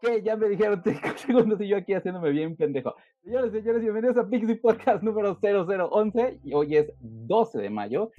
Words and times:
que 0.00 0.22
ya 0.22 0.36
me 0.36 0.48
dijeron 0.48 0.82
5 0.84 1.00
segundos 1.16 1.60
y 1.60 1.68
yo 1.68 1.76
aquí 1.76 1.94
haciéndome 1.94 2.30
bien 2.30 2.56
pendejo. 2.56 2.94
Señores, 3.22 3.52
señores, 3.52 3.82
bienvenidos 3.82 4.16
a 4.18 4.28
Pixie 4.28 4.56
Podcast 4.56 5.02
número 5.02 5.38
0011 5.40 6.40
y 6.44 6.52
hoy 6.54 6.76
es 6.76 6.92
12 7.00 7.60
de 7.60 7.70
mayo. 7.70 8.10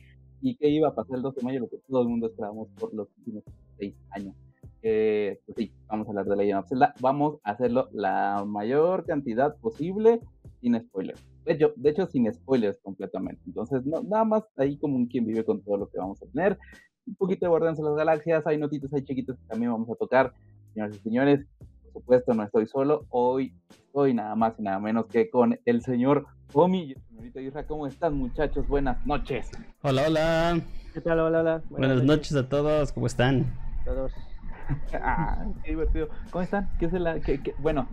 ¿Y 0.41 0.55
qué 0.57 0.69
iba 0.69 0.89
a 0.89 0.95
pasar 0.95 1.17
el 1.17 1.21
12 1.21 1.39
de 1.39 1.45
mayo? 1.45 1.59
Lo 1.59 1.69
que 1.69 1.77
todo 1.87 2.01
el 2.01 2.07
mundo 2.07 2.27
esperamos 2.27 2.67
por 2.79 2.93
los 2.93 3.07
últimos 3.17 3.43
6 3.77 3.95
años. 4.11 4.35
Eh, 4.81 5.39
pues 5.45 5.55
sí, 5.55 5.71
vamos 5.87 6.07
a 6.07 6.09
hablar 6.09 6.25
de 6.25 6.35
Legend 6.35 6.59
of 6.59 6.69
Zelda. 6.69 6.95
Vamos 6.99 7.39
a 7.43 7.51
hacerlo 7.51 7.89
la 7.91 8.43
mayor 8.45 9.05
cantidad 9.05 9.55
posible 9.57 10.19
sin 10.61 10.79
spoilers. 10.79 11.23
De 11.45 11.53
hecho, 11.53 11.73
de 11.75 11.89
hecho 11.89 12.07
sin 12.07 12.31
spoilers 12.33 12.79
completamente. 12.79 13.41
Entonces, 13.45 13.85
no, 13.85 14.01
nada 14.01 14.25
más 14.25 14.43
ahí 14.57 14.77
como 14.77 14.95
un 14.95 15.05
quien 15.05 15.25
vive 15.25 15.45
con 15.45 15.61
todo 15.61 15.77
lo 15.77 15.89
que 15.89 15.99
vamos 15.99 16.21
a 16.23 16.25
tener. 16.25 16.57
Un 17.05 17.15
poquito 17.15 17.45
de 17.45 17.49
Guardianes 17.49 17.77
de 17.77 17.83
las 17.83 17.95
Galaxias, 17.95 18.47
hay 18.47 18.57
notitas 18.57 18.93
ahí 18.93 19.03
chiquitas 19.03 19.37
que 19.37 19.47
también 19.47 19.71
vamos 19.71 19.89
a 19.89 19.95
tocar. 19.95 20.33
Señoras 20.73 20.95
y 20.95 20.99
señores, 20.99 21.45
por 21.59 22.01
supuesto 22.01 22.33
no 22.33 22.43
estoy 22.43 22.65
solo. 22.65 23.05
Hoy 23.09 23.53
estoy 23.69 24.13
nada 24.13 24.35
más 24.35 24.53
y 24.57 24.63
nada 24.63 24.79
menos 24.79 25.07
que 25.07 25.29
con 25.29 25.59
el 25.65 25.81
señor 25.81 26.25
Omi 26.53 26.91
y 26.91 26.95
señorita 27.09 27.41
Isra. 27.41 27.67
¿Cómo 27.67 27.87
están 27.87 28.15
muchachos? 28.15 28.65
Buenas 28.69 29.05
noches. 29.05 29.49
Hola, 29.81 30.03
hola. 30.07 30.61
¿Qué 30.93 31.01
tal? 31.01 31.19
Hola, 31.19 31.39
hola. 31.41 31.61
Buenas, 31.69 32.03
noches 32.03 32.33
a 32.35 32.47
todos. 32.47 32.93
¿Cómo 32.93 33.07
están? 33.07 33.53
Todos. 33.83 34.13
ah, 34.93 35.45
qué 35.63 35.71
divertido. 35.71 36.07
¿Cómo 36.31 36.41
están? 36.41 36.69
¿Qué 36.79 36.85
es 36.85 36.93
la, 36.93 37.19
qué, 37.19 37.41
qué? 37.43 37.53
Bueno, 37.59 37.89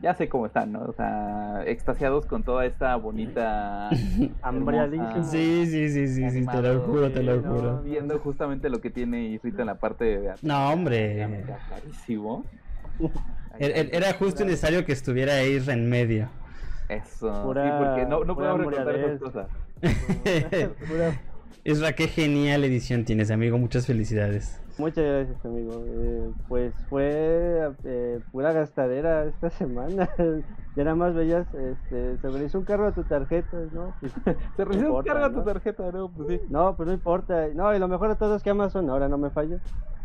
ya 0.00 0.14
sé 0.14 0.28
cómo 0.28 0.46
están, 0.46 0.72
¿no? 0.72 0.82
O 0.82 0.92
sea, 0.92 1.62
extasiados 1.66 2.26
con 2.26 2.42
toda 2.42 2.66
esta 2.66 2.96
bonita... 2.96 3.90
Hambriadísimos. 4.42 5.30
Sí, 5.30 5.66
sí, 5.66 5.88
sí, 5.88 6.08
sí, 6.08 6.30
sí, 6.30 6.46
te 6.46 6.62
lo 6.62 6.80
juro, 6.80 7.10
te 7.10 7.22
lo 7.22 7.40
no, 7.40 7.54
juro. 7.54 7.82
Viendo 7.82 8.18
justamente 8.18 8.68
lo 8.68 8.80
que 8.80 8.90
tiene 8.90 9.24
Isrita 9.26 9.62
en 9.62 9.66
la 9.66 9.76
parte 9.76 10.04
de... 10.04 10.34
No, 10.42 10.70
hombre. 10.70 11.44
Carísimo. 11.68 12.44
Era, 13.58 13.82
era 13.96 14.12
justo 14.14 14.44
necesario 14.44 14.84
que 14.84 14.90
estuviera 14.90 15.40
Isra 15.44 15.74
en 15.74 15.88
medio. 15.88 16.28
Eso. 16.88 17.42
Pura- 17.44 17.64
sí, 17.64 17.70
porque 17.84 18.04
no, 18.04 18.34
podemos 18.34 18.58
recordar 18.58 18.96
esas 18.96 19.20
cosas. 19.20 19.46
Isra, 21.64 21.92
qué 21.92 22.08
genial 22.08 22.64
edición 22.64 23.04
tienes, 23.04 23.30
amigo. 23.30 23.56
Muchas 23.56 23.86
felicidades. 23.86 24.60
Muchas 24.76 25.04
gracias, 25.04 25.44
amigo. 25.44 25.84
Eh, 25.86 26.30
pues 26.48 26.74
fue 26.88 27.70
eh, 27.84 28.20
pura 28.32 28.52
gastadera 28.52 29.24
esta 29.24 29.50
semana. 29.58 30.08
ya 30.76 30.84
nada 30.84 30.96
más 30.96 31.14
veías, 31.14 31.46
este, 31.54 32.18
se 32.18 32.28
realizó 32.28 32.58
un 32.58 32.64
cargo 32.64 32.86
a 32.86 32.92
tu 32.92 33.04
tarjeta, 33.04 33.56
¿no? 33.72 33.94
Pues, 34.00 34.12
Se 34.56 34.64
recibe 34.64 34.84
un 34.86 34.96
importa, 34.96 35.12
cargo 35.12 35.26
a 35.26 35.30
tu 35.30 35.36
¿no? 35.38 35.44
tarjeta, 35.44 35.92
¿no? 35.92 36.08
Pues 36.08 36.28
sí. 36.28 36.40
no, 36.50 36.74
pues 36.76 36.86
no 36.88 36.92
importa. 36.92 37.46
No, 37.54 37.74
y 37.74 37.78
lo 37.78 37.86
mejor 37.88 38.08
de 38.08 38.16
todo 38.16 38.34
es 38.34 38.42
que 38.42 38.50
Amazon 38.50 38.90
ahora 38.90 39.08
no 39.08 39.16
me 39.16 39.30
falla. 39.30 39.58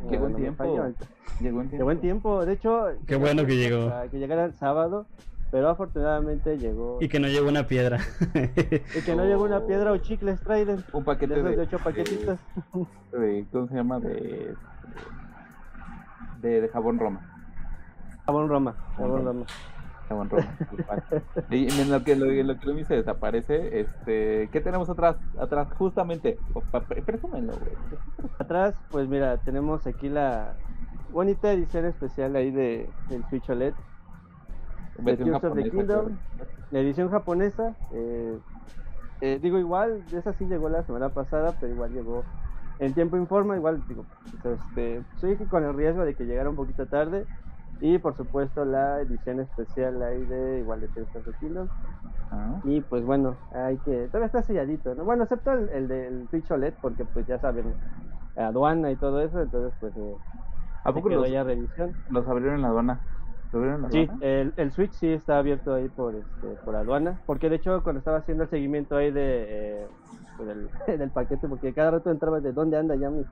Llegó 0.09 0.27
en 0.27 0.31
no 0.33 0.37
me 0.37 0.43
tiempo. 0.43 0.63
Llegó 0.63 0.85
en 0.85 0.93
tiempo. 0.93 1.75
Llegó 1.77 1.91
en 1.91 1.99
tiempo. 2.01 2.45
De 2.45 2.53
hecho, 2.53 2.87
Qué 3.07 3.15
bueno 3.15 3.45
que 3.45 3.57
llegó. 3.57 3.91
que 4.11 4.19
llegara 4.19 4.45
el 4.45 4.53
sábado, 4.53 5.05
pero 5.51 5.69
afortunadamente 5.69 6.57
llegó. 6.57 6.97
Y 7.01 7.07
que 7.09 7.19
no 7.19 7.27
llegó 7.27 7.49
una 7.49 7.65
piedra. 7.67 7.99
Y 8.33 9.01
que 9.01 9.15
no 9.15 9.25
llegó 9.25 9.43
una 9.43 9.65
piedra 9.65 9.91
o 9.91 9.97
chicles 9.97 10.39
Trident. 10.41 10.83
Un 10.93 11.01
De 11.01 11.05
paquete 11.05 11.33
esos 11.33 11.45
de, 11.45 11.55
de 11.55 11.61
ocho 11.63 11.79
paquetitos. 11.79 12.39
de- 13.11 13.45
¿Cómo 13.51 13.67
se 13.67 13.75
llama? 13.75 13.99
De... 13.99 14.53
De, 16.41 16.61
de 16.61 16.67
jabón 16.69 16.99
Roma. 16.99 17.21
Jabón 18.25 18.47
Roma. 18.49 18.75
Jabón. 18.95 19.25
Roma. 19.25 19.45
Jabón 20.07 20.29
Roma. 20.29 20.45
y 21.49 21.67
en 21.81 21.91
lo 21.91 22.03
que, 22.03 22.15
lo, 22.15 22.25
lo 22.25 22.59
que 22.59 22.65
Lumi 22.65 22.83
se 22.85 22.95
desaparece, 22.95 23.79
este... 23.81 24.49
¿Qué 24.51 24.61
tenemos 24.61 24.89
atrás? 24.89 25.17
Atrás, 25.39 25.67
justamente. 25.77 26.37
Presúmenlo, 27.05 27.53
güey. 27.53 27.73
Atrás, 28.39 28.75
pues 28.91 29.07
mira, 29.07 29.37
tenemos 29.37 29.85
aquí 29.85 30.09
la 30.09 30.53
bonita 31.11 31.51
edición 31.51 31.85
especial 31.85 32.35
ahí 32.35 32.51
de, 32.51 32.89
del 33.09 33.23
Switch 33.29 33.49
OLED. 33.49 33.73
Versión 35.01 35.29
Tears 35.29 35.43
of 35.43 35.55
the 35.55 35.69
Kingdom. 35.69 36.17
La 36.71 36.79
edición 36.79 37.09
japonesa, 37.09 37.75
eh, 37.91 38.37
eh, 39.21 39.39
digo 39.41 39.57
igual, 39.57 40.03
esa 40.13 40.33
sí 40.33 40.45
llegó 40.45 40.69
la 40.69 40.83
semana 40.83 41.09
pasada, 41.09 41.55
pero 41.59 41.73
igual 41.73 41.91
llegó 41.91 42.23
en 42.79 42.93
tiempo 42.93 43.17
informa, 43.17 43.57
igual 43.57 43.81
digo, 43.87 44.05
pues, 44.41 44.59
este, 44.59 45.03
soy 45.17 45.35
que 45.35 45.45
con 45.45 45.63
el 45.65 45.73
riesgo 45.73 46.05
de 46.05 46.15
que 46.15 46.25
llegara 46.25 46.49
un 46.49 46.55
poquito 46.55 46.85
tarde. 46.85 47.25
Y 47.81 47.97
por 47.97 48.13
supuesto 48.13 48.65
la 48.65 48.99
edición 48.99 49.39
especial 49.39 50.01
ahí 50.03 50.25
de 50.25 50.59
igual 50.59 50.81
de 50.81 50.89
Tears 50.89 51.15
of 51.15 51.23
the 51.23 51.31
Kingdom. 51.39 51.69
Ah. 52.29 52.59
Y 52.65 52.81
pues 52.81 53.05
bueno, 53.05 53.35
hay 53.53 53.77
que. 53.77 54.07
Todavía 54.07 54.25
está 54.25 54.41
selladito, 54.41 54.95
¿no? 54.95 55.05
Bueno, 55.05 55.23
excepto 55.23 55.53
el, 55.53 55.69
el 55.69 55.87
del 55.87 56.27
Switch 56.29 56.51
OLED, 56.51 56.73
porque 56.81 57.05
pues 57.05 57.25
ya 57.25 57.39
saben, 57.39 57.73
aduana 58.35 58.91
y 58.91 58.97
todo 58.97 59.21
eso, 59.21 59.41
entonces 59.41 59.73
pues. 59.79 59.95
Eh, 59.95 60.15
¿A 60.83 60.89
se 60.89 60.93
poco 60.93 61.09
quedó 61.09 61.21
los, 61.21 61.31
ya 61.31 61.43
revisión. 61.43 61.93
los 62.09 62.27
abrieron 62.27 62.55
en 62.55 62.61
la 62.63 62.67
aduana? 62.69 62.99
¿Lo 63.51 63.59
abrieron 63.59 63.75
en 63.77 63.81
la 63.83 63.89
Sí, 63.91 64.15
el, 64.19 64.53
el 64.57 64.71
Switch 64.71 64.93
sí 64.93 65.07
está 65.07 65.39
abierto 65.39 65.73
ahí 65.73 65.89
por 65.89 66.15
este, 66.15 66.57
por 66.57 66.75
aduana, 66.75 67.19
porque 67.25 67.49
de 67.49 67.55
hecho 67.55 67.81
cuando 67.81 67.99
estaba 67.99 68.17
haciendo 68.19 68.43
el 68.43 68.49
seguimiento 68.49 68.95
ahí 68.95 69.11
de 69.11 69.85
eh, 69.85 69.89
del, 70.37 70.69
del 70.99 71.11
paquete, 71.11 71.47
porque 71.47 71.73
cada 71.73 71.91
rato 71.91 72.11
entraba 72.11 72.39
de 72.39 72.53
dónde 72.53 72.77
anda 72.77 72.95
ya 72.95 73.09
mi- 73.09 73.27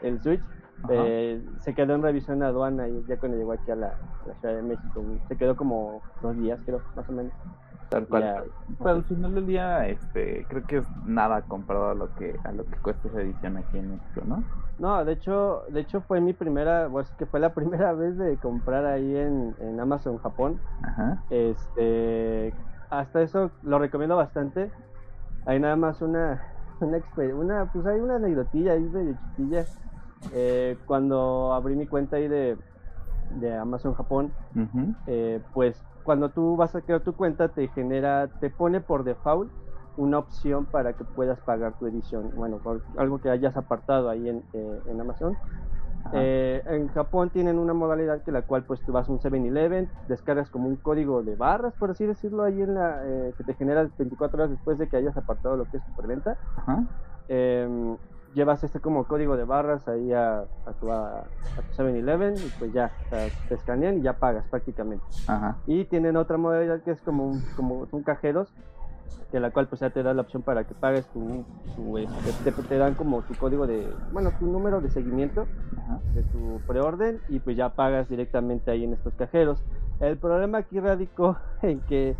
el 0.00 0.20
Switch, 0.20 0.44
eh, 0.88 1.42
se 1.58 1.74
quedó 1.74 1.94
en 1.94 2.02
revisión 2.02 2.42
aduana 2.42 2.88
y 2.90 3.04
ya 3.06 3.18
cuando 3.18 3.38
llegó 3.38 3.52
aquí 3.52 3.70
a 3.70 3.76
la, 3.76 3.88
a 3.88 4.26
la 4.26 4.34
Ciudad 4.34 4.54
de 4.56 4.62
México, 4.62 5.02
se 5.28 5.36
quedó 5.36 5.56
como 5.56 6.04
dos 6.20 6.36
días 6.36 6.60
creo, 6.64 6.84
más 6.94 7.08
o 7.08 7.12
menos. 7.12 7.32
Tal 7.88 8.06
cual. 8.06 8.22
Ya. 8.22 8.44
Pero 8.78 8.90
al 8.90 9.04
final 9.04 9.34
del 9.34 9.46
día, 9.46 9.86
este, 9.86 10.44
creo 10.48 10.62
que 10.64 10.78
es 10.78 10.86
nada 11.04 11.42
comparado 11.42 11.90
a 11.90 11.94
lo 11.94 12.14
que 12.16 12.38
a 12.44 12.52
lo 12.52 12.64
que 12.64 12.76
cuesta 12.78 13.08
esa 13.08 13.20
edición 13.20 13.56
aquí 13.56 13.78
en 13.78 13.92
México, 13.92 14.22
¿no? 14.26 14.42
No, 14.78 15.04
de 15.04 15.12
hecho, 15.12 15.62
de 15.68 15.80
hecho 15.80 16.00
fue 16.02 16.20
mi 16.20 16.32
primera, 16.32 16.88
bueno, 16.88 17.08
es 17.08 17.14
que 17.16 17.26
fue 17.26 17.40
la 17.40 17.50
primera 17.54 17.92
vez 17.92 18.18
de 18.18 18.36
comprar 18.38 18.84
ahí 18.86 19.16
en, 19.16 19.54
en 19.60 19.80
Amazon 19.80 20.18
Japón. 20.18 20.60
Ajá. 20.82 21.22
Este, 21.30 22.52
hasta 22.90 23.22
eso 23.22 23.50
lo 23.62 23.78
recomiendo 23.78 24.16
bastante. 24.16 24.70
Hay 25.46 25.60
nada 25.60 25.76
más 25.76 26.02
una, 26.02 26.42
una, 26.80 26.98
una 27.34 27.72
pues 27.72 27.86
hay 27.86 28.00
una 28.00 28.16
aneccdotilla 28.16 28.72
ahí 28.72 28.84
de 28.84 29.14
chiquilla. 29.30 29.64
Eh, 30.32 30.76
cuando 30.86 31.52
abrí 31.52 31.76
mi 31.76 31.86
cuenta 31.86 32.16
ahí 32.16 32.26
de, 32.26 32.56
de 33.38 33.56
Amazon 33.56 33.94
Japón, 33.94 34.32
eh, 35.06 35.40
pues 35.52 35.80
cuando 36.06 36.30
tú 36.30 36.56
vas 36.56 36.72
a 36.76 36.82
crear 36.82 37.02
tu 37.02 37.16
cuenta 37.16 37.48
te 37.48 37.66
genera, 37.68 38.30
te 38.38 38.48
pone 38.48 38.80
por 38.80 39.02
default 39.02 39.52
una 39.96 40.20
opción 40.20 40.66
para 40.66 40.94
que 40.94 41.04
puedas 41.04 41.40
pagar 41.42 41.74
tu 41.74 41.86
edición. 41.86 42.30
Bueno, 42.32 42.60
por 42.60 42.84
algo 42.96 43.20
que 43.20 43.28
hayas 43.28 43.56
apartado 43.56 44.08
ahí 44.08 44.28
en, 44.28 44.44
eh, 44.52 44.82
en 44.86 45.00
Amazon. 45.00 45.36
Eh, 46.12 46.62
en 46.66 46.88
Japón 46.90 47.30
tienen 47.30 47.58
una 47.58 47.74
modalidad 47.74 48.22
que 48.22 48.30
la 48.30 48.42
cual 48.42 48.64
pues 48.64 48.84
tú 48.84 48.92
vas 48.92 49.08
a 49.08 49.12
un 49.12 49.20
7-Eleven, 49.20 49.90
descargas 50.06 50.48
como 50.50 50.68
un 50.68 50.76
código 50.76 51.24
de 51.24 51.34
barras, 51.34 51.74
por 51.74 51.90
así 51.90 52.06
decirlo, 52.06 52.44
ahí 52.44 52.62
en 52.62 52.74
la 52.74 53.02
eh, 53.04 53.34
que 53.36 53.42
te 53.44 53.54
genera 53.54 53.90
24 53.98 54.38
horas 54.38 54.52
después 54.52 54.78
de 54.78 54.88
que 54.88 54.96
hayas 54.98 55.16
apartado 55.16 55.56
lo 55.56 55.66
que 55.66 55.78
es 55.78 55.84
superventa. 55.84 56.38
Ajá. 56.54 56.84
Llevas 58.36 58.62
este 58.62 58.80
como 58.80 59.04
código 59.04 59.34
de 59.38 59.44
barras 59.44 59.88
ahí 59.88 60.12
a, 60.12 60.40
a 60.40 60.72
tu, 60.78 60.92
a, 60.92 61.20
a 61.20 61.62
tu 61.74 61.82
7-Eleven 61.82 62.34
y 62.36 62.52
pues 62.58 62.70
ya 62.70 62.92
o 63.06 63.08
sea, 63.08 63.28
te 63.48 63.54
escanean 63.54 63.96
y 63.96 64.02
ya 64.02 64.12
pagas 64.18 64.44
prácticamente. 64.50 65.02
Ajá. 65.26 65.56
Y 65.66 65.86
tienen 65.86 66.18
otra 66.18 66.36
modalidad 66.36 66.82
que 66.82 66.90
es 66.90 67.00
como 67.00 67.28
un, 67.28 67.42
como 67.56 67.86
son 67.86 68.02
cajeros, 68.02 68.52
que 69.30 69.40
la 69.40 69.52
cual 69.52 69.68
pues 69.68 69.80
ya 69.80 69.88
te 69.88 70.02
da 70.02 70.12
la 70.12 70.20
opción 70.20 70.42
para 70.42 70.64
que 70.64 70.74
pagues 70.74 71.06
tu, 71.06 71.46
tu, 71.76 71.96
este, 71.96 72.52
te, 72.52 72.62
te 72.62 72.76
dan 72.76 72.92
como 72.92 73.22
tu 73.22 73.32
código 73.36 73.66
de, 73.66 73.90
bueno, 74.12 74.30
tu 74.38 74.44
número 74.46 74.82
de 74.82 74.90
seguimiento 74.90 75.46
Ajá. 75.78 75.98
de 76.12 76.22
tu 76.24 76.60
preorden 76.66 77.20
y 77.30 77.40
pues 77.40 77.56
ya 77.56 77.70
pagas 77.70 78.06
directamente 78.10 78.70
ahí 78.70 78.84
en 78.84 78.92
estos 78.92 79.14
cajeros. 79.14 79.64
El 79.98 80.18
problema 80.18 80.58
aquí 80.58 80.78
radicó 80.78 81.38
en 81.62 81.80
que 81.80 82.14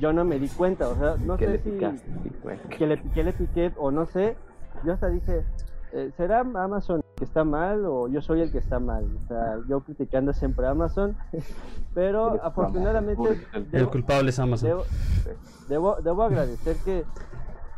yo 0.00 0.12
no 0.12 0.24
me 0.24 0.40
di 0.40 0.48
cuenta, 0.48 0.88
o 0.88 0.96
sea, 0.96 1.14
no 1.24 1.36
¿Qué 1.36 1.46
sé 1.46 1.52
le 1.52 1.58
si 1.62 1.70
picaste? 1.70 2.10
Sí, 2.24 2.32
güey. 2.42 2.58
que 2.76 3.22
le 3.22 3.32
piqué 3.32 3.72
o 3.76 3.92
no 3.92 4.06
sé, 4.06 4.36
yo 4.84 4.92
hasta 4.92 5.08
dije, 5.08 5.44
eh, 5.92 6.10
¿será 6.16 6.40
Amazon 6.40 7.02
que 7.16 7.24
está 7.24 7.44
mal 7.44 7.84
o 7.84 8.08
yo 8.08 8.22
soy 8.22 8.40
el 8.42 8.50
que 8.52 8.58
está 8.58 8.78
mal? 8.78 9.04
O 9.04 9.26
sea, 9.28 9.58
yo 9.68 9.80
criticando 9.80 10.32
siempre 10.32 10.66
a 10.66 10.70
Amazon, 10.70 11.16
pero 11.94 12.30
Eres 12.30 12.40
afortunadamente 12.44 13.46
El 13.52 13.70
debo, 13.70 13.90
culpable 13.90 14.30
es 14.30 14.38
Amazon. 14.38 14.68
debo, 14.68 14.84
debo, 15.68 15.96
debo 16.02 16.22
agradecer 16.22 16.76
que 16.84 17.04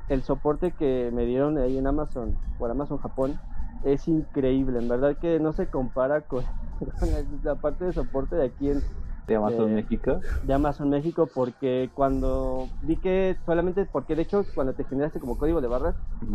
el 0.08 0.22
soporte 0.22 0.72
que 0.72 1.10
me 1.12 1.24
dieron 1.24 1.58
ahí 1.58 1.78
en 1.78 1.86
Amazon, 1.86 2.36
por 2.58 2.70
Amazon 2.70 2.98
Japón, 2.98 3.38
es 3.84 4.06
increíble, 4.08 4.78
en 4.78 4.88
verdad 4.88 5.16
que 5.16 5.40
no 5.40 5.52
se 5.52 5.66
compara 5.66 6.20
con, 6.22 6.44
con 7.00 7.10
la, 7.10 7.24
la 7.42 7.54
parte 7.56 7.84
de 7.84 7.92
soporte 7.92 8.36
de 8.36 8.44
aquí 8.44 8.70
en, 8.70 8.82
de 9.26 9.36
Amazon 9.36 9.70
eh, 9.70 9.74
México. 9.74 10.20
de 10.42 10.54
Amazon 10.54 10.90
México 10.90 11.28
porque 11.32 11.90
cuando 11.94 12.68
vi 12.82 12.96
que 12.96 13.36
solamente, 13.46 13.84
porque 13.86 14.16
de 14.16 14.22
hecho 14.22 14.44
cuando 14.54 14.72
te 14.74 14.84
generaste 14.84 15.20
como 15.20 15.36
código 15.38 15.60
de 15.60 15.68
barras, 15.68 15.94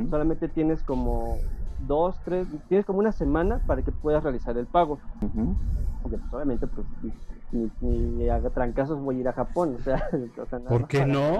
solamente 0.09 0.47
tienes 0.49 0.83
como 0.83 1.39
dos, 1.79 2.15
tres, 2.23 2.47
tienes 2.67 2.85
como 2.85 2.99
una 2.99 3.11
semana 3.11 3.61
para 3.67 3.81
que 3.81 3.91
puedas 3.91 4.23
realizar 4.23 4.57
el 4.57 4.65
pago. 4.67 4.99
Porque 6.01 6.17
pues 6.17 6.33
obviamente 6.33 6.67
pues 6.67 6.87
ni, 7.51 7.69
ni, 7.81 8.07
ni 8.17 8.29
a 8.29 8.41
trancazos 8.49 8.99
voy 9.01 9.17
a 9.17 9.19
ir 9.19 9.27
a 9.27 9.33
Japón, 9.33 9.75
o 9.79 9.83
sea, 9.83 9.95
o 10.37 10.45
sea 10.45 10.59
nada 10.59 10.69
¿Por 10.69 10.87
qué 10.87 10.99
para- 10.99 11.11
no? 11.13 11.37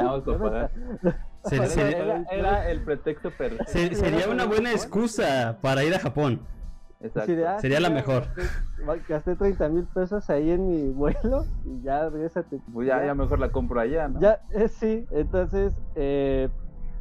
Era, 2.29 2.69
el 2.69 2.81
pretexto 2.81 3.31
perfecto. 3.31 3.71
se- 3.71 3.95
sería 3.95 4.27
una 4.27 4.45
buena 4.45 4.71
excusa 4.71 5.57
para 5.61 5.83
ir 5.83 5.93
a 5.93 5.99
Japón. 5.99 6.41
Exacto. 7.01 7.31
ah, 7.47 7.59
Sería 7.59 7.79
la 7.79 7.89
mejor. 7.89 8.23
Gasté, 8.35 9.03
gasté 9.07 9.35
30 9.35 9.69
mil 9.69 9.83
pesos 9.85 10.29
ahí 10.29 10.51
en 10.51 10.67
mi 10.67 10.91
vuelo 10.91 11.45
y 11.65 11.81
ya, 11.83 12.09
regrésate. 12.09 12.59
Pues 12.73 12.87
ya, 12.87 13.05
ya 13.05 13.13
mejor 13.13 13.39
la 13.39 13.51
compro 13.51 13.79
allá, 13.79 14.07
¿no? 14.07 14.19
Ya, 14.19 14.41
eh, 14.51 14.67
sí, 14.67 15.05
entonces, 15.11 15.73
eh, 15.95 16.49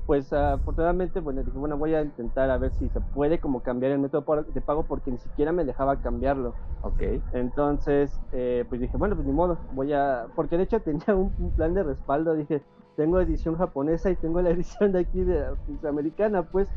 pues 0.06 0.32
afortunadamente, 0.32 1.20
bueno, 1.20 1.42
dije, 1.42 1.56
bueno, 1.58 1.76
voy 1.78 1.94
a 1.94 2.02
intentar 2.02 2.50
a 2.50 2.58
ver 2.58 2.72
si 2.72 2.88
se 2.90 3.00
puede 3.00 3.40
como 3.40 3.62
cambiar 3.62 3.92
el 3.92 3.98
método 3.98 4.44
de 4.44 4.60
pago 4.60 4.84
porque 4.84 5.10
ni 5.10 5.18
siquiera 5.18 5.50
me 5.52 5.64
dejaba 5.64 5.96
cambiarlo. 5.96 6.54
Ok. 6.82 7.02
Entonces, 7.32 8.20
eh, 8.32 8.64
pues 8.68 8.80
dije, 8.80 8.96
bueno, 8.96 9.16
pues 9.16 9.26
ni 9.26 9.32
modo, 9.32 9.58
voy 9.72 9.92
a... 9.92 10.26
Porque 10.36 10.56
de 10.58 10.64
hecho 10.64 10.80
tenía 10.80 11.14
un, 11.14 11.32
un 11.38 11.50
plan 11.56 11.74
de 11.74 11.82
respaldo, 11.82 12.34
dije, 12.34 12.62
tengo 12.96 13.20
edición 13.20 13.56
japonesa 13.56 14.10
y 14.10 14.16
tengo 14.16 14.40
la 14.42 14.50
edición 14.50 14.92
de 14.92 15.00
aquí 15.00 15.22
de 15.22 15.44
pues, 15.66 15.84
americana, 15.84 16.42
pues 16.42 16.68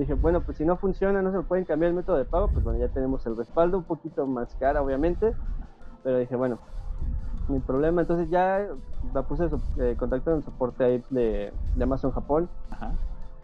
dije, 0.00 0.14
bueno, 0.14 0.40
pues 0.42 0.56
si 0.58 0.64
no 0.64 0.76
funciona, 0.76 1.22
no 1.22 1.32
se 1.32 1.40
pueden 1.46 1.64
cambiar 1.64 1.90
el 1.90 1.96
método 1.96 2.16
de 2.16 2.24
pago, 2.24 2.48
pues 2.48 2.64
bueno, 2.64 2.78
ya 2.80 2.88
tenemos 2.88 3.24
el 3.26 3.36
respaldo, 3.36 3.78
un 3.78 3.84
poquito 3.84 4.26
más 4.26 4.54
cara, 4.56 4.82
obviamente, 4.82 5.34
pero 6.02 6.18
dije, 6.18 6.34
bueno, 6.36 6.58
mi 7.48 7.60
problema, 7.60 8.00
entonces 8.00 8.28
ya 8.30 8.66
la 9.12 9.22
puse 9.22 9.48
eh, 9.78 9.94
contacto 9.98 10.30
en 10.30 10.38
el 10.38 10.42
soporte 10.42 10.84
ahí 10.84 11.04
de, 11.10 11.52
de 11.74 11.84
Amazon 11.84 12.10
Japón 12.10 12.48
Ajá. 12.70 12.92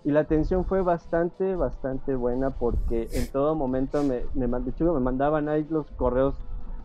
y 0.04 0.10
la 0.10 0.20
atención 0.20 0.64
fue 0.64 0.80
bastante, 0.82 1.54
bastante 1.54 2.14
buena 2.14 2.50
porque 2.50 3.08
en 3.12 3.26
todo 3.28 3.54
momento 3.54 4.02
me, 4.02 4.22
me, 4.34 4.46
de 4.60 4.70
hecho, 4.70 4.92
me 4.94 5.00
mandaban 5.00 5.48
ahí 5.48 5.66
los 5.70 5.86
correos 5.92 6.34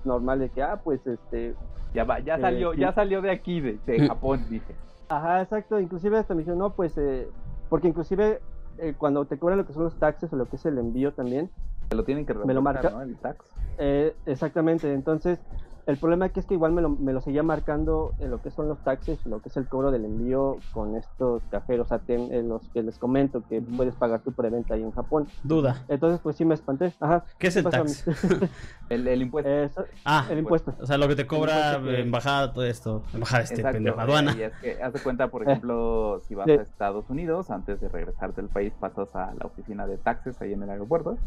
normales 0.04 0.52
que, 0.52 0.62
ah, 0.62 0.80
pues 0.84 1.06
este, 1.08 1.56
Ya 1.94 2.04
va, 2.04 2.20
ya 2.20 2.36
Eh, 2.36 2.42
salió, 2.42 2.74
sí. 2.74 2.80
ya 2.82 2.92
salió 2.92 3.22
de 3.22 3.32
aquí, 3.32 3.62
de, 3.62 3.80
de 3.86 4.00
Japón, 4.08 4.46
dice. 4.50 4.76
Ajá, 5.08 5.42
exacto. 5.42 5.80
Inclusive 5.80 6.18
hasta 6.18 6.34
me 6.34 6.40
dijeron, 6.40 6.60
no, 6.60 6.72
pues, 6.72 6.98
eh, 6.98 7.28
porque 7.70 7.88
inclusive 7.88 8.42
eh, 8.78 8.94
cuando 8.98 9.26
te 9.26 9.38
cobran 9.38 9.58
lo 9.60 9.66
que 9.66 9.74
son 9.74 9.84
los 9.84 9.96
taxes 9.98 10.32
o 10.34 10.36
lo 10.36 10.48
que 10.48 10.56
es 10.58 10.66
el 10.66 10.78
envío 10.78 11.14
también, 11.14 11.50
Te 11.90 11.96
lo 11.96 12.04
tienen 12.04 12.26
que 12.26 12.34
Me 12.34 12.54
lo 12.54 12.62
marca. 12.62 12.90
¿no? 12.90 13.02
El 13.02 13.16
tax. 13.18 13.46
eh, 13.78 14.16
exactamente. 14.26 14.92
Entonces, 14.94 15.40
el 15.88 15.98
problema 15.98 16.26
aquí 16.26 16.40
es 16.40 16.46
que 16.46 16.54
igual 16.56 16.72
me 16.72 16.82
lo, 16.82 16.90
me 16.90 17.14
lo 17.14 17.22
seguía 17.22 17.44
marcando 17.44 18.14
en 18.20 18.32
lo 18.32 18.42
que 18.42 18.50
son 18.52 18.68
los 18.68 18.80
taxes, 18.84 19.24
lo 19.26 19.42
que 19.42 19.50
es 19.50 19.58
el 19.58 19.68
cobro 19.68 19.92
del 19.92 20.06
envío 20.06 20.58
con 20.74 20.96
estos 20.96 21.44
cajeros 21.52 21.92
ATM, 21.92 22.32
en 22.32 22.50
los 22.50 22.68
que 22.70 22.82
les 22.84 22.98
comento 22.98 23.44
que 23.48 23.62
puedes 23.62 23.96
pagar 23.96 24.22
tu 24.22 24.32
preventa 24.32 24.74
ahí 24.74 24.82
en 24.84 24.92
Japón. 24.92 25.28
Duda. 25.44 25.84
Entonces, 25.88 26.20
pues 26.22 26.36
sí 26.36 26.46
me 26.46 26.54
espanté. 26.56 26.94
Ajá. 27.00 27.24
¿Qué 27.38 27.48
es 27.48 27.56
el 27.56 27.66
tax? 27.66 28.06
El, 28.90 29.08
el 29.08 29.22
impuesto. 29.24 29.50
Eso, 29.50 29.84
Ah, 30.06 30.28
el 30.30 30.38
impuesto. 30.40 30.72
o 30.80 30.86
sea, 30.86 31.00
lo 31.00 31.08
que 31.08 31.16
te 31.16 31.26
cobra 31.26 31.82
que- 31.84 32.02
embajada, 32.02 32.54
todo 32.54 32.66
esto. 32.66 33.02
Embajada, 33.16 33.42
este 33.44 33.56
Exacto, 33.56 33.78
pendejo, 33.78 33.98
eh, 34.00 34.04
aduana. 34.04 34.36
Y 34.38 34.42
es 34.44 34.54
que, 34.58 34.80
haz 34.84 34.94
de 34.94 35.00
cuenta, 35.00 35.28
por 35.30 35.42
Eh. 35.42 35.46
ejemplo, 35.50 36.20
si 36.28 36.36
vas 36.36 36.46
Sí. 36.46 36.52
a 36.52 36.62
Estados 36.62 37.10
Unidos, 37.10 37.50
antes 37.50 37.82
de 37.82 37.90
regresarte 37.90 38.42
al 38.42 38.50
país, 38.50 38.74
pasas 38.80 39.08
a 39.16 39.34
la 39.34 39.46
oficina 39.48 39.88
de 39.88 39.98
taxes 39.98 40.40
ahí 40.40 40.54
en 40.54 40.62
el 40.62 40.70
aeropuerto. 40.70 41.18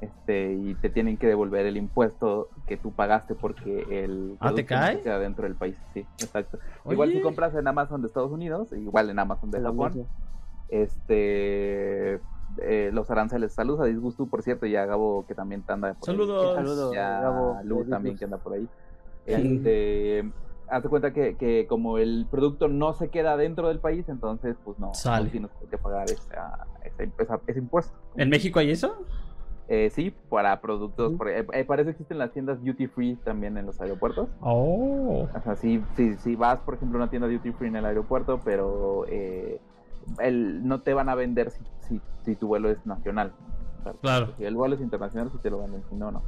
Este, 0.00 0.54
y 0.54 0.74
te 0.76 0.88
tienen 0.88 1.18
que 1.18 1.26
devolver 1.26 1.66
el 1.66 1.76
impuesto 1.76 2.48
que 2.66 2.76
tú 2.78 2.92
pagaste 2.92 3.34
porque 3.34 4.04
el 4.04 4.36
¿Ah, 4.40 4.48
te 4.54 4.64
producto 4.64 4.74
no 4.76 4.80
se 4.86 4.92
cae? 4.94 5.00
queda 5.02 5.18
dentro 5.18 5.44
del 5.44 5.54
país. 5.56 5.76
Sí, 5.92 6.06
exacto. 6.20 6.58
Igual 6.88 7.12
si 7.12 7.20
compras 7.20 7.54
en 7.54 7.68
Amazon 7.68 8.00
de 8.00 8.06
Estados 8.06 8.32
Unidos, 8.32 8.72
igual 8.72 9.10
en 9.10 9.18
Amazon 9.18 9.50
de 9.50 9.60
Japón, 9.60 10.06
este 10.70 12.14
eh, 12.62 12.90
los 12.92 13.10
aranceles. 13.10 13.52
Saludos 13.52 13.80
a 13.80 13.84
Disgusto, 13.84 14.26
por 14.26 14.42
cierto, 14.42 14.66
y 14.66 14.74
a 14.76 14.84
Gabo 14.86 15.24
que 15.28 15.34
también 15.34 15.62
te 15.62 15.72
anda 15.72 15.94
por 15.94 16.08
ahí. 16.10 16.16
Saludos. 16.16 16.54
Saludos, 16.54 16.94
Y 16.94 16.98
a 16.98 17.20
Gabo, 17.20 17.58
Lu 17.64 17.84
también 17.84 18.16
que 18.16 18.24
anda 18.24 18.38
por 18.38 18.54
ahí. 18.54 18.68
Este, 19.26 20.30
hazte 20.68 20.88
cuenta 20.88 21.12
que, 21.12 21.36
que 21.36 21.66
como 21.68 21.98
el 21.98 22.26
producto 22.30 22.68
no 22.68 22.92
se 22.94 23.08
queda 23.10 23.36
dentro 23.36 23.68
del 23.68 23.78
país, 23.80 24.08
entonces 24.08 24.56
pues 24.64 24.78
no, 24.78 24.92
Sale. 24.94 25.26
no 25.26 25.30
tienes 25.30 25.50
qué 25.70 25.78
pagar 25.78 26.10
esa, 26.10 26.66
esa- 26.84 27.04
esa- 27.22 27.40
ese 27.46 27.58
impuesto. 27.58 27.92
¿En 28.16 28.28
México 28.30 28.58
hay 28.58 28.70
eso? 28.70 29.04
Eh, 29.72 29.88
sí, 29.94 30.12
para 30.28 30.60
productos, 30.60 31.12
por- 31.12 31.28
eh, 31.28 31.46
eh, 31.52 31.64
para 31.64 31.82
eso 31.82 31.92
existen 31.92 32.18
las 32.18 32.32
tiendas 32.32 32.62
duty 32.64 32.88
free 32.88 33.14
también 33.22 33.56
en 33.56 33.66
los 33.66 33.80
aeropuertos. 33.80 34.28
Oh. 34.40 35.28
O 35.32 35.40
sea, 35.44 35.54
si, 35.54 35.80
si, 35.96 36.16
si 36.16 36.34
vas, 36.34 36.58
por 36.58 36.74
ejemplo, 36.74 36.98
a 36.98 37.02
una 37.02 37.08
tienda 37.10 37.28
duty 37.28 37.52
free 37.52 37.68
en 37.68 37.76
el 37.76 37.84
aeropuerto, 37.84 38.40
pero 38.44 39.04
eh, 39.08 39.60
el, 40.18 40.66
no 40.66 40.80
te 40.80 40.92
van 40.92 41.08
a 41.08 41.14
vender 41.14 41.52
si, 41.52 41.62
si, 41.88 42.00
si 42.24 42.34
tu 42.34 42.48
vuelo 42.48 42.68
es 42.68 42.84
nacional. 42.84 43.32
O 43.78 43.82
sea, 43.84 43.92
Claro. 44.00 44.32
Si 44.36 44.44
el 44.44 44.56
vuelo 44.56 44.74
es 44.74 44.80
internacional, 44.80 45.30
si 45.30 45.38
te 45.38 45.50
lo 45.50 45.60
venden, 45.60 45.84
si 45.88 45.94
no, 45.94 46.10
no. 46.10 46.20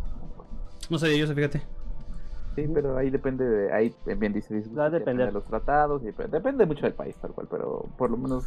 No 0.88 0.98
sabía 1.00 1.16
yo, 1.16 1.24
eso, 1.24 1.34
fíjate. 1.34 1.62
Sí, 2.54 2.66
pero 2.74 2.96
ahí 2.98 3.08
depende 3.10 3.44
de, 3.48 3.72
ahí 3.72 3.94
bien 4.18 4.32
dice 4.32 4.54
a 4.78 4.90
depender. 4.90 5.26
de 5.28 5.32
los 5.32 5.44
tratados, 5.46 6.02
y 6.02 6.06
depende 6.06 6.66
mucho 6.66 6.82
del 6.82 6.94
país 6.94 7.16
tal 7.16 7.32
cual, 7.32 7.48
pero 7.50 7.84
por 7.96 8.10
lo 8.10 8.16
menos 8.18 8.44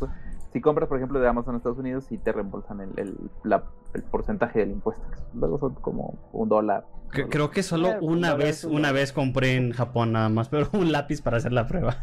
si 0.54 0.62
compras 0.62 0.88
por 0.88 0.98
ejemplo 0.98 1.20
de 1.20 1.28
Amazon 1.28 1.56
en 1.56 1.58
Estados 1.58 1.80
Unidos, 1.80 2.06
sí 2.06 2.18
te 2.20 2.32
reembolsan 2.32 2.82
el, 2.82 2.92
el, 2.98 3.18
la- 3.44 3.64
el 3.94 4.04
porcentaje 4.04 4.60
del 4.60 4.72
impuesto, 4.72 5.04
luego 5.34 5.58
son 5.58 5.74
como 5.76 6.14
un 6.34 6.50
dólar. 6.50 6.86
Creo 7.10 7.50
que 7.50 7.64
solo 7.64 7.90
Eh, 7.90 7.98
una 8.02 8.34
vez, 8.36 8.64
una 8.66 8.92
vez 8.92 9.12
compré 9.14 9.56
en 9.56 9.72
Japón 9.72 10.12
nada 10.12 10.30
más, 10.30 10.50
pero 10.50 10.70
un 10.74 10.92
lápiz 10.92 11.22
para 11.22 11.38
hacer 11.38 11.54
la 11.54 11.68
prueba. 11.68 11.98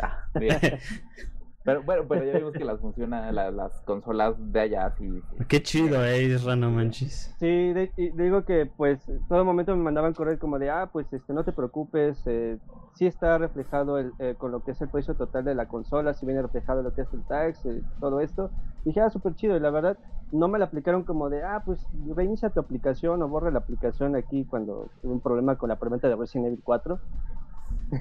Ah, 0.00 0.16
bien. 0.38 0.58
pero 1.68 1.82
bueno, 1.82 2.04
pero 2.08 2.24
ya 2.24 2.38
vimos 2.38 2.52
que 2.54 2.64
las 2.64 2.80
funciona, 2.80 3.30
la- 3.32 3.50
las 3.50 3.80
consolas 3.82 4.34
de 4.38 4.60
allá 4.60 4.90
sí, 4.96 5.20
sí. 5.28 5.36
Qué 5.48 5.62
chido, 5.62 6.04
eh, 6.04 6.22
Isra, 6.22 6.56
no 6.56 6.70
manches. 6.70 7.34
Sí, 7.38 7.46
de- 7.74 7.92
y 7.96 8.10
digo 8.10 8.44
que 8.44 8.66
pues 8.66 9.04
todo 9.28 9.44
momento 9.44 9.76
me 9.76 9.82
mandaban 9.82 10.14
correr 10.14 10.38
como 10.38 10.58
de, 10.58 10.70
ah, 10.70 10.88
pues 10.92 11.12
este, 11.12 11.32
no 11.32 11.44
te 11.44 11.52
preocupes, 11.52 12.22
eh, 12.26 12.58
sí 12.94 13.06
está 13.06 13.38
reflejado 13.38 13.98
el, 13.98 14.14
eh, 14.18 14.34
con 14.36 14.50
lo 14.50 14.62
que 14.62 14.70
es 14.72 14.80
el 14.80 14.88
precio 14.88 15.14
total 15.14 15.44
de 15.44 15.54
la 15.54 15.66
consola, 15.66 16.14
si 16.14 16.24
viene 16.26 16.42
reflejado 16.42 16.82
lo 16.82 16.92
que 16.94 17.02
es 17.02 17.12
el 17.12 17.24
tax, 17.24 17.64
eh, 17.66 17.82
todo 18.00 18.20
esto. 18.20 18.50
dije, 18.84 19.00
ah, 19.00 19.10
súper 19.10 19.34
chido, 19.34 19.56
y 19.56 19.60
la 19.60 19.70
verdad 19.70 19.98
no 20.32 20.48
me 20.48 20.58
la 20.58 20.64
aplicaron 20.66 21.04
como 21.04 21.28
de, 21.30 21.42
ah, 21.42 21.62
pues 21.64 21.86
reinicia 22.16 22.50
tu 22.50 22.60
aplicación 22.60 23.22
o 23.22 23.28
borra 23.28 23.50
la 23.50 23.58
aplicación 23.60 24.16
aquí 24.16 24.44
cuando 24.46 24.90
tuve 25.02 25.12
un 25.12 25.20
problema 25.20 25.56
con 25.56 25.68
la 25.68 25.76
preventa 25.78 26.08
de 26.08 26.16
Resident 26.16 26.46
Evil 26.48 26.60
4. 26.64 26.98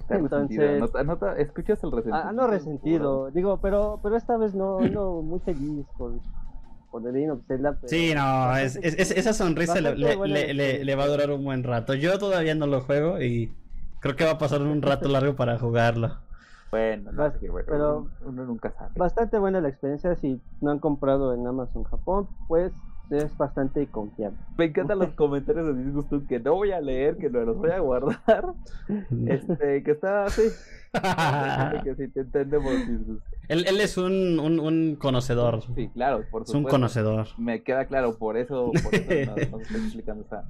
Entonces- 0.09 0.81
¿Escuchas 1.37 1.83
el 1.83 1.91
resentido? 1.91 2.15
Ah, 2.25 2.31
no 2.33 2.47
resentido, 2.47 3.31
digo, 3.31 3.59
pero 3.61 3.99
pero 4.03 4.15
esta 4.17 4.37
vez 4.37 4.53
no, 4.53 4.79
no 4.81 5.21
muy 5.21 5.39
feliz 5.39 5.85
Legend 7.11 7.31
of 7.31 7.45
Zelda. 7.47 7.73
pero- 7.79 7.87
Sí, 7.89 8.13
no, 8.15 8.55
es, 8.57 8.75
es- 8.77 8.97
es- 8.97 9.11
esa 9.11 9.33
sonrisa 9.33 9.75
le, 9.75 9.89
Bastante 9.91 10.09
le- 10.09 10.15
buena 10.15 10.33
le- 10.33 10.53
le- 10.53 10.83
le 10.85 10.95
va 10.95 11.03
a 11.03 11.07
durar 11.07 11.31
un 11.31 11.43
buen 11.43 11.63
rato. 11.63 11.93
Yo 11.93 12.17
todavía 12.17 12.55
no 12.55 12.65
lo 12.67 12.81
juego 12.81 13.21
y 13.21 13.53
creo 13.99 14.15
que 14.15 14.25
va 14.25 14.31
a 14.31 14.37
pasar 14.37 14.61
un 14.61 14.81
rato 14.81 15.07
largo 15.09 15.35
para 15.35 15.57
jugarlo. 15.59 16.09
Bueno, 16.69 17.13
no, 17.13 17.23
Bas- 17.23 17.33
es 17.35 17.39
que, 17.39 17.49
bueno, 17.49 17.65
pero- 17.69 17.97
uno, 17.99 18.09
uno 18.25 18.45
nunca 18.45 18.73
sabe. 18.77 18.91
Bastante 18.97 19.39
buena 19.39 19.61
la 19.61 19.69
experiencia, 19.69 20.15
si 20.15 20.41
no 20.59 20.71
han 20.71 20.79
comprado 20.79 21.33
en 21.33 21.47
Amazon 21.47 21.83
Japón, 21.85 22.27
pues 22.49 22.73
es 23.11 23.37
bastante 23.37 23.87
confiable. 23.87 24.37
Me 24.57 24.65
encantan 24.65 24.99
los 24.99 25.09
comentarios 25.11 25.67
de 25.67 25.83
Disgusto 25.83 26.21
que 26.27 26.39
no 26.39 26.55
voy 26.55 26.71
a 26.71 26.81
leer, 26.81 27.17
que 27.17 27.29
no 27.29 27.41
los 27.41 27.57
voy 27.57 27.71
a 27.71 27.79
guardar. 27.79 28.53
Este, 29.27 29.83
que 29.83 29.91
está 29.91 30.25
así. 30.25 30.43
que 31.83 31.95
si 31.95 32.07
te 32.09 32.21
entendemos, 32.21 32.71
Disgusto. 32.87 33.23
él, 33.49 33.65
él 33.67 33.79
es 33.81 33.97
un, 33.97 34.39
un, 34.39 34.59
un 34.59 34.95
conocedor. 34.95 35.61
Sí, 35.75 35.89
claro, 35.89 36.23
por 36.31 36.43
Es 36.43 36.49
un 36.49 36.55
supuesto. 36.57 36.69
conocedor. 36.75 37.27
Me 37.37 37.61
queda 37.63 37.85
claro, 37.85 38.17
por 38.17 38.37
eso, 38.37 38.71
por 38.83 38.95
eso 38.95 39.31
nos, 39.35 39.51
nos 39.51 39.61
está 39.61 39.77
explicando 39.77 40.23
esa, 40.23 40.43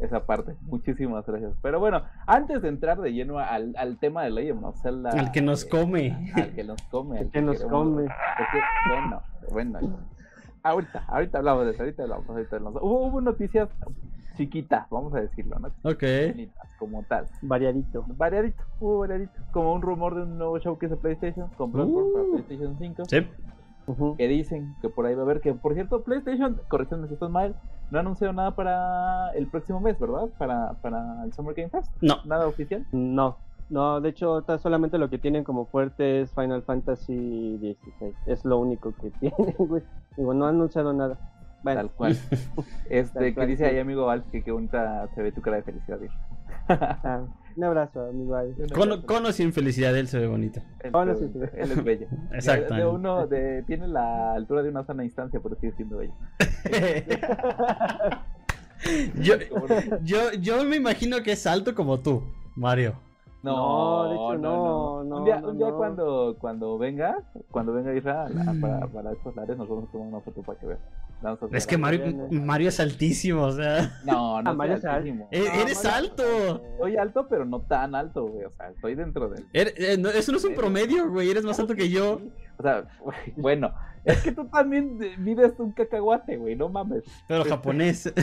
esa 0.00 0.24
parte. 0.26 0.54
Muchísimas 0.62 1.26
gracias. 1.26 1.52
Pero 1.62 1.80
bueno, 1.80 2.02
antes 2.26 2.62
de 2.62 2.68
entrar 2.68 3.00
de 3.00 3.12
lleno 3.12 3.38
al, 3.38 3.74
al 3.76 3.98
tema 3.98 4.22
de 4.24 4.30
Legend 4.30 4.64
of 4.64 4.80
Zelda. 4.80 5.10
El 5.10 5.30
que 5.32 5.42
nos 5.42 5.64
eh, 5.64 5.68
come. 5.68 6.32
Al 6.34 6.52
que 6.54 6.64
nos 6.64 6.80
come. 6.90 7.18
El 7.20 7.24
al 7.26 7.30
que 7.32 7.42
nos 7.42 7.56
queremos- 7.58 7.70
come. 7.70 8.02
porque, 8.36 8.60
bueno, 8.88 9.22
bueno. 9.80 9.98
Ahorita, 10.62 11.04
ahorita 11.08 11.38
hablamos 11.38 11.64
de 11.66 11.72
eso, 11.72 11.82
ahorita 11.82 12.02
hablamos, 12.02 12.28
ahorita 12.28 12.56
hablamos. 12.56 12.82
Hubo, 12.82 13.06
hubo 13.06 13.20
noticias 13.20 13.68
chiquitas, 14.36 14.88
vamos 14.90 15.12
a 15.14 15.20
decirlo, 15.20 15.58
¿no? 15.58 15.68
Ok. 15.82 16.02
Bonitas, 16.30 16.74
como 16.78 17.02
tal. 17.04 17.26
Variadito. 17.42 18.04
Variadito, 18.08 18.62
hubo 18.80 18.98
variadito. 19.00 19.32
Como 19.52 19.72
un 19.72 19.82
rumor 19.82 20.14
de 20.14 20.22
un 20.22 20.38
nuevo 20.38 20.58
showcase 20.58 20.94
de 20.94 21.00
PlayStation, 21.00 21.48
con 21.56 21.72
Bloodborne 21.72 22.12
para 22.12 22.24
Uh. 22.24 22.30
PlayStation 22.32 22.76
5. 22.78 23.04
Sí. 23.06 23.26
Que 24.18 24.28
dicen 24.28 24.76
que 24.82 24.90
por 24.90 25.06
ahí 25.06 25.14
va 25.14 25.22
a 25.22 25.24
haber 25.24 25.40
que, 25.40 25.54
por 25.54 25.72
cierto, 25.72 26.02
PlayStation, 26.04 26.60
corrección 26.68 27.06
si 27.08 27.14
estoy 27.14 27.30
mal, 27.30 27.56
no 27.90 27.96
ha 27.96 28.02
anunciado 28.02 28.34
nada 28.34 28.54
para 28.54 29.30
el 29.32 29.46
próximo 29.46 29.80
mes, 29.80 29.98
¿verdad? 29.98 30.28
Para, 30.36 30.74
para 30.82 31.24
el 31.24 31.32
Summer 31.32 31.54
Game 31.54 31.70
Fest. 31.70 31.90
No. 32.02 32.16
Nada 32.26 32.46
oficial. 32.46 32.86
No, 32.92 33.38
no, 33.70 34.00
de 34.00 34.08
hecho, 34.08 34.32
ahorita 34.32 34.58
solamente 34.58 34.96
lo 34.96 35.10
que 35.10 35.18
tienen 35.18 35.44
como 35.44 35.66
fuerte 35.66 36.22
es 36.22 36.32
Final 36.32 36.62
Fantasy 36.62 37.58
XVI. 37.58 38.14
Es 38.26 38.44
lo 38.44 38.58
único 38.58 38.94
que 38.94 39.10
tienen, 39.20 39.54
güey. 39.58 39.82
Digo, 40.16 40.32
no 40.34 40.46
han 40.46 40.56
anunciado 40.56 40.92
nada. 40.92 41.18
Bueno, 41.62 41.80
Tal 41.80 41.90
cual. 41.90 42.16
Este, 42.88 43.14
Tal 43.14 43.24
que 43.24 43.34
cual, 43.34 43.48
dice 43.48 43.64
sí. 43.64 43.70
ahí, 43.70 43.78
amigo 43.78 44.06
Val, 44.06 44.24
que 44.30 44.42
qué 44.42 44.52
bonita 44.52 45.08
se 45.14 45.22
ve 45.22 45.32
tu 45.32 45.42
cara 45.42 45.58
de 45.58 45.62
felicidad. 45.64 45.98
Ah, 46.68 47.24
un 47.56 47.64
abrazo, 47.64 48.06
amigo. 48.06 48.36
Ay. 48.36 48.54
Con, 48.72 49.02
con 49.02 49.26
o 49.26 49.32
sin 49.32 49.52
felicidad, 49.52 49.96
él 49.96 50.08
se 50.08 50.18
ve 50.18 50.28
bonito. 50.28 50.60
Hola, 50.92 51.14
sí, 51.16 51.28
sí. 51.32 51.38
Él 51.54 51.72
es 51.72 51.84
bello. 51.84 52.06
Exacto. 52.32 52.74
De, 52.74 52.80
de 52.80 52.86
uno, 52.86 53.26
de, 53.26 53.64
tiene 53.64 53.88
la 53.88 54.32
altura 54.34 54.62
de 54.62 54.70
una 54.70 54.84
sana 54.84 55.04
instancia, 55.04 55.40
pero 55.42 55.56
sigue 55.56 55.72
siendo 55.72 55.98
bello. 55.98 56.14
yo, 59.20 59.34
yo, 60.04 60.32
yo 60.40 60.64
me 60.64 60.76
imagino 60.76 61.22
que 61.22 61.32
es 61.32 61.46
alto 61.46 61.74
como 61.74 61.98
tú, 61.98 62.22
Mario. 62.54 62.94
No, 63.40 64.08
de 64.08 64.14
hecho, 64.16 64.38
no, 64.38 65.04
no, 65.04 65.16
un 65.18 65.24
día, 65.24 65.40
no, 65.40 65.50
un 65.50 65.58
día 65.58 65.68
no. 65.68 65.76
cuando, 65.76 66.36
cuando 66.40 66.76
venga, 66.76 67.22
cuando 67.52 67.72
venga 67.72 67.94
Isra 67.94 68.24
a- 68.24 68.54
para, 68.60 68.86
para 68.88 69.12
estos 69.12 69.36
lares, 69.36 69.56
nos 69.56 69.68
vamos 69.68 69.88
a 69.88 69.92
tomar 69.92 70.08
una 70.08 70.20
foto 70.20 70.42
para 70.42 70.58
que 70.58 70.66
veas. 70.66 70.80
Es 71.52 71.66
que. 71.66 71.78
Mario, 71.78 72.28
Mario 72.30 72.68
es 72.68 72.80
altísimo, 72.80 73.42
o 73.44 73.52
sea. 73.52 73.92
No, 74.04 74.42
no 74.42 74.50
Ah, 74.50 74.54
Mario 74.54 74.74
es 74.76 74.84
altísimo. 74.84 75.28
No, 75.30 75.38
eres 75.38 75.84
Mario- 75.84 75.96
alto. 75.98 76.62
Soy 76.80 76.96
alto, 76.96 77.26
pero 77.28 77.44
no 77.44 77.60
tan 77.60 77.94
alto, 77.94 78.26
güey. 78.26 78.44
O 78.44 78.50
sea, 78.56 78.70
estoy 78.70 78.94
dentro 78.96 79.28
del. 79.28 79.44
Er- 79.52 79.74
eh, 79.76 79.96
no, 79.98 80.08
eso 80.08 80.32
no 80.32 80.38
es 80.38 80.44
un 80.44 80.54
promedio, 80.54 81.08
güey. 81.10 81.30
Eres 81.30 81.44
más 81.44 81.58
alto 81.60 81.74
que 81.74 81.88
yo. 81.88 82.20
O 82.58 82.62
sea, 82.62 82.88
bueno, 83.36 83.72
es 84.04 84.20
que 84.22 84.32
tú 84.32 84.46
también 84.46 84.98
mides 85.18 85.52
un 85.58 85.70
cacahuate, 85.72 86.36
güey, 86.36 86.56
no 86.56 86.68
mames. 86.68 87.04
Pero 87.28 87.44
japonés. 87.44 88.12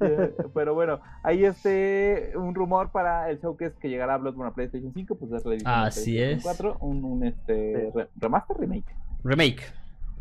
Eh, 0.00 0.34
Pero 0.54 0.74
bueno, 0.74 1.00
ahí 1.22 1.44
este 1.44 2.32
un 2.36 2.54
rumor 2.54 2.90
para 2.90 3.30
el 3.30 3.38
showcase 3.40 3.74
que 3.80 3.88
llegará 3.88 4.14
a 4.14 4.18
Bloodborne 4.18 4.50
a 4.50 4.54
PlayStation 4.54 4.92
5, 4.92 5.14
pues 5.16 5.32
es 5.32 5.44
la 5.44 5.54
edición 5.54 5.72
de 5.82 5.86
Así 5.88 6.12
PlayStation 6.16 6.38
es. 6.38 6.42
4, 6.44 6.76
un, 6.80 7.04
un 7.04 7.24
este 7.24 7.90
re- 7.94 8.08
remaster 8.16 8.56
remake, 8.58 8.94
Remake. 9.24 9.62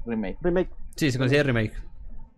remake, 0.06 0.38
Remake, 0.42 0.70
Sí, 0.96 1.12
se 1.12 1.18
considera 1.18 1.44
remake. 1.44 1.74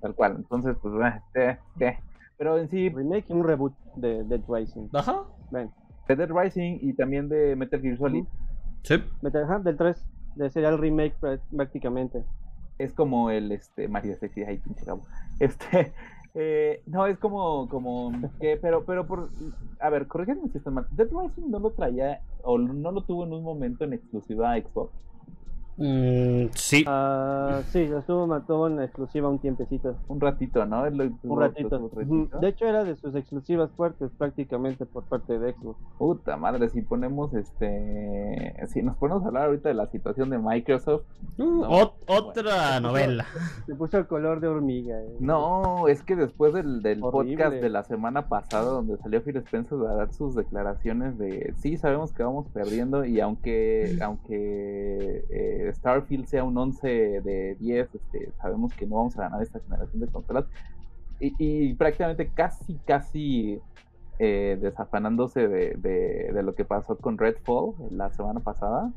tal 0.01 0.15
cual. 0.15 0.35
Entonces, 0.37 0.75
pues 0.81 0.93
eh, 1.35 1.57
eh, 1.79 1.97
pero 2.37 2.57
en 2.57 2.69
sí 2.69 2.89
remake 2.89 3.25
y 3.29 3.33
un 3.33 3.43
reboot 3.43 3.73
de 3.95 4.23
Dead 4.23 4.41
Rising. 4.47 4.89
Ajá. 4.93 5.23
Ven, 5.51 5.69
de 6.07 6.15
Dead 6.15 6.29
Rising 6.29 6.79
y 6.81 6.93
también 6.93 7.29
de 7.29 7.55
Metal 7.55 7.81
Gear 7.81 7.97
Solid 7.97 8.25
Sí. 8.83 8.95
Metal- 9.21 9.43
ajá, 9.43 9.59
del 9.59 9.75
3, 9.75 10.05
de 10.35 10.49
sería 10.49 10.69
el 10.69 10.77
remake 10.77 11.15
prá- 11.19 11.39
prácticamente. 11.55 12.23
es 12.79 12.93
como 12.93 13.31
el 13.31 13.51
este 13.51 13.87
Mario 13.87 14.15
Sexy 14.19 14.43
ay 14.43 14.59
pinche 14.59 14.85
Gabo. 14.85 15.03
Este 15.39 15.93
eh, 16.39 16.83
no 16.85 17.07
es 17.07 17.17
como 17.17 17.67
como 17.67 18.11
que 18.39 18.57
pero 18.57 18.85
pero 18.85 19.07
por 19.07 19.29
a 19.79 19.89
ver, 19.89 20.07
corrígeme 20.07 20.49
si 20.51 20.59
estoy 20.59 20.73
mal. 20.73 20.87
Dead 20.91 21.07
Rising 21.07 21.49
no 21.49 21.59
lo 21.59 21.71
traía 21.71 22.21
o 22.43 22.59
no 22.59 22.91
lo 22.91 23.01
tuvo 23.01 23.23
en 23.23 23.33
un 23.33 23.43
momento 23.43 23.85
en 23.85 23.93
exclusiva 23.93 24.53
a 24.53 24.61
Xbox. 24.61 24.91
Mm, 25.77 26.47
sí. 26.55 26.83
Ah, 26.87 27.61
sí, 27.69 27.85
lo 27.87 27.99
estuvo 27.99 28.25
mató 28.25 28.67
en 28.67 28.81
exclusiva 28.81 29.29
un 29.29 29.37
tiempecito. 29.39 29.95
Un 30.07 30.19
ratito, 30.19 30.65
¿no? 30.65 30.83
Un 30.83 31.39
ratito. 31.39 31.89
De 32.41 32.47
hecho, 32.47 32.65
era 32.65 32.83
de 32.83 32.95
sus 32.95 33.13
exclusivas 33.15 33.69
fuertes 33.77 34.09
prácticamente 34.17 34.85
por 34.87 35.03
parte 35.03 35.37
de 35.37 35.53
Xbox. 35.53 35.79
Puta 35.99 36.35
madre, 36.35 36.69
si 36.69 36.81
ponemos 36.81 37.31
este. 37.33 38.55
Si 38.67 38.81
nos 38.81 38.97
ponemos 38.97 39.23
a 39.23 39.27
hablar 39.27 39.45
ahorita 39.45 39.69
de 39.69 39.75
la 39.75 39.87
situación 39.87 40.29
de 40.31 40.39
Microsoft. 40.39 41.03
Uh, 41.37 41.43
no, 41.43 41.69
ot- 41.69 41.93
otra 42.07 42.79
novela. 42.79 43.25
Se 43.67 43.75
puso 43.75 43.97
el 43.99 44.07
color 44.07 44.39
de 44.39 44.47
hormiga. 44.47 44.99
eh. 44.99 45.17
No, 45.19 45.87
es 45.87 46.01
que 46.01 46.15
después 46.15 46.53
del, 46.53 46.81
del 46.81 46.99
podcast 47.01 47.53
de 47.55 47.69
la 47.69 47.83
semana 47.83 48.27
pasada, 48.29 48.65
donde 48.65 48.97
salió 48.97 49.21
Phil 49.21 49.37
Spencer 49.37 49.77
a 49.87 49.93
dar 49.95 50.13
sus 50.13 50.33
declaraciones 50.35 51.17
de 51.19 51.53
sí, 51.57 51.77
sabemos 51.77 52.13
que 52.13 52.23
vamos 52.23 52.47
perdiendo, 52.51 53.05
y 53.05 53.19
aunque, 53.19 53.97
aunque 54.01 55.23
eh, 55.29 55.66
Starfield 55.73 56.25
sea 56.27 56.43
un 56.43 56.57
11 56.57 56.87
de 57.21 57.55
10, 57.59 57.89
este, 57.93 58.31
sabemos 58.41 58.73
que 58.73 58.85
no 58.85 58.97
vamos 58.97 59.17
a 59.17 59.23
ganar 59.23 59.41
esta 59.41 59.59
generación 59.59 60.01
de 60.01 60.07
consolas. 60.07 60.45
Y, 61.19 61.33
y 61.39 61.73
prácticamente 61.73 62.29
casi, 62.29 62.75
casi 62.85 63.59
eh, 64.19 64.57
desafanándose 64.61 65.47
de, 65.47 65.75
de, 65.75 66.31
de 66.33 66.43
lo 66.43 66.53
que 66.55 66.65
pasó 66.65 66.97
con 66.97 67.17
Redfall 67.17 67.73
la 67.91 68.11
semana 68.11 68.39
pasada. 68.39 68.91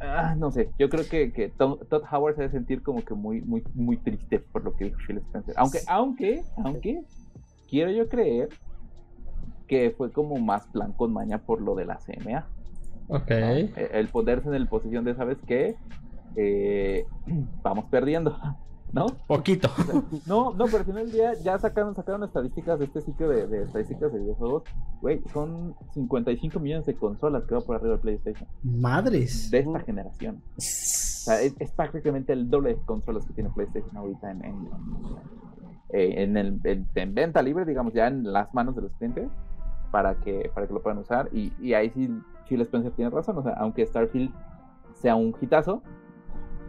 Ah, 0.00 0.34
no 0.36 0.50
sé, 0.50 0.70
yo 0.78 0.88
creo 0.88 1.08
que, 1.08 1.32
que 1.32 1.48
Tom- 1.48 1.78
Todd 1.88 2.02
Howard 2.10 2.34
se 2.34 2.42
debe 2.42 2.52
sentir 2.52 2.82
como 2.82 3.04
que 3.04 3.14
muy, 3.14 3.40
muy, 3.42 3.62
muy 3.74 3.96
triste 3.96 4.40
por 4.40 4.64
lo 4.64 4.74
que 4.74 4.86
dijo 4.86 4.98
Phil 5.06 5.18
Spencer. 5.18 5.54
Aunque, 5.56 5.78
aunque, 5.86 6.42
aunque, 6.56 7.02
quiero 7.70 7.90
yo 7.92 8.08
creer 8.08 8.48
que 9.66 9.92
fue 9.96 10.12
como 10.12 10.36
más 10.36 10.66
plan 10.66 10.92
con 10.92 11.12
maña 11.12 11.38
por 11.38 11.60
lo 11.60 11.74
de 11.74 11.86
la 11.86 11.98
CMA. 12.00 12.46
Ok. 13.08 13.30
Eh, 13.30 13.90
El 13.92 14.08
ponerse 14.08 14.48
en 14.48 14.54
el 14.54 14.66
posición 14.68 15.04
de, 15.04 15.14
¿sabes 15.14 15.38
qué? 15.46 15.76
Eh, 16.36 17.06
vamos 17.62 17.84
perdiendo, 17.90 18.36
¿no? 18.92 19.06
Poquito. 19.26 19.68
No, 20.26 20.52
no, 20.54 20.64
pero 20.66 20.78
al 20.78 20.84
final 20.84 21.04
del 21.06 21.12
día 21.12 21.34
ya 21.42 21.58
sacaron, 21.58 21.94
sacaron 21.94 22.22
estadísticas 22.24 22.78
de 22.78 22.86
este 22.86 23.00
sitio 23.02 23.28
de, 23.28 23.46
de 23.46 23.62
estadísticas 23.64 24.12
de 24.12 24.20
videojuegos. 24.20 24.62
Güey, 25.00 25.20
son 25.32 25.74
55 25.94 26.58
millones 26.60 26.86
de 26.86 26.94
consolas 26.94 27.44
que 27.44 27.54
va 27.54 27.60
por 27.60 27.76
arriba 27.76 27.94
de 27.96 28.00
PlayStation. 28.00 28.48
Madres. 28.62 29.50
De 29.50 29.58
esta 29.58 29.80
generación. 29.80 30.42
O 30.56 30.60
sea, 30.60 31.40
es, 31.40 31.54
es 31.58 31.70
prácticamente 31.72 32.32
el 32.32 32.48
doble 32.50 32.70
de 32.74 32.76
consolas 32.84 33.24
que 33.26 33.32
tiene 33.32 33.50
PlayStation 33.50 33.96
ahorita 33.96 34.30
en, 34.30 34.44
en, 34.44 34.54
eh, 35.90 36.22
en 36.22 36.36
el, 36.36 36.60
en- 36.64 36.86
en 36.94 37.14
venta 37.14 37.42
libre, 37.42 37.64
digamos, 37.64 37.92
ya 37.94 38.06
en 38.08 38.32
las 38.32 38.52
manos 38.54 38.74
de 38.76 38.82
los 38.82 38.92
clientes 38.92 39.28
para 39.90 40.16
que, 40.16 40.50
para 40.54 40.66
que 40.66 40.74
lo 40.74 40.82
puedan 40.82 40.98
usar. 40.98 41.28
Y, 41.32 41.52
y 41.60 41.74
ahí 41.74 41.90
sí, 41.90 42.10
Phil 42.48 42.60
Spencer 42.62 42.92
tiene 42.92 43.10
razón. 43.10 43.38
O 43.38 43.42
sea, 43.42 43.52
aunque 43.54 43.84
Starfield 43.86 44.30
sea 44.94 45.16
un 45.16 45.34
hitazo, 45.40 45.82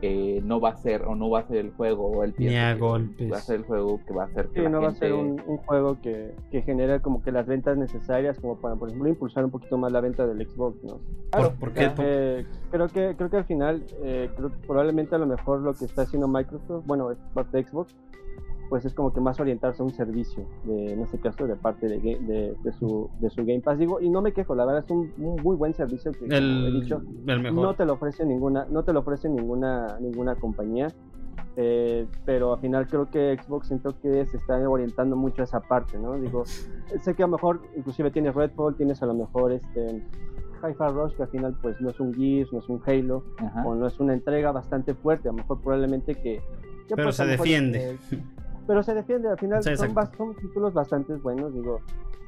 eh, 0.01 0.41
no 0.43 0.59
va 0.59 0.69
a 0.71 0.75
ser, 0.75 1.03
o 1.03 1.15
no 1.15 1.29
va 1.29 1.39
a 1.39 1.43
ser 1.47 1.57
el 1.57 1.71
juego, 1.71 2.07
o 2.11 2.23
el 2.23 2.35
Ni 2.37 2.55
a 2.57 2.73
que- 2.73 2.79
golpes. 2.79 3.31
Va 3.31 3.37
a 3.37 3.41
ser 3.41 3.55
el 3.57 3.63
juego 3.63 3.99
que 4.05 4.13
va 4.13 4.23
a 4.23 4.25
hacer 4.25 4.47
que 4.49 4.59
Sí, 4.59 4.61
la 4.63 4.69
no 4.69 4.81
va 4.81 4.89
a 4.89 4.91
ser 4.91 5.13
un, 5.13 5.41
un 5.47 5.57
juego 5.57 5.99
que, 6.01 6.35
que 6.51 6.61
genere 6.63 6.99
como 7.01 7.21
que 7.23 7.31
las 7.31 7.47
ventas 7.47 7.77
necesarias 7.77 8.37
como 8.39 8.57
para, 8.57 8.75
por 8.75 8.89
ejemplo, 8.89 9.07
impulsar 9.09 9.45
un 9.45 9.51
poquito 9.51 9.77
más 9.77 9.91
la 9.91 10.01
venta 10.01 10.27
del 10.27 10.45
Xbox, 10.47 10.83
¿no? 10.83 10.99
Claro, 11.31 11.49
¿Por, 11.51 11.59
por 11.59 11.73
qué? 11.73 11.81
ya. 11.81 11.95
Eh, 11.99 12.45
creo 12.71 12.87
que 12.89 13.15
creo 13.15 13.29
que 13.29 13.37
al 13.37 13.45
final, 13.45 13.83
eh, 14.03 14.29
creo 14.35 14.49
que 14.49 14.57
probablemente 14.67 15.15
a 15.15 15.17
lo 15.17 15.27
mejor 15.27 15.61
lo 15.61 15.73
que 15.73 15.85
está 15.85 16.01
haciendo 16.03 16.27
Microsoft, 16.27 16.85
bueno, 16.85 17.09
es 17.11 17.17
parte 17.33 17.57
de 17.57 17.63
Xbox, 17.63 17.95
pues 18.69 18.83
es 18.85 18.93
como 18.93 19.13
que 19.13 19.21
más 19.21 19.39
orientarse 19.39 19.81
a 19.81 19.85
un 19.85 19.91
servicio, 19.93 20.43
de, 20.63 20.93
en 20.93 21.01
este 21.01 21.19
caso 21.19 21.45
de 21.45 21.55
parte 21.55 21.87
de, 21.87 22.01
ga- 22.01 22.19
de, 22.19 22.55
de 22.63 22.73
su, 22.73 23.09
de 23.19 23.29
su 23.29 23.45
Game 23.45 23.61
Pass. 23.61 23.77
Digo, 23.77 24.01
y 24.01 24.09
no 24.09 24.21
me 24.21 24.33
quejo, 24.33 24.55
la 24.55 24.65
verdad 24.65 24.83
es 24.83 24.89
un, 24.91 25.13
un 25.17 25.35
muy 25.43 25.55
buen 25.55 25.73
servicio 25.73 26.11
que, 26.11 26.19
como 26.19 26.33
he 26.33 26.37
El, 26.37 26.81
dicho, 26.81 27.01
el 27.27 27.39
mejor. 27.41 27.61
no 27.63 27.73
te 27.75 27.85
lo 27.85 27.93
ofrece 27.93 28.25
ninguna 28.25 28.65
no 28.69 28.83
te 28.83 28.91
lo 28.93 29.01
ofrece 29.01 29.29
ninguna 29.29 29.97
ninguna 29.99 30.35
compañía 30.35 30.87
eh, 31.57 32.05
pero 32.25 32.53
al 32.53 32.59
final 32.59 32.87
creo 32.87 33.09
que 33.09 33.37
Xbox 33.41 33.67
siento 33.67 33.97
que 34.01 34.25
se 34.25 34.37
está 34.37 34.57
orientando 34.69 35.15
mucho 35.15 35.41
a 35.41 35.45
esa 35.45 35.59
parte 35.61 35.97
no 35.97 36.13
digo 36.19 36.43
sé 37.01 37.13
que 37.13 37.23
a 37.23 37.27
lo 37.27 37.33
mejor 37.33 37.61
inclusive 37.77 38.11
tienes 38.11 38.33
Redfall 38.35 38.75
tienes 38.75 39.01
a 39.01 39.05
lo 39.05 39.13
mejor 39.13 39.51
este 39.53 40.03
Hi-Fi 40.63 40.87
Rush 40.93 41.13
que 41.15 41.23
al 41.23 41.29
final 41.29 41.55
pues 41.61 41.79
no 41.79 41.89
es 41.91 41.99
un 41.99 42.13
Gears 42.13 42.51
no 42.51 42.59
es 42.59 42.67
un 42.69 42.81
Halo 42.85 43.23
Ajá. 43.37 43.63
o 43.65 43.75
no 43.75 43.87
es 43.87 43.99
una 43.99 44.13
entrega 44.13 44.51
bastante 44.51 44.93
fuerte 44.95 45.29
a 45.29 45.31
lo 45.31 45.37
mejor 45.37 45.61
probablemente 45.61 46.15
que, 46.15 46.41
que, 46.87 46.95
Pero 46.95 47.03
pues, 47.07 47.15
se 47.15 47.23
lo 47.23 47.31
mejor, 47.31 47.45
defiende. 47.45 47.91
eh, 47.91 47.97
pero 48.67 48.83
se 48.83 48.93
defiende 48.93 49.29
al 49.29 49.37
final 49.37 49.63
Sí, 49.63 49.75
son, 49.75 49.93
son 50.17 50.35
títulos 50.35 50.73
bastante 50.73 51.13
buenos 51.15 51.53
digo 51.53 51.79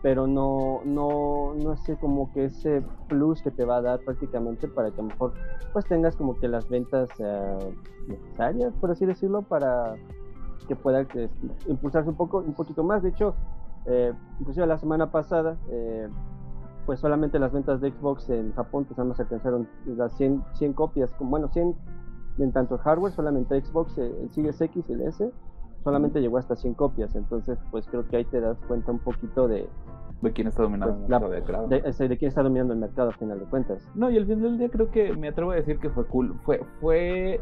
pero 0.02 0.28
no 0.28 0.82
no 0.86 1.54
no 1.56 1.76
sé 1.78 1.96
como 1.98 2.32
que 2.34 2.46
ese 2.46 2.84
plus 3.08 3.42
que 3.42 3.52
te 3.52 3.66
va 3.66 3.78
a 3.78 3.82
dar 3.82 4.00
prácticamente 4.00 4.68
para 4.68 4.92
que 4.92 5.02
a 5.02 5.04
lo 5.04 5.10
mejor 5.10 5.34
pues 5.74 5.86
tengas 5.86 6.16
como 6.16 6.40
que 6.40 6.48
las 6.48 6.70
ventas 6.70 7.10
eh, 7.20 7.74
necesarias 8.08 8.74
por 8.80 8.92
así 8.92 9.06
decirlo 9.06 9.42
para 9.42 9.96
que 10.68 10.76
pueda 10.76 11.06
que, 11.06 11.30
impulsarse 11.68 12.10
un 12.10 12.16
poco 12.16 12.40
un 12.40 12.54
poquito 12.54 12.84
más. 12.84 13.02
De 13.02 13.10
hecho 13.10 13.36
eh, 13.86 14.14
inclusive 14.40 14.68
la 14.68 14.78
semana 14.78 15.12
pasada 15.12 15.58
eh, 15.70 16.08
pues 16.86 17.00
solamente 17.00 17.40
las 17.40 17.52
ventas 17.52 17.82
de 17.82 17.92
Xbox 17.92 18.30
en 18.30 18.54
Japón 18.54 18.86
pues 18.86 18.98
nada 18.98 19.10
más 19.10 19.20
alcanzaron 19.20 19.68
las 19.86 20.14
100, 20.18 20.44
100 20.54 20.74
copias 20.74 21.10
bueno 21.20 21.48
100 21.50 21.76
en 22.40 22.52
tanto 22.52 22.78
hardware 22.78 23.14
solamente 23.14 23.60
Xbox 23.62 23.98
eh, 23.98 24.14
el 24.22 24.30
Series 24.32 24.60
X 24.60 24.86
y 24.90 24.94
el 24.94 25.02
S 25.02 25.32
solamente 25.88 26.20
llegó 26.22 26.38
hasta 26.38 26.56
100 26.56 26.74
copias 26.74 27.16
entonces 27.16 27.58
pues 27.72 27.88
creo 27.88 28.06
que 28.08 28.18
ahí 28.18 28.26
te 28.26 28.42
das 28.42 28.58
cuenta 28.68 28.92
un 28.92 29.00
poquito 29.00 29.48
de, 29.48 29.68
De 30.22 30.32
quién 30.34 30.48
está 30.48 30.64
dominando 30.64 30.96
Pues, 30.96 31.06
el 31.06 31.12
la- 31.12 31.20
mercado 31.20 31.34
de 31.34 31.44
crowd. 31.44 31.70
de, 31.70 31.90
ese- 31.90 32.08
de 32.08 32.18
quién 32.18 32.30
está 32.30 32.44
dominando 32.44 32.74
el 32.74 32.80
mercado 32.80 33.10
a 33.10 33.14
final 33.14 33.40
de 33.40 33.46
cuentas 33.46 33.88
No, 33.96 34.10
y 34.10 34.18
al 34.18 34.26
final 34.26 34.42
del 34.44 34.58
día 34.58 34.70
creo 34.70 34.92
que 34.92 35.14
me 35.16 35.30
atrevo 35.30 35.52
a 35.52 35.56
decir 35.56 35.80
que 35.80 35.90
fue 35.90 36.06
cool. 36.08 36.34
Fue, 36.44 36.60
fue 36.82 37.40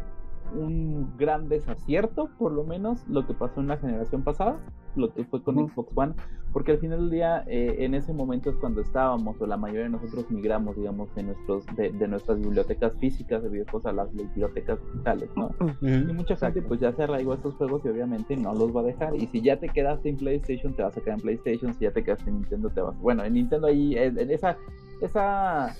un 0.53 1.15
gran 1.17 1.49
desacierto, 1.49 2.29
por 2.37 2.51
lo 2.51 2.63
menos, 2.63 3.07
lo 3.07 3.25
que 3.25 3.33
pasó 3.33 3.61
en 3.61 3.67
la 3.67 3.77
generación 3.77 4.23
pasada, 4.23 4.59
lo 4.95 5.13
que 5.13 5.23
fue 5.25 5.43
con 5.43 5.57
Ujú. 5.57 5.69
Xbox 5.69 5.91
One, 5.95 6.13
porque 6.53 6.71
al 6.71 6.79
final 6.79 6.99
del 6.99 7.09
día, 7.09 7.43
eh, 7.47 7.75
en 7.79 7.95
ese 7.95 8.13
momento 8.13 8.49
es 8.49 8.55
cuando 8.55 8.79
estábamos, 8.79 9.41
o 9.41 9.45
la 9.45 9.57
mayoría 9.57 9.83
de 9.83 9.89
nosotros 9.89 10.31
migramos, 10.31 10.77
digamos, 10.77 11.13
de, 11.13 11.23
nuestros, 11.23 11.65
de, 11.75 11.91
de 11.91 12.07
nuestras 12.07 12.39
bibliotecas 12.39 12.93
físicas 12.97 13.43
de 13.43 13.49
videojuegos 13.49 13.85
a 13.87 13.91
las 13.91 14.13
bibliotecas 14.13 14.79
digitales, 14.85 15.29
¿no? 15.35 15.49
Y 15.59 15.63
Ujú. 15.63 16.13
mucha 16.13 16.37
gente 16.37 16.61
pues 16.61 16.79
ya 16.79 16.93
se 16.93 17.03
arraigó 17.03 17.33
a 17.33 17.35
estos 17.35 17.55
juegos 17.55 17.83
y 17.83 17.89
obviamente 17.89 18.37
no 18.37 18.53
los 18.53 18.73
va 18.73 18.81
a 18.81 18.83
dejar. 18.85 19.15
Y 19.15 19.27
si 19.27 19.41
ya 19.41 19.57
te 19.59 19.67
quedaste 19.67 20.07
en 20.07 20.17
PlayStation, 20.17 20.73
te 20.73 20.83
vas 20.83 20.95
a 20.95 21.01
quedar 21.01 21.17
en 21.17 21.23
PlayStation. 21.23 21.73
Si 21.73 21.81
ya 21.81 21.91
te 21.91 22.03
quedaste 22.03 22.29
en 22.29 22.37
Nintendo, 22.37 22.69
te 22.69 22.79
vas. 22.79 22.97
Bueno, 23.01 23.25
en 23.25 23.33
Nintendo 23.33 23.67
ahí, 23.67 23.97
en 23.97 24.31
esa, 24.31 24.57
esa, 25.01 25.75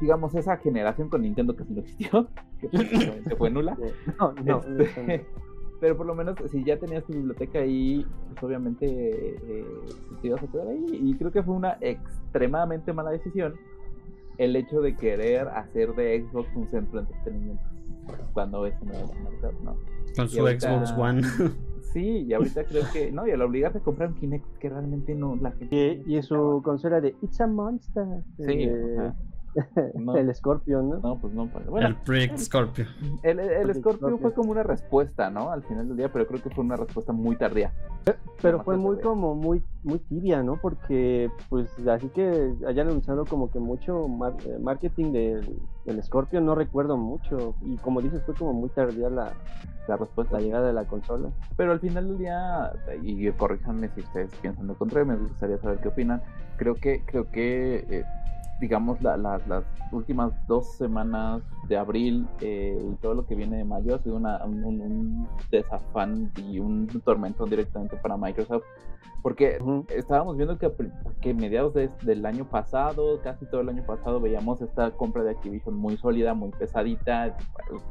digamos, 0.00 0.34
esa 0.34 0.56
generación 0.58 1.08
con 1.08 1.22
Nintendo 1.22 1.54
casi 1.56 1.72
no 1.72 1.80
existió, 1.80 2.28
que 2.60 2.68
prácticamente 2.72 3.36
fue 3.36 3.50
nula. 3.50 3.76
No 4.18 4.32
no, 4.44 4.60
Este, 4.78 5.18
no, 5.18 5.24
pero 5.80 5.96
por 5.96 6.06
lo 6.06 6.14
menos 6.14 6.36
si 6.50 6.64
ya 6.64 6.78
tenías 6.78 7.04
tu 7.04 7.12
biblioteca 7.12 7.58
ahí, 7.58 8.06
pues 8.30 8.42
obviamente 8.42 8.86
eh, 8.88 9.64
te 10.22 10.28
ibas 10.28 10.42
a 10.42 10.46
quedar 10.46 10.68
ahí. 10.68 10.84
Y 10.90 11.14
creo 11.16 11.30
que 11.30 11.42
fue 11.42 11.54
una 11.54 11.76
extremadamente 11.80 12.92
mala 12.92 13.10
decisión 13.10 13.54
el 14.38 14.56
hecho 14.56 14.80
de 14.80 14.96
querer 14.96 15.46
hacer 15.48 15.94
de 15.94 16.26
Xbox 16.28 16.48
un 16.56 16.68
centro 16.68 17.00
de 17.00 17.06
entretenimiento. 17.06 17.62
Cuando 18.32 18.66
ese 18.66 18.84
no 18.84 18.92
es 18.92 19.10
el 19.10 19.22
mercado, 19.22 19.54
¿no? 19.62 19.76
Con 20.16 20.28
su 20.28 20.40
ahorita- 20.40 20.84
Xbox 20.84 20.98
One. 20.98 21.22
Sí, 21.92 22.24
y 22.26 22.32
ahorita 22.32 22.64
creo 22.64 22.82
que, 22.92 23.12
no, 23.12 23.24
y 23.26 23.30
al 23.30 23.40
obligarte 23.42 23.78
a 23.78 23.80
comprar 23.80 24.08
un 24.08 24.14
Kinect 24.16 24.58
que 24.58 24.68
realmente 24.68 25.14
no, 25.14 25.36
la 25.36 25.52
gente... 25.52 26.02
Y, 26.06 26.16
y 26.16 26.22
su 26.22 26.60
consola 26.64 27.00
de 27.00 27.14
It's 27.22 27.40
a 27.40 27.46
Monster. 27.46 28.04
Sí, 28.38 28.64
eh, 28.64 29.12
No. 29.94 30.16
El 30.16 30.34
Scorpion, 30.34 30.88
¿no? 30.90 30.96
No, 30.98 31.18
pues 31.20 31.32
no. 31.32 31.48
pero 31.52 31.70
Bueno, 31.70 31.86
el 31.88 31.96
Project 31.96 32.38
Scorpio. 32.38 32.86
el, 33.22 33.38
el, 33.38 33.50
el 33.50 33.74
Scorpio 33.74 33.98
Scorpio. 33.98 34.18
fue 34.18 34.34
como 34.34 34.50
una 34.50 34.62
respuesta, 34.62 35.30
¿no? 35.30 35.50
Al 35.50 35.62
final 35.62 35.88
del 35.88 35.96
día, 35.96 36.12
pero 36.12 36.26
creo 36.26 36.42
que 36.42 36.50
fue 36.50 36.64
una 36.64 36.76
respuesta 36.76 37.12
muy 37.12 37.36
tardía. 37.36 37.72
Pero 38.42 38.62
fue 38.62 38.76
muy 38.76 38.96
tardía. 38.96 39.10
como 39.10 39.34
muy 39.34 39.62
muy 39.82 39.98
tibia, 40.00 40.42
¿no? 40.42 40.56
Porque 40.60 41.30
pues 41.48 41.68
así 41.88 42.08
que 42.08 42.54
hayan 42.66 42.88
anunciado 42.88 43.24
como 43.24 43.50
que 43.50 43.58
mucho 43.60 44.08
mar- 44.08 44.34
eh, 44.46 44.58
marketing 44.60 45.12
del, 45.12 45.58
del 45.84 46.02
Scorpion 46.02 46.44
no 46.44 46.54
recuerdo 46.54 46.96
mucho 46.96 47.54
y 47.62 47.76
como 47.76 48.00
dices 48.02 48.22
fue 48.24 48.34
como 48.34 48.52
muy 48.52 48.68
tardía 48.70 49.08
la, 49.08 49.32
La 49.86 49.96
respuesta. 49.96 50.34
la 50.36 50.40
llegada 50.42 50.66
de 50.66 50.72
la 50.72 50.84
consola. 50.84 51.30
Pero 51.56 51.72
al 51.72 51.80
final 51.80 52.08
del 52.08 52.18
día, 52.18 52.72
y 53.02 53.30
corríjanme 53.32 53.88
si 53.94 54.00
ustedes 54.00 54.30
piensan 54.42 54.66
lo 54.66 54.74
contrario, 54.74 55.06
me 55.06 55.16
gustaría 55.16 55.58
saber 55.58 55.78
qué 55.78 55.88
opinan. 55.88 56.20
Creo 56.56 56.74
que, 56.74 57.02
creo 57.06 57.30
que 57.30 57.86
eh, 57.90 58.04
digamos, 58.64 59.00
la- 59.02 59.16
la- 59.18 59.40
las 59.46 59.64
últimas 59.92 60.32
dos 60.48 60.66
semanas 60.78 61.42
de 61.68 61.76
abril 61.76 62.26
eh, 62.40 62.78
y 62.92 62.94
todo 62.96 63.12
lo 63.14 63.26
que 63.26 63.34
viene 63.34 63.58
de 63.58 63.64
mayo 63.64 63.94
ha 63.94 63.98
sido 63.98 64.16
una- 64.16 64.42
un, 64.44 64.64
un- 64.64 65.28
desafán 65.50 66.30
y 66.48 66.58
un 66.58 66.86
tormento 67.04 67.44
directamente 67.44 67.96
para 67.98 68.16
Microsoft. 68.16 68.64
Porque 69.22 69.58
Ujú. 69.60 69.84
estábamos 69.90 70.36
viendo 70.36 70.58
que, 70.58 70.70
que 71.20 71.34
mediados 71.34 71.74
de- 71.74 71.90
del 72.02 72.24
año 72.24 72.44
pasado, 72.46 73.20
casi 73.22 73.44
todo 73.46 73.60
el 73.60 73.68
año 73.68 73.82
pasado, 73.84 74.18
veíamos 74.20 74.60
esta 74.62 74.90
compra 74.92 75.22
de 75.22 75.30
Activision 75.32 75.74
muy 75.76 75.96
sólida, 75.98 76.32
muy 76.34 76.50
pesadita. 76.50 77.36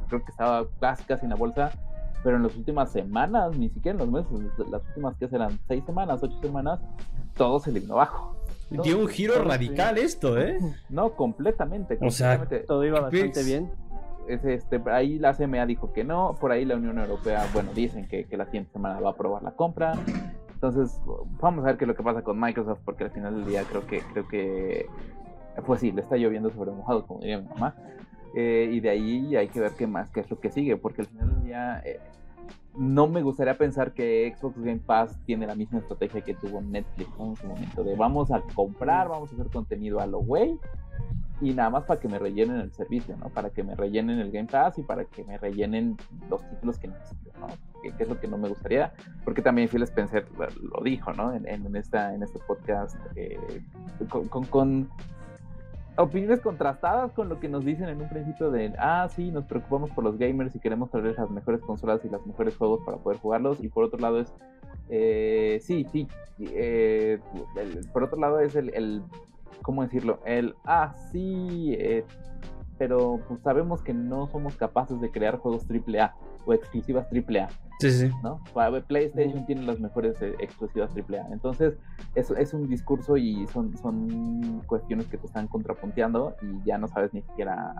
Creo 0.08 0.24
que 0.24 0.30
estaba 0.30 0.66
casi, 0.80 1.04
casi 1.04 1.24
en 1.26 1.30
la 1.30 1.36
bolsa. 1.36 1.70
Pero 2.24 2.36
en 2.36 2.42
las 2.44 2.56
últimas 2.56 2.90
semanas, 2.90 3.56
ni 3.56 3.68
siquiera 3.68 3.96
en 4.02 4.10
los 4.10 4.10
meses, 4.10 4.68
las 4.70 4.82
últimas 4.88 5.14
que 5.18 5.28
serán 5.28 5.58
seis 5.68 5.84
semanas, 5.84 6.20
ocho 6.22 6.38
semanas, 6.40 6.80
todo 7.36 7.58
se 7.60 7.70
le 7.70 7.80
vino 7.80 7.94
abajo. 7.94 8.34
Dio 8.82 8.98
un 8.98 9.08
giro 9.08 9.42
radical 9.42 9.98
esto, 9.98 10.38
¿eh? 10.38 10.58
No, 10.88 11.14
completamente. 11.14 11.98
O 12.00 12.10
sea. 12.10 12.46
Todo 12.66 12.84
iba 12.84 13.00
bastante 13.00 13.42
bien. 13.42 13.70
Es, 14.28 14.42
este, 14.44 14.80
ahí 14.90 15.18
la 15.18 15.34
CMA 15.34 15.66
dijo 15.66 15.92
que 15.92 16.02
no, 16.02 16.34
por 16.40 16.50
ahí 16.50 16.64
la 16.64 16.76
Unión 16.76 16.98
Europea, 16.98 17.46
bueno, 17.52 17.72
dicen 17.74 18.08
que, 18.08 18.24
que 18.24 18.38
la 18.38 18.46
siguiente 18.46 18.72
semana 18.72 18.98
va 18.98 19.10
a 19.10 19.12
aprobar 19.12 19.42
la 19.42 19.50
compra. 19.50 19.92
Entonces, 20.54 20.98
vamos 21.42 21.62
a 21.64 21.66
ver 21.66 21.76
qué 21.76 21.84
es 21.84 21.88
lo 21.88 21.94
que 21.94 22.02
pasa 22.02 22.22
con 22.22 22.40
Microsoft, 22.40 22.80
porque 22.86 23.04
al 23.04 23.10
final 23.10 23.34
del 23.34 23.44
día 23.44 23.64
creo 23.64 23.86
que, 23.86 24.00
creo 24.00 24.26
que, 24.26 24.86
pues 25.66 25.80
sí, 25.80 25.92
le 25.92 26.00
está 26.00 26.16
lloviendo 26.16 26.50
sobre 26.50 26.70
mojado, 26.70 27.06
como 27.06 27.20
diría 27.20 27.38
mi 27.38 27.48
mamá. 27.48 27.74
Eh, 28.34 28.70
y 28.72 28.80
de 28.80 28.90
ahí 28.90 29.36
hay 29.36 29.48
que 29.48 29.60
ver 29.60 29.72
qué 29.76 29.86
más, 29.86 30.08
qué 30.10 30.20
es 30.20 30.30
lo 30.30 30.40
que 30.40 30.50
sigue, 30.50 30.76
porque 30.78 31.02
al 31.02 31.08
final 31.08 31.34
del 31.34 31.44
día 31.44 31.82
eh, 31.84 32.00
no 32.76 33.06
me 33.06 33.22
gustaría 33.22 33.56
pensar 33.56 33.92
que 33.92 34.34
Xbox 34.36 34.58
Game 34.58 34.80
Pass 34.84 35.18
tiene 35.26 35.46
la 35.46 35.54
misma 35.54 35.78
estrategia 35.78 36.22
que 36.22 36.34
tuvo 36.34 36.60
Netflix 36.60 37.08
en 37.18 37.36
su 37.36 37.46
momento, 37.46 37.84
de 37.84 37.94
vamos 37.94 38.30
a 38.30 38.40
comprar, 38.54 39.08
vamos 39.08 39.30
a 39.30 39.34
hacer 39.34 39.46
contenido 39.48 40.00
a 40.00 40.06
lo 40.06 40.18
güey, 40.18 40.58
y 41.40 41.52
nada 41.52 41.70
más 41.70 41.84
para 41.84 42.00
que 42.00 42.08
me 42.08 42.18
rellenen 42.18 42.56
el 42.56 42.72
servicio, 42.72 43.16
¿no? 43.16 43.28
Para 43.28 43.50
que 43.50 43.62
me 43.62 43.74
rellenen 43.74 44.18
el 44.18 44.30
Game 44.30 44.48
Pass 44.48 44.78
y 44.78 44.82
para 44.82 45.04
que 45.04 45.24
me 45.24 45.36
rellenen 45.36 45.96
los 46.30 46.48
títulos 46.48 46.78
que 46.78 46.88
necesito, 46.88 47.30
¿no? 47.40 47.48
Que, 47.82 48.02
es 48.02 48.08
lo 48.08 48.18
que 48.18 48.28
no 48.28 48.38
me 48.38 48.48
gustaría, 48.48 48.92
porque 49.24 49.42
también 49.42 49.68
Phil 49.68 49.82
Spencer 49.82 50.26
lo, 50.38 50.82
dijo, 50.82 51.12
¿no? 51.12 51.34
En, 51.34 51.76
esta, 51.76 52.14
en 52.14 52.22
este 52.22 52.38
podcast, 52.40 52.96
eh, 53.16 53.38
con 54.30 54.88
opiniones 55.96 56.40
contrastadas 56.40 57.12
con 57.12 57.28
lo 57.28 57.38
que 57.40 57.48
nos 57.48 57.64
dicen 57.64 57.88
en 57.88 58.00
un 58.00 58.08
principio 58.08 58.50
de, 58.50 58.74
ah, 58.78 59.08
sí, 59.14 59.30
nos 59.30 59.44
preocupamos 59.44 59.90
por 59.90 60.02
los 60.04 60.18
gamers 60.18 60.54
y 60.56 60.58
queremos 60.60 60.90
traerles 60.90 61.16
las 61.18 61.30
mejores 61.30 61.60
consolas 61.62 62.04
y 62.04 62.08
los 62.08 62.26
mejores 62.26 62.56
juegos 62.56 62.80
para 62.84 62.98
poder 62.98 63.18
jugarlos, 63.18 63.62
y 63.62 63.68
por 63.68 63.84
otro 63.84 64.00
lado 64.00 64.20
es, 64.20 64.32
eh, 64.88 65.60
sí, 65.62 65.86
sí, 65.92 66.08
eh, 66.40 67.20
el- 67.56 67.86
por 67.92 68.02
otro 68.04 68.18
lado 68.18 68.40
es 68.40 68.56
el, 68.56 68.74
el 68.74 69.02
¿cómo 69.62 69.82
decirlo? 69.82 70.18
El, 70.24 70.54
ah, 70.64 70.94
sí, 71.12 71.74
eh, 71.78 72.04
pero 72.76 73.20
pues 73.28 73.40
sabemos 73.42 73.80
que 73.82 73.94
no 73.94 74.26
somos 74.26 74.56
capaces 74.56 75.00
de 75.00 75.10
crear 75.10 75.38
juegos 75.38 75.64
AAA 75.70 76.14
o 76.44 76.52
exclusivas 76.54 77.06
AAA, 77.12 77.48
Sí, 77.80 77.90
sí. 77.90 78.10
¿no? 78.22 78.40
PlayStation 78.86 79.44
tiene 79.46 79.62
las 79.62 79.80
mejores 79.80 80.20
eh, 80.22 80.34
exclusivas 80.38 80.90
AAA. 80.96 81.28
Entonces, 81.32 81.74
es, 82.14 82.30
es 82.30 82.54
un 82.54 82.68
discurso 82.68 83.16
y 83.16 83.46
son, 83.48 83.76
son 83.78 84.62
cuestiones 84.66 85.06
que 85.06 85.18
te 85.18 85.26
están 85.26 85.48
contrapunteando 85.48 86.36
y 86.42 86.64
ya 86.66 86.78
no 86.78 86.88
sabes 86.88 87.12
ni 87.14 87.22
siquiera... 87.22 87.74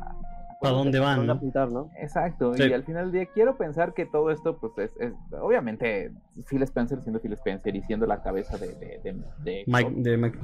¿Para 0.60 0.74
dónde 0.76 0.98
van? 0.98 1.16
Dónde 1.18 1.26
no? 1.28 1.32
apuntar, 1.34 1.70
¿no? 1.72 1.90
Exacto, 2.00 2.54
Sí. 2.54 2.64
y 2.64 2.72
al 2.72 2.84
final 2.84 3.10
del 3.10 3.12
día 3.12 3.26
quiero 3.34 3.56
pensar 3.56 3.92
que 3.92 4.06
todo 4.06 4.30
esto, 4.30 4.56
pues 4.58 4.72
es, 4.78 4.96
es- 4.98 5.14
obviamente, 5.40 6.10
Phil 6.48 6.62
Spencer 6.62 7.02
siendo 7.02 7.20
Phil 7.20 7.32
Spencer 7.34 7.74
y 7.76 7.82
siendo 7.82 8.06
la 8.06 8.22
cabeza 8.22 8.56
de, 8.56 8.68
de, 8.74 9.00
de, 9.04 9.12
de 9.44 9.64
Mike, 9.66 9.90
Xbox, 9.90 10.02
de 10.04 10.16
Mike- 10.16 10.38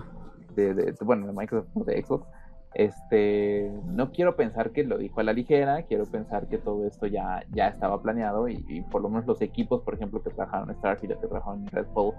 de, 0.57 0.75
de- 0.75 0.95
bueno, 1.03 1.27
de 1.27 1.33
Microsoft, 1.33 1.71
no, 1.75 1.85
de 1.85 2.03
Xbox, 2.03 2.27
este, 2.75 3.71
no 3.87 4.11
quiero 4.13 4.37
pensar 4.37 4.71
que 4.71 4.85
lo 4.85 4.99
dijo 4.99 5.21
a 5.21 5.25
la 5.25 5.33
ligera, 5.33 5.83
quiero 5.83 6.05
pensar 6.07 6.47
que 6.49 6.59
todo 6.59 6.87
esto 6.87 7.07
ya, 7.07 7.45
ya 7.53 7.69
estaba 7.69 8.01
planeado 8.03 8.49
y, 8.49 8.65
y 8.69 8.81
por 8.83 9.03
lo 9.03 9.09
menos 9.09 9.27
los 9.27 9.43
equipos, 9.43 9.83
por 9.83 9.95
ejemplo, 9.95 10.23
que 10.23 10.31
trabajaron 10.31 10.71
en 10.71 10.77
Starfield, 10.77 11.21
que 11.21 11.27
trabajaron 11.27 11.61
en 11.63 11.67
Redfall, 11.69 12.13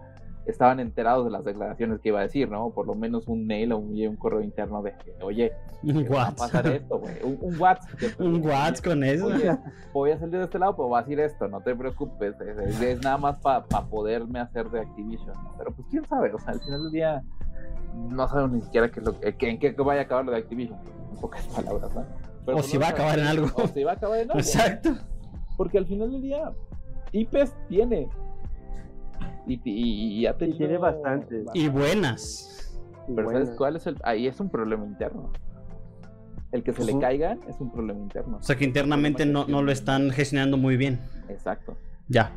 estaban 0.47 0.79
enterados 0.79 1.23
de 1.25 1.31
las 1.31 1.45
declaraciones 1.45 1.99
que 1.99 2.09
iba 2.09 2.19
a 2.19 2.23
decir, 2.23 2.49
¿no? 2.49 2.71
Por 2.71 2.87
lo 2.87 2.95
menos 2.95 3.27
un 3.27 3.45
mail 3.45 3.71
o 3.73 3.77
un, 3.77 3.95
un 3.95 4.15
correo 4.15 4.41
interno 4.41 4.81
de, 4.81 4.93
oye, 5.21 5.51
Un 5.83 6.05
va 6.11 6.29
a 6.29 6.31
pasar 6.31 6.65
esto, 6.67 6.97
güey, 6.99 7.13
un, 7.23 7.37
un 7.41 7.59
WhatsApp. 7.59 7.89
Un 8.19 8.43
WhatsApp 8.45 8.85
con 8.85 9.03
eso. 9.03 9.27
Oye, 9.27 9.57
voy 9.93 10.11
a 10.11 10.17
salir 10.19 10.39
de 10.39 10.45
este 10.45 10.57
lado, 10.59 10.75
pero 10.75 10.87
voy 10.89 10.97
a 10.99 11.03
decir 11.03 11.19
esto, 11.19 11.47
no 11.47 11.61
te 11.61 11.75
preocupes, 11.75 12.35
es, 12.41 12.57
es- 12.57 12.81
es 12.81 13.03
nada 13.03 13.17
más 13.19 13.37
para 13.39 13.63
poderme 13.65 14.39
hacer 14.39 14.69
de 14.69 14.79
Activision, 14.81 15.35
¿no? 15.43 15.53
pero 15.57 15.71
pues 15.71 15.87
quién 15.89 16.03
sabe, 16.05 16.33
o 16.33 16.39
sea, 16.39 16.53
al 16.53 16.59
final 16.59 16.83
del 16.83 16.91
día 16.91 17.23
no 18.09 18.27
sabemos 18.27 18.51
ni 18.51 18.61
siquiera 18.61 18.89
qué 18.91 18.99
es 18.99 19.05
lo, 19.05 19.15
eh, 19.21 19.35
que- 19.37 19.49
en 19.49 19.59
qué 19.59 19.71
vaya 19.71 20.01
a 20.01 20.03
acabar 20.03 20.25
lo 20.25 20.31
de 20.31 20.37
Activision, 20.37 20.79
en 21.13 21.17
pocas 21.19 21.43
palabras, 21.55 21.93
¿no? 21.93 22.05
Pero, 22.45 22.57
O 22.57 22.59
pues, 22.61 22.65
si 22.67 22.77
no 22.77 22.81
va 22.81 22.87
a 22.87 22.91
acabar 22.91 23.19
en 23.19 23.25
algo. 23.27 23.47
O 23.55 23.67
si 23.67 23.83
va 23.83 23.91
a 23.91 23.95
acabar 23.95 24.19
en 24.19 24.29
algo, 24.31 24.39
Exacto. 24.39 24.95
porque 25.57 25.77
al 25.77 25.85
final 25.85 26.11
del 26.11 26.21
día 26.21 26.51
IPs 27.11 27.53
tiene, 27.67 28.07
y, 29.45 29.59
y, 29.63 30.19
y 30.21 30.25
ha 30.27 30.37
tenido... 30.37 30.57
tiene 30.57 30.77
bastante. 30.77 31.43
Y 31.53 31.67
buenas. 31.67 32.79
Y 33.07 33.13
Pero 33.13 33.29
¿sabes 33.31 33.51
cuál 33.57 33.75
es 33.75 33.85
el...? 33.87 33.97
Ahí 34.03 34.27
es 34.27 34.39
un 34.39 34.49
problema 34.49 34.85
interno. 34.85 35.31
El 36.51 36.63
que 36.63 36.73
se 36.73 36.83
le 36.83 36.97
caigan 36.99 37.39
es 37.47 37.59
un 37.59 37.71
problema 37.71 37.99
interno. 37.99 38.37
O 38.37 38.41
sea 38.41 38.55
que 38.55 38.65
internamente 38.65 39.25
no, 39.25 39.45
no 39.47 39.61
lo 39.63 39.71
están 39.71 40.11
gestionando 40.11 40.57
muy 40.57 40.77
bien. 40.77 40.99
Exacto, 41.29 41.77
Ya. 42.09 42.31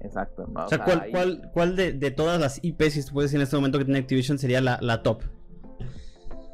Exacto. 0.00 0.46
¿no? 0.52 0.64
O 0.64 0.68
sea, 0.68 0.84
¿cuál, 0.84 1.00
ahí- 1.02 1.10
cuál, 1.10 1.50
cuál 1.52 1.76
de, 1.76 1.92
de 1.92 2.10
todas 2.10 2.40
las 2.40 2.58
IPs, 2.62 2.92
si 2.94 3.02
se 3.02 3.12
puede 3.12 3.26
decir 3.26 3.38
en 3.38 3.42
este 3.44 3.56
momento 3.56 3.78
que 3.78 3.84
tiene 3.84 4.00
Activision, 4.00 4.38
sería 4.38 4.60
la, 4.60 4.78
la 4.80 5.02
top? 5.02 5.22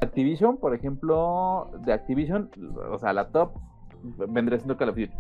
Activision, 0.01 0.59
por 0.59 0.75
ejemplo, 0.75 1.71
de 1.85 1.93
Activision, 1.93 2.51
o 2.91 2.99
sea, 2.99 3.13
la 3.13 3.29
top 3.29 3.53
vendría 4.29 4.59
siendo 4.59 4.77
Call 4.77 4.91
of 4.91 4.97
Duty, 4.97 5.13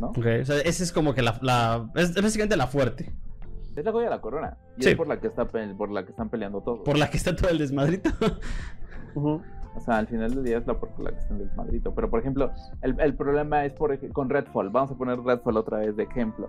¿no? 0.00 0.08
Ok, 0.08 0.26
O 0.42 0.44
sea, 0.44 0.58
esa 0.60 0.82
es 0.82 0.92
como 0.92 1.14
que 1.14 1.22
la, 1.22 1.38
la- 1.42 1.90
es, 1.94 2.10
es 2.16 2.22
básicamente 2.22 2.56
la 2.56 2.66
fuerte. 2.66 3.10
Es 3.76 3.84
la 3.84 3.90
joya 3.92 4.04
de 4.04 4.10
la 4.10 4.20
corona. 4.20 4.56
Y 4.76 4.84
Sí. 4.84 4.90
es 4.90 4.96
por 4.96 5.08
la 5.08 5.18
que 5.20 5.26
está 5.26 5.46
por 5.48 5.90
la 5.90 6.04
que 6.04 6.10
están 6.10 6.28
peleando 6.28 6.60
todos. 6.60 6.80
Por 6.84 6.96
la 6.96 7.10
que 7.10 7.16
está 7.16 7.34
todo 7.34 7.50
el 7.50 7.58
desmadrito. 7.58 8.10
O 9.76 9.80
sea, 9.80 9.98
al 9.98 10.06
final 10.06 10.32
del 10.32 10.44
día 10.44 10.58
es 10.58 10.66
la 10.68 10.74
por 10.78 10.88
la 11.02 11.10
que 11.10 11.18
está 11.18 11.34
en 11.34 11.40
el 11.40 11.48
desmadrito. 11.48 11.92
Pero 11.94 12.08
por 12.08 12.20
ejemplo, 12.20 12.52
el, 12.82 12.94
el 13.00 13.14
problema 13.16 13.64
es 13.64 13.72
por 13.72 13.96
con 14.12 14.28
Redfall. 14.30 14.70
Vamos 14.70 14.92
a 14.92 14.94
poner 14.94 15.18
Redfall 15.20 15.56
otra 15.56 15.78
vez 15.78 15.96
de 15.96 16.04
ejemplo. 16.04 16.48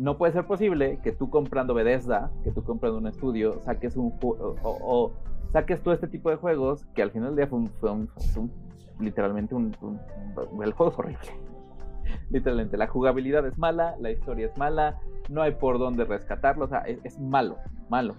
No 0.00 0.16
puede 0.16 0.32
ser 0.32 0.46
posible 0.46 0.98
que 1.02 1.12
tú 1.12 1.28
comprando 1.28 1.74
Bethesda, 1.74 2.30
que 2.42 2.50
tú 2.50 2.64
comprando 2.64 2.96
un 2.96 3.06
estudio, 3.06 3.60
saques 3.60 3.98
un 3.98 4.14
o, 4.22 4.56
o 4.62 5.12
saques 5.52 5.82
todo 5.82 5.92
este 5.92 6.08
tipo 6.08 6.30
de 6.30 6.36
juegos 6.36 6.86
que 6.94 7.02
al 7.02 7.10
final 7.10 7.36
del 7.36 7.36
día 7.36 7.46
fue, 7.46 7.90
un, 7.90 8.10
literalmente 8.98 9.54
un, 9.54 9.76
el 10.62 10.72
juego 10.72 10.90
es 10.90 10.98
horrible. 10.98 11.28
Literalmente, 12.30 12.78
la 12.78 12.86
jugabilidad 12.86 13.46
es 13.46 13.58
mala, 13.58 13.94
la 14.00 14.10
historia 14.10 14.46
es 14.46 14.56
mala, 14.56 14.98
no 15.28 15.42
hay 15.42 15.52
por 15.52 15.78
dónde 15.78 16.06
rescatarlo, 16.06 16.64
o 16.64 16.68
sea, 16.68 16.78
es, 16.80 16.98
es 17.04 17.20
malo, 17.20 17.58
malo. 17.90 18.14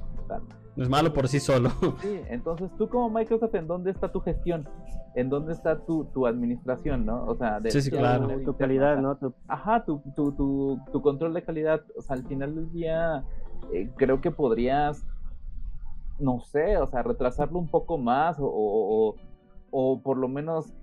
Es 0.76 0.90
malo 0.90 1.14
por 1.14 1.28
sí 1.28 1.40
solo. 1.40 1.70
Sí, 2.02 2.20
entonces 2.30 2.70
tú 2.78 2.88
como 2.90 3.10
Microsoft, 3.10 3.54
¿en 3.56 3.68
dónde 3.68 3.92
está 3.92 4.12
tu 4.12 4.20
gestión? 4.22 4.68
¿En 5.16 5.30
dónde 5.30 5.52
está 5.54 5.78
tu, 5.80 6.06
tu 6.06 6.26
administración, 6.26 7.06
no? 7.06 7.26
O 7.26 7.36
sea, 7.36 7.60
de, 7.60 7.72
Sí, 7.72 7.82
sí, 7.82 7.92
claro. 7.92 8.28
Tu 8.46 8.56
calidad, 8.56 8.98
¿no? 8.98 9.18
Tu- 9.18 9.34
Ajá, 9.48 9.84
tu, 9.84 10.00
tu, 10.16 10.32
tu, 10.32 10.80
tu 10.92 11.02
control 11.02 11.34
de 11.34 11.44
calidad, 11.44 11.84
o 11.98 12.02
sea, 12.02 12.16
al 12.16 12.24
final 12.24 12.56
del 12.56 12.72
día 12.72 13.26
eh, 13.74 13.90
creo 13.98 14.22
que 14.22 14.32
podrías, 14.32 15.06
no 16.18 16.40
sé, 16.40 16.78
o 16.78 16.88
sea, 16.88 17.04
retrasarlo 17.04 17.60
un 17.60 17.68
poco 17.68 17.98
más 17.98 18.40
o, 18.40 18.46
o, 18.46 19.10
o- 19.10 19.16
o 19.72 20.02
por 20.02 20.18
lo 20.18 20.28
menos 20.28 20.74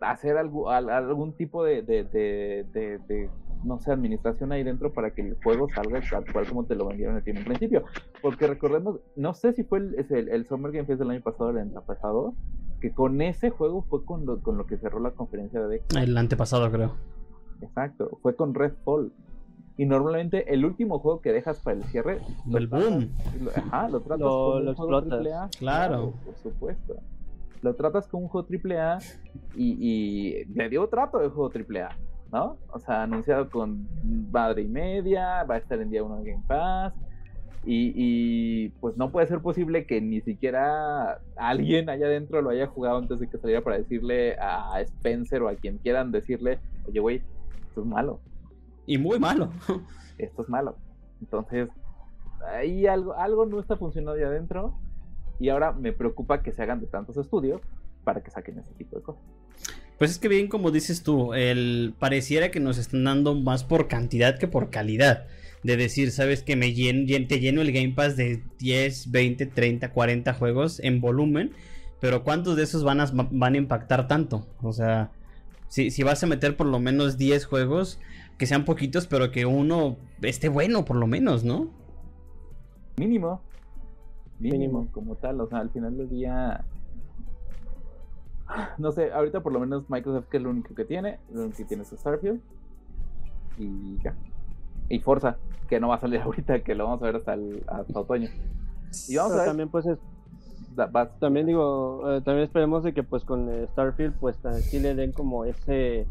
hacer 0.00 0.38
algo, 0.38 0.70
al- 0.70 0.88
algún 0.90 1.34
tipo 1.34 1.62
de, 1.64 1.82
de, 1.82 2.04
de, 2.04 2.66
de- 2.72 2.98
de, 3.06 3.30
no 3.64 3.78
sé, 3.78 3.92
administración 3.92 4.52
ahí 4.52 4.62
dentro 4.62 4.92
para 4.92 5.12
que 5.12 5.22
el 5.22 5.36
juego 5.42 5.68
salga 5.74 6.00
tal 6.10 6.24
cual 6.32 6.46
como 6.48 6.64
te 6.64 6.74
lo 6.74 6.86
vendieron 6.86 7.22
en 7.24 7.36
el 7.36 7.44
principio. 7.44 7.84
Porque 8.22 8.46
recordemos, 8.46 9.00
no 9.16 9.34
sé 9.34 9.52
si 9.52 9.64
fue 9.64 9.78
el, 9.80 9.94
es 9.96 10.10
el, 10.10 10.28
el 10.28 10.46
Summer 10.46 10.72
Game 10.72 10.86
Fest 10.86 10.98
del 11.00 11.10
año 11.10 11.20
pasado 11.22 11.46
o 11.46 11.50
el 11.50 11.58
antepasado, 11.58 12.34
que 12.80 12.92
con 12.92 13.20
ese 13.20 13.50
juego 13.50 13.82
fue 13.82 14.04
con 14.04 14.24
lo, 14.26 14.40
con 14.42 14.56
lo 14.56 14.66
que 14.66 14.78
cerró 14.78 15.00
la 15.00 15.10
conferencia 15.10 15.60
de 15.60 15.78
Xbox. 15.80 15.96
El 15.96 16.16
antepasado, 16.16 16.70
creo. 16.70 16.94
Exacto, 17.60 18.18
fue 18.22 18.34
con 18.36 18.54
Redfall. 18.54 19.12
Y 19.76 19.86
normalmente 19.86 20.52
el 20.52 20.64
último 20.66 20.98
juego 20.98 21.20
que 21.22 21.32
dejas 21.32 21.60
para 21.60 21.76
el 21.78 21.84
cierre. 21.84 22.18
El 22.52 22.68
tratas- 22.68 22.84
boom. 22.90 23.08
lo- 23.42 23.50
ajá, 23.50 23.88
lo 23.88 24.00
tratas 24.00 24.20
Lo- 24.20 24.28
como 24.28 24.56
un 24.56 24.64
lo 24.66 24.70
explotas. 24.72 25.26
AAA. 25.26 25.48
Claro. 25.58 26.12
por 26.24 26.36
supuesto. 26.36 26.96
lo 27.62 27.74
tratas 27.74 28.06
como 28.08 28.24
un 28.24 28.28
juego 28.30 28.46
AAA 28.50 28.98
y, 29.54 29.76
y 29.78 30.44
le 30.54 30.68
dio 30.70 30.86
trato 30.88 31.18
de 31.18 31.28
juego 31.28 31.50
AAA, 31.50 31.90
¿no? 32.32 32.58
O 32.72 32.78
sea, 32.78 33.02
anunciado 33.02 33.50
con 33.50 33.88
madre 34.30 34.62
y 34.62 34.68
media, 34.68 35.44
va 35.44 35.56
a 35.56 35.58
estar 35.58 35.80
en 35.80 35.90
día 35.90 36.02
1 36.02 36.22
de 36.22 36.30
Game 36.30 36.44
Pass. 36.46 36.94
Y, 37.64 37.92
y, 37.94 38.68
pues 38.80 38.96
no 38.96 39.12
puede 39.12 39.26
ser 39.26 39.40
posible 39.40 39.84
que 39.84 40.00
ni 40.00 40.22
siquiera 40.22 41.20
alguien 41.36 41.90
allá 41.90 42.06
adentro 42.06 42.40
lo 42.40 42.50
haya 42.50 42.66
jugado 42.66 42.96
antes 42.96 43.20
de 43.20 43.28
que 43.28 43.36
saliera 43.36 43.62
para 43.62 43.76
decirle 43.76 44.36
a 44.40 44.80
Spencer 44.80 45.42
o 45.42 45.48
a 45.48 45.54
quien 45.56 45.76
quieran 45.76 46.10
decirle, 46.10 46.58
oye, 46.86 47.00
güey, 47.00 47.22
esto 47.68 47.82
es 47.82 47.86
malo. 47.86 48.20
Y 48.86 48.98
muy 48.98 49.18
malo. 49.18 49.50
Esto 50.18 50.42
es 50.42 50.48
malo. 50.48 50.76
Entonces, 51.20 51.70
ahí 52.52 52.86
algo, 52.86 53.14
algo 53.14 53.46
no 53.46 53.60
está 53.60 53.76
funcionando 53.76 54.18
allá 54.18 54.28
adentro. 54.28 54.74
Y 55.38 55.48
ahora 55.48 55.72
me 55.72 55.92
preocupa 55.92 56.42
que 56.42 56.52
se 56.52 56.62
hagan 56.62 56.80
de 56.80 56.86
tantos 56.86 57.16
estudios 57.16 57.62
para 58.04 58.22
que 58.22 58.30
saquen 58.30 58.58
ese 58.58 58.74
tipo 58.74 58.96
de 58.96 59.02
cosas. 59.02 59.22
Pues 60.00 60.12
es 60.12 60.18
que 60.18 60.28
bien 60.28 60.48
como 60.48 60.70
dices 60.70 61.02
tú, 61.02 61.34
el 61.34 61.92
pareciera 61.98 62.50
que 62.50 62.58
nos 62.58 62.78
están 62.78 63.04
dando 63.04 63.34
más 63.34 63.64
por 63.64 63.86
cantidad 63.86 64.38
que 64.38 64.48
por 64.48 64.70
calidad. 64.70 65.26
De 65.62 65.76
decir, 65.76 66.10
sabes 66.10 66.42
que 66.42 66.56
me 66.56 66.72
lleno, 66.72 67.06
te 67.28 67.38
lleno 67.38 67.60
el 67.60 67.70
Game 67.70 67.90
Pass 67.90 68.16
de 68.16 68.42
10, 68.60 69.10
20, 69.10 69.44
30, 69.44 69.92
40 69.92 70.32
juegos 70.32 70.80
en 70.80 71.02
volumen, 71.02 71.52
pero 72.00 72.24
¿cuántos 72.24 72.56
de 72.56 72.62
esos 72.62 72.82
van 72.82 73.02
a, 73.02 73.10
van 73.12 73.52
a 73.52 73.58
impactar 73.58 74.08
tanto? 74.08 74.46
O 74.62 74.72
sea, 74.72 75.10
si, 75.68 75.90
si 75.90 76.02
vas 76.02 76.24
a 76.24 76.26
meter 76.26 76.56
por 76.56 76.68
lo 76.68 76.80
menos 76.80 77.18
10 77.18 77.44
juegos, 77.44 78.00
que 78.38 78.46
sean 78.46 78.64
poquitos, 78.64 79.06
pero 79.06 79.30
que 79.30 79.44
uno 79.44 79.98
esté 80.22 80.48
bueno 80.48 80.86
por 80.86 80.96
lo 80.96 81.08
menos, 81.08 81.44
¿no? 81.44 81.68
Mínimo. 82.96 83.42
Mínimo, 84.38 84.88
como 84.92 85.16
tal. 85.16 85.42
O 85.42 85.46
sea, 85.46 85.58
al 85.58 85.68
final 85.68 85.98
del 85.98 86.08
día. 86.08 86.64
No 88.78 88.92
sé, 88.92 89.12
ahorita 89.12 89.40
por 89.40 89.52
lo 89.52 89.60
menos 89.60 89.88
Microsoft 89.88 90.26
que 90.28 90.38
es 90.38 90.42
lo 90.42 90.50
único 90.50 90.74
que 90.74 90.84
tiene. 90.84 91.18
Lo 91.32 91.42
único 91.42 91.58
que 91.58 91.64
tiene 91.64 91.82
es 91.82 91.90
Starfield. 91.90 92.40
Y 93.58 93.98
ya. 94.02 94.14
Y 94.88 94.98
Forza, 95.00 95.36
que 95.68 95.80
no 95.80 95.88
va 95.88 95.96
a 95.96 96.00
salir 96.00 96.20
ahorita, 96.22 96.60
que 96.60 96.74
lo 96.74 96.84
vamos 96.84 97.02
a 97.02 97.06
ver 97.06 97.16
hasta, 97.16 97.34
el, 97.34 97.62
hasta 97.66 97.98
otoño. 97.98 98.28
Y 99.08 99.16
vamos 99.16 99.32
a 99.32 99.36
ver. 99.36 99.46
También 99.46 99.68
pues 99.68 99.86
es, 99.86 99.98
también 101.18 101.46
digo, 101.46 102.02
eh, 102.10 102.20
también 102.22 102.44
esperemos 102.44 102.84
de 102.84 102.92
que 102.92 103.02
pues 103.02 103.24
con 103.24 103.48
eh, 103.48 103.66
Starfield 103.72 104.14
pues 104.14 104.36
sí 104.62 104.78
le 104.78 104.94
den 104.94 105.12
como 105.12 105.44
ese 105.44 106.06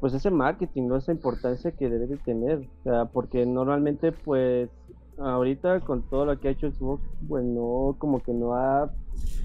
pues 0.00 0.14
ese 0.14 0.30
marketing, 0.30 0.88
¿no? 0.88 0.96
Esa 0.96 1.12
importancia 1.12 1.70
que 1.70 1.88
debe 1.88 2.08
de 2.08 2.16
tener, 2.16 2.68
o 2.80 2.82
sea, 2.82 3.04
porque 3.04 3.46
normalmente 3.46 4.10
pues 4.10 4.68
ahorita 5.16 5.78
con 5.80 6.02
todo 6.02 6.26
lo 6.26 6.40
que 6.40 6.48
ha 6.48 6.50
hecho 6.50 6.70
Xbox, 6.72 7.02
pues 7.28 7.44
no, 7.44 7.94
como 7.98 8.20
que 8.20 8.32
no 8.32 8.54
ha 8.54 8.90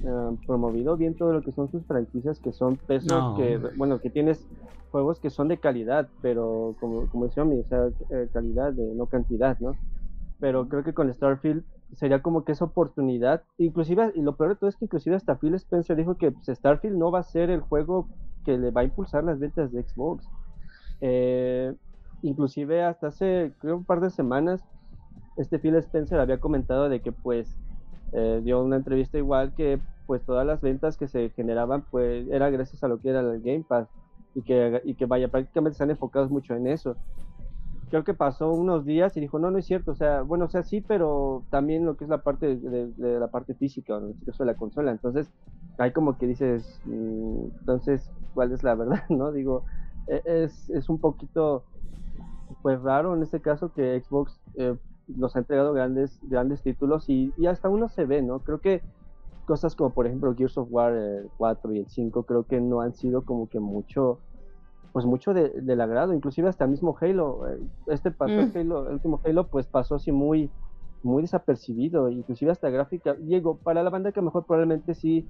eh, 0.03 0.37
promovido 0.45 0.95
bien 0.97 1.15
todo 1.15 1.33
lo 1.33 1.41
que 1.41 1.51
son 1.51 1.69
sus 1.69 1.85
franquicias, 1.85 2.39
que 2.39 2.51
son 2.51 2.77
pesos 2.77 3.35
que, 3.37 3.57
bueno, 3.75 3.99
que 3.99 4.09
tienes 4.09 4.45
juegos 4.91 5.19
que 5.19 5.29
son 5.29 5.47
de 5.47 5.57
calidad, 5.57 6.09
pero 6.21 6.75
como, 6.79 7.07
como 7.07 7.25
decía 7.25 7.43
mi, 7.45 7.59
o 7.59 7.67
sea, 7.67 7.87
eh, 8.09 8.29
calidad, 8.31 8.73
de, 8.73 8.93
no 8.95 9.07
cantidad, 9.07 9.57
¿no? 9.59 9.75
Pero 10.39 10.67
creo 10.69 10.83
que 10.83 10.93
con 10.93 11.11
Starfield 11.11 11.63
sería 11.93 12.21
como 12.21 12.43
que 12.43 12.51
esa 12.51 12.65
oportunidad, 12.65 13.43
inclusive, 13.57 14.11
y 14.15 14.21
lo 14.21 14.35
peor 14.35 14.51
de 14.51 14.55
todo 14.57 14.69
es 14.69 14.75
que 14.75 14.85
inclusive 14.85 15.15
hasta 15.15 15.37
Phil 15.37 15.55
Spencer 15.55 15.95
dijo 15.95 16.15
que 16.15 16.31
pues, 16.31 16.45
Starfield 16.47 16.97
no 16.97 17.11
va 17.11 17.19
a 17.19 17.23
ser 17.23 17.49
el 17.49 17.61
juego 17.61 18.07
que 18.45 18.57
le 18.57 18.71
va 18.71 18.81
a 18.81 18.85
impulsar 18.85 19.23
las 19.23 19.39
ventas 19.39 19.71
de 19.71 19.83
Xbox. 19.83 20.27
Eh, 21.01 21.73
inclusive 22.21 22.83
hasta 22.83 23.07
hace 23.07 23.53
creo 23.59 23.77
un 23.77 23.85
par 23.85 24.01
de 24.01 24.09
semanas 24.09 24.63
este 25.37 25.59
Phil 25.59 25.75
Spencer 25.75 26.19
había 26.19 26.39
comentado 26.39 26.89
de 26.89 27.01
que 27.01 27.11
pues 27.11 27.55
eh, 28.13 28.41
dio 28.43 28.61
una 28.61 28.77
entrevista 28.77 29.17
igual 29.17 29.53
que 29.53 29.79
pues 30.05 30.23
todas 30.23 30.45
las 30.45 30.61
ventas 30.61 30.97
que 30.97 31.07
se 31.07 31.29
generaban 31.31 31.83
pues 31.91 32.27
era 32.29 32.49
gracias 32.49 32.83
a 32.83 32.87
lo 32.87 32.99
que 32.99 33.09
era 33.09 33.19
el 33.19 33.41
Game 33.41 33.65
Pass 33.67 33.87
y 34.33 34.41
que, 34.41 34.81
y 34.85 34.95
que 34.95 35.05
vaya 35.05 35.27
prácticamente 35.27 35.73
están 35.73 35.89
enfocados 35.89 36.31
mucho 36.31 36.55
en 36.55 36.67
eso. 36.67 36.95
Creo 37.89 38.03
que 38.03 38.13
pasó 38.13 38.51
unos 38.51 38.85
días 38.85 39.15
y 39.17 39.19
dijo 39.19 39.39
no 39.39 39.51
no 39.51 39.57
es 39.57 39.65
cierto 39.65 39.91
o 39.91 39.95
sea 39.95 40.21
bueno 40.21 40.45
o 40.45 40.49
sea 40.49 40.63
sí 40.63 40.81
pero 40.81 41.43
también 41.49 41.85
lo 41.85 41.95
que 41.95 42.03
es 42.03 42.09
la 42.09 42.21
parte 42.21 42.55
de, 42.55 43.19
la 43.19 43.27
parte 43.27 43.53
física 43.53 43.97
en 43.97 44.11
este 44.11 44.25
caso 44.25 44.43
de 44.43 44.51
la 44.51 44.57
consola. 44.57 44.91
Entonces 44.91 45.29
hay 45.77 45.91
como 45.91 46.17
que 46.17 46.27
dices 46.27 46.81
mm, 46.85 47.59
entonces 47.59 48.09
cuál 48.33 48.51
es 48.51 48.63
la 48.63 48.75
verdad 48.75 49.03
no 49.09 49.31
digo 49.31 49.63
e, 50.07 50.21
es, 50.25 50.69
es 50.69 50.89
un 50.89 50.99
poquito 50.99 51.63
pues 52.61 52.81
raro 52.81 53.15
en 53.15 53.23
este 53.23 53.41
caso 53.41 53.71
que 53.73 54.01
Xbox 54.01 54.39
eh, 54.55 54.75
nos 55.07 55.35
ha 55.35 55.39
entregado 55.39 55.73
grandes 55.73 56.19
grandes 56.23 56.61
títulos 56.61 57.09
y, 57.09 57.33
y, 57.37 57.47
hasta 57.47 57.69
uno 57.69 57.89
se 57.89 58.05
ve, 58.05 58.21
¿no? 58.21 58.39
Creo 58.39 58.59
que 58.59 58.81
cosas 59.45 59.75
como 59.75 59.91
por 59.91 60.05
ejemplo 60.05 60.35
Gears 60.35 60.57
of 60.57 60.67
War 60.69 60.93
4 61.37 61.73
y 61.73 61.79
el 61.79 61.87
5 61.87 62.23
creo 62.23 62.43
que 62.43 62.59
no 62.59 62.81
han 62.81 62.93
sido 62.93 63.23
como 63.23 63.47
que 63.47 63.59
mucho 63.59 64.19
pues 64.91 65.05
mucho 65.05 65.33
de, 65.33 65.49
del 65.49 65.79
agrado, 65.81 66.13
inclusive 66.13 66.49
hasta 66.49 66.65
el 66.65 66.71
mismo 66.71 66.97
Halo, 66.99 67.47
eh, 67.47 67.59
este 67.87 68.11
pasó 68.11 68.33
mm. 68.33 68.51
Halo, 68.55 68.87
el 68.87 68.93
último 68.93 69.21
Halo 69.23 69.47
pues 69.47 69.67
pasó 69.67 69.95
así 69.95 70.11
muy 70.11 70.49
muy 71.03 71.21
desapercibido, 71.21 72.09
inclusive 72.09 72.51
hasta 72.51 72.69
gráfica, 72.69 73.13
Diego, 73.13 73.57
para 73.57 73.83
la 73.83 73.89
banda 73.89 74.11
que 74.11 74.21
mejor 74.21 74.45
probablemente 74.45 74.95
sí 74.95 75.27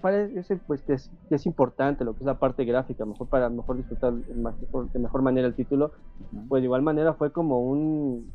parece 0.00 0.56
pues 0.66 0.82
que 0.82 0.94
es, 0.94 1.10
que 1.28 1.36
es, 1.36 1.46
importante 1.46 2.04
lo 2.04 2.12
que 2.14 2.20
es 2.20 2.26
la 2.26 2.38
parte 2.38 2.64
gráfica, 2.64 3.04
mejor 3.04 3.28
para 3.28 3.48
mejor 3.48 3.76
disfrutar 3.76 4.12
de 4.14 4.98
mejor 4.98 5.22
manera 5.22 5.46
el 5.46 5.54
título, 5.54 5.92
pues 6.48 6.62
de 6.62 6.66
igual 6.66 6.82
manera 6.82 7.14
fue 7.14 7.30
como 7.30 7.60
un 7.60 8.30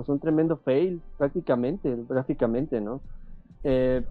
pues 0.00 0.08
un 0.08 0.18
tremendo 0.18 0.56
fail 0.56 1.02
prácticamente, 1.18 1.94
gráficamente, 2.08 2.80
¿no? 2.80 3.00
Eh, 3.64 4.02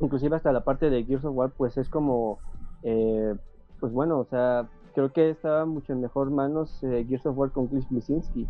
inclusive 0.00 0.36
hasta 0.36 0.52
la 0.52 0.62
parte 0.62 0.90
de 0.90 1.02
Gears 1.02 1.24
of 1.24 1.36
War 1.36 1.50
pues 1.50 1.76
es 1.76 1.88
como 1.88 2.38
eh, 2.84 3.34
pues 3.80 3.92
bueno, 3.92 4.20
o 4.20 4.24
sea, 4.26 4.68
creo 4.94 5.12
que 5.12 5.30
estaba 5.30 5.66
mucho 5.66 5.92
en 5.92 6.00
mejor 6.00 6.30
manos 6.30 6.84
eh, 6.84 7.04
Gears 7.08 7.26
of 7.26 7.36
War 7.36 7.50
con 7.50 7.66
Chris 7.66 7.88
Blisinski. 7.90 8.46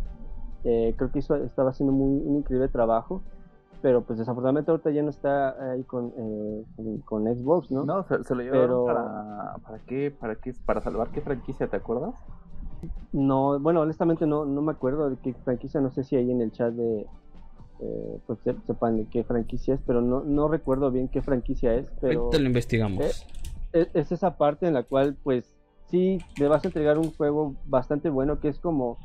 creo 0.63 1.11
que 1.11 1.19
hizo, 1.19 1.35
estaba 1.37 1.71
haciendo 1.71 1.91
muy, 1.91 2.21
un 2.23 2.37
increíble 2.37 2.67
trabajo 2.67 3.23
pero 3.81 4.01
pues 4.01 4.17
desafortunadamente 4.17 4.71
ahorita 4.71 4.89
ya 4.89 5.03
no 5.03 5.09
está 5.09 5.71
ahí 5.71 5.83
con, 5.83 6.11
eh, 6.17 6.63
con, 7.05 7.25
Xbox, 7.25 7.69
¿no? 7.69 7.83
No, 7.83 8.03
se, 8.03 8.33
lo 8.33 8.41
llevaron 8.41 8.85
para, 8.87 9.57
para 9.63 9.79
qué, 9.85 10.09
para 10.09 10.35
qué, 10.37 10.55
para 10.65 10.81
salvar 10.81 11.09
qué 11.09 11.21
franquicia, 11.21 11.67
¿te 11.67 11.77
acuerdas? 11.77 12.15
No, 13.13 13.59
bueno, 13.59 13.81
honestamente 13.81 14.25
no, 14.25 14.45
no 14.45 14.61
me 14.61 14.71
acuerdo 14.71 15.09
de 15.09 15.17
qué 15.17 15.33
franquicia, 15.33 15.81
no 15.81 15.91
sé 15.91 16.03
si 16.03 16.15
ahí 16.15 16.29
en 16.29 16.41
el 16.41 16.51
chat 16.51 16.73
de, 16.73 17.05
eh, 17.81 18.19
pues 18.25 18.39
sepan 18.65 18.97
de 18.97 19.05
qué 19.05 19.23
franquicia 19.23 19.75
es, 19.75 19.81
pero 19.85 20.01
no, 20.01 20.23
no 20.23 20.47
recuerdo 20.47 20.91
bien 20.91 21.07
qué 21.07 21.21
franquicia 21.21 21.73
es, 21.75 21.85
pero... 22.01 22.23
Ahorita 22.23 22.39
lo 22.39 22.45
investigamos. 22.47 23.25
Eh, 23.73 23.87
es 23.93 24.11
esa 24.11 24.37
parte 24.37 24.67
en 24.67 24.73
la 24.73 24.83
cual 24.83 25.15
pues 25.23 25.55
sí, 25.89 26.19
le 26.37 26.47
vas 26.47 26.63
a 26.63 26.67
entregar 26.67 26.97
un 26.97 27.11
juego 27.11 27.55
bastante 27.65 28.09
bueno 28.09 28.39
que 28.39 28.47
es 28.47 28.59
como 28.59 28.97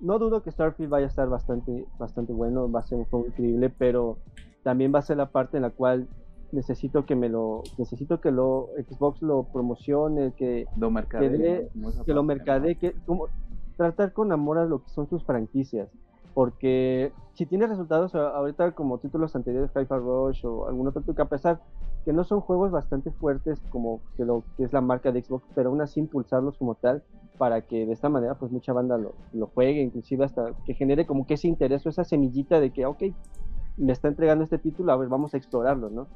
no 0.00 0.18
dudo 0.18 0.42
que 0.42 0.50
Starfield 0.50 0.90
vaya 0.90 1.06
a 1.06 1.08
estar 1.08 1.28
bastante, 1.28 1.86
bastante 1.98 2.32
bueno, 2.32 2.70
va 2.70 2.80
a 2.80 2.82
ser 2.82 2.98
un 2.98 3.04
juego 3.04 3.26
increíble, 3.26 3.70
pero 3.70 4.18
también 4.62 4.92
va 4.94 4.98
a 4.98 5.02
ser 5.02 5.16
la 5.16 5.30
parte 5.30 5.56
en 5.56 5.62
la 5.62 5.70
cual 5.70 6.08
necesito 6.52 7.04
que 7.06 7.16
me 7.16 7.28
lo, 7.28 7.62
necesito 7.78 8.20
que 8.20 8.30
lo 8.30 8.68
Xbox 8.88 9.22
lo 9.22 9.44
promocione, 9.44 10.32
que 10.36 10.66
lo 10.76 10.90
mercadee, 10.90 11.68
que, 12.04 12.12
lo 12.12 12.22
mercadee, 12.22 12.76
que 12.76 12.92
como 13.06 13.28
tratar 13.76 14.12
con 14.12 14.32
amor 14.32 14.58
a 14.58 14.66
lo 14.66 14.82
que 14.82 14.90
son 14.90 15.08
sus 15.08 15.24
franquicias, 15.24 15.88
porque 16.34 17.12
si 17.34 17.46
tiene 17.46 17.66
resultados 17.66 18.14
ahorita 18.14 18.72
como 18.72 18.98
títulos 18.98 19.34
anteriores, 19.34 19.70
Hyper 19.70 19.98
Rush 19.98 20.44
o 20.44 20.68
algún 20.68 20.86
otro 20.86 21.02
que 21.02 21.22
a 21.22 21.26
pesar 21.26 21.60
que 22.04 22.12
no 22.12 22.24
son 22.24 22.40
juegos 22.40 22.70
bastante 22.70 23.10
fuertes 23.12 23.60
como 23.70 24.00
que 24.16 24.24
lo 24.24 24.42
que 24.56 24.64
es 24.64 24.72
la 24.72 24.80
marca 24.80 25.12
de 25.12 25.22
Xbox, 25.22 25.44
pero 25.54 25.70
aún 25.70 25.80
así 25.80 26.00
impulsarlos 26.00 26.58
como 26.58 26.74
tal 26.74 27.02
para 27.38 27.62
que 27.62 27.86
de 27.86 27.92
esta 27.92 28.08
manera 28.08 28.34
pues 28.34 28.52
mucha 28.52 28.72
banda 28.72 28.98
lo, 28.98 29.14
lo 29.32 29.46
juegue, 29.46 29.80
inclusive 29.80 30.24
hasta 30.24 30.52
que 30.64 30.74
genere 30.74 31.06
como 31.06 31.26
que 31.26 31.34
ese 31.34 31.48
interés 31.48 31.86
o 31.86 31.88
esa 31.88 32.04
semillita 32.04 32.60
de 32.60 32.72
que, 32.72 32.86
ok, 32.86 33.04
me 33.76 33.92
está 33.92 34.08
entregando 34.08 34.44
este 34.44 34.58
título, 34.58 34.92
a 34.92 34.96
ver, 34.96 35.08
vamos 35.08 35.34
a 35.34 35.36
explorarlo, 35.36 35.90
¿no? 35.90 36.08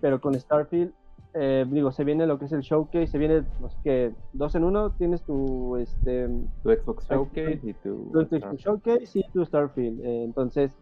Pero 0.00 0.20
con 0.20 0.34
Starfield, 0.34 0.92
eh, 1.34 1.66
digo, 1.68 1.92
se 1.92 2.04
viene 2.04 2.26
lo 2.26 2.38
que 2.38 2.46
es 2.46 2.52
el 2.52 2.62
showcase, 2.62 3.08
se 3.08 3.18
viene, 3.18 3.44
no 3.60 3.68
sé 3.68 3.76
qué, 3.84 4.14
dos 4.32 4.54
en 4.54 4.64
uno, 4.64 4.90
tienes 4.92 5.22
tu, 5.22 5.76
este... 5.76 6.28
Tu 6.62 6.70
Xbox 6.70 7.06
Showcase 7.08 7.60
y 7.62 7.72
tu... 7.74 8.10
Tu, 8.10 8.56
Showcase 8.56 9.18
y 9.18 9.22
tu 9.32 9.44
Starfield, 9.44 10.00
eh, 10.00 10.24
entonces... 10.24 10.72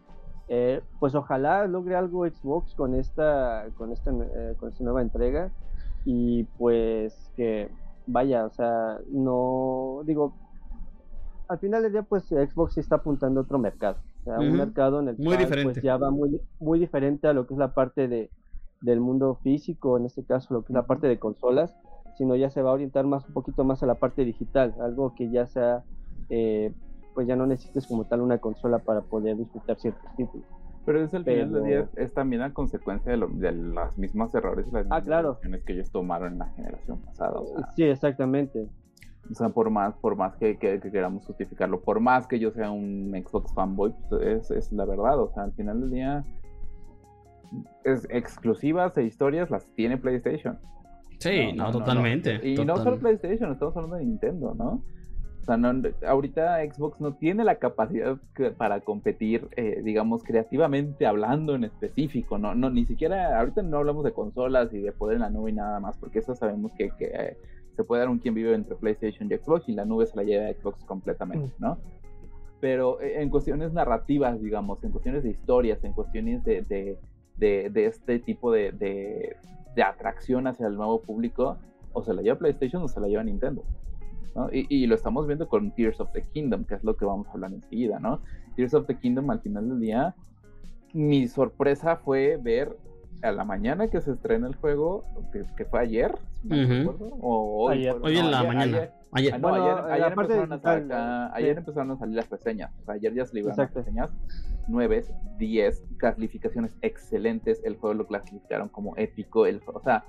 Eh, 0.47 0.81
pues 0.99 1.15
ojalá 1.15 1.65
logre 1.65 1.95
algo 1.95 2.23
Xbox 2.23 2.75
con 2.75 2.93
esta 2.93 3.65
con 3.79 3.91
esta 3.91 4.11
con 4.59 4.69
esta 4.69 4.83
nueva 4.83 5.01
entrega 5.01 5.49
y 6.05 6.43
pues 6.59 7.31
que 7.35 7.71
vaya, 8.07 8.45
o 8.45 8.51
sea, 8.51 8.99
no 9.09 10.01
digo, 10.05 10.35
al 11.47 11.57
final 11.57 11.83
del 11.83 11.91
día 11.91 12.03
pues 12.03 12.25
Xbox 12.25 12.75
sí 12.75 12.79
está 12.79 12.97
apuntando 12.97 13.39
a 13.39 13.43
otro 13.43 13.57
mercado, 13.57 13.97
o 14.21 14.23
sea, 14.23 14.39
un 14.39 14.53
mercado 14.53 14.99
en 14.99 15.09
el 15.09 15.17
muy 15.17 15.35
cual 15.35 15.63
pues, 15.63 15.81
ya 15.81 15.97
va 15.97 16.11
muy, 16.11 16.39
muy 16.59 16.79
diferente 16.79 17.27
a 17.27 17.33
lo 17.33 17.47
que 17.47 17.55
es 17.55 17.57
la 17.57 17.73
parte 17.73 18.07
de, 18.07 18.29
del 18.85 18.99
mundo 18.99 19.35
físico, 19.43 19.97
en 19.97 20.05
este 20.05 20.23
caso 20.23 20.53
lo 20.53 20.61
que 20.63 20.71
es 20.71 20.75
la 20.75 20.85
parte 20.85 21.07
de 21.07 21.17
consolas, 21.19 21.75
sino 22.17 22.35
ya 22.35 22.49
se 22.49 22.61
va 22.61 22.69
a 22.69 22.73
orientar 22.73 23.05
más 23.05 23.27
un 23.27 23.33
poquito 23.33 23.63
más 23.63 23.83
a 23.83 23.85
la 23.87 23.95
parte 23.95 24.23
digital, 24.23 24.73
algo 24.79 25.13
que 25.15 25.29
ya 25.29 25.47
sea, 25.47 25.83
eh, 26.29 26.71
pues 27.13 27.27
ya 27.27 27.35
no 27.35 27.45
necesites 27.45 27.87
como 27.87 28.05
tal 28.05 28.21
una 28.21 28.37
consola 28.37 28.79
para 28.79 29.01
poder 29.01 29.37
disfrutar 29.37 29.77
ciertos 29.77 30.05
títulos. 30.15 30.45
Pero 30.85 31.01
es 31.03 31.13
al 31.15 31.23
final 31.25 31.51
del 31.51 31.63
Pero- 31.63 31.65
día 31.65 31.89
es 31.95 32.13
también 32.13 32.43
a 32.43 32.53
consecuencia 32.53 33.11
de, 33.11 33.17
lo- 33.17 33.27
de 33.27 33.51
las 33.51 33.97
mismas 33.97 34.33
errores 34.35 34.67
y 34.67 34.71
las 34.71 34.81
Ah, 34.81 34.83
mismas 34.83 35.03
claro. 35.03 35.29
decisiones 35.31 35.63
que 35.63 35.73
ellos 35.73 35.89
tomaron 35.89 36.33
en 36.33 36.39
la 36.39 36.45
generación 36.49 36.99
pasada. 36.99 37.39
O 37.39 37.47
sea, 37.47 37.71
Sí, 37.75 37.83
exactamente. 37.83 38.67
o 39.31 39.33
sea, 39.33 39.49
por 39.49 39.71
más, 39.71 39.95
por 39.95 40.15
más 40.15 40.35
que, 40.35 40.57
que- 40.59 40.79
que 40.79 40.91
queramos 40.91 41.25
justificarlo, 41.25 41.81
por 41.81 41.99
más 41.99 42.27
que 42.27 42.37
yo 42.37 42.51
sea 42.51 42.69
un 42.69 43.11
Xbox 43.25 43.51
fanboy, 43.55 43.95
pues, 44.09 44.21
es, 44.21 44.51
es 44.51 44.71
la 44.71 44.85
verdad. 44.85 45.19
O 45.19 45.29
sea, 45.33 45.43
al 45.43 45.53
final 45.53 45.81
del 45.81 45.89
día, 45.89 46.23
es 47.83 48.07
exclusivas 48.09 48.97
e 48.97 49.03
historias 49.03 49.49
las 49.49 49.65
tiene 49.75 49.97
PlayStation. 49.97 50.59
Sí, 51.19 51.53
no, 51.53 51.65
no, 51.65 51.71
totalmente. 51.71 52.39
Y 52.43 52.55
no 52.65 52.77
solo 52.77 52.97
PlayStation, 52.99 53.51
estamos 53.51 53.75
hablando 53.75 53.97
de 53.97 54.05
Nintendo, 54.05 54.53
¿no? 54.53 54.83
O 55.41 55.45
sea, 55.45 55.57
no, 55.57 55.71
ahorita 56.07 56.57
Xbox 56.73 56.99
no 56.99 57.13
tiene 57.13 57.43
la 57.43 57.55
capacidad 57.55 58.17
que- 58.33 58.49
para 58.49 58.81
competir, 58.81 59.47
eh, 59.55 59.81
digamos, 59.83 60.23
creativamente 60.23 61.05
hablando 61.05 61.53
en 61.53 61.65
específico, 61.65 62.39
¿no? 62.39 62.55
no 62.55 62.71
Ni 62.71 62.85
siquiera, 62.85 63.39
ahorita 63.39 63.61
no 63.61 63.77
hablamos 63.77 64.03
de 64.03 64.11
consolas 64.11 64.73
y 64.73 64.79
de 64.79 64.91
poder 64.91 65.17
en 65.17 65.21
la 65.21 65.29
nube 65.29 65.51
y 65.51 65.53
nada 65.53 65.79
más, 65.79 65.97
porque 65.99 66.19
eso 66.19 66.33
sabemos 66.33 66.71
que, 66.73 66.89
que, 66.97 67.05
eh, 67.05 67.37
se 67.75 67.83
puede 67.83 68.01
dar 68.01 68.09
un 68.09 68.17
quien 68.17 68.33
vive 68.33 68.55
entre 68.55 68.75
PlayStation 68.75 69.31
y 69.31 69.35
Xbox 69.35 69.69
y 69.69 69.73
la 69.73 69.85
nube 69.85 70.07
se 70.07 70.15
la 70.15 70.23
lleva 70.23 70.47
a 70.47 70.53
Xbox 70.53 70.83
completamente, 70.85 71.51
¿no? 71.59 71.77
Pero 72.59 72.99
eh, 73.01 73.21
en 73.21 73.29
cuestiones 73.29 73.71
narrativas, 73.71 74.41
digamos, 74.41 74.83
en 74.83 74.91
cuestiones 74.91 75.23
de 75.23 75.29
historias, 75.29 75.83
en 75.83 75.93
cuestiones 75.93 76.43
de, 76.43 76.63
de, 76.63 76.97
de, 77.37 77.69
de 77.69 77.85
este 77.85 78.19
tipo 78.19 78.51
de, 78.51 78.71
de, 78.71 79.35
de 79.75 79.83
atracción 79.83 80.47
hacia 80.47 80.67
el 80.67 80.75
nuevo 80.75 81.01
público, 81.01 81.57
o 81.93 82.03
se 82.03 82.13
la 82.13 82.21
lleva 82.21 82.37
PlayStation 82.37 82.83
o 82.83 82.87
se 82.87 82.99
la 82.99 83.07
lleva 83.07 83.23
Nintendo. 83.23 83.63
Y, 84.51 84.83
y 84.83 84.85
lo 84.85 84.95
estamos 84.95 85.27
viendo 85.27 85.47
con 85.47 85.71
Tears 85.71 85.99
of 86.01 86.11
the 86.11 86.21
Kingdom, 86.21 86.65
que 86.65 86.75
es 86.75 86.83
lo 86.83 86.97
que 86.97 87.05
vamos 87.05 87.27
a 87.27 87.31
hablar 87.31 87.53
enseguida, 87.53 87.99
¿no? 87.99 88.21
Tears 88.57 88.73
of 88.73 88.85
the 88.85 88.97
Kingdom 88.97 89.29
al 89.31 89.39
final 89.39 89.69
del 89.69 89.79
día, 89.79 90.15
mi 90.93 91.27
sorpresa 91.27 91.97
fue 91.97 92.37
ver 92.41 92.77
a 93.25 93.31
la 93.31 93.43
mañana 93.43 93.87
que 93.89 93.99
se 94.01 94.11
estrena 94.11 94.47
el 94.47 94.55
juego, 94.55 95.05
que, 95.33 95.43
que 95.57 95.65
fue 95.65 95.79
ayer, 95.81 96.15
si 96.41 96.49
o 97.21 97.65
hoy, 97.65 97.79
Ayer. 97.79 97.95
Hoy 98.01 98.17
en 98.17 98.31
la 98.31 98.39
ayer- 98.39 98.47
mañana. 98.53 98.77
ayer- 98.77 98.91
Ayer. 99.17 99.33
Ah, 99.33 99.37
no, 99.37 99.47
Bueno, 99.49 99.63
ayer, 99.65 99.77
en 99.85 99.91
ayer 99.91 100.09
la 100.09 100.15
parte 100.15 100.33
empezaron, 100.33 100.51
a 100.51 100.55
digital, 100.55 100.81
sacar- 100.89 101.27
sí. 101.29 101.33
ayer 101.37 101.57
empezaron 101.57 101.91
a 101.91 101.97
salir 101.97 102.15
las 102.15 102.29
reseñas. 102.29 102.71
O 102.81 102.83
sea, 102.83 102.93
ayer 102.95 103.13
ya 103.13 103.25
se 103.25 103.35
liberaron 103.35 103.57
las 103.63 103.69
Exacto. 103.69 103.79
reseñas. 103.79 104.13
9, 104.67 105.03
10, 105.37 105.83
calificaciones 105.97 106.75
excelentes. 106.81 107.61
El 107.63 107.77
juego 107.77 107.93
lo 107.93 108.07
clasificaron 108.07 108.67
como 108.67 108.93
épico. 108.97 109.45
El, 109.45 109.61
o 109.67 109.79
sea, 109.79 110.03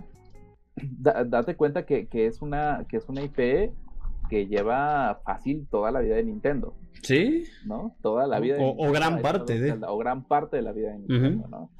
da- 0.77 1.25
date 1.25 1.55
cuenta 1.57 1.87
que, 1.87 2.09
que 2.09 2.27
es 2.27 2.43
una, 2.43 2.85
que 2.89 2.97
es 2.97 3.09
una 3.09 3.23
IP 3.23 3.73
que 4.29 4.47
lleva 4.49 5.21
fácil 5.25 5.69
toda 5.71 5.93
la 5.93 6.01
vida 6.01 6.17
de 6.17 6.25
Nintendo, 6.25 6.75
Sí. 7.03 7.45
¿no? 7.65 7.95
Toda 8.03 8.27
la 8.27 8.41
vida. 8.41 8.57
de 8.57 8.65
O- 8.65 8.71
o 8.71 8.75
Nintendo 8.75 8.93
gran 8.93 9.13
ha 9.13 9.17
estado 9.19 9.39
parte 9.39 9.61
de. 9.61 9.71
Zelda, 9.71 9.93
O 9.93 9.99
gran 9.99 10.25
parte 10.25 10.57
de 10.57 10.63
la 10.63 10.73
vida 10.73 10.91
de 10.91 10.99
Nintendo, 10.99 11.47
¿no? 11.49 11.71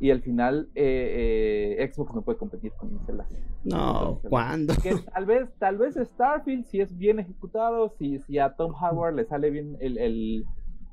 Y 0.00 0.10
al 0.10 0.22
final, 0.22 0.68
eh, 0.74 1.76
eh, 1.80 1.92
Xbox 1.92 2.14
no 2.14 2.22
puede 2.22 2.38
competir 2.38 2.72
con 2.72 2.98
Zelda. 3.04 3.26
No, 3.64 4.20
¿cuándo? 4.28 4.74
que 4.82 4.94
tal 5.12 5.26
vez, 5.26 5.48
tal 5.58 5.76
vez 5.78 5.96
Starfield, 5.96 6.64
si 6.66 6.80
es 6.80 6.96
bien 6.96 7.18
ejecutado, 7.18 7.88
si, 7.98 8.18
si 8.20 8.38
a 8.38 8.54
Tom 8.54 8.72
Howard 8.80 9.14
le 9.14 9.24
sale 9.24 9.50
bien 9.50 9.76
el, 9.80 9.98
el, 9.98 10.44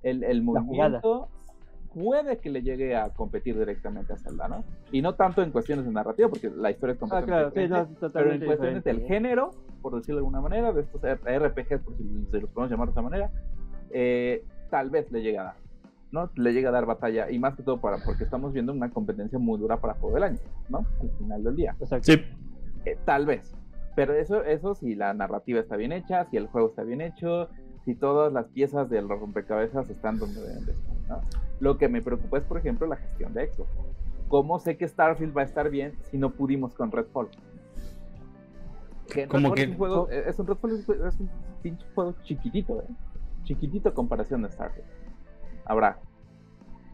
el, 0.02 0.24
el 0.24 0.42
movimiento, 0.42 1.30
puede 1.94 2.40
que 2.40 2.50
le 2.50 2.62
llegue 2.62 2.96
a 2.96 3.10
competir 3.12 3.58
directamente 3.58 4.12
a 4.12 4.18
Zelda, 4.18 4.48
¿no? 4.48 4.66
Y 4.92 5.02
no 5.02 5.16
tanto 5.16 5.42
en 5.42 5.52
cuestiones 5.52 5.86
de 5.86 5.92
narrativa, 5.92 6.28
porque 6.28 6.50
la 6.50 6.72
historia 6.72 6.94
es 6.94 6.98
Ah, 6.98 7.00
completamente 7.00 7.32
claro, 7.32 7.52
sí, 7.52 7.60
diferente, 7.62 8.06
no, 8.06 8.12
pero 8.12 8.32
en 8.34 8.46
cuestiones 8.46 8.84
del 8.84 9.02
género, 9.02 9.52
por 9.82 9.96
decirlo 9.96 10.16
de 10.16 10.20
alguna 10.22 10.42
manera, 10.42 10.74
de 10.74 10.82
estos 10.82 11.02
RPGs, 11.02 11.82
por 11.84 11.96
si 11.96 12.26
se 12.32 12.42
los 12.42 12.50
podemos 12.50 12.72
llamar 12.72 12.88
de 12.88 12.92
esa 12.92 13.02
manera, 13.02 13.32
eh, 13.92 14.44
tal 14.70 14.90
vez 14.90 15.10
le 15.12 15.22
llegue 15.22 15.38
a 15.38 15.44
dar, 15.44 15.56
¿no? 16.12 16.30
Le 16.36 16.54
llega 16.54 16.70
a 16.70 16.72
dar 16.72 16.86
batalla, 16.86 17.30
y 17.30 17.40
más 17.40 17.56
que 17.56 17.64
todo 17.64 17.82
para, 17.82 17.98
porque 18.04 18.24
estamos 18.24 18.54
viendo 18.54 18.72
una 18.72 18.90
competencia 18.90 19.38
muy 19.40 19.60
dura 19.60 19.78
para 19.78 19.96
juego 19.96 20.16
del 20.16 20.24
año, 20.24 20.40
¿no? 20.70 20.86
Al 21.02 21.10
final 21.18 21.44
del 21.44 21.56
día. 21.56 21.76
Exacto. 21.80 22.12
Sí. 22.12 22.22
Eh, 22.86 22.98
tal 23.06 23.26
vez. 23.26 23.54
Pero 23.96 24.14
eso, 24.14 24.44
eso 24.44 24.76
si 24.76 24.96
la 24.96 25.14
narrativa 25.14 25.60
está 25.60 25.76
bien 25.78 25.92
hecha, 25.92 26.26
si 26.26 26.38
el 26.38 26.48
juego 26.48 26.68
está 26.70 26.84
bien 26.84 27.02
hecho, 27.02 27.50
si 27.86 27.96
todas 27.96 28.32
las 28.34 28.46
piezas 28.48 28.90
del 28.90 29.08
rompecabezas 29.08 29.90
están 29.90 30.18
donde 30.20 30.42
deben 30.42 30.66
de 30.66 30.72
estar. 30.74 30.96
¿no? 31.10 31.22
Lo 31.60 31.78
que 31.78 31.88
me 31.88 32.02
preocupa 32.02 32.38
es, 32.38 32.44
por 32.44 32.58
ejemplo, 32.58 32.88
la 32.88 32.98
gestión 32.98 33.34
de 33.34 33.48
Xbox. 33.52 33.70
¿Cómo 34.28 34.60
sé 34.60 34.76
que 34.76 34.88
Starfield 34.88 35.36
va 35.38 35.42
a 35.42 35.46
estar 35.46 35.70
bien 35.70 35.94
si 36.12 36.18
no 36.18 36.32
pudimos 36.32 36.74
con 36.74 36.92
Redfall? 36.92 37.30
Que 39.08 39.28
Como 39.28 39.54
Redfall 39.54 39.56
que- 39.56 39.62
es 39.64 39.70
un 39.70 39.78
juego, 39.78 40.10
es 40.10 40.40
un 40.40 40.48
Redfall 40.48 40.72
es 41.08 41.20
un- 41.20 41.30
pinche 41.62 41.86
juego 41.96 42.16
chiquitito, 42.24 42.82
¿eh? 42.82 42.86
Chiquitito 43.44 43.90
a 43.90 43.94
comparación 43.94 44.42
de 44.42 44.52
Starfield. 44.52 44.88
Habrá. 45.66 46.00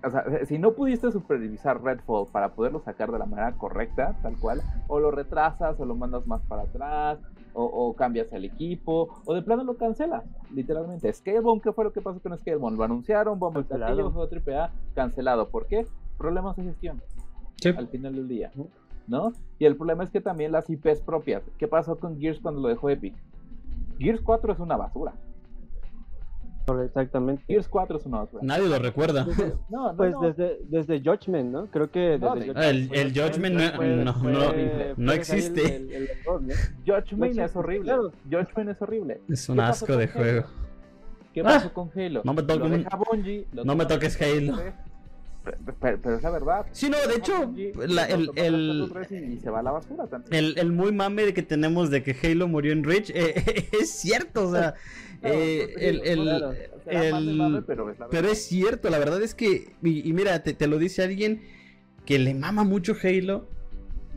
O 0.03 0.09
sea, 0.09 0.23
si 0.45 0.57
no 0.57 0.73
pudiste 0.73 1.11
supervisar 1.11 1.83
Redfall 1.83 2.25
para 2.31 2.53
poderlo 2.55 2.79
sacar 2.81 3.11
de 3.11 3.19
la 3.19 3.27
manera 3.27 3.51
correcta, 3.53 4.15
tal 4.23 4.35
cual, 4.39 4.61
o 4.87 4.99
lo 4.99 5.11
retrasas, 5.11 5.79
o 5.79 5.85
lo 5.85 5.95
mandas 5.95 6.25
más 6.25 6.41
para 6.47 6.63
atrás, 6.63 7.19
o, 7.53 7.63
o 7.65 7.93
cambias 7.95 8.31
el 8.33 8.45
equipo, 8.45 9.09
o 9.25 9.33
de 9.35 9.43
plano 9.43 9.63
lo 9.63 9.77
cancelas, 9.77 10.23
literalmente. 10.51 11.13
Scalebone, 11.13 11.61
¿qué 11.61 11.71
fue 11.71 11.83
lo 11.83 11.93
que 11.93 12.01
pasó 12.01 12.19
con 12.19 12.35
Scalebone? 12.35 12.77
Lo 12.77 12.83
anunciaron, 12.83 13.37
bomba 13.37 13.59
el 13.59 13.67
Cancelado. 13.67 13.95
platillo, 14.09 14.11
juego 14.41 14.57
AAA, 14.57 14.71
cancelado. 14.95 15.49
¿Por 15.49 15.67
qué? 15.67 15.85
Problemas 16.17 16.55
de 16.55 16.63
gestión 16.63 16.99
Sí. 17.57 17.69
al 17.69 17.87
final 17.87 18.15
del 18.15 18.27
día, 18.27 18.51
¿no? 19.07 19.33
Y 19.59 19.65
el 19.65 19.75
problema 19.75 20.03
es 20.03 20.09
que 20.09 20.19
también 20.21 20.51
las 20.51 20.67
IPs 20.67 21.01
propias. 21.01 21.43
¿Qué 21.59 21.67
pasó 21.67 21.99
con 21.99 22.19
Gears 22.19 22.39
cuando 22.39 22.59
lo 22.61 22.69
dejó 22.69 22.89
Epic? 22.89 23.13
Gears 23.99 24.21
4 24.21 24.53
es 24.53 24.59
una 24.59 24.77
basura. 24.77 25.13
Exactamente. 26.85 27.43
Gears 27.47 27.67
4 27.67 27.97
es 27.97 28.05
una 28.05 28.19
basura. 28.19 28.43
Nadie 28.43 28.67
lo 28.67 28.79
recuerda. 28.79 29.25
No, 29.69 29.91
no, 29.91 29.97
Pues 29.97 30.11
no. 30.11 30.21
desde, 30.21 30.59
desde 30.69 30.99
Judgment, 31.01 31.51
¿no? 31.51 31.65
Creo 31.67 31.89
que 31.91 32.17
No, 32.19 32.35
desde 32.35 32.47
de- 32.47 32.53
Judgment 32.53 32.57
El- 32.75 32.87
fue- 32.87 33.01
el 33.01 33.11
fue- 33.13 33.23
Judgment 33.23 33.55
no- 33.55 33.61
fue- 33.75 33.87
no- 33.87 34.13
fue- 34.13 34.31
no- 34.31 34.39
fue 34.39 34.93
no 34.97 35.11
ahí 35.11 35.17
existe. 35.17 35.75
El, 35.75 35.83
el- 35.89 35.91
el 35.93 36.09
error, 36.09 36.41
¿no? 36.41 36.53
Judgment 36.85 37.35
No 37.35 37.43
es 37.45 37.55
horrible. 37.55 37.83
claro. 37.85 38.11
Judgment 38.29 38.69
es 38.69 38.81
horrible. 38.81 39.21
Es 39.29 39.49
un 39.49 39.55
¿Qué 39.55 39.61
pasó 39.61 39.85
asco 39.85 39.97
de 39.97 40.03
Halo? 40.05 40.13
juego. 40.13 40.43
¿Qué 41.33 41.41
Ah, 41.41 41.43
pasó 41.43 41.73
con 41.73 41.89
Halo? 41.95 42.21
no 42.25 42.33
me 42.33 42.41
toques- 42.43 42.69
Lo 42.69 42.77
deja 42.77 42.97
Bungie, 42.97 43.47
lo 43.53 43.63
no 43.65 43.75
me 43.75 43.85
toques 43.85 44.21
Halo 44.21 44.31
Halo. 44.53 44.57
3, 44.57 44.73
Pero, 45.43 45.99
pero 46.01 46.17
es 46.17 46.21
la 46.23 46.29
verdad. 46.29 46.65
Sí, 46.71 46.87
no, 46.89 46.97
de 47.07 47.15
hecho, 47.15 47.51
la- 47.87 48.05
el, 48.05 48.29
el, 48.35 48.69
Halo 48.71 48.87
3 48.89 49.11
y, 49.11 49.15
y 49.33 49.39
se 49.39 49.49
va 49.49 49.59
a 49.59 49.63
la 49.63 49.71
basura 49.71 50.05
también. 50.07 50.31
el, 50.33 50.59
el 50.59 50.71
muy 50.71 50.91
mame 50.91 51.33
que 51.33 51.41
tenemos 51.41 51.89
de 51.89 52.03
que 52.03 52.15
Halo 52.23 52.47
murió 52.47 52.71
en 52.73 52.83
Reach 52.83 53.09
eh, 53.09 53.67
es 53.81 53.89
cierto, 53.89 54.47
o 54.49 54.51
sea, 54.51 54.75
pero 58.09 58.29
es 58.29 58.45
cierto, 58.45 58.89
la 58.89 58.99
verdad 58.99 59.21
es 59.21 59.33
que, 59.35 59.73
y, 59.83 60.07
y 60.07 60.13
mira, 60.13 60.43
te, 60.43 60.53
te 60.53 60.67
lo 60.67 60.77
dice 60.77 61.03
alguien 61.03 61.41
que 62.05 62.19
le 62.19 62.33
mama 62.33 62.63
mucho 62.63 62.95
Halo, 63.01 63.47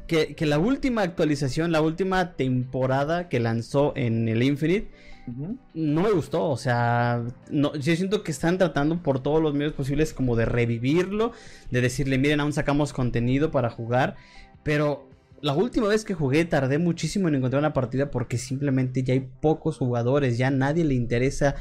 que, 0.06 0.34
que 0.34 0.46
la 0.46 0.58
última 0.58 1.02
actualización, 1.02 1.72
la 1.72 1.80
última 1.80 2.34
temporada 2.36 3.28
que 3.28 3.40
lanzó 3.40 3.92
en 3.96 4.28
el 4.28 4.42
Infinite, 4.42 4.90
No 5.26 6.02
me 6.02 6.10
gustó, 6.10 6.50
o 6.50 6.56
sea, 6.56 7.24
no, 7.50 7.74
yo 7.76 7.96
siento 7.96 8.22
que 8.22 8.30
están 8.30 8.58
tratando 8.58 9.02
por 9.02 9.22
todos 9.22 9.40
los 9.40 9.54
medios 9.54 9.72
posibles 9.72 10.12
como 10.12 10.36
de 10.36 10.44
revivirlo, 10.44 11.32
de 11.70 11.80
decirle, 11.80 12.18
miren, 12.18 12.40
aún 12.40 12.52
sacamos 12.52 12.92
contenido 12.92 13.50
para 13.50 13.70
jugar, 13.70 14.16
pero 14.62 15.08
la 15.40 15.54
última 15.54 15.88
vez 15.88 16.04
que 16.04 16.14
jugué 16.14 16.44
tardé 16.44 16.78
muchísimo 16.78 17.28
en 17.28 17.36
encontrar 17.36 17.60
una 17.60 17.72
partida 17.72 18.10
porque 18.10 18.38
simplemente 18.38 19.02
ya 19.02 19.14
hay 19.14 19.28
pocos 19.40 19.78
jugadores, 19.78 20.36
ya 20.36 20.50
nadie 20.50 20.84
le 20.84 20.94
interesa, 20.94 21.54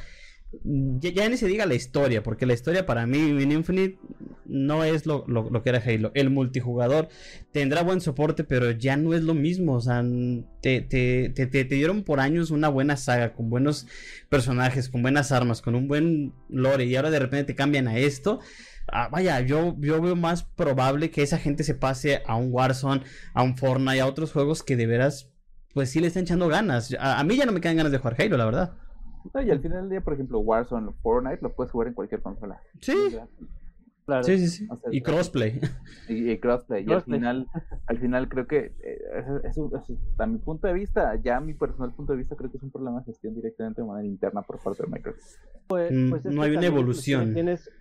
ya, 0.64 1.28
ni 1.30 1.38
se 1.38 1.48
diga 1.48 1.66
la 1.66 1.76
historia, 1.76 2.24
porque 2.24 2.46
la 2.46 2.54
historia 2.54 2.86
para 2.86 3.06
mí 3.06 3.18
en 3.20 3.52
Infinite 3.52 3.98
no 4.46 4.84
es 4.84 5.06
lo, 5.06 5.26
lo- 5.28 5.50
lo 5.50 5.64
que 5.64 5.70
era 5.70 5.82
Halo, 5.86 6.12
el 6.16 6.30
multijugador 6.30 7.08
tendrá 7.52 7.82
buen 7.84 8.02
soporte, 8.02 8.44
pero 8.44 8.72
ya 8.72 8.96
no 8.98 9.14
es 9.14 9.24
lo 9.24 9.34
mismo. 9.34 9.74
O 9.76 9.82
sea, 9.82 10.04
te, 10.62 10.82
te, 10.82 11.30
te, 11.30 11.48
te- 11.48 11.66
te 11.66 11.76
dieron 11.76 12.04
por 12.04 12.20
años 12.20 12.52
una 12.52 12.70
buena 12.70 12.98
saga, 12.98 13.34
con 13.34 13.50
buenos 13.50 13.88
personajes, 14.30 14.90
con 14.90 15.02
buenas 15.02 15.32
armas, 15.32 15.62
con 15.62 15.76
un 15.76 15.88
buen 15.88 16.34
lore, 16.50 16.86
y 16.86 16.96
ahora 16.96 17.12
de 17.12 17.20
repente 17.20 17.46
te 17.54 17.56
cambian 17.56 17.88
a 17.88 17.98
esto. 17.98 18.40
Ah, 18.92 19.08
vaya, 19.12 19.40
yo, 19.42 19.76
yo 19.80 20.02
veo 20.02 20.16
más 20.16 20.44
probable 20.44 21.10
que 21.10 21.24
esa 21.24 21.38
gente 21.38 21.64
se 21.64 21.74
pase 21.74 22.22
a 22.28 22.36
un 22.36 22.50
Warzone, 22.52 23.02
a 23.34 23.42
un 23.44 23.58
Fortnite, 23.58 24.02
a 24.02 24.06
otros 24.08 24.32
juegos 24.34 24.62
que 24.62 24.76
de 24.76 24.88
veras, 24.88 25.30
pues 25.74 25.90
sí 25.90 26.00
le 26.02 26.08
están 26.08 26.24
echando 26.24 26.48
ganas. 26.50 26.94
A, 27.00 27.20
a 27.20 27.24
mí 27.24 27.38
ya 27.38 27.46
no 27.46 27.54
me 27.54 27.62
quedan 27.62 27.78
ganas 27.78 27.92
de 27.92 27.98
jugar 27.98 28.16
Halo, 28.20 28.38
la 28.38 28.46
verdad. 28.46 28.74
No, 29.34 29.42
y 29.42 29.52
al 29.52 29.60
final 29.62 29.82
del 29.82 29.90
día, 29.90 30.02
por 30.02 30.14
ejemplo, 30.14 30.40
Warzone, 30.40 30.92
Fortnite, 31.02 31.40
lo 31.42 31.54
puedes 31.54 31.72
jugar 31.72 31.88
en 31.90 31.94
cualquier 31.94 32.22
consola. 32.22 32.60
Sí, 32.82 33.16
Claro. 34.06 34.24
sí, 34.24 34.38
sí, 34.38 34.48
sí. 34.50 34.68
O 34.70 34.76
sea, 34.76 34.90
Y 34.94 35.02
crossplay. 35.02 35.62
y, 36.10 36.32
y 36.32 36.38
crossplay. 36.38 36.84
Y 36.86 36.92
al 36.92 37.04
final, 37.04 37.48
al 37.86 37.98
final 38.00 38.28
creo 38.28 38.48
que, 38.48 38.74
eh, 38.84 39.02
eso- 39.20 39.44
eso- 39.44 39.72
eso, 39.78 39.98
a 40.18 40.26
mi 40.28 40.40
punto 40.40 40.68
de 40.68 40.74
vista, 40.74 41.16
ya 41.24 41.38
a 41.38 41.40
mi 41.40 41.54
personal 41.54 41.94
punto 41.94 42.12
de 42.12 42.18
vista, 42.20 42.36
creo 42.36 42.52
que 42.52 42.58
es 42.58 42.64
un 42.64 42.72
problema 42.72 43.00
de 43.00 43.06
gestión 43.06 43.34
directamente 43.34 43.82
de 43.82 43.88
manera 43.88 44.06
interna 44.08 44.42
por 44.42 44.60
parte 44.60 44.84
de 44.84 44.90
Microsoft. 44.90 45.38
Pues, 45.68 45.90
Mm, 45.92 46.10
pues 46.10 46.26
es 46.26 46.34
no 46.34 46.42
hay 46.42 46.52
una 46.52 46.66
evolución. 46.66 47.30
inclusive 47.30 47.34
Tienes, 47.34 47.72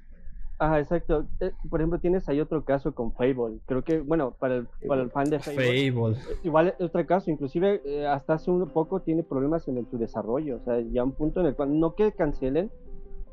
ajá, 0.62 0.78
exacto. 0.80 1.26
Eh, 1.40 1.52
por 1.68 1.80
ejemplo, 1.80 1.98
tienes 1.98 2.28
ahí 2.28 2.40
otro 2.40 2.64
caso 2.64 2.94
con 2.94 3.12
Fable. 3.12 3.58
Creo 3.66 3.82
que, 3.82 4.00
bueno, 4.00 4.32
para 4.38 4.56
el, 4.56 4.68
para 4.86 5.02
el 5.02 5.10
fan 5.10 5.28
de 5.28 5.38
Fable, 5.38 5.92
Fable. 5.92 6.16
igual 6.42 6.68
es 6.68 6.80
otro 6.80 7.04
caso. 7.06 7.30
Inclusive 7.30 7.82
eh, 7.84 8.06
hasta 8.06 8.34
hace 8.34 8.50
un 8.50 8.68
poco 8.68 9.00
tiene 9.00 9.22
problemas 9.22 9.66
en 9.68 9.78
el- 9.78 9.86
su 9.86 9.98
desarrollo. 9.98 10.56
O 10.56 10.60
sea, 10.64 10.80
ya 10.80 11.04
un 11.04 11.12
punto 11.12 11.40
en 11.40 11.46
el 11.46 11.54
cual 11.54 11.78
no 11.78 11.94
que 11.94 12.12
cancelen, 12.12 12.70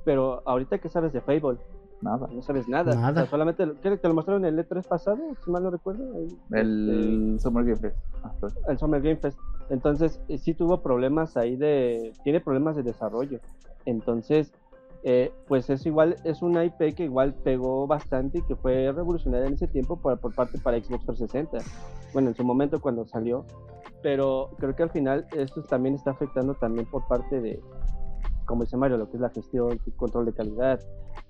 pero 0.04 0.42
ahorita 0.46 0.80
que 0.80 0.90
sabes 0.90 1.14
de 1.14 1.22
Fable, 1.22 1.58
nada. 2.02 2.28
No 2.32 2.42
sabes 2.42 2.68
nada. 2.68 2.96
Nada. 2.96 3.12
O 3.12 3.14
sea, 3.14 3.26
solamente 3.28 3.66
¿qué, 3.82 3.98
te 3.98 4.08
lo 4.08 4.14
mostraron 4.14 4.46
en 4.46 4.58
el 4.58 4.66
E3 4.66 4.88
pasado, 4.88 5.20
si 5.44 5.52
mal 5.52 5.64
no 5.64 5.70
recuerdo. 5.70 6.04
ahí, 6.16 6.28
El 6.52 7.38
Summer 7.40 7.64
Game 7.64 7.78
Fest. 7.78 7.98
Ah, 8.24 8.34
el 8.68 8.78
Summer 8.78 9.02
Game 9.02 9.18
Fest. 9.18 9.38
Entonces, 9.70 10.20
eh, 10.30 10.38
sí 10.38 10.54
tuvo 10.54 10.82
problemas 10.82 11.38
ahí 11.38 11.56
de. 11.56 12.14
Tiene 12.24 12.40
problemas 12.40 12.76
de 12.76 12.84
desarrollo. 12.84 13.40
Entonces, 13.86 14.52
eh, 15.04 15.32
pues 15.48 15.70
es 15.70 15.86
igual, 15.86 16.18
es 16.24 16.42
una 16.42 16.66
IP 16.66 16.96
que 16.96 17.06
igual 17.06 17.34
pegó 17.34 17.88
bastante 17.88 18.40
y 18.40 18.42
que 18.42 18.56
fue 18.56 18.92
revolucionaria 18.92 19.48
en 19.48 19.54
ese 19.54 19.68
tiempo 19.68 19.98
por, 19.98 20.20
por 20.20 20.34
parte 20.36 20.58
para 20.60 20.78
Xbox 20.78 21.06
360. 21.06 21.58
Bueno, 22.14 22.30
en 22.30 22.36
su 22.36 22.44
momento 22.44 22.82
cuando 22.82 23.06
salió. 23.06 23.46
Pero 24.02 24.52
creo 24.58 24.76
que 24.76 24.84
al 24.84 24.92
final 24.92 25.28
esto 25.36 25.62
también 25.64 25.96
está 25.96 26.12
afectando 26.12 26.54
también 26.54 26.86
por 26.86 27.06
parte 27.08 27.42
de, 27.42 27.62
como 28.46 28.64
dice 28.64 28.78
Mario, 28.78 28.98
lo 28.98 29.10
que 29.10 29.18
es 29.18 29.22
la 29.22 29.30
gestión, 29.30 29.72
el 29.72 29.96
control 29.96 30.26
de 30.26 30.34
calidad, 30.34 30.80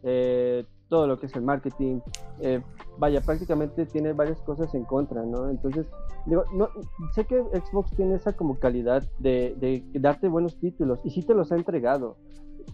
eh, 0.03 0.65
todo 0.87 1.07
lo 1.07 1.19
que 1.19 1.25
es 1.25 1.35
el 1.35 1.41
marketing. 1.41 1.99
eh, 2.39 2.61
vaya, 2.97 3.21
prácticamente 3.21 3.85
tiene 3.85 4.13
varias 4.13 4.39
cosas 4.41 4.73
en 4.75 4.83
contra, 4.83 5.23
¿no? 5.23 5.49
Entonces, 5.49 5.87
digo, 6.25 6.43
no, 6.53 6.69
sé 7.13 7.25
que 7.25 7.41
Xbox 7.41 7.95
tiene 7.95 8.15
esa 8.15 8.33
como 8.33 8.59
calidad 8.59 9.03
de, 9.19 9.55
de 9.57 9.83
darte 9.99 10.27
buenos 10.27 10.59
títulos 10.59 10.99
y 11.03 11.11
sí 11.11 11.23
te 11.23 11.33
los 11.33 11.51
ha 11.51 11.55
entregado. 11.55 12.17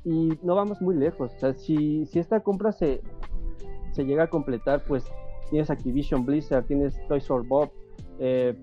Y 0.06 0.38
no 0.44 0.56
vamos 0.56 0.82
muy 0.82 0.96
lejos. 0.96 1.34
O 1.36 1.40
sea, 1.40 1.54
si, 1.54 2.06
si 2.06 2.20
esta 2.20 2.40
compra 2.42 2.72
se, 2.72 3.02
se 3.92 4.06
llega 4.06 4.24
a 4.24 4.30
completar, 4.30 4.84
pues 4.86 5.04
tienes 5.50 5.70
Activision 5.70 6.26
Blizzard, 6.26 6.66
tienes 6.66 6.96
Toys 7.08 7.28
for 7.28 7.46
Bob, 7.46 7.72
eh, 8.20 8.56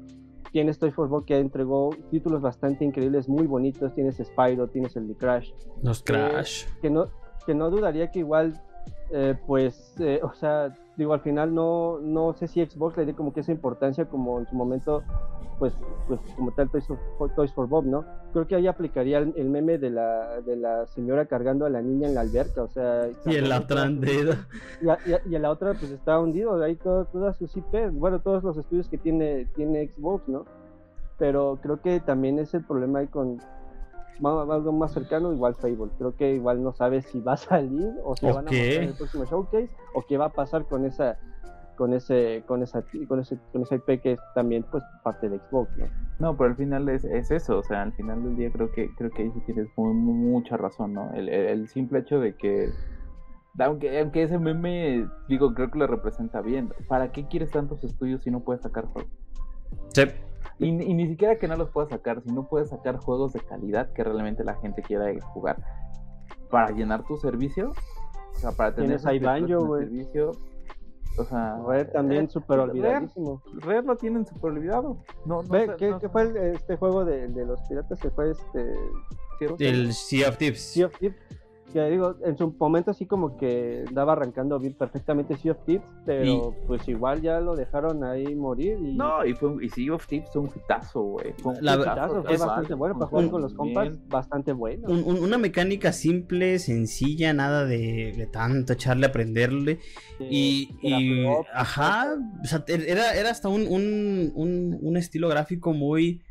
tienes 0.52 0.78
Toys 0.78 0.94
for 0.94 1.08
Bob 1.08 1.24
que 1.24 1.38
entregó 1.38 1.90
títulos 2.10 2.42
bastante 2.42 2.84
increíbles, 2.84 3.28
muy 3.28 3.46
bonitos, 3.46 3.94
tienes 3.94 4.16
Spyro, 4.18 4.68
tienes 4.68 4.96
el 4.96 5.08
de 5.08 5.16
Crash, 5.16 5.52
Los 5.82 6.02
Crash. 6.02 6.66
que 6.80 6.90
no, 6.90 7.06
que 7.46 7.54
no 7.54 7.70
dudaría 7.70 8.10
que 8.10 8.20
igual, 8.20 8.62
eh, 9.12 9.34
pues, 9.46 9.94
eh, 10.00 10.20
o 10.22 10.32
sea, 10.34 10.76
digo, 10.96 11.12
al 11.12 11.20
final 11.20 11.54
no, 11.54 11.98
no 12.00 12.32
sé 12.34 12.48
si 12.48 12.64
Xbox 12.64 12.96
le 12.96 13.06
dé 13.06 13.14
como 13.14 13.32
que 13.32 13.40
esa 13.40 13.52
importancia 13.52 14.06
como 14.06 14.38
en 14.38 14.46
su 14.46 14.54
momento, 14.56 15.02
pues, 15.58 15.74
pues 16.08 16.20
como 16.36 16.50
tal 16.52 16.70
Toys 16.70 16.86
for, 16.86 16.98
Toys 17.34 17.52
for 17.52 17.68
Bob, 17.68 17.84
¿no? 17.84 18.04
Creo 18.32 18.46
que 18.46 18.54
ahí 18.56 18.66
aplicaría 18.66 19.18
el, 19.18 19.32
el 19.36 19.48
meme 19.48 19.78
de 19.78 19.90
la, 19.90 20.40
de 20.40 20.56
la 20.56 20.86
señora 20.86 21.26
cargando 21.26 21.66
a 21.66 21.70
la 21.70 21.82
niña 21.82 22.08
en 22.08 22.14
la 22.14 22.22
alberca, 22.22 22.62
o 22.62 22.68
sea... 22.68 23.08
Y 23.26 23.36
el 23.36 23.48
tampoco- 23.48 23.80
otro 23.80 23.94
dedo. 24.00 24.34
y, 24.80 25.34
y 25.34 25.38
la 25.38 25.50
otra 25.50 25.74
pues 25.74 25.90
está 25.92 26.18
hundido, 26.18 26.60
ahí 26.62 26.76
todo, 26.76 27.04
todas 27.06 27.36
sus 27.36 27.56
IP, 27.56 27.90
bueno, 27.92 28.20
todos 28.20 28.42
los 28.42 28.56
estudios 28.56 28.88
que 28.88 28.98
tiene, 28.98 29.46
tiene 29.54 29.86
Xbox, 29.88 30.28
¿no? 30.28 30.44
Pero 31.18 31.58
creo 31.62 31.80
que 31.80 32.00
también 32.00 32.38
es 32.38 32.52
el 32.54 32.64
problema 32.64 33.00
ahí 33.00 33.06
con 33.06 33.38
algo 34.28 34.72
más 34.72 34.92
cercano, 34.92 35.32
igual 35.32 35.54
Fable. 35.54 35.90
Creo 35.98 36.14
que 36.16 36.34
igual 36.34 36.62
no 36.62 36.72
sabes 36.72 37.06
si 37.06 37.20
va 37.20 37.32
a 37.34 37.36
salir 37.36 37.92
o 38.04 38.16
si 38.16 38.26
¿O 38.26 38.34
van 38.34 38.48
a 38.48 38.50
mostrar 38.52 38.82
en 38.82 38.88
el 38.90 38.94
próximo 38.94 39.24
showcase 39.24 39.70
o 39.94 40.02
qué 40.02 40.18
va 40.18 40.26
a 40.26 40.32
pasar 40.32 40.66
con 40.66 40.84
esa 40.84 41.18
con 41.76 41.94
ese 41.94 42.44
con 42.46 42.62
esa 42.62 42.84
con 43.08 43.20
ese 43.20 43.38
con 43.50 43.62
esa 43.62 43.74
IP 43.76 44.00
que 44.02 44.12
es 44.12 44.20
también 44.34 44.64
pues 44.70 44.84
parte 45.02 45.28
de 45.28 45.38
Xbox, 45.38 45.76
¿no? 45.78 45.86
No, 46.18 46.36
pero 46.36 46.50
al 46.50 46.56
final 46.56 46.88
es, 46.90 47.04
es 47.04 47.30
eso, 47.30 47.58
o 47.58 47.62
sea, 47.62 47.82
al 47.82 47.92
final 47.94 48.22
del 48.22 48.36
día 48.36 48.50
creo 48.52 48.70
que 48.70 48.94
creo 48.94 49.10
que 49.10 49.22
ahí 49.22 49.30
sí 49.32 49.40
tienes 49.46 49.66
mu- 49.76 49.92
mu- 49.94 50.12
mucha 50.12 50.56
razón, 50.56 50.92
¿no? 50.92 51.10
El, 51.14 51.28
el- 51.28 51.46
el 51.46 51.68
simple 51.68 52.00
hecho 52.00 52.20
de 52.20 52.36
que, 52.36 52.68
aunque, 53.58 53.98
aunque 53.98 54.22
ese 54.22 54.38
meme, 54.38 55.08
digo, 55.28 55.54
creo 55.54 55.70
que 55.70 55.78
lo 55.78 55.86
representa 55.86 56.42
bien, 56.42 56.70
¿para 56.88 57.10
qué 57.10 57.26
quieres 57.26 57.50
tantos 57.50 57.82
estudios 57.82 58.22
si 58.22 58.30
no 58.30 58.40
puedes 58.40 58.62
sacar 58.62 58.84
juegos? 58.86 59.10
Sí. 59.94 60.02
Y, 60.64 60.72
ni- 60.72 60.84
y 60.84 60.94
ni 60.94 61.08
siquiera 61.08 61.36
que 61.38 61.48
no 61.48 61.56
los 61.56 61.70
puedas 61.70 61.90
sacar, 61.90 62.22
si 62.22 62.30
no 62.32 62.48
puedes 62.48 62.68
sacar 62.70 62.96
juegos 62.98 63.32
de 63.32 63.40
calidad 63.40 63.92
que 63.92 64.04
realmente 64.04 64.44
la 64.44 64.54
gente 64.56 64.82
quiera 64.82 65.06
jugar 65.32 65.56
para 66.50 66.70
llenar 66.70 67.04
tu 67.06 67.16
servicio, 67.16 67.72
o 68.34 68.38
sea, 68.38 68.52
para 68.52 68.74
tener 68.74 68.98
güey. 69.66 69.84
servicio, 69.84 70.32
o 71.18 71.24
sea, 71.24 71.58
Red 71.66 71.90
también 71.92 72.24
eh, 72.24 72.28
súper 72.28 72.58
Red- 72.58 72.68
olvidadísimo. 72.70 73.42
Red 73.56 73.84
lo 73.84 73.96
tienen 73.96 74.26
súper 74.26 74.52
olvidado. 74.52 74.96
No, 75.26 75.42
no 75.42 75.48
Ve, 75.48 75.66
sé- 75.66 75.74
¿qué, 75.78 75.90
no 75.90 76.00
qué 76.00 76.08
fue 76.08 76.22
el- 76.22 76.36
este 76.36 76.76
juego 76.76 77.04
de, 77.04 77.28
de 77.28 77.44
los 77.46 77.60
piratas? 77.68 77.98
Se 77.98 78.10
fue 78.10 78.30
este 78.30 78.74
El 79.58 79.92
Sea 79.92 80.28
of 80.30 80.36
Thieves. 80.38 80.60
Sea 80.62 80.86
of 80.86 80.96
Thieves, 80.98 81.16
que 81.72 81.82
digo, 81.90 82.16
en 82.24 82.36
su 82.36 82.54
momento 82.58 82.90
así 82.90 83.06
como 83.06 83.36
que 83.36 83.84
daba 83.92 84.12
arrancando 84.12 84.58
bien 84.58 84.74
perfectamente 84.74 85.36
Sea 85.36 85.52
of 85.52 85.58
Thieves, 85.64 85.86
pero 86.06 86.54
pues 86.66 86.86
igual 86.88 87.22
ya 87.22 87.40
lo 87.40 87.56
dejaron 87.56 88.04
ahí 88.04 88.34
morir 88.34 88.78
y 88.80 88.94
No, 88.94 89.24
y, 89.24 89.34
fue, 89.34 89.64
y 89.64 89.68
Sea 89.70 89.94
of 89.94 90.06
Thieves 90.06 90.28
fue 90.32 90.42
un 90.42 90.50
hitazo, 90.54 91.02
güey. 91.02 91.32
Fue 91.38 91.52
un 91.54 91.64
La- 91.64 91.74
hitazo, 91.76 92.22
fue 92.22 92.34
es- 92.34 92.40
bastante 92.40 92.74
bueno 92.74 92.94
para 92.98 93.06
jugar 93.06 93.30
con 93.30 93.42
los 93.42 93.54
compas, 93.54 93.84
Bien. 93.88 94.02
bastante 94.08 94.52
bueno. 94.52 94.88
Un- 94.88 95.02
un- 95.04 95.22
una 95.22 95.38
mecánica 95.38 95.92
simple, 95.92 96.58
sencilla, 96.58 97.32
nada 97.32 97.64
de, 97.64 98.12
de 98.16 98.26
tanto 98.26 98.72
echarle 98.74 99.06
a 99.06 99.08
aprenderle. 99.08 99.78
Y, 100.20 100.76
y- 100.82 101.26
ajá, 101.54 102.14
o 102.42 102.46
sea, 102.46 102.64
er- 102.66 102.84
era, 102.88 103.14
era 103.14 103.30
hasta 103.30 103.48
un, 103.48 103.62
un, 103.68 104.32
un, 104.34 104.78
un 104.80 104.96
estilo 104.96 105.28
gráfico 105.28 105.72
muy, 105.72 106.22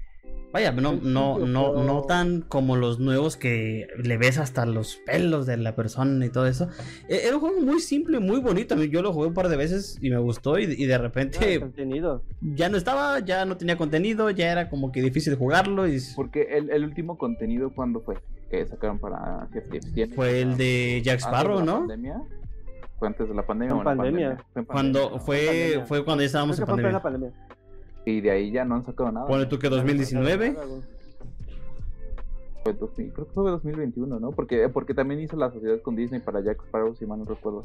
vaya, 0.53 0.71
no, 0.71 0.93
no, 0.93 1.37
no, 1.39 1.83
no 1.83 2.01
tan 2.03 2.41
como 2.41 2.75
los 2.75 2.99
nuevos 2.99 3.37
que 3.37 3.87
le 4.01 4.17
ves 4.17 4.37
hasta 4.37 4.65
los 4.65 4.97
pelos 5.05 5.45
de 5.45 5.57
la 5.57 5.75
persona 5.75 6.25
y 6.25 6.29
todo 6.29 6.47
eso. 6.47 6.67
E- 7.07 7.21
Era 7.25 7.35
un 7.35 7.41
juego 7.41 7.61
muy 7.61 7.79
simple, 7.79 8.19
muy 8.19 8.39
bonito. 8.39 8.75
Yo 8.83 9.01
lo 9.01 9.13
jugué 9.13 9.27
un 9.27 9.33
par 9.33 9.49
de 9.49 9.57
veces 9.57 9.97
y 10.01 10.09
me 10.09 10.17
gustó 10.19 10.59
y, 10.59 10.63
y 10.65 10.85
de 10.85 10.97
repente 10.97 11.59
contenido. 11.59 12.23
ya 12.41 12.69
no 12.69 12.77
estaba, 12.77 13.19
ya 13.19 13.45
no 13.45 13.57
tenía 13.57 13.77
contenido, 13.77 14.29
ya 14.29 14.51
era 14.51 14.69
como 14.69 14.91
que 14.91 15.01
difícil 15.01 15.35
jugarlo 15.35 15.87
y 15.87 15.99
Porque 16.15 16.43
el, 16.57 16.69
el 16.69 16.83
último 16.83 17.17
contenido, 17.17 17.71
¿cuándo 17.73 18.01
fue? 18.01 18.17
Que 18.49 18.65
sacaron 18.67 18.99
para 18.99 19.47
Sea 19.51 19.61
of 19.61 19.69
Thieves. 19.69 19.93
¿Tiene- 19.93 20.13
fue 20.15 20.41
el 20.41 20.57
de 20.57 21.01
Jack 21.03 21.19
Sparrow, 21.19 21.59
la 21.59 21.65
¿no? 21.65 21.79
pandemia? 21.79 22.21
¿Fue 22.99 23.07
antes 23.07 23.27
de 23.29 23.33
la 23.33 23.45
pandemia 23.47 23.75
Fue 23.75 23.77
o 23.77 23.91
en 23.91 23.97
pandemia. 23.97 24.37
Fue 24.53 24.61
en 24.61 24.65
Cuando 24.65 25.19
fue, 25.19 25.45
pandemia. 25.47 25.85
fue 25.85 26.05
cuando 26.05 26.21
ya 26.21 26.25
estábamos 26.27 26.55
Creo 26.57 26.65
en 26.65 26.67
que 26.67 26.71
fue 26.73 26.81
en 26.81 26.85
plena 26.85 27.01
pandemia. 27.01 27.31
Y 28.05 28.21
de 28.21 28.31
ahí 28.31 28.51
ya 28.51 28.65
no 28.65 28.75
han 28.75 28.85
sacado 28.85 29.11
nada. 29.11 29.27
Ponle 29.27 29.45
tú 29.45 29.59
que 29.59 29.69
2019. 29.69 30.55
Fue 32.63 32.73
2000, 32.73 33.13
creo 33.13 33.25
que 33.27 33.33
fue 33.33 33.49
2021, 33.51 34.19
¿no? 34.19 34.31
Porque, 34.31 34.69
porque 34.69 34.93
también 34.93 35.19
hizo 35.19 35.35
la 35.35 35.51
sociedad 35.51 35.81
con 35.81 35.95
Disney 35.95 36.19
para 36.21 36.41
Jack 36.41 36.61
Sparrow, 36.65 36.95
si 36.95 37.05
mal 37.07 37.19
no 37.19 37.25
recuerdo. 37.25 37.63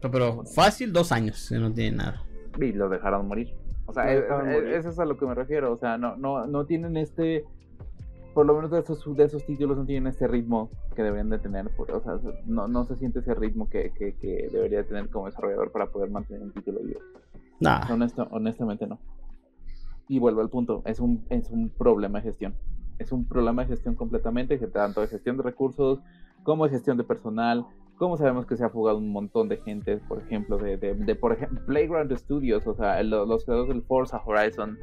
Pero 0.00 0.44
fácil, 0.44 0.92
dos 0.92 1.12
años, 1.12 1.48
que 1.48 1.58
no 1.58 1.72
tiene 1.72 1.96
nada. 1.98 2.24
Y 2.60 2.72
lo 2.72 2.88
dejaron 2.88 3.28
morir. 3.28 3.54
O 3.86 3.92
sea, 3.92 4.12
es- 4.12 4.24
es- 4.24 4.30
morir. 4.30 4.64
eso 4.74 4.88
es 4.88 4.98
a 4.98 5.04
lo 5.04 5.16
que 5.16 5.26
me 5.26 5.34
refiero. 5.34 5.72
O 5.72 5.78
sea, 5.78 5.96
no, 5.96 6.16
no, 6.16 6.44
no 6.46 6.66
tienen 6.66 6.96
este. 6.96 7.44
Por 8.34 8.46
lo 8.46 8.54
menos 8.54 8.70
de 8.70 8.78
esos, 8.80 9.04
de 9.16 9.24
esos 9.24 9.44
títulos 9.44 9.76
no 9.76 9.84
tienen 9.84 10.06
este 10.06 10.26
ritmo 10.26 10.70
que 10.96 11.02
deberían 11.02 11.28
de 11.30 11.38
tener. 11.38 11.68
por- 11.76 11.90
O 11.90 12.00
sea, 12.00 12.18
no, 12.46 12.66
no 12.68 12.84
se 12.84 12.96
siente 12.96 13.18
ese 13.18 13.34
ritmo 13.34 13.68
que, 13.68 13.92
que, 13.92 14.14
que 14.16 14.48
debería 14.50 14.84
tener 14.86 15.10
como 15.10 15.26
desarrollador 15.26 15.70
para 15.70 15.86
poder 15.86 16.10
mantener 16.10 16.42
un 16.42 16.52
título 16.52 16.80
vivo. 16.80 17.00
Nah. 17.60 17.80
Honesto- 17.90 18.28
honestamente 18.30 18.86
no. 18.86 18.98
Y 20.08 20.18
vuelvo 20.18 20.40
al 20.40 20.48
punto, 20.50 20.82
es 20.86 20.98
un, 21.00 21.24
es 21.30 21.50
un 21.50 21.68
problema 21.70 22.18
de 22.20 22.24
gestión. 22.24 22.54
Es 22.98 23.12
un 23.12 23.26
problema 23.26 23.62
de 23.62 23.68
gestión 23.68 23.94
completamente, 23.94 24.58
tanto 24.68 25.00
de 25.00 25.08
gestión 25.08 25.36
de 25.36 25.42
recursos 25.42 26.00
como 26.42 26.64
de 26.64 26.70
gestión 26.70 26.96
de 26.96 27.04
personal. 27.04 27.66
Como 27.96 28.16
sabemos 28.16 28.46
que 28.46 28.56
se 28.56 28.64
ha 28.64 28.68
fugado 28.70 28.98
un 28.98 29.10
montón 29.10 29.48
de 29.48 29.58
gente, 29.58 29.98
por 30.08 30.18
ejemplo, 30.18 30.56
de, 30.58 30.76
de, 30.76 30.94
de, 30.94 31.14
por 31.14 31.32
ejemplo, 31.32 31.60
Playground 31.66 32.12
Studios, 32.16 32.66
o 32.66 32.74
sea, 32.74 33.02
lo- 33.02 33.26
los 33.26 33.44
creadores 33.44 33.72
del 33.74 33.82
Forza 33.82 34.20
Horizon. 34.24 34.78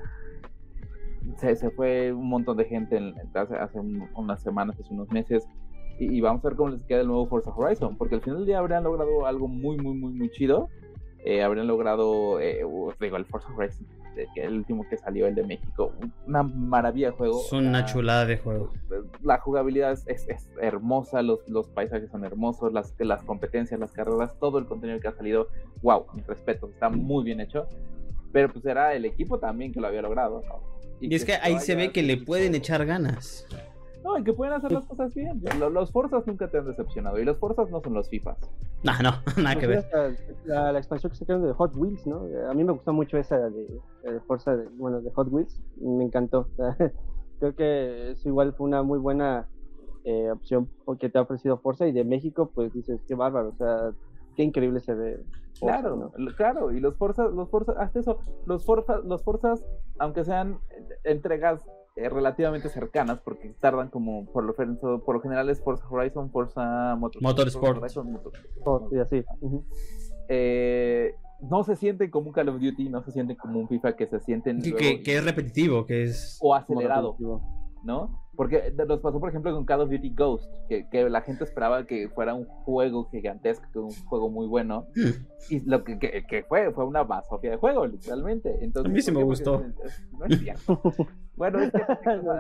Se, 1.38 1.56
se 1.56 1.70
fue 1.72 2.12
un 2.14 2.28
montón 2.30 2.58
de 2.58 2.66
gente 2.66 2.98
en- 2.98 3.14
hace, 3.34 3.56
hace 3.56 3.80
un- 3.80 4.08
unas 4.16 4.42
semanas, 4.42 4.78
hace 4.80 4.94
unos 4.94 5.10
meses. 5.12 5.48
Y, 6.00 6.16
y 6.18 6.22
vamos 6.22 6.44
a 6.44 6.50
ver 6.50 6.58
cómo 6.58 6.70
les 6.70 6.82
queda 6.84 7.02
el 7.02 7.08
nuevo 7.08 7.28
Forza 7.28 7.52
Horizon, 7.56 7.98
porque 7.98 8.16
al 8.16 8.22
final 8.22 8.38
del 8.40 8.48
día 8.48 8.60
habrían 8.60 8.84
logrado 8.84 9.26
algo 9.26 9.48
muy, 9.48 9.78
muy, 9.78 9.96
muy, 9.96 10.14
muy 10.14 10.30
chido 10.32 10.70
eh, 11.26 11.44
habrían 11.44 11.68
logrado, 11.68 12.40
eh, 12.40 12.62
digo, 13.02 13.18
el 13.18 13.26
Forza 13.26 13.54
Horizon, 13.54 13.86
el 14.38 14.54
último 14.54 14.88
que 14.90 14.96
salió, 14.96 15.28
el 15.28 15.36
de 15.36 15.44
México, 15.46 15.92
una 16.26 16.44
maravilla 16.44 17.08
de 17.12 17.18
juego. 17.18 17.42
Es 17.42 17.52
una 17.52 17.80
Ah, 17.80 17.86
chulada 17.86 18.26
de 18.26 18.38
juego. 18.38 18.70
La 19.22 19.38
jugabilidad 19.40 19.92
es, 19.92 20.08
es- 20.08 20.30
es 20.30 20.50
hermosa, 20.62 21.22
los, 21.22 21.46
los 21.50 21.68
paisajes 21.68 22.10
son 22.10 22.24
hermosos, 22.24 22.72
las, 22.72 22.96
las 23.00 23.22
competencias, 23.24 23.78
las 23.82 23.92
carreras, 23.92 24.34
todo 24.40 24.60
el 24.60 24.66
contenido 24.66 24.98
que 25.02 25.10
ha 25.10 25.12
salido, 25.14 25.48
wow, 25.82 26.06
mis 26.14 26.26
respetos, 26.26 26.70
está 26.72 26.88
muy 26.90 27.26
bien 27.26 27.42
hecho. 27.42 27.68
Pero 28.32 28.54
pues 28.54 28.66
era 28.66 28.94
el 28.94 29.04
equipo 29.04 29.40
también 29.40 29.74
que 29.74 29.82
lo 29.82 29.88
había 29.88 30.02
logrado, 30.02 30.42
¿no? 30.48 30.79
Y 31.02 31.14
es 31.16 31.26
que 31.26 31.34
ahí 31.34 31.60
se 31.60 31.76
ve 31.76 31.92
que 31.92 32.04
le 32.04 32.18
pueden 32.18 32.52
todo. 32.52 32.58
echar 32.58 32.86
ganas. 32.86 33.46
No, 34.04 34.18
y 34.18 34.24
que 34.24 34.32
pueden 34.34 34.54
hacer 34.54 34.72
las 34.72 34.86
cosas 34.86 35.14
bien. 35.14 35.42
Lo- 35.60 35.70
Los 35.70 35.92
Forzas 35.92 36.26
nunca 36.26 36.50
te 36.50 36.58
han 36.58 36.66
decepcionado. 36.66 37.20
Y 37.20 37.26
los 37.26 37.38
Forzas 37.38 37.70
no 37.70 37.82
son 37.82 37.94
los 37.94 38.10
FIFAs. 38.10 38.38
Nah, 38.84 39.02
no, 39.02 39.12
nada 39.44 39.56
que 39.60 39.68
ver. 39.68 39.86
La, 40.46 40.72
la 40.72 40.80
expansión 40.80 41.12
que 41.12 41.18
sacaron 41.18 41.46
de 41.46 41.52
Hot 41.54 41.76
Wheels, 41.76 42.08
¿no? 42.08 42.22
A 42.50 42.54
mí 42.54 42.64
me 42.64 42.72
gustó 42.72 42.94
mucho 42.94 43.18
esa 43.18 43.38
de, 43.50 43.68
de 44.04 44.20
Forza, 44.22 44.56
de, 44.56 44.68
bueno, 44.78 45.02
de 45.02 45.12
Hot 45.12 45.28
Wheels, 45.32 45.62
me 45.82 46.06
encantó. 46.06 46.48
O 46.50 46.56
sea, 46.56 46.78
creo 47.40 47.56
que 47.56 48.12
eso 48.12 48.30
igual 48.30 48.54
fue 48.54 48.68
una 48.68 48.84
muy 48.84 49.00
buena 49.00 49.48
eh, 50.06 50.32
opción 50.32 50.70
porque 50.86 51.10
te 51.10 51.18
ha 51.18 51.24
ofrecido 51.24 51.58
Forza 51.60 51.86
y 51.86 51.92
de 51.92 52.06
México, 52.06 52.52
pues 52.56 52.72
dices, 52.74 53.02
qué 53.06 53.16
bárbaro, 53.16 53.50
o 53.50 53.56
sea, 53.58 53.92
qué 54.40 54.44
increíble 54.46 54.80
se 54.80 54.94
ve. 54.94 55.18
Forza, 55.60 55.82
Claro, 55.82 56.12
claro, 56.38 56.72
y 56.72 56.80
los 56.80 56.96
Forzas, 56.96 57.30
los 57.34 57.50
Forzas, 57.50 57.76
hasta 57.78 58.00
eso, 58.00 58.20
los 58.46 58.66
Forzas, 58.66 59.04
los 59.04 59.22
Forzas, 59.22 59.62
aunque 59.98 60.24
sean 60.24 60.60
entregas 61.04 61.62
eh, 61.98 62.08
relativamente 62.08 62.70
cercanas 62.70 63.20
porque 63.20 63.54
tardan 63.60 63.90
como 63.90 64.32
por 64.32 64.46
lo, 64.46 64.56
por 65.04 65.16
lo 65.16 65.22
general 65.22 65.50
es 65.50 65.62
Forza 65.62 65.86
Horizon, 65.90 66.32
Forza 66.32 66.96
Motorsport. 66.96 67.22
Motorsport. 67.22 67.80
Forza 67.80 68.00
Horizon, 68.00 68.12
Motorsport. 68.14 68.94
Y 68.94 69.00
así. 69.00 69.26
Eh, 70.30 71.16
no 71.42 71.66
se 71.66 71.76
siente 71.76 72.10
como 72.10 72.28
un 72.28 72.34
Call 72.34 72.48
of 72.48 72.62
Duty, 72.62 72.88
no 72.88 73.04
se 73.04 73.12
siente 73.12 73.36
como 73.36 73.60
un 73.60 73.68
FIFA 73.68 73.98
que 73.98 74.08
se 74.08 74.22
sienten 74.22 74.62
Que, 74.62 74.70
luego- 74.70 74.80
que- 74.80 75.04
que 75.04 75.18
es 75.18 75.26
repetitivo, 75.26 75.86
que 75.86 76.04
es... 76.04 76.38
o 76.42 76.56
acelerado, 76.56 77.18
¿no? 77.84 78.29
Porque 78.40 78.74
nos 78.88 79.02
pasó, 79.02 79.20
por 79.20 79.28
ejemplo, 79.28 79.54
con 79.54 79.66
Call 79.66 79.82
of 79.82 79.90
Duty 79.90 80.12
Ghost, 80.16 80.50
que, 80.70 80.88
que 80.88 81.10
la 81.10 81.20
gente 81.20 81.44
esperaba 81.44 81.86
que 81.86 82.08
fuera 82.08 82.34
un 82.34 82.46
juego 82.46 83.04
gigantesco, 83.10 83.68
que 83.74 83.80
un 83.80 83.92
juego 84.06 84.30
muy 84.30 84.48
bueno, 84.48 84.88
y 85.50 85.60
lo 85.70 85.84
que, 85.84 86.00
que- 86.00 86.24
que 86.26 86.44
fue, 86.44 86.72
fue 86.72 86.86
una 86.86 87.04
basofia 87.04 87.52
de 87.52 87.58
juego, 87.58 87.86
literalmente. 87.86 88.64
Entonces, 88.64 88.90
A 88.90 88.94
mí 88.96 89.02
sí 89.02 89.12
¿por 89.12 89.20
me 89.20 89.26
gustó. 89.26 89.62
no 90.18 90.26
es 90.26 90.40
cierto. 90.40 90.82
bueno, 91.36 91.60
es 91.60 91.70
que 91.74 91.80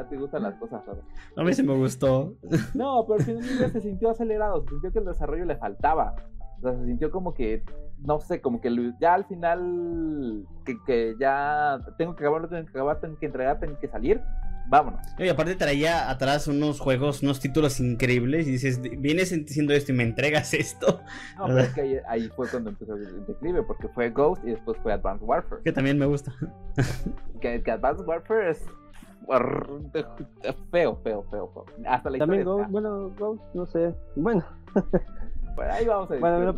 te 0.10 0.16
gustan- 0.18 0.43
las 0.43 0.56
cosas 0.56 0.86
raras. 0.86 1.04
A 1.36 1.43
mí 1.43 1.52
sí 1.54 1.64
me 1.64 1.76
gustó. 1.76 2.34
No, 2.74 3.04
pero 3.06 3.16
al 3.20 3.26
final 3.26 3.43
se 3.72 3.82
sintió 3.82 4.10
acelerado, 4.12 4.62
se 4.64 4.70
sintió 4.70 4.93
que 4.93 5.00
el 5.00 5.06
desarrollo 5.06 5.43
le 5.43 5.58
faltaba. 5.58 6.16
O 6.60 6.62
sea, 6.62 6.76
se 6.78 6.86
sintió 6.86 7.12
como 7.12 7.34
que, 7.34 7.62
no 8.06 8.22
sé, 8.22 8.39
como 8.39 8.62
que 8.62 8.74
ya 9.02 9.16
al 9.16 9.26
final, 9.26 10.45
que, 10.66 10.78
que 10.86 11.16
ya 11.20 11.78
tengo 11.97 12.16
que 12.16 12.24
acabar, 12.24 12.47
tengo 12.47 12.64
que 12.64 12.70
acabar, 12.70 13.00
tengo 13.02 13.18
que 13.20 13.26
entregar, 13.26 13.60
tengo 13.60 13.78
que 13.80 13.88
salir, 13.89 14.22
vámonos. 14.70 15.01
Y 15.17 15.28
aparte 15.28 15.55
traía 15.55 16.09
atrás 16.09 16.47
unos 16.47 16.80
juegos, 16.80 17.22
unos 17.24 17.39
títulos 17.39 17.80
increíbles 17.80 18.47
y 18.47 18.51
dices, 18.51 18.80
vienes 18.82 19.32
diciendo 19.32 19.74
esto 19.74 19.91
y 19.91 19.95
me 19.95 20.03
entregas 20.03 20.53
esto, 20.53 21.01
No, 21.38 21.47
pero 21.47 21.59
es 21.59 21.74
que 21.74 21.82
ahí, 21.82 21.97
ahí 22.07 22.30
fue 22.36 22.47
cuando 22.47 22.70
empezó 22.70 22.95
el 22.95 23.26
declive, 23.26 23.63
porque 23.63 23.88
fue 23.89 24.09
Ghost 24.11 24.43
y 24.45 24.51
después 24.51 24.78
fue 24.82 24.93
Advanced 24.93 25.26
Warfare. 25.28 25.61
que 25.63 25.72
también 25.72 25.97
me 25.97 26.05
gusta. 26.05 26.34
Que, 27.41 27.63
que 27.63 27.72
Advanced 27.72 28.05
Warfare 28.05 28.51
es 28.51 28.65
feo, 30.72 30.99
feo, 31.03 31.24
feo, 31.30 31.51
feo. 31.53 31.65
Hasta 31.88 32.09
la 32.09 32.17
También 32.17 32.41
historia. 32.41 32.63
Ghost, 32.63 32.72
bueno, 32.72 33.09
Ghost, 33.17 33.43
no 33.53 33.65
sé. 33.65 33.95
Bueno, 34.17 34.45
Bueno, 35.56 35.74
ahí 35.74 35.86
vamos 35.86 36.10
a 36.12 36.16
bueno. 36.18 36.54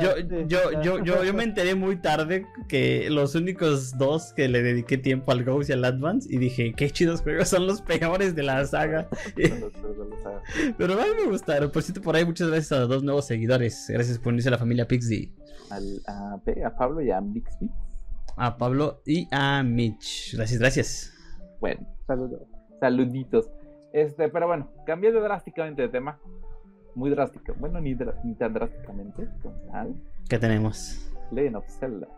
Yo, 0.00 0.10
Sí, 0.16 0.44
yo, 0.46 0.82
yo, 0.82 1.02
yo, 1.02 1.24
yo 1.24 1.34
me 1.34 1.42
enteré 1.44 1.74
muy 1.74 1.96
tarde 1.96 2.44
que 2.68 3.08
los 3.10 3.34
únicos 3.34 3.96
dos 3.96 4.32
que 4.34 4.48
le 4.48 4.62
dediqué 4.62 4.98
tiempo 4.98 5.32
al 5.32 5.44
Ghost 5.44 5.70
y 5.70 5.72
al 5.72 5.84
Advance 5.84 6.28
y 6.30 6.36
dije, 6.38 6.72
qué 6.76 6.90
chidos 6.90 7.22
juegos, 7.22 7.48
son 7.48 7.66
los 7.66 7.80
peores 7.80 8.34
de 8.34 8.42
la 8.42 8.64
saga. 8.66 9.08
Pero 10.76 10.94
a 10.94 10.96
mí 10.96 11.10
me 11.24 11.30
gustaron. 11.30 11.70
Por 11.70 11.82
cierto, 11.82 12.02
por 12.02 12.16
ahí 12.16 12.24
muchas 12.24 12.48
gracias 12.48 12.72
a 12.72 12.80
los 12.80 12.88
dos 12.88 13.02
nuevos 13.02 13.26
seguidores. 13.26 13.86
Gracias 13.88 14.18
por 14.18 14.32
unirse 14.32 14.48
a 14.48 14.52
la 14.52 14.58
familia 14.58 14.86
Pixie. 14.86 15.32
al- 15.70 16.02
a, 16.06 16.34
a 16.66 16.76
Pablo 16.76 17.00
y 17.00 17.10
a 17.10 17.20
Bixby. 17.20 17.70
A 18.36 18.56
Pablo 18.56 19.02
y 19.04 19.26
a 19.32 19.62
Mitch. 19.62 20.34
Gracias, 20.36 20.60
gracias. 20.60 21.12
Bueno, 21.60 21.80
Saludos. 22.06 22.42
saluditos. 22.80 23.50
Este, 23.92 24.28
pero 24.28 24.46
bueno, 24.46 24.70
cambiando 24.86 25.20
drásticamente 25.20 25.82
de 25.82 25.88
tema. 25.88 26.20
Muy 26.94 27.10
drástico. 27.10 27.54
Bueno, 27.58 27.80
ni, 27.80 27.94
ni 28.24 28.34
tan 28.34 28.52
drásticamente. 28.54 29.28
tal. 29.70 29.94
¿Qué 30.28 30.38
tenemos? 30.38 31.12
Legend 31.30 31.56
of 31.56 31.66
Zelda. 31.78 32.08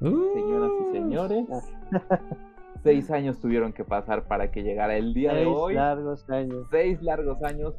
Uh, 0.00 0.34
Señoras 0.34 0.70
y 0.80 0.92
señores. 0.92 1.46
Seis 2.82 3.10
años 3.12 3.38
tuvieron 3.38 3.72
que 3.72 3.84
pasar 3.84 4.24
para 4.26 4.50
que 4.50 4.62
llegara 4.62 4.96
el 4.96 5.14
día 5.14 5.32
de 5.32 5.44
Seis 5.44 5.56
hoy. 5.56 5.74
largos 5.74 6.28
años. 6.30 6.66
Seis 6.70 7.00
largos 7.02 7.42
años. 7.44 7.74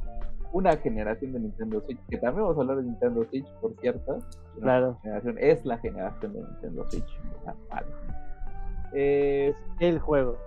Una 0.53 0.77
generación 0.77 1.33
de 1.33 1.39
Nintendo 1.39 1.81
Switch. 1.81 1.99
Que 2.09 2.17
también 2.17 2.43
vamos 2.43 2.57
a 2.57 2.61
hablar 2.61 2.77
de 2.77 2.83
Nintendo 2.83 3.25
Switch, 3.25 3.47
por 3.59 3.75
cierto. 3.81 4.19
Claro. 4.59 4.97
generación, 5.01 5.35
es 5.39 5.65
la 5.65 5.77
generación 5.79 6.33
de 6.33 6.39
Nintendo 6.43 6.89
Switch. 6.89 7.19
Ah, 7.45 7.53
vale. 7.69 7.87
Eh, 8.93 9.53
El 9.79 9.99
juego, 9.99 10.37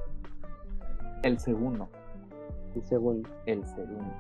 el 1.25 1.39
segundo. 1.41 1.89
el 2.77 2.83
segundo. 2.85 3.29
el 3.47 3.65
segundo. 3.67 4.15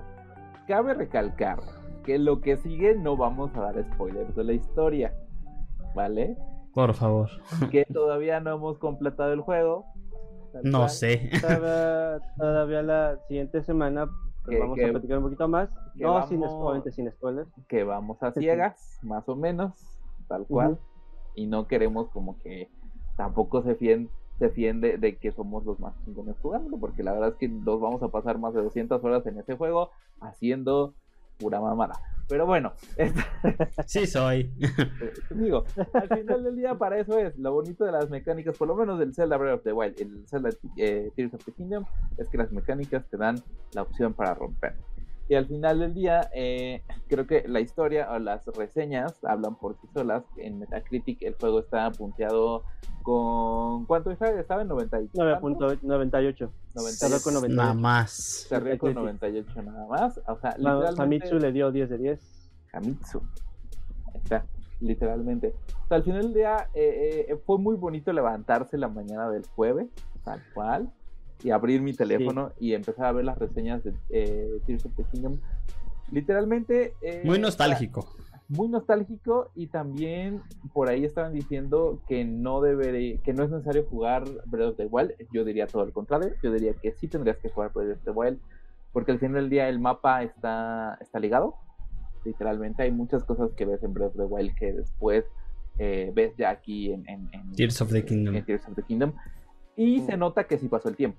Cabe 0.66 0.94
recalcar 0.94 1.60
que 2.04 2.18
lo 2.18 2.40
que 2.40 2.56
sigue 2.56 2.94
no 2.94 3.16
vamos 3.16 3.54
a 3.56 3.60
dar 3.60 3.84
spoilers 3.94 4.34
de 4.34 4.44
la 4.44 4.52
historia, 4.52 5.14
¿vale? 5.94 6.36
Por 6.72 6.92
favor. 6.94 7.28
Que 7.70 7.84
todavía 7.84 8.40
no 8.40 8.54
hemos 8.54 8.78
completado 8.78 9.32
el 9.32 9.40
juego. 9.40 9.86
No 10.62 10.78
cual, 10.80 10.90
sé. 10.90 11.30
Todavía, 11.40 12.20
todavía 12.36 12.82
la 12.82 13.18
siguiente 13.28 13.62
semana 13.62 14.06
pues, 14.44 14.56
Que- 14.56 14.60
vamos 14.62 14.76
que- 14.76 14.84
a 14.86 14.90
platicar 14.90 15.18
un 15.18 15.24
poquito 15.24 15.48
más. 15.48 15.70
No 15.96 16.26
sin, 16.26 16.42
obviamente 16.44 16.92
sin 16.92 17.10
spoilers. 17.10 17.48
Que 17.68 17.84
vamos 17.84 18.22
a 18.22 18.32
ciegas, 18.32 18.98
más 19.02 19.28
o 19.28 19.36
menos, 19.36 19.72
tal 20.28 20.46
cual. 20.46 20.78
Y 21.34 21.46
no 21.46 21.66
queremos 21.66 22.08
como 22.10 22.38
que 22.38 22.70
tampoco 23.16 23.62
se 23.62 23.74
fíen, 23.74 24.08
se 24.38 24.50
fíen 24.50 24.80
de, 24.80 25.16
que 25.20 25.32
somos 25.32 25.64
los 25.64 25.80
más 25.80 25.94
chingones 26.04 26.36
jugándolo, 26.40 26.78
porque 26.78 27.02
la 27.02 27.12
verdad 27.12 27.30
es 27.30 27.34
que 27.36 27.48
nos 27.48 27.80
vamos 27.80 28.02
a 28.02 28.08
pasar 28.08 28.38
más 28.38 28.54
de 28.54 28.62
200 28.62 29.02
horas 29.02 29.26
en 29.26 29.38
ese 29.38 29.56
juego 29.56 29.90
haciendo 30.20 30.94
pura 31.38 31.60
mamada. 31.60 31.94
Pero 32.28 32.44
bueno, 32.44 32.72
este, 32.96 33.20
Sí 33.86 34.06
soy. 34.06 34.52
Te 35.28 35.34
digo, 35.34 35.64
al 35.92 36.08
final 36.08 36.44
del 36.44 36.56
día 36.56 36.74
para 36.74 36.98
eso 36.98 37.18
es 37.18 37.38
lo 37.38 37.52
bonito 37.52 37.84
de 37.84 37.92
las 37.92 38.10
mecánicas, 38.10 38.56
por 38.56 38.68
lo 38.68 38.74
menos 38.74 38.98
del 38.98 39.14
Zelda 39.14 39.36
Breath 39.36 39.58
of 39.58 39.62
the 39.62 39.72
Wild, 39.72 40.00
el 40.00 40.26
Zelda 40.26 40.50
eh, 40.76 41.10
Tears 41.14 41.34
of 41.34 41.44
the 41.44 41.52
Kingdom, 41.52 41.84
es 42.18 42.28
que 42.28 42.38
las 42.38 42.52
mecánicas 42.52 43.06
te 43.08 43.16
dan 43.16 43.42
la 43.72 43.82
opción 43.82 44.12
para 44.12 44.34
romper. 44.34 44.74
Y 45.28 45.34
al 45.34 45.46
final 45.46 45.80
del 45.80 45.94
día, 45.94 46.30
eh, 46.34 46.82
creo 47.08 47.26
que 47.26 47.48
la 47.48 47.60
historia 47.60 48.08
o 48.12 48.18
las 48.18 48.46
reseñas 48.46 49.24
hablan 49.24 49.56
por 49.56 49.74
sí 49.80 49.88
solas. 49.92 50.22
En 50.36 50.58
Metacritic 50.60 51.22
el 51.22 51.34
juego 51.34 51.60
está 51.60 51.90
punteado 51.90 52.62
con... 53.06 53.86
¿Cuánto? 53.86 54.10
Estaba 54.10 54.62
en 54.62 54.68
90 54.68 55.00
y 55.00 55.06
tanto? 55.06 55.48
9.98. 55.48 55.78
98. 55.84 56.50
Cerró 56.90 57.20
con 57.22 57.34
98. 57.34 57.54
Nada 57.54 57.72
más. 57.74 58.46
Cerré 58.48 58.76
con 58.76 58.88
Metacritic. 58.88 59.54
98 59.54 59.62
nada 59.62 59.86
más. 59.86 60.20
O 60.26 60.36
sea, 60.40 60.56
No, 60.58 60.80
literalmente... 60.80 60.96
Famitsu 60.96 61.38
le 61.38 61.52
dio 61.52 61.70
10 61.70 61.88
de 61.88 61.98
10. 61.98 62.20
Hamitsu. 62.72 63.22
Ahí 64.12 64.20
está, 64.24 64.44
literalmente. 64.80 65.54
O 65.84 65.86
sea, 65.86 65.98
al 65.98 66.02
final 66.02 66.22
del 66.22 66.34
día 66.34 66.68
eh, 66.74 67.26
eh, 67.28 67.36
fue 67.46 67.58
muy 67.58 67.76
bonito 67.76 68.12
levantarse 68.12 68.76
la 68.76 68.88
mañana 68.88 69.30
del 69.30 69.46
jueves, 69.54 69.86
tal 70.24 70.42
cual, 70.52 70.90
y 71.44 71.50
abrir 71.50 71.82
mi 71.82 71.92
teléfono 71.92 72.50
y 72.58 72.72
empezar 72.74 73.06
a 73.06 73.12
ver 73.12 73.24
las 73.24 73.38
reseñas 73.38 73.84
de 73.84 73.94
eh, 74.10 74.60
Tears 74.66 74.84
of 74.84 74.96
the 74.96 75.04
Kingdom. 75.12 75.38
Literalmente. 76.10 76.94
eh, 77.00 77.22
Muy 77.24 77.38
nostálgico. 77.38 78.16
Muy 78.48 78.68
nostálgico 78.68 79.50
y 79.54 79.66
también 79.66 80.42
por 80.72 80.88
ahí 80.88 81.04
estaban 81.04 81.32
diciendo 81.32 82.00
que 82.08 82.24
no 82.24 82.60
debería, 82.60 83.18
que 83.22 83.32
no 83.32 83.42
es 83.44 83.50
necesario 83.50 83.84
jugar 83.84 84.24
Breath 84.46 84.70
of 84.70 84.76
the 84.76 84.86
Wild. 84.86 85.12
Yo 85.32 85.44
diría 85.44 85.66
todo 85.66 85.84
lo 85.86 85.92
contrario. 85.92 86.30
Yo 86.42 86.52
diría 86.52 86.74
que 86.74 86.92
sí 86.92 87.08
tendrías 87.08 87.38
que 87.38 87.48
jugar 87.48 87.72
Breath 87.72 87.98
of 87.98 88.04
the 88.04 88.10
Wild 88.10 88.38
porque 88.92 89.12
al 89.12 89.18
final 89.18 89.34
del 89.42 89.50
día 89.50 89.68
el 89.68 89.78
mapa 89.80 90.22
está, 90.22 90.96
está 91.00 91.18
ligado. 91.18 91.54
Literalmente 92.24 92.82
hay 92.82 92.90
muchas 92.92 93.24
cosas 93.24 93.50
que 93.52 93.64
ves 93.66 93.82
en 93.82 93.92
Breath 93.94 94.10
of 94.12 94.16
the 94.16 94.24
Wild 94.24 94.54
que 94.54 94.72
después 94.72 95.24
eh, 95.78 96.10
ves 96.14 96.34
ya 96.36 96.50
aquí 96.50 96.92
en, 96.92 97.08
en- 97.08 97.28
en- 97.32 97.52
Tears 97.52 97.80
of 97.82 97.90
the 97.92 98.04
Kingdom. 98.04 98.34
en 98.36 98.44
Tears 98.44 98.66
of 98.68 98.74
the 98.74 98.82
Kingdom. 98.82 99.12
Y 99.76 100.00
se 100.02 100.16
nota 100.16 100.44
que 100.44 100.56
sí 100.56 100.68
pasó 100.68 100.88
el 100.88 100.96
tiempo. 100.96 101.18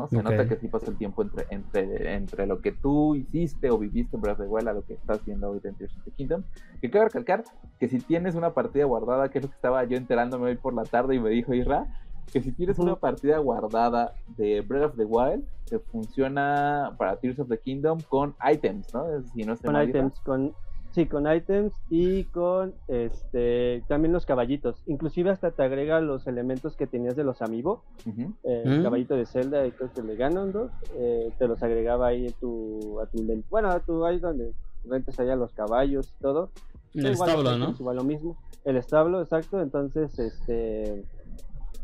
¿No? 0.00 0.08
Se 0.08 0.22
nota 0.22 0.48
que 0.48 0.56
sí 0.56 0.68
pasó 0.68 0.90
el 0.90 0.96
tiempo 0.96 1.22
entre, 1.22 1.46
entre, 1.50 2.14
entre 2.14 2.46
lo 2.46 2.60
que 2.60 2.72
tú 2.72 3.14
hiciste 3.14 3.70
o 3.70 3.78
viviste 3.78 4.16
en 4.16 4.22
Breath 4.22 4.40
of 4.40 4.46
the 4.46 4.52
Wild 4.52 4.68
a 4.68 4.72
lo 4.72 4.84
que 4.84 4.94
estás 4.94 5.24
viendo 5.24 5.48
ahorita 5.48 5.68
en 5.68 5.74
Tears 5.74 5.96
of 5.96 6.04
the 6.04 6.10
Kingdom. 6.12 6.42
Que 6.80 6.90
cabe 6.90 7.06
recalcar 7.06 7.44
que 7.78 7.88
si 7.88 7.98
tienes 7.98 8.34
una 8.34 8.54
partida 8.54 8.84
guardada, 8.84 9.30
que 9.30 9.38
es 9.38 9.44
lo 9.44 9.50
que 9.50 9.56
estaba 9.56 9.84
yo 9.84 9.96
enterándome 9.96 10.46
hoy 10.46 10.56
por 10.56 10.74
la 10.74 10.84
tarde 10.84 11.14
y 11.14 11.20
me 11.20 11.30
dijo 11.30 11.54
Isra, 11.54 11.86
que 12.32 12.42
si 12.42 12.52
tienes 12.52 12.78
una 12.78 12.96
partida 12.96 13.38
guardada 13.38 14.12
de 14.36 14.60
Breath 14.60 14.90
of 14.90 14.96
the 14.96 15.04
Wild, 15.04 15.44
que 15.68 15.78
funciona 15.78 16.94
para 16.98 17.16
Tears 17.16 17.38
of 17.38 17.48
the 17.48 17.58
Kingdom 17.58 17.98
con 18.08 18.34
items, 18.50 18.92
¿no? 18.94 19.06
Si 19.22 19.42
no 19.44 19.56
Con 19.56 19.82
items, 19.82 20.20
con. 20.20 20.54
Sí, 20.92 21.06
con 21.06 21.32
items 21.32 21.72
y 21.90 22.24
con 22.24 22.74
este 22.88 23.84
también 23.88 24.12
los 24.12 24.26
caballitos. 24.26 24.82
Inclusive 24.86 25.30
hasta 25.30 25.50
te 25.50 25.62
agrega 25.62 26.00
los 26.00 26.26
elementos 26.26 26.76
que 26.76 26.86
tenías 26.86 27.14
de 27.16 27.24
los 27.24 27.40
amigos. 27.42 27.80
Eh, 28.06 28.62
el 28.64 28.80
Mm. 28.80 28.82
caballito 28.82 29.14
de 29.14 29.26
Zelda 29.26 29.66
y 29.66 29.72
creo 29.72 29.92
que 29.92 30.02
de 30.02 30.16
Ganondorf, 30.16 30.72
eh, 30.98 31.32
te 31.38 31.46
los 31.46 31.62
agregaba 31.62 32.08
ahí 32.08 32.26
en 32.26 32.32
tu, 32.34 33.00
a 33.00 33.06
tu 33.06 33.18
bueno, 33.50 33.68
a 33.70 33.80
tu 33.80 34.04
ahí 34.04 34.18
donde 34.18 34.52
rentas 34.84 35.18
allá 35.20 35.36
los 35.36 35.52
caballos 35.52 36.06
y 36.18 36.22
todo. 36.22 36.50
En 36.94 37.06
el 37.06 37.12
Igual, 37.12 37.30
establo, 37.30 37.58
¿no? 37.58 37.74
Igual 37.78 37.96
lo 37.96 38.04
mismo. 38.04 38.36
El 38.64 38.76
establo, 38.76 39.20
exacto. 39.20 39.60
Entonces, 39.60 40.18
este, 40.18 41.04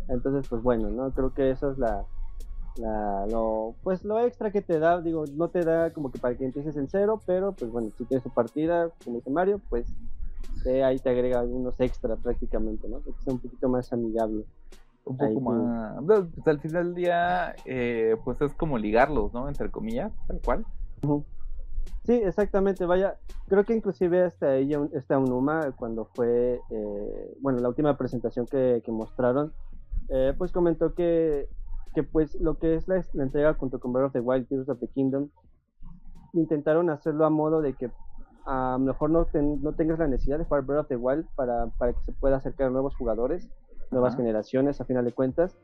entonces, 0.09 0.49
pues 0.49 0.63
bueno, 0.63 0.89
no 0.91 1.11
creo 1.13 1.33
que 1.33 1.51
eso 1.51 1.71
es 1.71 1.79
la, 1.79 2.05
la, 2.77 3.27
lo, 3.27 3.75
pues 3.83 4.05
lo 4.05 4.21
extra 4.21 4.51
que 4.51 4.63
te 4.63 4.79
da. 4.79 5.01
Digo, 5.01 5.25
no 5.35 5.49
te 5.49 5.65
da 5.65 5.93
como 5.93 6.11
que 6.11 6.19
para 6.19 6.37
que 6.37 6.45
empieces 6.45 6.77
en 6.77 6.89
cero, 6.89 7.21
pero 7.27 7.53
pues 7.53 7.71
bueno, 7.71 7.91
si 7.97 8.05
tienes 8.05 8.25
tu 8.25 8.31
partida, 8.31 8.91
como 9.05 9.17
dice 9.17 9.31
Mario, 9.31 9.61
pues 9.69 9.87
eh, 10.67 10.83
ahí 10.83 10.99
te 10.99 11.11
agrega 11.11 11.41
algunos 11.41 11.79
extra 11.81 12.17
prácticamente, 12.17 12.89
¿no? 12.89 13.03
Que 13.03 13.13
sea 13.23 13.35
un 13.35 13.41
poquito 13.41 13.69
más 13.69 13.93
amigable. 13.93 14.45
un 15.05 15.17
poco 15.17 15.41
más. 15.41 16.03
pues, 16.05 16.47
al 16.47 16.61
final 16.61 16.85
del 16.85 16.95
día, 16.95 17.55
eh, 17.65 18.17
pues 18.25 18.41
es 18.41 18.55
como 18.55 18.79
ligarlos, 18.79 19.33
¿no? 19.33 19.49
Entre 19.49 19.71
comillas, 19.71 20.13
tal 20.27 20.41
cual. 20.45 20.67
Sí, 22.05 22.13
exactamente, 22.13 22.85
vaya, 22.85 23.17
creo 23.49 23.65
que 23.65 23.75
inclusive 23.75 24.23
hasta 24.23 24.57
ella, 24.57 24.81
esta 24.93 25.19
Unuma, 25.19 25.73
cuando 25.73 26.07
fue, 26.07 26.61
eh, 26.71 27.37
bueno, 27.41 27.61
la 27.61 27.69
última 27.69 27.97
presentación 27.97 28.47
que, 28.47 28.83
que 28.85 28.93
mostraron, 28.93 29.53
eh, 30.11 30.35
pues 30.37 30.53
comentó 30.53 30.95
que 30.95 31.49
que 31.95 32.03
pues 32.03 32.35
lo 32.41 32.59
que 32.59 32.75
es 32.75 32.89
la, 32.89 33.03
la 33.13 33.23
entrega 33.25 33.55
junto 33.55 33.79
con 33.81 33.93
Breath 33.93 34.07
of 34.07 34.13
the 34.13 34.21
Wild, 34.21 34.49
Tears 34.49 34.69
of 34.69 34.81
the 34.81 34.89
Kingdom, 34.89 35.29
intentaron 36.33 36.91
hacerlo 36.91 37.25
a 37.25 37.31
modo 37.31 37.61
de 37.61 37.75
que 37.75 37.91
a 38.47 38.77
lo 38.79 38.85
mejor 38.85 39.11
no, 39.11 39.25
ten- 39.27 39.63
no 39.63 39.73
tengas 39.73 39.99
la 39.99 40.07
necesidad 40.09 40.39
de 40.39 40.45
jugar 40.45 40.63
Breath 40.65 40.81
of 40.83 40.89
the 40.89 40.97
Wild 40.97 41.27
para, 41.35 41.67
para 41.79 41.93
que 41.93 42.01
se 42.05 42.13
pueda 42.13 42.37
acercar 42.37 42.67
a 42.69 42.71
nuevos 42.71 42.95
jugadores, 42.97 43.49
nuevas 43.91 44.15
Ajá. 44.15 44.23
generaciones 44.23 44.81
a 44.81 44.85
final 44.85 45.05
de 45.05 45.13
cuentas, 45.13 45.57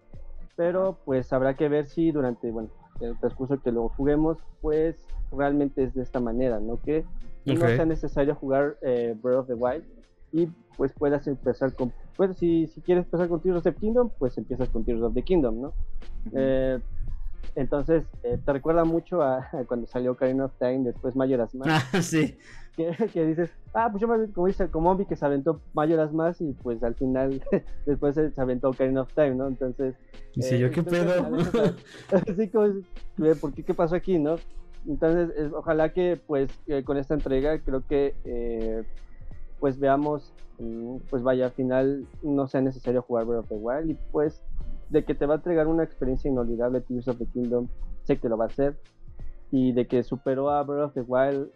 pero 0.56 0.96
pues 1.04 1.32
habrá 1.32 1.54
que 1.54 1.68
ver 1.68 1.86
si 1.88 2.10
durante, 2.12 2.50
bueno, 2.50 2.68
el 3.00 3.18
transcurso 3.18 3.60
que 3.60 3.72
lo 3.72 3.88
juguemos, 3.90 4.38
pues 4.60 4.96
realmente 5.32 5.84
es 5.84 5.94
de 5.94 6.02
esta 6.02 6.20
manera, 6.20 6.60
¿no? 6.60 6.78
Que 6.80 7.04
no 7.46 7.66
sea 7.76 7.84
necesario 7.86 8.34
jugar 8.34 8.76
eh, 8.82 9.16
Breath 9.22 9.38
of 9.40 9.46
the 9.48 9.54
Wild 9.54 9.84
y 10.32 10.48
pues 10.76 10.92
puedas 10.94 11.26
empezar 11.26 11.74
con, 11.74 11.92
pues 12.16 12.36
si, 12.38 12.66
si 12.68 12.80
quieres 12.80 13.04
empezar 13.04 13.28
con 13.28 13.40
Tears 13.40 13.58
of 13.58 13.64
the 13.64 13.74
Kingdom, 13.74 14.10
pues 14.18 14.36
empiezas 14.38 14.68
con 14.70 14.84
Tears 14.84 15.02
of 15.02 15.14
the 15.14 15.22
Kingdom, 15.22 15.60
¿no? 15.60 15.68
Ujú. 16.26 16.34
Eh, 16.36 16.80
entonces, 17.56 18.04
eh, 18.22 18.38
te 18.44 18.52
recuerda 18.52 18.84
mucho 18.84 19.22
a, 19.22 19.38
a 19.52 19.64
cuando 19.66 19.86
salió 19.86 20.12
Ocarina 20.12 20.44
of 20.46 20.52
Time, 20.58 20.80
después 20.84 21.16
Majora's 21.16 21.54
Mask, 21.54 21.70
Ah, 21.94 22.02
sí. 22.02 22.38
que, 22.76 22.94
que 23.12 23.26
dices, 23.26 23.50
ah, 23.74 23.88
pues 23.90 24.00
yo 24.00 24.08
me 24.08 24.30
como 24.32 24.46
dice, 24.46 24.70
como 24.70 24.90
Obi 24.90 25.04
que 25.06 25.16
se 25.16 25.26
aventó 25.26 25.60
Majora's 25.74 26.12
Mask 26.12 26.40
y 26.42 26.52
pues 26.52 26.82
al 26.82 26.94
final 26.94 27.42
después 27.86 28.14
se 28.14 28.30
se 28.30 28.40
aventó 28.40 28.70
Ocarina 28.70 29.02
of 29.02 29.12
Time, 29.14 29.34
¿no? 29.34 29.48
Entonces, 29.48 29.96
Dice 30.34 30.56
eh, 30.56 30.58
yo, 30.60 30.70
¿qué 30.70 30.80
entonces, 30.80 31.04
pedo? 31.04 31.30
veces, 31.30 31.74
Así 32.30 32.48
como, 32.50 32.66
es, 32.66 32.74
"Ve, 33.16 33.34
¿por 33.34 33.52
qué? 33.52 33.64
¿Qué 33.64 33.74
pasó 33.74 33.96
aquí, 33.96 34.18
no? 34.18 34.36
Entonces, 34.86 35.36
es- 35.36 35.52
ojalá 35.52 35.92
que, 35.92 36.18
pues, 36.26 36.50
eh, 36.68 36.84
con 36.84 36.96
esta 36.96 37.14
entrega, 37.14 37.58
creo 37.58 37.84
que, 37.86 38.14
eh, 38.24 38.84
pues, 39.60 39.78
veamos, 39.78 40.32
mm, 40.58 40.96
pues, 41.10 41.22
vaya, 41.22 41.46
al 41.46 41.52
final 41.52 42.06
no 42.22 42.48
sea 42.48 42.60
necesario 42.60 43.02
jugar 43.02 43.26
Breath 43.26 43.44
of 43.44 43.48
the 43.48 43.54
Wild 43.56 43.90
y, 43.90 43.94
pues, 44.10 44.42
de 44.88 45.04
que 45.04 45.14
te 45.14 45.26
va 45.26 45.34
a 45.34 45.36
entregar 45.36 45.66
una 45.68 45.84
experiencia 45.84 46.30
inolvidable 46.30 46.80
Tears 46.80 47.08
of 47.08 47.18
the 47.18 47.26
Kingdom, 47.26 47.68
sé 48.02 48.18
que 48.18 48.28
lo 48.28 48.36
va 48.36 48.44
a 48.46 48.48
hacer 48.48 48.76
y 49.52 49.72
de 49.72 49.86
que 49.86 50.02
superó 50.02 50.50
a 50.50 50.62
Breath 50.62 50.88
of 50.88 50.94
the 50.94 51.02
Wild, 51.02 51.48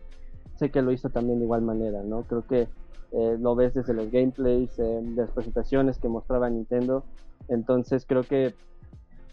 sé 0.57 0.71
que 0.71 0.83
lo 0.83 0.93
hizo 0.93 1.09
también 1.09 1.39
de 1.39 1.45
igual 1.45 1.63
manera, 1.63 2.03
¿no? 2.03 2.23
Creo 2.23 2.47
que 2.47 2.69
eh, 3.13 3.37
lo 3.41 3.55
ves 3.55 3.75
desde 3.75 3.95
los 3.95 4.11
gameplays, 4.11 4.79
eh, 4.79 5.03
las 5.17 5.31
presentaciones 5.31 5.99
que 5.99 6.09
mostraba 6.09 6.49
Nintendo, 6.49 7.05
entonces 7.49 8.05
creo 8.07 8.23
que 8.23 8.55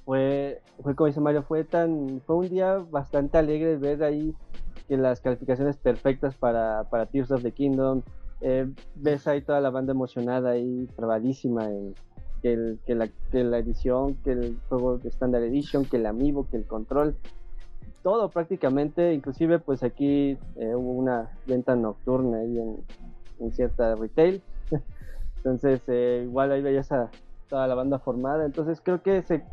fue, 0.05 0.61
fue 0.81 0.95
como 0.95 1.07
dice 1.07 1.19
Mario, 1.19 1.43
fue 1.43 1.63
tan, 1.63 2.21
fue 2.25 2.37
un 2.37 2.49
día 2.49 2.77
bastante 2.89 3.37
alegre 3.37 3.77
ver 3.77 4.03
ahí 4.03 4.35
que 4.87 4.97
las 4.97 5.21
calificaciones 5.21 5.77
perfectas 5.77 6.35
para, 6.35 6.85
para 6.89 7.05
Tears 7.05 7.31
of 7.31 7.43
the 7.43 7.51
Kingdom, 7.51 8.01
eh, 8.41 8.67
ves 8.95 9.27
ahí 9.27 9.41
toda 9.41 9.61
la 9.61 9.69
banda 9.69 9.91
emocionada 9.93 10.51
ahí, 10.51 10.87
trabadísima 10.95 11.69
en 11.69 11.93
que, 12.41 12.53
el- 12.53 12.79
que 12.85 12.95
la 13.43 13.57
edición, 13.59 14.15
que 14.23 14.31
el 14.31 14.57
juego 14.67 14.97
de 14.97 15.09
Standard 15.09 15.43
Edition, 15.43 15.85
que 15.85 15.97
el 15.97 16.05
amiibo, 16.07 16.47
que 16.49 16.57
el 16.57 16.65
control, 16.65 17.15
todo 18.03 18.29
prácticamente, 18.29 19.13
inclusive 19.13 19.59
pues 19.59 19.83
aquí 19.83 20.37
eh, 20.55 20.75
hubo 20.75 20.91
una 20.93 21.29
venta 21.45 21.75
nocturna 21.75 22.39
ahí 22.39 22.57
en, 22.57 22.77
en 23.39 23.51
cierta 23.53 23.93
retail, 23.95 24.41
entonces 25.37 25.81
eh, 25.87 26.21
igual 26.25 26.51
ahí 26.51 26.61
veías 26.63 26.91
a 26.91 27.11
toda 27.47 27.67
la 27.67 27.75
banda 27.75 27.99
formada, 27.99 28.45
entonces 28.45 28.81
creo 28.81 29.03
que 29.03 29.21
se, 29.21 29.43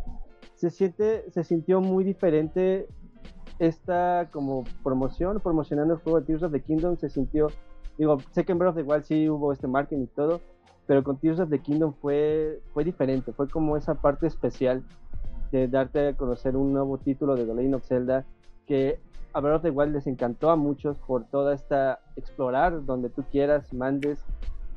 se 0.55 0.71
siente, 0.71 1.31
se 1.31 1.45
sintió 1.45 1.81
muy 1.83 2.05
diferente 2.05 2.87
esta 3.59 4.29
como 4.33 4.65
promoción, 4.83 5.41
promocionando 5.41 5.95
el 5.95 6.01
juego 6.01 6.21
de 6.21 6.27
Tears 6.27 6.43
of 6.45 6.53
the 6.53 6.61
Kingdom, 6.63 6.97
se 6.97 7.09
sintió, 7.11 7.49
digo, 7.99 8.19
sé 8.31 8.45
que 8.45 8.53
en 8.53 8.59
Breath 8.59 8.71
of 8.71 8.77
the 8.77 8.91
Wild 8.91 9.05
sí 9.05 9.29
hubo 9.29 9.53
este 9.53 9.67
marketing 9.67 10.05
y 10.05 10.07
todo, 10.07 10.41
pero 10.87 11.03
con 11.05 11.19
Tears 11.19 11.41
of 11.41 11.51
the 11.51 11.59
Kingdom 11.59 11.93
fue, 12.01 12.63
fue 12.73 12.85
diferente, 12.85 13.33
fue 13.33 13.49
como 13.49 13.77
esa 13.77 13.95
parte 13.95 14.27
especial 14.27 14.83
de 15.51 15.69
darte 15.69 16.09
a 16.09 16.15
conocer 16.15 16.57
un 16.57 16.73
nuevo 16.73 16.99
título 16.99 17.35
de 17.35 17.45
The 17.45 17.55
Legend 17.55 17.75
of 17.75 17.85
Zelda 17.85 18.25
que 18.67 19.01
a 19.33 19.41
Breath 19.41 19.57
of 19.57 19.63
the 19.63 19.71
Wild 19.71 19.93
les 19.93 20.07
encantó 20.07 20.51
a 20.51 20.57
muchos 20.57 20.97
por 20.99 21.25
toda 21.25 21.55
esta 21.55 22.01
explorar 22.17 22.85
donde 22.85 23.11
tú 23.11 23.25
quieras, 23.31 23.73
mandes 23.75 24.25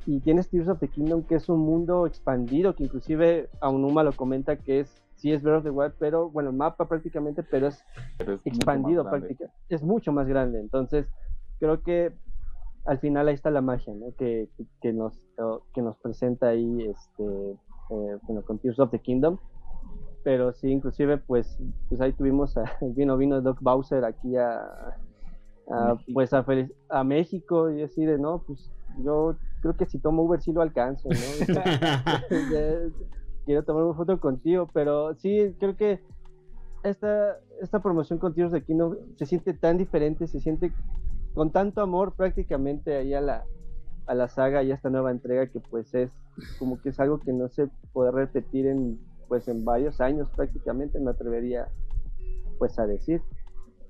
y 0.05 0.19
tienes 0.19 0.49
Tears 0.49 0.67
of 0.67 0.79
the 0.79 0.87
Kingdom 0.87 1.23
que 1.23 1.35
es 1.35 1.47
un 1.47 1.59
mundo 1.59 2.07
expandido 2.07 2.75
que 2.75 2.85
inclusive 2.85 3.49
Aonuma 3.59 4.03
lo 4.03 4.13
comenta 4.13 4.55
que 4.55 4.81
es 4.81 5.01
sí 5.15 5.31
es 5.31 5.43
Breath 5.43 5.59
of 5.59 5.63
the 5.63 5.69
Wild 5.69 5.93
pero 5.99 6.29
bueno 6.29 6.49
el 6.49 6.55
mapa 6.55 6.87
prácticamente 6.87 7.43
pero 7.43 7.67
es 7.67 7.83
Pero 8.17 8.33
es 8.33 8.41
expandido 8.45 9.03
prácticamente 9.03 9.53
es 9.69 9.83
mucho 9.83 10.11
más 10.11 10.27
grande. 10.27 10.59
Entonces 10.59 11.07
creo 11.59 11.81
que 11.83 12.13
al 12.85 12.99
final 12.99 13.27
ahí 13.27 13.35
está 13.35 13.49
la 13.51 13.61
magia 13.61 13.93
¿no? 13.93 14.13
que, 14.17 14.49
que, 14.81 14.93
nos 14.93 15.13
que 15.73 15.81
nos 15.81 15.97
presenta 15.97 16.47
ahí 16.47 16.83
este 16.83 17.51
eh, 17.89 18.17
bueno 18.23 18.41
con 18.43 18.59
Tears 18.59 18.79
of 18.79 18.91
the 18.91 18.99
Kingdom 18.99 19.37
pero 20.23 20.53
sí 20.53 20.69
inclusive 20.69 21.17
pues 21.17 21.59
pues 21.89 22.01
ahí 22.01 22.13
tuvimos 22.13 22.57
a, 22.57 22.63
vino 22.81 23.17
vino 23.17 23.41
Doc 23.41 23.59
Bowser 23.61 24.05
aquí 24.05 24.35
a, 24.37 24.95
pues 26.13 26.33
a, 26.33 26.45
a 26.89 27.03
México 27.03 27.69
y 27.71 27.83
así 27.83 28.05
de 28.05 28.17
no 28.17 28.39
pues 28.45 28.71
yo 29.03 29.35
creo 29.61 29.75
que 29.75 29.85
si 29.85 29.99
tomo 29.99 30.23
Uber 30.23 30.41
sí 30.41 30.51
lo 30.51 30.61
alcanzo 30.61 31.09
¿no? 31.09 31.15
Quiero 33.45 33.63
tomar 33.63 33.83
una 33.83 33.95
foto 33.95 34.19
contigo, 34.19 34.69
pero 34.71 35.15
sí, 35.15 35.55
creo 35.59 35.75
que 35.75 35.99
esta, 36.83 37.37
esta 37.61 37.81
promoción 37.81 38.19
con 38.19 38.33
Tears 38.33 38.51
de 38.51 38.63
Kingdom 38.63 38.95
se 39.15 39.25
siente 39.25 39.53
tan 39.53 39.77
diferente, 39.77 40.27
se 40.27 40.39
siente 40.39 40.71
con 41.33 41.51
tanto 41.51 41.81
amor 41.81 42.13
prácticamente 42.15 42.95
ahí 42.97 43.13
a 43.13 43.21
la, 43.21 43.43
a 44.07 44.13
la 44.15 44.27
saga 44.27 44.63
y 44.63 44.71
a 44.71 44.75
esta 44.75 44.89
nueva 44.89 45.11
entrega 45.11 45.47
que 45.47 45.59
pues 45.59 45.93
es 45.93 46.11
como 46.59 46.81
que 46.81 46.89
es 46.89 46.99
algo 46.99 47.19
que 47.19 47.33
no 47.33 47.47
se 47.49 47.67
puede 47.93 48.11
repetir 48.11 48.67
en 48.67 48.99
pues 49.27 49.47
en 49.47 49.63
varios 49.63 50.01
años 50.01 50.27
prácticamente, 50.35 50.99
me 50.99 51.11
atrevería 51.11 51.67
pues 52.59 52.77
a 52.79 52.85
decir 52.85 53.21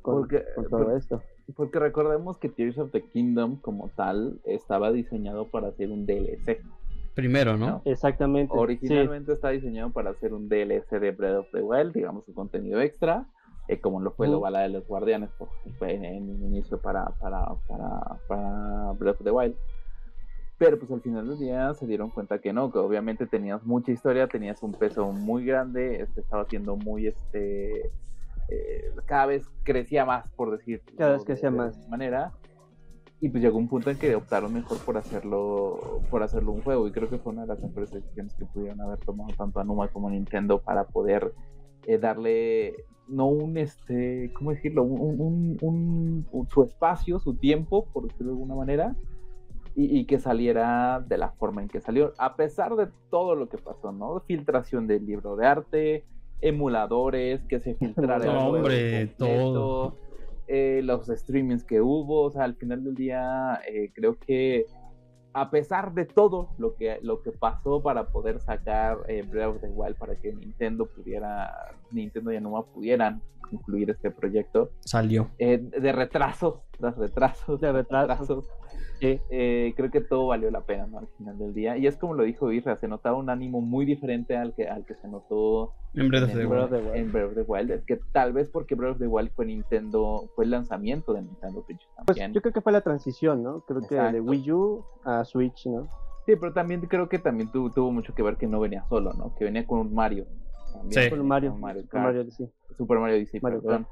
con, 0.02 0.20
Porque- 0.22 0.44
con 0.56 0.66
todo 0.70 0.86
por- 0.86 0.98
esto. 0.98 1.22
Porque 1.56 1.80
recordemos 1.80 2.38
que 2.38 2.48
Tears 2.48 2.78
of 2.78 2.92
the 2.92 3.02
Kingdom 3.04 3.58
como 3.60 3.90
tal 3.90 4.40
estaba 4.46 4.92
diseñado 4.92 5.50
para 5.50 5.72
ser 5.74 5.90
un 5.90 6.06
DLC. 6.06 6.62
Primero, 7.16 7.58
¿no? 7.58 7.68
¿no? 7.68 7.82
Exactamente. 7.86 8.54
sí. 8.54 8.60
Originalmente 8.60 9.34
está 9.34 9.50
diseñado 9.50 9.92
para 9.92 10.14
ser 10.14 10.34
un 10.34 10.48
DLC 10.48 11.00
de 11.00 11.12
Breath 11.12 11.40
of 11.40 11.48
the 11.52 11.62
Wild, 11.62 11.92
digamos 11.94 12.26
un 12.28 12.34
contenido 12.36 12.80
extra, 12.80 13.26
eh, 13.72 13.80
como 13.80 14.02
lo 14.02 14.12
fue 14.12 14.28
bala 14.28 14.60
de 14.60 14.70
los 14.70 14.86
guardianes 14.86 15.30
por, 15.32 15.48
fue 15.80 15.94
en, 15.96 16.04
en 16.04 16.30
un 16.30 16.44
inicio 16.44 16.78
para, 16.82 17.06
para, 17.22 17.46
para, 17.70 18.20
para 18.28 18.92
Breath 19.00 19.22
of 19.22 19.24
the 19.24 19.32
Wild. 19.32 19.56
Pero 20.58 20.78
pues 20.78 20.92
al 20.92 21.00
final 21.00 21.26
del 21.30 21.40
día 21.40 21.74
se 21.74 21.88
dieron 21.88 22.10
cuenta 22.10 22.40
que 22.40 22.52
no, 22.52 22.70
que 22.70 22.80
obviamente 22.80 23.28
tenías 23.28 23.64
mucha 23.64 23.94
historia, 23.94 24.28
tenías 24.28 24.62
un 24.62 24.74
peso 24.74 25.10
muy 25.14 25.46
grande, 25.46 26.02
este 26.02 26.20
estaba 26.20 26.46
siendo 26.46 26.76
muy 26.76 27.08
este 27.08 27.92
eh, 28.50 28.94
cada 29.06 29.28
vez 29.28 29.50
crecía 29.64 30.04
más 30.04 30.30
por 30.32 30.52
decir 30.52 30.82
Cada 30.98 31.14
vez 31.14 31.24
crecía 31.24 31.50
más. 31.50 31.88
manera 31.88 32.34
y 33.22 33.30
pues 33.30 33.42
llegó 33.42 33.58
un 33.58 33.70
punto 33.70 33.90
en 33.90 33.98
que 33.98 34.14
optaron 34.16 34.54
mejor 34.54 34.80
por 34.80 34.98
hacerlo 34.98 36.02
por 36.10 36.24
hacerlo 36.24 36.52
un 36.52 36.62
juego 36.62 36.88
y 36.88 36.92
creo 36.92 37.10
que 37.10 37.20
fue 37.20 37.32
una 37.32 37.44
de 37.44 37.48
las 37.48 37.64
mejores 37.64 37.92
decisiones 37.92 38.36
que 38.36 38.46
pudieron 38.46 38.82
haber 38.82 39.00
tomado 39.00 39.30
tanto 39.38 39.62
Anuma 39.62 39.88
como 39.88 40.10
Nintendo 40.10 40.60
para 40.60 40.84
poder 40.84 41.34
eh, 41.86 41.98
darle 41.98 42.86
no 43.08 43.28
un 43.28 43.58
este 43.58 44.32
cómo 44.34 44.52
decirlo 44.52 44.84
un, 44.84 45.58
un- 45.62 46.26
un- 46.32 46.48
su 46.48 46.64
espacio 46.64 47.20
su 47.20 47.36
tiempo 47.36 47.86
por 47.92 48.04
decirlo 48.08 48.28
de 48.34 48.38
alguna 48.38 48.56
manera 48.56 48.96
y, 49.76 49.98
y 50.00 50.06
que 50.06 50.20
saliera 50.20 51.04
de 51.08 51.18
la 51.18 51.32
forma 51.32 51.62
en 51.62 51.68
que 51.68 51.82
salió 51.82 52.14
a 52.18 52.36
pesar 52.36 52.76
de 52.76 52.88
todo 53.10 53.36
lo 53.36 53.50
que 53.50 53.58
pasó 53.58 53.92
no 53.92 54.20
filtración 54.22 54.88
del 54.88 55.06
libro 55.06 55.36
de 55.36 55.46
arte 55.48 56.06
emuladores 56.42 57.42
que 57.48 57.60
se 57.60 57.76
filtrara 57.76 58.26
No, 58.26 58.48
hombre, 58.48 59.08
todo. 59.18 59.96
eh, 60.48 60.82
los 60.84 61.08
streamings 61.08 61.64
que 61.64 61.82
hubo, 61.82 62.24
o 62.24 62.32
sea, 62.32 62.44
al 62.44 62.56
final 62.56 62.84
del 62.84 62.96
día 62.96 63.60
eh, 63.72 63.92
creo 63.94 64.18
que 64.18 64.66
a 65.34 65.50
pesar 65.50 65.94
de 65.94 66.06
todo 66.06 66.50
lo 66.58 66.76
que, 66.76 67.00
lo 67.02 67.22
que 67.22 67.32
pasó 67.32 67.82
para 67.82 68.08
poder 68.08 68.40
sacar 68.40 69.00
eh, 69.08 69.24
Breath 69.24 69.56
of 69.56 69.62
the 69.62 69.68
Wild 69.68 69.96
para 69.98 70.16
que 70.16 70.34
Nintendo 70.34 70.86
pudiera, 70.86 71.76
Nintendo 71.94 72.32
y 72.32 72.38
Anuma 72.38 72.64
pudieran 72.66 73.22
concluir 73.50 73.90
este 73.90 74.12
proyecto, 74.12 74.72
Salió. 74.80 75.30
eh, 75.38 75.58
de 75.58 75.92
retrasos, 75.92 76.62
tras 76.80 76.98
retrasos, 76.98 77.60
De 77.60 77.68
tras 77.84 78.08
retrasos. 78.08 78.50
Eh, 79.04 79.74
creo 79.76 79.90
que 79.90 80.00
todo 80.02 80.28
valió 80.28 80.52
la 80.52 80.62
pena 80.62 80.86
¿no? 80.86 81.00
al 81.00 81.08
final 81.18 81.38
del 81.40 81.54
día. 81.56 81.76
Y 81.76 81.88
es 81.88 81.98
como 81.98 82.14
lo 82.14 82.22
dijo 82.24 82.52
Isra, 82.52 82.78
se 82.78 82.88
notaba 82.88 83.18
un 83.18 83.30
ánimo 83.32 83.60
muy 83.60 83.84
diferente 83.86 84.38
al 84.38 84.54
que, 84.54 84.68
al 84.68 84.86
que 84.86 84.94
se 84.94 85.08
notó 85.08 85.74
En 85.96 86.08
Breath 86.10 86.26
of 86.26 86.34
the 86.34 86.42
en 86.44 86.50
Breath 86.50 86.72
Wild. 86.72 86.74
of 86.74 86.80
the 86.80 86.86
Wild. 86.92 86.96
en 86.98 87.12
Breath 87.12 87.28
of 87.30 87.34
the 87.34 87.42
Wild. 87.42 87.72
Es 87.72 87.84
que 87.86 88.00
tal 88.12 88.32
vez 88.34 88.50
porque 88.50 88.76
Breath 88.76 88.94
of 88.94 89.00
the 89.00 89.08
Wild 89.08 89.32
fue 89.32 89.46
Nintendo, 89.48 90.30
fue 90.36 90.46
el 90.46 90.52
lanzamiento 90.52 91.14
de 91.14 91.24
Nintendo 91.24 91.64
Switch 91.64 91.82
Pues 91.96 92.06
también. 92.06 92.34
yo 92.34 92.42
creo 92.42 92.54
que 92.54 92.62
fue 92.62 92.72
la 92.72 92.82
transición, 92.82 93.42
¿no? 93.42 93.62
Creo 93.62 93.82
que 93.82 93.96
de. 93.96 94.22
Wii 94.22 94.52
U 94.52 94.86
a 95.04 95.26
Switch, 95.26 95.66
¿no? 95.66 95.88
Sí, 96.28 96.34
pero 96.40 96.54
también 96.54 96.82
creo 96.82 97.10
que 97.10 97.18
también 97.18 97.52
tu- 97.52 97.72
tuvo 97.72 97.92
mucho 97.92 98.14
que 98.14 98.22
ver 98.22 98.38
que 98.38 98.46
no 98.46 98.60
venía 98.60 98.86
solo, 98.88 99.12
¿no? 99.14 99.34
Que 99.36 99.46
venía 99.46 99.66
con 99.66 99.80
un 99.80 99.94
Mario. 99.96 100.28
También 100.74 100.92
Sí. 100.92 101.00
venía 101.00 101.10
Con 101.10 101.28
Mario, 101.28 101.56
Mario 101.56 101.84
Mario. 101.94 102.26
Super 102.78 103.00
Mario 103.00 103.16
Odyssey, 103.18 103.40
Mario 103.42 103.62
perdón. 103.62 103.88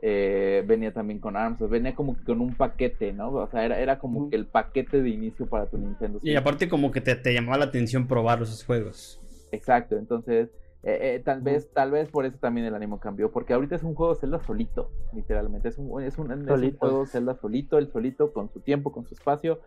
Eh, 0.00 0.62
venía 0.66 0.92
también 0.92 1.18
con 1.18 1.36
ARMS, 1.36 1.68
venía 1.68 1.92
como 1.94 2.16
que 2.16 2.22
con 2.22 2.40
un 2.40 2.54
paquete, 2.54 3.12
¿no? 3.12 3.30
O 3.30 3.48
sea, 3.48 3.64
era, 3.64 3.80
era 3.80 3.98
como 3.98 4.30
que 4.30 4.36
el 4.36 4.46
paquete 4.46 5.02
de 5.02 5.08
inicio 5.08 5.46
para 5.46 5.66
tu 5.66 5.76
Nintendo 5.76 6.20
Y 6.22 6.36
aparte 6.36 6.68
como 6.68 6.92
que 6.92 7.00
te, 7.00 7.16
te 7.16 7.34
llamaba 7.34 7.58
la 7.58 7.64
atención 7.64 8.06
probar 8.06 8.40
esos 8.42 8.64
juegos. 8.64 9.20
Exacto, 9.50 9.96
entonces 9.96 10.50
Eh, 10.84 11.16
eh, 11.16 11.22
tal 11.24 11.40
vez, 11.40 11.68
tal 11.72 11.90
vez 11.90 12.08
por 12.08 12.24
eso 12.24 12.38
también 12.38 12.64
el 12.64 12.74
ánimo 12.74 13.00
cambió, 13.00 13.32
porque 13.32 13.52
ahorita 13.52 13.74
es 13.74 13.82
un 13.82 13.96
juego 13.96 14.14
Zelda 14.14 14.38
solito, 14.38 14.92
literalmente, 15.12 15.68
es 15.68 15.76
un, 15.76 16.00
es 16.00 16.16
un, 16.18 16.30
es 16.30 16.48
un 16.48 16.76
juego 16.76 17.04
Zelda 17.04 17.34
solito, 17.34 17.78
el 17.78 17.90
solito, 17.90 18.32
con 18.32 18.48
su 18.52 18.60
tiempo, 18.60 18.92
con 18.92 19.04
su 19.04 19.14
espacio. 19.14 19.58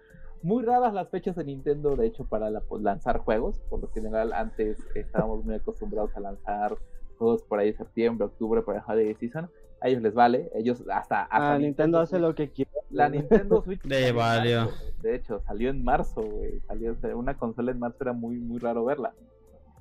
Muy 0.43 0.63
raras 0.63 0.93
las 0.93 1.09
fechas 1.09 1.35
de 1.35 1.43
Nintendo, 1.43 1.95
de 1.95 2.07
hecho, 2.07 2.25
para 2.25 2.49
pues, 2.61 2.81
lanzar 2.81 3.19
juegos, 3.19 3.59
por 3.69 3.81
lo 3.81 3.87
general 3.89 4.33
antes 4.33 4.77
estábamos 4.95 5.45
muy 5.45 5.55
acostumbrados 5.55 6.15
a 6.15 6.19
lanzar 6.19 6.75
juegos 7.17 7.43
por 7.43 7.59
ahí 7.59 7.73
septiembre, 7.73 8.25
octubre, 8.25 8.61
para 8.63 8.79
el 8.79 8.83
Holiday 8.87 9.15
Season, 9.15 9.49
a 9.79 9.87
ellos 9.87 10.01
les 10.01 10.13
vale, 10.13 10.49
ellos 10.55 10.83
hasta... 10.91 11.23
hasta 11.23 11.53
ah, 11.53 11.57
Nintendo, 11.57 11.99
hace 11.99 12.19
lo 12.19 12.33
que 12.33 12.51
quiere. 12.51 12.71
La 12.89 13.09
Nintendo 13.09 13.61
Switch... 13.63 13.83
De 13.83 14.11
valió. 14.11 14.69
De 15.01 15.15
hecho, 15.15 15.39
salió 15.41 15.69
en 15.69 15.83
marzo, 15.83 16.21
güey, 16.21 16.59
salió, 16.67 16.95
una 17.15 17.37
consola 17.37 17.71
en 17.71 17.79
marzo 17.79 17.97
era 18.01 18.13
muy, 18.13 18.37
muy 18.39 18.59
raro 18.59 18.85
verla 18.85 19.13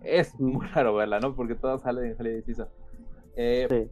es 0.02 0.38
muy 0.40 0.66
raro 0.66 0.94
verla, 0.94 1.20
¿no? 1.20 1.34
Porque 1.34 1.54
todo 1.54 1.78
sale 1.78 2.08
en 2.08 2.16
Holiday 2.18 2.42
Season. 2.42 2.68
Eh, 3.36 3.66
sí. 3.68 3.90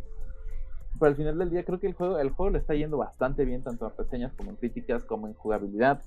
Pero 0.99 1.11
al 1.11 1.16
final 1.16 1.39
del 1.39 1.51
día 1.51 1.64
creo 1.64 1.79
que 1.79 1.87
el 1.87 1.95
juego, 1.95 2.19
el 2.19 2.31
juego 2.31 2.51
le 2.51 2.59
está 2.59 2.75
yendo 2.75 2.97
bastante 2.97 3.45
bien, 3.45 3.62
tanto 3.62 3.87
en 3.87 3.97
reseñas 3.97 4.33
como 4.33 4.51
en 4.51 4.57
críticas, 4.57 5.05
como 5.05 5.29
en 5.29 5.35
jugabilidad. 5.35 6.03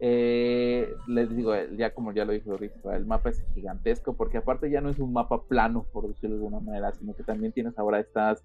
Eh, 0.00 0.92
les 1.06 1.34
digo, 1.34 1.52
ya 1.76 1.94
como 1.94 2.12
ya 2.12 2.24
lo 2.24 2.32
dijo 2.32 2.56
Rick, 2.56 2.72
el 2.92 3.06
mapa 3.06 3.30
es 3.30 3.44
gigantesco, 3.54 4.14
porque 4.14 4.38
aparte 4.38 4.70
ya 4.70 4.80
no 4.80 4.90
es 4.90 4.98
un 4.98 5.12
mapa 5.12 5.44
plano, 5.44 5.86
por 5.92 6.08
decirlo 6.08 6.36
de 6.36 6.44
alguna 6.44 6.60
manera, 6.60 6.92
sino 6.92 7.14
que 7.14 7.22
también 7.22 7.52
tienes 7.52 7.78
ahora 7.78 8.00
estas 8.00 8.44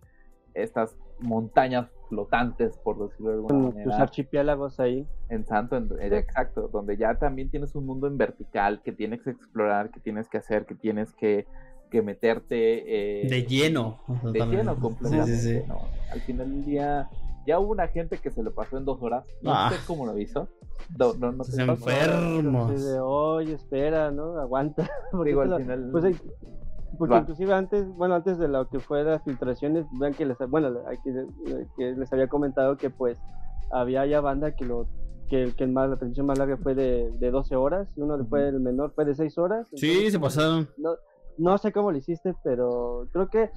estas 0.53 0.95
montañas 1.19 1.87
flotantes, 2.07 2.77
por 2.77 3.07
decirlo 3.07 3.29
de 3.29 3.35
alguna 3.35 3.59
manera. 3.69 3.83
Tus 3.83 3.93
archipiélagos 3.93 4.79
ahí. 4.79 5.05
En 5.29 5.45
Santo, 5.45 5.77
exacto, 5.99 6.69
donde 6.71 6.97
ya 6.97 7.15
también 7.19 7.49
tienes 7.49 7.75
un 7.75 7.85
mundo 7.85 8.07
en 8.07 8.17
vertical 8.17 8.81
que 8.83 8.91
tienes 8.91 9.21
que 9.21 9.29
explorar, 9.29 9.91
que 9.91 9.99
tienes 9.99 10.27
que 10.27 10.37
hacer, 10.37 10.65
que 10.65 10.75
tienes 10.75 11.13
que, 11.13 11.45
que 11.91 12.01
meterte. 12.01 13.25
Eh, 13.25 13.29
de 13.29 13.43
lleno. 13.43 13.99
De 14.23 14.39
lleno, 14.39 14.75
completamente. 14.79 15.65
Al 16.11 16.21
final 16.21 16.49
del 16.49 16.65
día, 16.65 17.09
ya 17.45 17.59
hubo 17.59 17.71
una 17.71 17.87
gente 17.87 18.17
que 18.17 18.31
se 18.31 18.43
lo 18.43 18.53
pasó 18.53 18.77
en 18.77 18.85
dos 18.85 19.01
horas. 19.01 19.25
No 19.41 19.51
ah. 19.53 19.69
sé 19.71 19.77
cómo 19.85 20.05
lo 20.05 20.17
hizo. 20.17 20.47
No, 20.97 21.13
no, 21.13 21.31
no 21.31 21.43
se 21.43 21.61
enfermos. 21.61 22.71
Oye, 23.01 23.53
espera, 23.53 24.11
¿no? 24.11 24.39
Aguanta. 24.39 24.89
Digo, 25.25 25.41
al 25.41 25.57
final. 25.57 25.89
Pues 25.91 26.21
porque 26.97 27.17
inclusive 27.17 27.53
antes, 27.53 27.87
bueno, 27.95 28.15
antes 28.15 28.37
de 28.37 28.47
lo 28.47 28.67
que 28.67 28.79
fue 28.79 29.03
las 29.03 29.23
filtraciones, 29.23 29.85
vean 29.99 30.13
que 30.13 30.25
les, 30.25 30.37
bueno, 30.49 30.81
que 31.77 31.91
les 31.91 32.11
había 32.11 32.27
comentado 32.27 32.77
que 32.77 32.89
pues 32.89 33.17
había 33.71 34.05
ya 34.05 34.21
banda 34.21 34.55
que 34.55 34.65
lo 34.65 34.87
que, 35.29 35.53
que 35.55 35.67
más, 35.67 35.89
la 35.89 35.97
transmisión 35.97 36.25
más 36.25 36.39
larga 36.39 36.57
fue 36.57 36.73
de, 36.73 37.11
de 37.19 37.31
12 37.31 37.55
horas 37.55 37.93
y 37.95 38.01
uno 38.01 38.17
fue 38.25 38.49
el 38.49 38.59
menor 38.59 38.91
fue 38.95 39.05
de 39.05 39.15
6 39.15 39.37
horas. 39.37 39.67
sí, 39.75 40.09
se 40.09 40.19
pasaron. 40.19 40.67
No, 40.77 40.95
no 41.37 41.57
sé 41.57 41.71
cómo 41.71 41.91
lo 41.91 41.97
hiciste, 41.97 42.35
pero 42.43 43.07
creo 43.11 43.29
que 43.29 43.51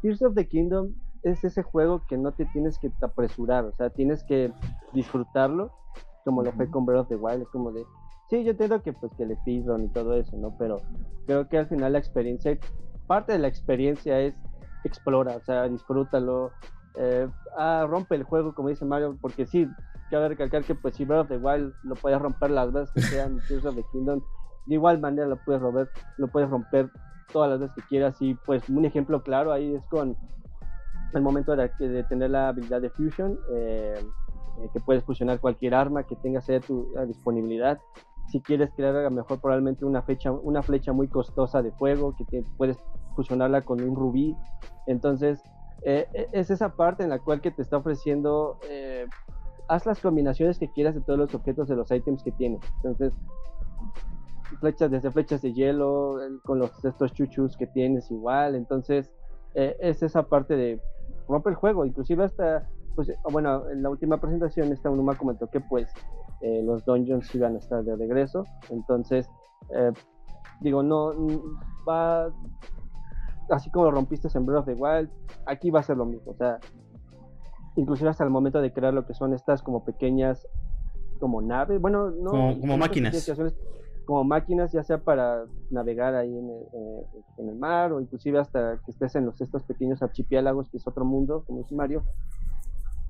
Tears 0.00 0.22
of 0.22 0.34
the 0.34 0.48
Kingdom 0.48 0.94
es 1.22 1.44
ese 1.44 1.62
juego 1.62 2.02
que 2.08 2.16
no 2.16 2.32
te 2.32 2.46
tienes 2.46 2.78
que 2.78 2.90
apresurar, 3.00 3.64
o 3.64 3.72
sea, 3.72 3.90
tienes 3.90 4.24
que 4.24 4.52
disfrutarlo, 4.92 5.70
como 6.24 6.42
lo 6.42 6.52
fue 6.52 6.70
con 6.70 6.84
Breath 6.84 7.02
of 7.02 7.08
the 7.08 7.16
Wild, 7.16 7.42
es 7.42 7.48
como 7.48 7.72
de, 7.72 7.84
sí, 8.28 8.44
yo 8.44 8.52
entiendo 8.52 8.82
que 8.82 8.92
pues 8.92 9.12
que 9.16 9.26
le 9.26 9.36
speedrun 9.36 9.84
y 9.84 9.88
todo 9.88 10.14
eso, 10.14 10.36
¿no? 10.36 10.56
Pero 10.58 10.80
creo 11.26 11.48
que 11.48 11.58
al 11.58 11.66
final 11.66 11.92
la 11.92 11.98
experiencia, 11.98 12.56
parte 13.06 13.32
de 13.32 13.38
la 13.38 13.48
experiencia 13.48 14.20
es 14.20 14.34
explora, 14.84 15.36
o 15.36 15.44
sea, 15.44 15.68
disfrútalo, 15.68 16.50
eh, 16.96 17.28
ah, 17.56 17.86
rompe 17.88 18.16
el 18.16 18.24
juego, 18.24 18.54
como 18.54 18.68
dice 18.68 18.84
Mario, 18.84 19.16
porque 19.20 19.46
sí, 19.46 19.68
cabe 20.10 20.28
recalcar 20.28 20.64
que 20.64 20.74
pues 20.74 20.94
si 20.94 21.04
Breath 21.04 21.22
of 21.22 21.28
the 21.28 21.38
Wild 21.38 21.72
lo 21.84 21.94
puedes 21.94 22.20
romper 22.20 22.50
las 22.50 22.72
veces 22.72 22.92
que 22.92 23.00
sean 23.02 23.40
Tears 23.48 23.64
of 23.64 23.76
the 23.76 23.84
Kingdom, 23.92 24.20
de 24.66 24.74
igual 24.74 25.00
manera 25.00 25.26
lo 25.26 25.36
puedes 25.36 25.62
romper, 25.62 25.88
lo 26.18 26.28
puedes 26.28 26.50
romper 26.50 26.90
todas 27.32 27.50
las 27.50 27.60
veces 27.60 27.76
que 27.76 27.88
quieras 27.88 28.20
y 28.20 28.34
pues 28.34 28.68
un 28.68 28.84
ejemplo 28.84 29.22
claro 29.22 29.52
ahí 29.52 29.74
es 29.74 29.84
con 29.86 30.16
el 31.18 31.22
momento 31.22 31.54
de, 31.56 31.68
tener 32.04 32.30
la 32.30 32.48
habilidad 32.48 32.80
de 32.80 32.90
Fusion, 32.90 33.38
eh, 33.52 33.94
eh, 34.58 34.68
que 34.72 34.80
puedes 34.80 35.04
fusionar 35.04 35.40
cualquier 35.40 35.74
arma 35.74 36.04
que 36.04 36.16
tengas 36.16 36.48
a 36.50 36.60
tu 36.60 36.92
disponibilidad 37.06 37.78
si 38.28 38.40
quieres 38.40 38.70
crear 38.74 38.96
a 38.96 39.02
lo 39.02 39.10
mejor 39.10 39.40
probablemente 39.40 39.84
una, 39.84 40.02
fecha, 40.02 40.32
una 40.32 40.62
flecha 40.62 40.92
muy 40.92 41.08
costosa 41.08 41.60
de 41.60 41.70
fuego 41.72 42.14
que 42.16 42.44
puedes 42.56 42.78
fusionarla 43.14 43.62
con 43.62 43.82
un 43.82 43.94
rubí. 43.94 44.34
Entonces, 44.86 45.42
eh, 45.84 46.06
e, 46.14 46.28
es 46.32 46.50
esa 46.50 46.70
parte 46.70 47.02
en 47.02 47.10
la 47.10 47.18
cual 47.18 47.42
que 47.42 47.50
te 47.50 47.60
está 47.60 47.76
ofreciendo, 47.76 48.58
haz 49.68 49.84
las 49.84 50.00
combinaciones 50.00 50.58
que 50.58 50.70
quieras 50.72 50.94
de 50.94 51.02
todos 51.02 51.18
los 51.18 51.34
objetos 51.34 51.68
de 51.68 51.76
los 51.76 51.90
ítems 51.90 52.22
que 52.22 52.32
tienes. 52.32 52.60
Entonces, 52.76 53.12
flechas 54.60 54.90
desde 54.90 55.10
flechas 55.10 55.42
de 55.42 55.52
hielo, 55.52 56.18
con 56.44 56.58
los 56.58 56.84
estos 56.84 57.12
chuchus 57.12 57.56
que 57.56 57.66
tienes 57.66 58.10
igual. 58.10 58.54
Entonces, 58.54 59.10
es 59.54 60.02
esa 60.02 60.22
parte 60.22 60.56
de 60.56 60.80
rompe 61.28 61.50
el 61.50 61.56
juego, 61.56 61.84
inclusive 61.84 62.24
hasta 62.24 62.68
pues 62.94 63.10
bueno, 63.30 63.68
en 63.70 63.82
la 63.82 63.90
última 63.90 64.18
presentación 64.18 64.72
esta 64.72 64.90
Unuma 64.90 65.16
comentó 65.16 65.48
que 65.48 65.60
pues 65.60 65.88
eh, 66.42 66.62
los 66.62 66.84
dungeons 66.84 67.34
iban 67.34 67.54
a 67.54 67.58
estar 67.58 67.82
de 67.84 67.96
regreso. 67.96 68.44
Entonces, 68.68 69.28
eh, 69.74 69.92
digo, 70.60 70.82
no 70.82 71.12
va 71.88 72.30
así 73.50 73.70
como 73.70 73.86
lo 73.86 73.92
rompiste 73.92 74.28
en 74.34 74.46
Breath 74.46 74.60
of 74.60 74.66
the 74.66 74.74
Wild, 74.74 75.10
aquí 75.46 75.70
va 75.70 75.80
a 75.80 75.82
ser 75.82 75.96
lo 75.96 76.04
mismo. 76.04 76.32
O 76.32 76.34
sea, 76.34 76.58
inclusive 77.76 78.10
hasta 78.10 78.24
el 78.24 78.30
momento 78.30 78.60
de 78.60 78.72
crear 78.72 78.92
lo 78.94 79.06
que 79.06 79.14
son 79.14 79.34
estas 79.34 79.62
como 79.62 79.84
pequeñas, 79.84 80.46
como 81.18 81.40
naves, 81.40 81.80
bueno, 81.80 82.10
no. 82.10 82.30
Como, 82.30 82.76
máquinas. 82.76 83.14
Como 84.04 84.24
máquinas, 84.24 84.72
ya 84.72 84.82
sea 84.82 84.98
para 84.98 85.44
navegar 85.70 86.14
ahí 86.14 86.36
en 86.36 86.50
el, 86.50 86.62
eh, 86.72 87.06
en 87.38 87.48
el, 87.48 87.56
mar 87.56 87.92
o 87.92 88.00
inclusive 88.00 88.38
hasta 88.38 88.78
que 88.84 88.90
estés 88.90 89.14
en 89.14 89.26
los, 89.26 89.40
estos 89.40 89.62
pequeños 89.62 90.02
archipiélagos, 90.02 90.68
que 90.70 90.78
es 90.78 90.86
otro 90.86 91.04
mundo, 91.04 91.44
como 91.46 91.60
es 91.60 91.72
Mario 91.72 92.02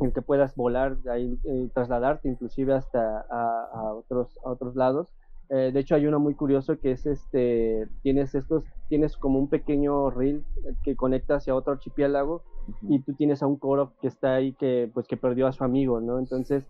en 0.05 0.13
que 0.13 0.23
puedas 0.23 0.55
volar, 0.57 0.97
ahí, 1.11 1.39
eh, 1.45 1.69
trasladarte 1.75 2.29
inclusive 2.29 2.75
hasta 2.75 3.21
a, 3.31 3.93
otros, 3.95 4.39
a 4.45 4.51
otros 4.51 4.77
lados. 4.77 5.09
Eh, 5.49 5.71
de 5.73 5.81
hecho 5.81 5.95
hay 5.95 6.07
uno 6.07 6.19
muy 6.19 6.35
curioso 6.35 6.79
que 6.79 6.93
es 6.93 7.05
este, 7.05 7.87
tienes 8.03 8.35
estos, 8.35 8.65
tienes 8.89 9.17
como 9.17 9.39
un 9.39 9.49
pequeño 9.49 10.11
reel 10.11 10.45
que 10.83 10.97
conecta 10.97 11.37
hacia 11.37 11.55
otro 11.55 11.75
archipiélago 11.75 12.43
y 12.83 13.01
tú 13.01 13.13
tienes 13.15 13.43
a 13.43 13.47
un 13.47 13.57
coro 13.57 13.93
que 14.01 14.09
está 14.09 14.35
ahí 14.35 14.55
que 14.55 14.91
pues 14.95 15.07
que 15.07 15.17
perdió 15.17 15.47
a 15.47 15.53
su 15.53 15.63
amigo, 15.65 16.01
¿no? 16.01 16.19
Entonces 16.19 16.65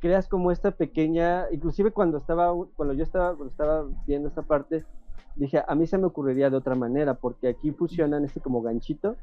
creas 0.00 0.28
como 0.28 0.50
esta 0.50 0.72
pequeña, 0.72 1.46
inclusive 1.52 1.92
cuando 1.92 2.18
estaba, 2.18 2.52
cuando 2.76 2.94
yo 2.94 3.04
estaba, 3.04 3.34
cuando 3.34 3.50
estaba 3.50 3.86
viendo 4.06 4.28
esta 4.28 4.42
parte, 4.42 4.84
dije, 5.36 5.62
a 5.66 5.74
mí 5.74 5.86
se 5.86 5.98
me 5.98 6.06
ocurriría 6.06 6.50
de 6.50 6.56
otra 6.56 6.74
manera, 6.74 7.14
porque 7.14 7.48
aquí 7.48 7.70
fusionan 7.70 8.24
este 8.24 8.40
como 8.40 8.62
ganchito 8.62 9.16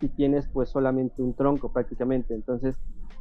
y 0.00 0.08
tienes 0.08 0.48
pues 0.48 0.68
solamente 0.68 1.22
un 1.22 1.34
tronco 1.34 1.72
prácticamente. 1.72 2.34
Entonces 2.34 2.76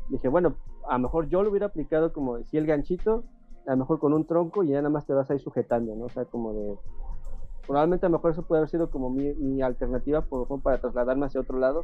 dije, 0.09 0.27
bueno, 0.27 0.55
a 0.89 0.93
lo 0.93 0.99
mejor 0.99 1.29
yo 1.29 1.43
lo 1.43 1.49
hubiera 1.49 1.67
aplicado 1.67 2.13
como 2.13 2.37
decía 2.37 2.59
el 2.59 2.67
ganchito, 2.67 3.23
a 3.67 3.71
lo 3.71 3.77
mejor 3.77 3.99
con 3.99 4.13
un 4.13 4.25
tronco 4.25 4.63
y 4.63 4.69
ya 4.69 4.77
nada 4.77 4.89
más 4.89 5.05
te 5.05 5.13
vas 5.13 5.29
ahí 5.29 5.39
sujetando, 5.39 5.95
¿no? 5.95 6.05
O 6.05 6.09
sea, 6.09 6.25
como 6.25 6.53
de... 6.53 6.77
Probablemente 7.65 8.05
a 8.05 8.09
lo 8.09 8.17
mejor 8.17 8.31
eso 8.31 8.43
puede 8.43 8.59
haber 8.59 8.69
sido 8.69 8.89
como 8.89 9.09
mi, 9.09 9.61
alternativa 9.61 10.25
para 10.63 10.79
trasladarme 10.79 11.25
hacia 11.25 11.41
otro 11.41 11.59
lado. 11.59 11.83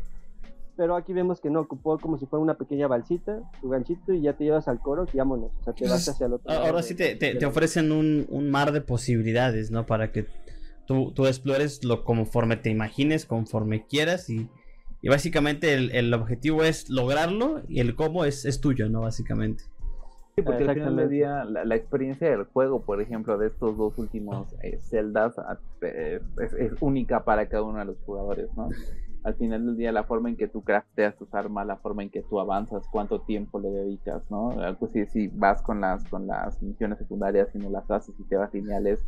Pero 0.76 0.96
aquí 0.96 1.14
vemos 1.14 1.40
que 1.40 1.50
no, 1.50 1.62
ocupó 1.62 2.00
como 2.00 2.18
si 2.18 2.26
fuera 2.26 2.42
una 2.42 2.56
pequeña 2.56 2.88
balsita, 2.88 3.42
tu 3.62 3.70
ganchito, 3.70 4.14
y 4.14 4.22
ya 4.22 4.34
te 4.34 4.44
llevas 4.44 4.68
al 4.68 4.80
coro 4.80 5.06
y 5.12 5.18
vámonos. 5.18 5.52
O 5.60 5.64
sea, 5.64 5.74
te 5.74 5.88
vas 5.88 6.08
hacia 6.10 6.26
el 6.26 6.34
otro 6.34 6.50
Ahora 6.50 6.60
lado. 6.60 6.72
Ahora 6.72 6.84
sí 6.84 6.96
te, 6.96 7.16
te, 7.16 7.46
ofrecen 7.46 7.92
un, 7.92 8.26
un, 8.30 8.50
mar 8.50 8.72
de 8.72 8.82
posibilidades, 8.82 9.70
¿no? 9.70 9.86
Para 9.86 10.12
que 10.12 10.26
tú, 10.88 11.12
tú 11.12 11.28
explores 11.28 11.84
lo 11.84 12.04
conforme 12.04 12.58
te 12.58 12.72
imagines, 12.72 13.26
conforme 13.26 13.86
quieras 13.86 14.30
y 14.30 14.50
y 15.04 15.10
básicamente 15.10 15.74
el, 15.74 16.14
objetivo 16.14 16.64
es 16.64 16.90
lograrlo 16.90 17.62
y 17.68 17.82
el 17.82 17.94
cómo 17.94 18.24
es, 18.24 18.46
es 18.46 18.62
tuyo, 18.62 18.88
¿no? 18.88 19.02
Básicamente. 19.02 19.66
Sí, 20.34 20.42
porque 20.42 20.64
al 20.64 20.76
final 20.76 20.96
del 20.96 21.10
día 21.10 21.44
la, 21.44 21.76
experiencia 21.76 22.30
del 22.30 22.46
juego, 22.46 22.84
por 22.84 23.02
ejemplo, 23.02 23.38
de 23.38 23.48
estos 23.48 23.78
dos 23.78 23.98
últimos 23.98 24.48
eh, 24.64 24.80
celdas 24.80 25.38
ah, 25.40 25.60
eh, 25.82 26.22
es, 26.40 26.72
única 26.80 27.26
para 27.26 27.50
cada 27.50 27.64
uno 27.64 27.80
de 27.80 27.86
los 27.86 27.98
jugadores, 28.06 28.48
¿no? 28.56 28.70
Al 29.24 29.36
final 29.36 29.66
del 29.66 29.78
día 29.78 29.92
la 29.92 30.04
forma 30.04 30.30
en 30.30 30.36
que 30.36 30.48
tú 30.48 30.64
crafteas 30.64 31.16
tus 31.16 31.34
armas, 31.34 31.66
la 31.66 31.78
forma 31.78 32.04
en 32.04 32.10
que 32.10 32.24
tú 32.24 32.40
avanzas, 32.40 32.88
cuánto 32.92 33.22
tiempo 33.22 33.60
le 33.60 33.70
dedicas, 33.70 34.30
¿no? 34.30 34.56
Pues 34.80 34.92
si, 34.92 35.06
si 35.06 35.28
vas 35.28 35.62
con 35.62 35.82
las, 35.82 36.04
con 36.06 36.28
las 36.28 36.62
misiones 36.62 36.98
secundarias 36.98 37.50
y 37.56 37.60
no 37.60 37.70
las 37.70 37.90
haces 37.90 38.16
y 38.20 38.24
te 38.24 38.36
vas 38.36 38.54
lineales, 38.54 39.06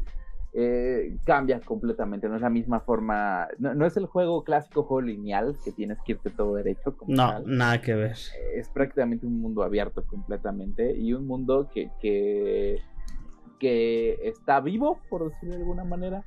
eh, 0.57 1.17
cambia 1.25 1.59
completamente, 1.59 2.29
no 2.29 2.37
es 2.37 2.41
la 2.41 2.49
misma 2.49 2.79
forma, 2.79 3.49
no, 3.59 3.85
es 3.85 3.97
el 3.97 4.05
juego 4.05 4.45
clásico, 4.45 4.83
juego 4.83 5.01
lineal, 5.01 5.57
que 5.65 5.73
tienes 5.73 5.97
que 6.05 6.13
irte 6.13 6.29
todo 6.29 6.55
derecho. 6.55 6.95
no, 7.07 7.41
nada 7.41 7.81
que 7.81 7.93
ver. 7.93 8.15
Es 8.55 8.69
prácticamente 8.69 9.25
un 9.25 9.41
mundo 9.41 9.63
abierto 9.63 10.05
completamente 10.07 10.95
y 10.97 11.11
un 11.11 11.27
mundo 11.27 11.69
que, 11.73 11.91
que, 11.99 12.79
está 14.23 14.61
vivo, 14.61 15.01
por 15.09 15.29
decirlo 15.29 15.55
de 15.55 15.61
alguna 15.61 15.83
manera, 15.83 16.23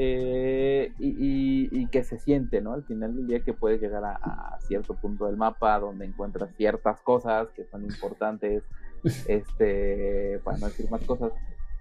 eh, 0.00 0.92
y, 1.00 1.86
que 1.88 2.04
se 2.04 2.18
siente, 2.20 2.60
¿no? 2.60 2.72
Al 2.72 2.84
final 2.84 3.16
del 3.16 3.26
día 3.26 3.40
que 3.40 3.52
puedes 3.52 3.80
llegar 3.80 4.04
a, 4.04 4.56
cierto 4.60 4.94
punto 4.94 5.26
del 5.26 5.36
mapa 5.36 5.80
donde 5.80 6.04
encuentras 6.04 6.54
ciertas 6.54 7.00
cosas 7.00 7.48
que 7.50 7.64
son 7.64 7.82
importantes, 7.82 8.62
este, 9.26 10.40
para 10.44 10.58
no 10.58 10.66
decir 10.66 10.88
más 10.88 11.02
cosas, 11.02 11.32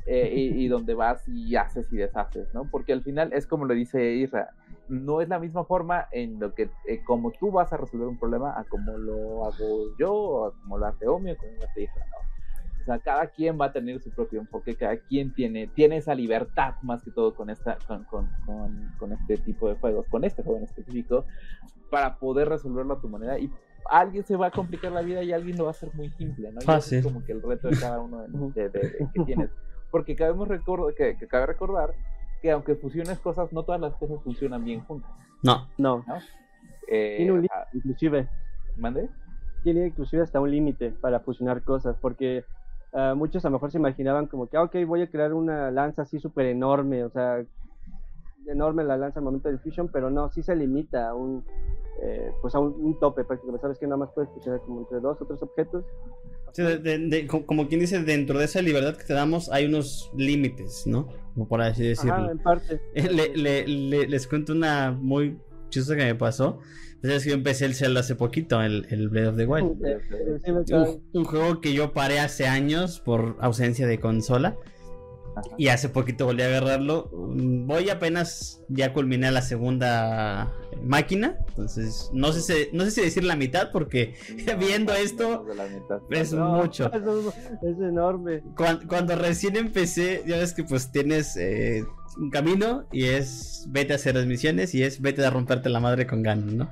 eh, 0.08 0.32
y, 0.34 0.68
donde 0.68 0.96
vas 0.96 1.28
y 1.28 1.56
haces 1.58 1.92
y 1.94 1.98
deshaces, 1.98 2.52
¿no? 2.56 2.68
Porque 2.72 2.94
al 2.94 3.04
final 3.04 3.34
es 3.34 3.46
como 3.46 3.66
lo 3.66 3.76
dice 3.76 4.14
Isra, 4.14 4.50
no 4.88 5.22
es 5.22 5.30
la 5.30 5.38
misma 5.38 5.66
forma 5.66 6.08
en 6.12 6.40
lo 6.40 6.56
que, 6.56 6.72
eh, 6.88 7.04
como 7.04 7.32
tú 7.32 7.52
vas 7.52 7.72
a 7.72 7.78
resolver 7.78 8.08
un 8.08 8.18
problema, 8.18 8.58
a 8.58 8.64
como 8.64 8.98
lo 8.98 9.46
hago 9.46 9.96
yo, 10.00 10.14
o 10.14 10.48
a 10.48 10.54
como 10.54 10.80
lo 10.80 10.88
hace 10.88 11.08
Omi, 11.08 11.32
o 11.32 11.38
como 11.38 11.52
lo 11.52 11.66
hace 11.66 11.84
Isra, 11.84 12.06
¿no? 12.10 12.37
Sea, 12.88 13.00
cada 13.00 13.28
quien 13.28 13.60
va 13.60 13.66
a 13.66 13.72
tener 13.74 14.00
su 14.02 14.10
propio 14.12 14.40
enfoque, 14.40 14.76
cada 14.76 14.98
quien 14.98 15.34
tiene, 15.34 15.68
tiene 15.68 15.98
esa 15.98 16.16
libertad 16.16 16.76
más 16.82 17.04
que 17.04 17.12
todo 17.12 17.36
con, 17.36 17.50
esta, 17.50 17.78
con, 17.86 18.04
con, 18.06 18.30
con, 18.46 18.94
con 18.98 19.12
este 19.12 19.38
tipo 19.38 19.68
de 19.70 19.76
juegos, 19.76 20.06
con 20.08 20.24
este 20.24 20.42
juego 20.42 20.58
en 20.60 20.64
específico, 20.64 21.26
para 21.92 22.18
poder 22.18 22.50
resolverlo 22.50 22.94
a 22.96 23.02
tu 23.02 23.10
manera 23.10 23.38
y 23.38 23.52
alguien 23.90 24.24
se 24.24 24.36
va 24.36 24.48
a 24.48 24.52
complicar 24.52 24.92
la 24.92 25.02
vida 25.02 25.22
y 25.24 25.32
alguien 25.34 25.58
lo 25.58 25.66
va 25.66 25.70
a 25.70 25.72
hacer 25.72 25.94
muy 25.94 26.10
simple, 26.12 26.52
¿no? 26.52 26.62
Y 26.62 26.66
Fácil. 26.66 27.00
Es 27.00 27.04
como 27.06 27.24
que 27.24 27.32
el 27.34 27.42
reto 27.42 27.68
de 27.70 27.78
cada 27.78 28.00
uno 28.00 28.24
de, 28.26 28.30
de- 28.30 28.70
de- 28.70 28.80
de 28.90 29.08
que 29.14 29.24
tienes. 29.26 29.50
Porque 29.92 30.16
cabemos 30.16 30.48
recor- 30.48 30.94
que, 30.96 31.18
que 31.18 31.28
cabe 31.28 31.46
recordar 31.46 31.94
que 32.42 32.52
aunque 32.52 32.76
fusiones 32.76 33.20
cosas, 33.20 33.52
no 33.54 33.64
todas 33.64 33.82
las 33.82 33.94
cosas 33.96 34.22
funcionan 34.24 34.64
bien 34.64 34.82
juntas. 34.82 35.12
No. 35.44 35.68
No, 35.78 36.04
¿no? 36.08 36.16
Eh, 36.88 37.16
tiene 37.18 37.32
un 37.32 37.38
límite, 37.40 37.54
sea, 37.54 37.68
inclusive. 37.74 38.30
¿Mande? 38.78 39.10
tiene 39.64 39.88
inclusive 39.88 40.22
hasta 40.24 40.40
un 40.40 40.50
límite 40.52 40.92
para 40.92 41.20
fusionar 41.20 41.62
cosas, 41.64 41.98
porque 42.00 42.46
ah, 42.94 43.14
muchos 43.16 43.44
a 43.46 43.50
lo 43.50 43.54
mejor 43.54 43.72
se 43.72 43.78
imaginaban 43.78 44.28
como 44.28 44.48
que, 44.48 44.58
ah, 44.58 44.64
ok, 44.64 44.76
voy 44.86 45.02
a 45.02 45.10
crear 45.10 45.34
una 45.34 45.72
lanza 45.72 46.04
así 46.04 46.20
súper 46.20 46.48
enorme, 46.48 47.04
o 47.04 47.10
sea, 47.10 47.44
enorme 48.48 48.84
la 48.84 48.98
lanza 48.98 49.20
al 49.20 49.26
momento 49.26 49.50
del 49.50 49.60
fusion, 49.60 49.90
pero 49.92 50.10
no, 50.10 50.30
sí 50.30 50.42
se 50.42 50.56
limita 50.56 51.10
a 51.10 51.14
un, 51.14 51.44
eh, 52.02 52.32
pues 52.42 52.56
a 52.56 52.60
un, 52.60 52.74
un 52.80 53.00
tope 53.00 53.24
prácticamente, 53.26 53.62
sabes 53.62 53.78
que 53.78 53.86
nada 53.88 53.98
más 53.98 54.10
puedes 54.14 54.30
fusionar 54.32 54.62
como 54.62 54.80
entre 54.82 55.00
dos 55.00 55.22
o 55.22 55.26
tres 55.26 55.42
objetos. 55.42 55.84
Sí, 56.54 56.64
de- 56.64 56.78
de- 56.78 56.98
de- 56.98 57.28
co- 57.28 57.46
como 57.46 57.68
quien 57.68 57.82
dice, 57.82 58.02
dentro 58.04 58.40
de 58.40 58.46
esa 58.46 58.62
libertad 58.62 58.96
que 58.96 59.04
te 59.04 59.14
damos 59.14 59.52
hay 59.52 59.66
unos 59.66 60.10
límites, 60.16 60.88
¿no? 60.88 61.08
Como 61.34 61.48
por 61.48 61.62
así 61.62 61.86
decirlo. 61.86 62.14
Ajá, 62.16 62.32
en 62.32 62.40
parte. 62.40 62.82
Eh, 62.96 63.10
le- 63.12 63.36
le- 63.36 63.68
le- 63.68 64.08
les 64.08 64.28
cuento 64.28 64.54
una 64.54 64.92
muy 64.92 65.38
chistosa 65.70 65.98
que 65.98 66.06
me 66.06 66.16
pasó. 66.16 66.60
Entonces 66.98 67.26
yo 67.26 67.34
empecé 67.34 67.66
el 67.66 67.76
Zelda 67.76 68.00
hace 68.00 68.16
poquito, 68.16 68.62
el, 68.62 68.88
el 68.90 69.10
Breath 69.10 69.30
of 69.30 69.38
the 69.38 69.46
Wild. 69.46 69.78
Un, 70.72 71.04
un 71.14 71.26
juego 71.26 71.62
que 71.62 71.74
yo 71.74 71.94
paré 71.94 72.20
hace 72.20 72.48
años 72.48 73.00
por 73.00 73.38
ausencia 73.40 73.86
de 73.86 74.00
consola. 74.00 74.58
Ajá. 75.36 75.56
Y 75.60 75.68
hace 75.68 75.90
poquito 75.90 76.26
volví 76.26 76.42
a 76.42 76.48
agarrarlo. 76.48 77.12
Mm, 77.14 77.68
Voy 77.68 77.92
apenas, 77.92 78.64
ya 78.70 78.94
culminé 78.94 79.30
la 79.32 79.44
segunda 79.44 80.52
máquina. 80.82 81.38
Entonces, 81.50 82.10
no 82.14 82.34
sé 82.34 82.42
si, 82.42 82.76
no 82.76 82.84
sé 82.86 82.90
si 82.90 83.02
decir 83.02 83.24
la 83.24 83.36
mitad 83.36 83.70
porque 83.72 84.16
viendo 84.60 84.92
esto, 84.94 85.46
es 86.10 86.34
No, 86.34 86.54
mucho. 86.64 86.92
Es, 86.92 87.04
es 87.62 87.80
enorme. 87.80 88.42
Cuando, 88.56 88.88
cuando 88.88 89.16
recién 89.16 89.56
empecé, 89.56 90.24
ya 90.26 90.38
ves 90.38 90.54
que 90.54 90.64
pues 90.64 90.92
tienes 90.92 91.38
eh, 91.38 91.86
un 92.20 92.30
camino 92.30 92.88
y 92.92 93.06
es 93.06 93.66
vete 93.70 93.94
a 93.94 93.96
hacer 93.98 94.16
las 94.16 94.26
misiones 94.26 94.74
y 94.76 94.84
es 94.84 95.02
vete 95.02 95.26
a 95.26 95.30
romperte 95.30 95.70
la 95.70 95.80
madre 95.80 96.08
con 96.08 96.24
Ganon, 96.24 96.58
¿no? 96.58 96.70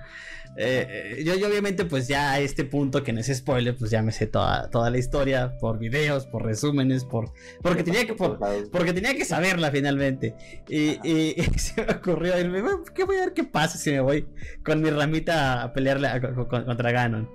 Eh, 0.58 1.16
eh, 1.18 1.24
yo, 1.26 1.36
yo 1.36 1.48
obviamente 1.50 1.84
pues 1.84 2.08
ya 2.08 2.32
a 2.32 2.40
este 2.40 2.64
punto 2.64 3.04
que 3.04 3.12
no 3.12 3.20
es 3.20 3.28
spoiler, 3.36 3.76
pues 3.76 3.92
ya 3.92 4.02
me 4.02 4.14
sé 4.14 4.26
toda, 4.28 4.70
toda 4.70 4.90
la 4.90 4.98
historia 4.98 5.58
por 5.60 5.78
videos, 5.80 6.26
por 6.28 6.46
resúmenes, 6.46 7.04
por 7.04 7.34
porque 7.62 7.84
tenía 7.84 8.06
que 8.06 8.14
por, 8.14 8.40
porque 8.72 8.94
tenía 8.94 9.14
que 9.16 9.26
saberla 9.26 9.70
finalmente. 9.72 10.34
Y, 10.70 10.92
y- 11.08 11.36
y 11.38 11.44
se 11.60 11.84
me 11.84 11.92
ocurrió 11.94 12.40
irme, 12.40 12.62
"Bueno, 12.62 12.84
¿qué 12.94 13.04
voy 13.04 13.18
a 13.18 13.22
ver 13.22 13.34
qué 13.34 13.44
pasa 13.44 13.78
si 13.78 13.92
me 13.92 14.00
voy 14.00 14.28
con 14.64 14.82
mi 14.82 14.90
ramita 14.92 15.64
a 15.64 15.74
con- 15.74 16.66
contra 16.66 16.92
Ganon? 16.92 17.30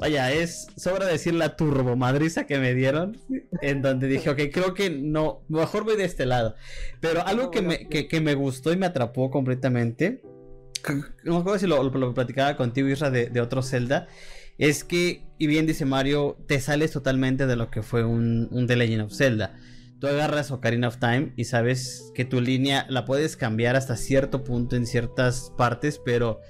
Vaya, 0.00 0.32
es 0.32 0.68
sobra 0.76 1.06
decir 1.06 1.34
la 1.34 1.56
turbo 1.56 1.96
madriza 1.96 2.46
que 2.46 2.58
me 2.58 2.74
dieron, 2.74 3.18
en 3.62 3.82
donde 3.82 4.06
dije, 4.06 4.30
ok, 4.30 4.40
creo 4.52 4.74
que 4.74 4.90
no, 4.90 5.42
mejor 5.48 5.84
voy 5.84 5.96
de 5.96 6.04
este 6.04 6.24
lado. 6.24 6.54
Pero 7.00 7.26
algo 7.26 7.50
que 7.50 7.62
me, 7.62 7.88
que, 7.88 8.06
que 8.06 8.20
me 8.20 8.34
gustó 8.34 8.72
y 8.72 8.76
me 8.76 8.86
atrapó 8.86 9.30
completamente, 9.30 10.22
no 11.24 11.34
me 11.34 11.40
acuerdo 11.40 11.58
si 11.58 11.66
lo, 11.66 11.82
lo 11.82 12.14
platicaba 12.14 12.56
contigo, 12.56 12.88
Isra, 12.88 13.10
de, 13.10 13.26
de 13.26 13.40
otro 13.40 13.62
Zelda, 13.62 14.06
es 14.58 14.84
que, 14.84 15.24
y 15.38 15.46
bien 15.46 15.66
dice 15.66 15.84
Mario, 15.84 16.36
te 16.46 16.60
sales 16.60 16.92
totalmente 16.92 17.46
de 17.46 17.56
lo 17.56 17.70
que 17.70 17.82
fue 17.82 18.04
un, 18.04 18.48
un 18.50 18.66
The 18.66 18.76
Legend 18.76 19.02
of 19.02 19.14
Zelda. 19.14 19.56
Tú 20.00 20.06
agarras 20.06 20.52
Ocarina 20.52 20.86
of 20.86 20.98
Time 20.98 21.32
y 21.36 21.44
sabes 21.44 22.12
que 22.14 22.24
tu 22.24 22.40
línea 22.40 22.86
la 22.88 23.04
puedes 23.04 23.36
cambiar 23.36 23.74
hasta 23.74 23.96
cierto 23.96 24.44
punto 24.44 24.76
en 24.76 24.86
ciertas 24.86 25.52
partes, 25.56 26.00
pero 26.04 26.40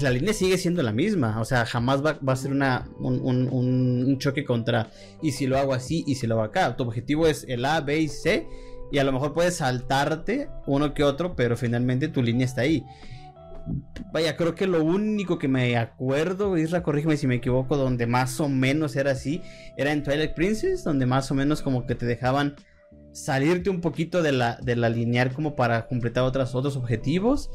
la 0.00 0.10
línea 0.10 0.32
sigue 0.32 0.58
siendo 0.58 0.82
la 0.82 0.92
misma. 0.92 1.40
O 1.40 1.44
sea, 1.44 1.64
jamás 1.66 2.04
va, 2.04 2.18
a 2.26 2.36
ser 2.36 2.52
un, 2.52 2.62
un- 3.00 3.48
un- 3.50 4.18
choque 4.18 4.44
contra 4.44 4.90
y 5.22 5.32
si 5.32 5.46
lo 5.46 5.58
hago 5.58 5.74
así 5.74 6.04
y 6.06 6.16
si 6.16 6.26
lo 6.26 6.34
hago 6.34 6.44
acá. 6.44 6.76
Tu 6.76 6.82
objetivo 6.82 7.26
es 7.26 7.44
el 7.48 7.64
A, 7.64 7.80
B 7.80 7.98
y 8.00 8.08
C. 8.08 8.46
Y 8.90 8.98
a 8.98 9.04
lo 9.04 9.12
mejor 9.12 9.34
puedes 9.34 9.56
saltarte 9.56 10.48
uno 10.66 10.94
que 10.94 11.04
otro, 11.04 11.36
pero 11.36 11.56
finalmente 11.56 12.08
tu 12.08 12.22
línea 12.22 12.46
está 12.46 12.62
ahí. 12.62 12.84
Vaya, 14.12 14.36
creo 14.36 14.54
que 14.54 14.66
lo 14.66 14.82
único 14.82 15.38
que 15.38 15.46
me 15.46 15.76
acuerdo, 15.76 16.56
Isra, 16.56 16.82
corrígeme 16.82 17.18
si 17.18 17.26
me 17.26 17.34
equivoco, 17.34 17.76
donde 17.76 18.06
más 18.06 18.40
o 18.40 18.48
menos 18.48 18.96
era 18.96 19.10
así, 19.10 19.42
era 19.76 19.92
en 19.92 20.02
Twilight 20.02 20.34
Princess, 20.34 20.84
donde 20.84 21.04
más 21.04 21.30
o 21.30 21.34
menos 21.34 21.60
como 21.60 21.86
que 21.86 21.94
te 21.94 22.06
dejaban 22.06 22.56
salirte 23.12 23.68
un 23.68 23.80
poquito 23.80 24.22
de 24.22 24.32
la, 24.32 24.58
de 24.62 24.76
la 24.76 24.94
como 25.34 25.56
para 25.56 25.86
completar 25.86 26.24
otras, 26.24 26.54
otros 26.54 26.76
objetivos. 26.76 27.50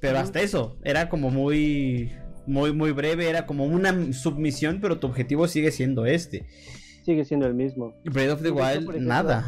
Pero 0.00 0.18
hasta 0.18 0.40
eso, 0.40 0.76
era 0.84 1.08
como 1.08 1.30
muy, 1.30 2.12
muy, 2.46 2.72
muy 2.72 2.92
breve, 2.92 3.28
era 3.28 3.46
como 3.46 3.64
una 3.64 4.12
submisión, 4.12 4.78
pero 4.80 4.98
tu 4.98 5.06
objetivo 5.06 5.46
sigue 5.48 5.70
siendo 5.70 6.06
este. 6.06 6.46
Sigue 7.04 7.24
siendo 7.24 7.46
el 7.46 7.54
mismo. 7.54 7.94
Breath 8.04 8.32
of 8.32 8.42
the 8.42 8.50
Wild, 8.50 8.70
ejemplo, 8.82 9.00
nada. 9.00 9.44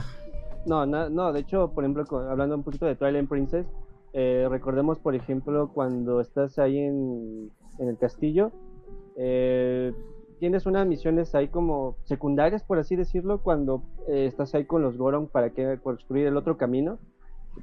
No, 0.67 0.85
na- 0.87 1.09
no, 1.09 1.33
de 1.33 1.41
hecho, 1.41 1.71
por 1.73 1.85
ejemplo, 1.85 2.05
hablando 2.29 2.55
un 2.57 2.63
poquito 2.63 2.87
de 2.87 2.97
Twilight 2.97 3.29
Princess, 3.29 3.67
eh, 4.13 4.47
recordemos, 4.51 4.99
por 4.99 5.15
ejemplo, 5.15 5.71
cuando 5.73 6.21
estás 6.21 6.59
ahí 6.59 6.79
en, 6.79 7.51
en 7.79 7.89
el 7.89 7.97
castillo, 7.97 8.51
eh, 9.17 9.93
tienes 10.39 10.67
unas 10.67 10.87
misiones 10.87 11.35
ahí 11.35 11.49
como 11.49 11.97
secundarias, 12.05 12.65
por 12.65 12.79
así 12.79 12.97
decirlo, 12.97 13.43
cuando 13.43 13.83
eh, 14.09 14.27
estás 14.27 14.55
ahí 14.55 14.65
con 14.65 14.83
los 14.83 14.97
Goron 14.97 15.29
para 15.29 15.51
que 15.51 15.79
construir 15.83 16.27
el 16.27 16.37
otro 16.37 16.57
camino 16.57 16.99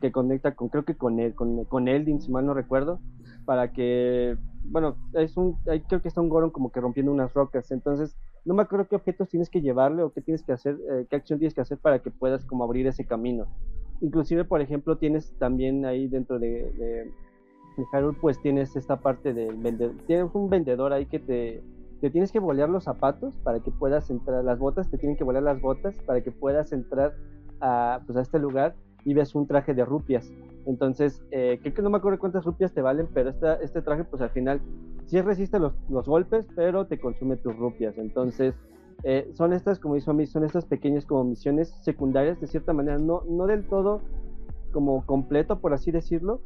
que 0.01 0.11
conecta 0.11 0.55
con, 0.55 0.69
creo 0.69 0.85
que 0.85 0.95
con 0.95 1.19
él, 1.19 1.33
con, 1.35 1.65
con 1.65 1.87
Eldin, 1.87 2.21
si 2.21 2.31
mal 2.31 2.45
no 2.45 2.53
recuerdo, 2.53 2.99
para 3.45 3.71
que, 3.71 4.37
bueno, 4.65 4.97
es 5.13 5.37
un, 5.37 5.57
ahí 5.67 5.81
creo 5.81 6.01
que 6.01 6.07
está 6.07 6.21
un 6.21 6.29
Goron 6.29 6.51
como 6.51 6.71
que 6.71 6.81
rompiendo 6.81 7.11
unas 7.11 7.33
rocas, 7.33 7.71
entonces 7.71 8.15
no 8.45 8.53
me 8.53 8.63
acuerdo 8.63 8.87
qué 8.87 8.95
objetos 8.95 9.29
tienes 9.29 9.49
que 9.49 9.61
llevarle 9.61 10.03
o 10.03 10.11
qué 10.11 10.21
tienes 10.21 10.43
que 10.43 10.51
hacer, 10.51 10.77
eh, 10.91 11.05
qué 11.09 11.15
acción 11.15 11.39
tienes 11.39 11.53
que 11.53 11.61
hacer 11.61 11.77
para 11.77 11.99
que 11.99 12.11
puedas 12.11 12.45
como 12.45 12.63
abrir 12.63 12.87
ese 12.87 13.05
camino. 13.05 13.45
Inclusive, 14.01 14.45
por 14.45 14.61
ejemplo, 14.61 14.97
tienes 14.97 15.33
también 15.39 15.85
ahí 15.85 16.07
dentro 16.07 16.39
de, 16.39 16.71
de, 16.73 17.11
de 17.77 17.85
Hyrule, 17.91 18.17
pues 18.21 18.39
tienes 18.41 18.75
esta 18.75 18.97
parte 18.97 19.33
del 19.33 19.55
vendedor, 19.55 19.95
tienes 20.05 20.33
un 20.33 20.49
vendedor 20.49 20.93
ahí 20.93 21.07
que 21.07 21.19
te, 21.19 21.63
te 21.99 22.09
tienes 22.09 22.31
que 22.31 22.39
bolear 22.39 22.69
los 22.69 22.83
zapatos 22.83 23.35
para 23.37 23.59
que 23.59 23.71
puedas 23.71 24.09
entrar, 24.09 24.43
las 24.43 24.59
botas, 24.59 24.89
te 24.89 24.97
tienen 24.97 25.17
que 25.17 25.23
bolear 25.23 25.43
las 25.43 25.59
botas 25.59 25.97
para 26.05 26.21
que 26.21 26.31
puedas 26.31 26.71
entrar 26.71 27.15
a, 27.59 28.01
pues, 28.05 28.17
a 28.17 28.21
este 28.21 28.39
lugar 28.39 28.75
y 29.07 29.13
ves 29.13 29.33
un 29.35 29.47
traje 29.47 29.73
de 29.73 29.85
rupias. 29.85 30.29
Entonces, 30.65 31.23
eh, 31.31 31.59
creo 31.61 31.73
que 31.73 31.81
no 31.81 31.89
me 31.89 31.97
acuerdo 31.97 32.19
cuántas 32.19 32.43
rupias 32.43 32.73
te 32.73 32.81
valen, 32.81 33.07
pero 33.13 33.29
esta, 33.29 33.53
este 33.55 33.81
traje, 33.81 34.03
pues 34.03 34.21
al 34.21 34.31
final 34.31 34.59
sí 35.05 35.21
resiste 35.21 35.59
los, 35.59 35.73
los 35.87 36.05
golpes, 36.05 36.45
pero 36.57 36.87
te 36.87 36.99
consume 36.99 37.37
tus 37.37 37.55
rupias. 37.55 37.97
Entonces, 37.97 38.53
eh, 39.03 39.31
son 39.33 39.53
estas, 39.53 39.79
como 39.79 39.95
hizo 39.95 40.11
a 40.11 40.13
mí, 40.13 40.25
son 40.25 40.43
estas 40.43 40.65
pequeñas 40.65 41.05
como 41.05 41.23
misiones 41.23 41.69
secundarias, 41.83 42.41
de 42.41 42.47
cierta 42.47 42.73
manera, 42.73 42.99
no, 42.99 43.23
no 43.29 43.47
del 43.47 43.65
todo 43.65 44.01
como 44.73 45.05
completo, 45.05 45.59
por 45.59 45.73
así 45.73 45.89
decirlo, 45.89 46.41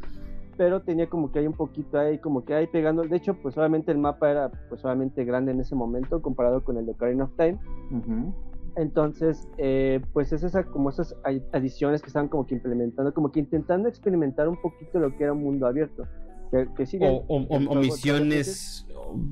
pero 0.55 0.82
tenía 0.82 1.09
como 1.09 1.32
que 1.32 1.39
hay 1.39 1.47
un 1.47 1.53
poquito 1.53 1.97
ahí, 1.97 2.20
como 2.20 2.45
que 2.45 2.53
ahí 2.53 2.68
pegando. 2.68 3.01
De 3.01 3.18
hecho, 3.18 3.34
pues 3.41 3.57
obviamente 3.57 3.91
el 3.91 3.97
mapa 3.97 4.30
era 4.30 4.51
pues 4.70 4.86
obviamente 4.86 5.26
grande 5.26 5.51
en 5.51 5.62
ese 5.62 5.74
momento 5.74 6.22
comparado 6.22 6.64
con 6.64 6.78
el 6.78 6.86
de 6.86 6.91
Ocarina 6.91 7.24
of 7.24 7.32
Time. 7.38 7.57
Ujú. 7.89 8.32
Entonces, 8.76 9.47
eh, 9.57 10.01
pues 10.13 10.32
es 10.32 10.43
esa, 10.43 10.63
como 10.63 10.89
esas 10.89 11.15
adi- 11.24 11.43
adiciones 11.51 12.01
que 12.01 12.07
estaban 12.07 12.30
como 12.30 12.47
que 12.47 12.55
implementando, 12.55 13.13
como 13.13 13.32
que 13.32 13.39
intentando 13.41 13.89
experimentar 13.89 14.47
un 14.47 14.57
poquito 14.61 14.99
lo 14.99 15.15
que 15.17 15.24
era 15.26 15.34
un 15.34 15.43
mundo 15.43 15.67
abierto. 15.67 16.07
Que, 16.51 16.67
que 16.76 16.86
sí, 16.86 16.97
O, 17.01 17.76
misiones 17.80 18.86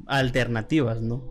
alternativas, 0.08 1.02
¿no? 1.02 1.22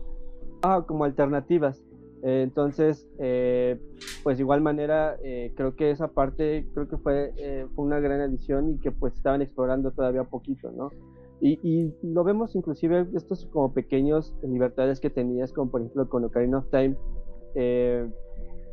Ah, 0.61 0.83
como 0.87 1.03
alternativas. 1.03 1.81
Eh, 2.21 2.41
entonces, 2.43 3.07
eh, 3.17 3.79
pues 4.23 4.37
de 4.37 4.43
igual 4.43 4.61
manera, 4.61 5.17
eh, 5.23 5.53
creo 5.55 5.75
que 5.75 5.91
esa 5.91 6.09
parte, 6.09 6.67
creo 6.73 6.87
que 6.87 6.97
fue, 6.97 7.31
eh, 7.37 7.65
fue 7.75 7.85
una 7.85 7.99
gran 7.99 8.19
adición 8.21 8.71
y 8.71 8.77
que 8.79 8.91
pues 8.91 9.13
estaban 9.13 9.41
explorando 9.41 9.91
todavía 9.91 10.23
poquito, 10.25 10.71
¿no? 10.71 10.91
Y, 11.41 11.57
y 11.63 11.93
lo 12.03 12.25
vemos 12.25 12.53
inclusive 12.55 13.07
estos 13.15 13.45
como 13.45 13.73
pequeños 13.73 14.35
libertades 14.43 14.99
que 14.99 15.09
tenías, 15.09 15.53
como 15.53 15.71
por 15.71 15.79
ejemplo 15.81 16.09
con 16.09 16.25
Ocarina 16.25 16.57
of 16.57 16.69
Time, 16.69 16.97
eh, 17.55 18.07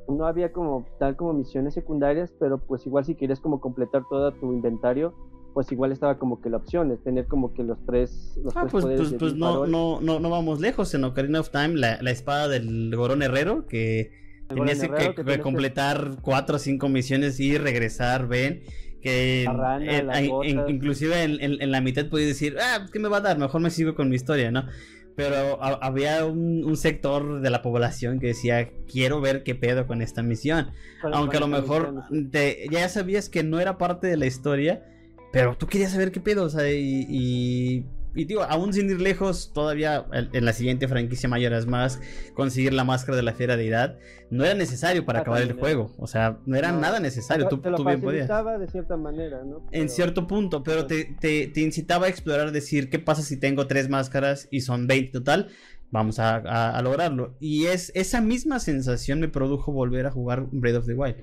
no 0.09 0.27
había 0.27 0.53
como 0.53 0.87
tal 0.99 1.16
como 1.16 1.33
misiones 1.33 1.74
secundarias, 1.74 2.33
pero 2.39 2.59
pues 2.59 2.87
igual 2.87 3.05
si 3.05 3.14
querías 3.14 3.41
como 3.41 3.61
completar 3.61 4.03
todo 4.09 4.33
tu 4.33 4.53
inventario, 4.53 5.14
pues 5.53 5.72
igual 5.72 5.91
estaba 5.91 6.18
como 6.18 6.41
que 6.41 6.51
la 6.51 6.59
opción, 6.59 6.93
es 6.93 7.03
tener 7.03 7.27
como 7.27 7.53
que 7.55 7.62
los 7.64 7.79
tres, 7.87 8.39
los 8.45 8.55
Ah, 8.57 8.61
tres 8.62 8.72
pues, 8.72 8.85
pues, 8.85 9.11
de 9.12 9.18
pues 9.18 9.35
no, 9.35 9.66
no, 9.66 10.01
no, 10.01 10.20
no 10.20 10.31
vamos 10.31 10.61
lejos. 10.61 10.95
En 10.95 11.03
Ocarina 11.05 11.41
of 11.41 11.51
Time, 11.51 11.77
la, 11.77 12.01
la 12.03 12.11
espada 12.11 12.47
del 12.49 12.95
Gorón 12.95 13.22
Herrero, 13.22 13.66
que 13.66 14.12
El 14.51 14.57
tenías 14.57 14.79
que, 14.81 14.87
Herrero, 14.87 14.99
que 15.11 15.14
que 15.16 15.22
tenías 15.22 15.37
que- 15.39 15.43
completar 15.43 16.11
cuatro 16.22 16.57
o 16.57 16.59
cinco 16.59 16.89
misiones 16.89 17.41
y 17.41 17.57
regresar, 17.59 18.29
ven. 18.29 18.62
que 19.03 19.45
La 19.47 19.53
rana, 19.53 19.99
en- 19.99 20.07
las 20.09 20.18
en- 20.18 20.29
botas. 20.31 20.68
inclusive 20.70 21.22
en, 21.22 21.41
en- 21.41 21.62
en 21.62 21.70
la 21.70 21.81
mitad 21.81 22.09
podías 22.09 22.29
decir, 22.29 22.57
ah, 22.61 22.87
¿qué 22.93 22.99
me 22.99 23.09
va 23.09 23.18
a 23.18 23.20
dar? 23.20 23.39
Mejor 23.39 23.61
me 23.61 23.70
sigo 23.70 23.95
con 23.95 24.09
mi 24.09 24.16
historia, 24.16 24.51
¿no? 24.51 24.64
Pero 25.16 25.62
ha- 25.62 25.78
había 25.80 26.24
un, 26.26 26.62
un 26.64 26.76
sector 26.76 27.40
de 27.40 27.50
la 27.50 27.62
población 27.62 28.20
que 28.20 28.28
decía, 28.28 28.70
quiero 28.90 29.20
ver 29.20 29.42
qué 29.42 29.54
pedo 29.54 29.86
con 29.86 30.02
esta 30.02 30.22
misión. 30.22 30.70
Aunque 31.16 31.38
a 31.38 31.40
lo 31.40 31.46
mejor 31.48 31.94
te- 32.30 32.66
ya 32.70 32.88
sabías 32.88 33.28
que 33.30 33.42
no 33.42 33.58
era 33.58 33.78
parte 33.78 34.06
de 34.08 34.16
la 34.18 34.26
historia, 34.26 34.84
pero 35.32 35.56
tú 35.56 35.66
querías 35.66 35.92
saber 35.92 36.12
qué 36.12 36.20
pedo, 36.20 36.44
o 36.44 36.50
sea, 36.50 36.70
y, 36.70 37.06
y, 37.08 37.84
y 38.16 38.24
digo, 38.24 38.42
aún 38.42 38.72
sin 38.72 38.90
ir 38.90 39.00
lejos, 39.00 39.52
todavía 39.52 40.06
en 40.12 40.44
la 40.44 40.52
siguiente 40.52 40.88
franquicia 40.88 41.28
Mayoras 41.28 41.66
Más, 41.66 42.00
conseguir 42.34 42.72
la 42.72 42.82
máscara 42.84 43.16
de 43.16 43.22
la 43.22 43.34
fiera 43.34 43.56
deidad, 43.56 43.98
no 44.30 44.44
era 44.44 44.54
necesario 44.54 45.04
para 45.04 45.20
Ah, 45.20 45.22
acabar 45.22 45.42
el 45.42 45.52
juego, 45.52 45.92
o 45.98 46.06
sea, 46.06 46.38
no 46.46 46.56
era 46.56 46.72
No, 46.72 46.80
nada 46.80 46.98
necesario, 46.98 47.46
tú, 47.48 47.58
te 47.58 47.70
lo 47.70 47.76
tú 47.76 47.84
bien 47.84 48.00
podías. 48.00 48.28
de 48.28 48.68
cierta 48.68 48.96
manera, 48.96 49.44
¿no? 49.44 49.64
En 49.70 49.88
cierto 49.88 50.26
punto, 50.26 50.62
pero 50.62 50.86
te, 50.86 51.04
te, 51.20 51.46
te 51.46 51.60
incitaba 51.60 52.06
a 52.06 52.08
explorar, 52.08 52.50
decir, 52.52 52.90
¿qué 52.90 52.98
pasa 52.98 53.22
si 53.22 53.38
tengo 53.38 53.66
tres 53.66 53.88
máscaras 53.88 54.48
y 54.50 54.62
son 54.62 54.86
20 54.86 55.12
total? 55.12 55.48
Vamos 55.92 56.18
a, 56.18 56.36
a- 56.38 56.76
a 56.76 56.82
lograrlo. 56.82 57.36
Y 57.38 57.66
es 57.66 57.92
esa 57.94 58.20
misma 58.20 58.58
sensación 58.58 59.20
me 59.20 59.28
produjo 59.28 59.70
volver 59.72 60.06
a 60.06 60.10
jugar 60.10 60.46
Breath 60.50 60.76
of 60.78 60.86
the 60.86 60.94
Wild. 60.94 61.16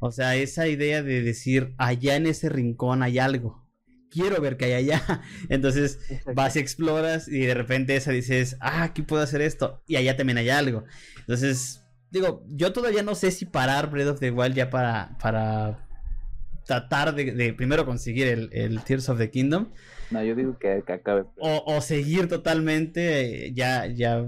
O 0.00 0.10
sea, 0.10 0.34
esa 0.36 0.66
idea 0.68 1.02
de 1.02 1.22
decir, 1.22 1.74
allá 1.78 2.16
en 2.16 2.26
ese 2.26 2.48
rincón 2.48 3.02
hay 3.02 3.18
algo. 3.20 3.67
Quiero 4.10 4.40
ver 4.40 4.56
qué 4.56 4.66
hay 4.66 4.72
allá. 4.72 5.02
Entonces 5.48 5.98
Exacto. 6.08 6.34
vas 6.34 6.56
y 6.56 6.58
exploras 6.60 7.28
y 7.28 7.40
de 7.40 7.54
repente 7.54 7.94
esa 7.96 8.10
dices, 8.12 8.56
ah, 8.60 8.82
aquí 8.84 9.02
puedo 9.02 9.22
hacer 9.22 9.40
esto. 9.42 9.82
Y 9.86 9.96
allá 9.96 10.16
también 10.16 10.38
hay 10.38 10.48
algo. 10.50 10.84
Entonces, 11.20 11.84
digo, 12.10 12.42
yo 12.48 12.72
todavía 12.72 13.02
no 13.02 13.14
sé 13.14 13.30
si 13.30 13.44
parar 13.44 13.90
Breath 13.90 14.08
of 14.08 14.20
the 14.20 14.30
Wild 14.30 14.54
ya 14.54 14.70
para, 14.70 15.16
para 15.20 15.84
tratar 16.66 17.14
de, 17.14 17.32
de 17.32 17.52
primero 17.54 17.84
conseguir 17.86 18.26
el, 18.28 18.50
el 18.52 18.82
Tears 18.82 19.08
of 19.08 19.18
the 19.18 19.30
Kingdom 19.30 19.68
No, 20.10 20.22
yo 20.22 20.34
digo 20.34 20.58
que, 20.58 20.82
que 20.86 20.92
acabe. 20.92 21.24
o, 21.38 21.64
o 21.66 21.80
seguir 21.80 22.28
totalmente 22.28 23.46
eh, 23.46 23.52
ya, 23.54 23.86
ya 23.86 24.24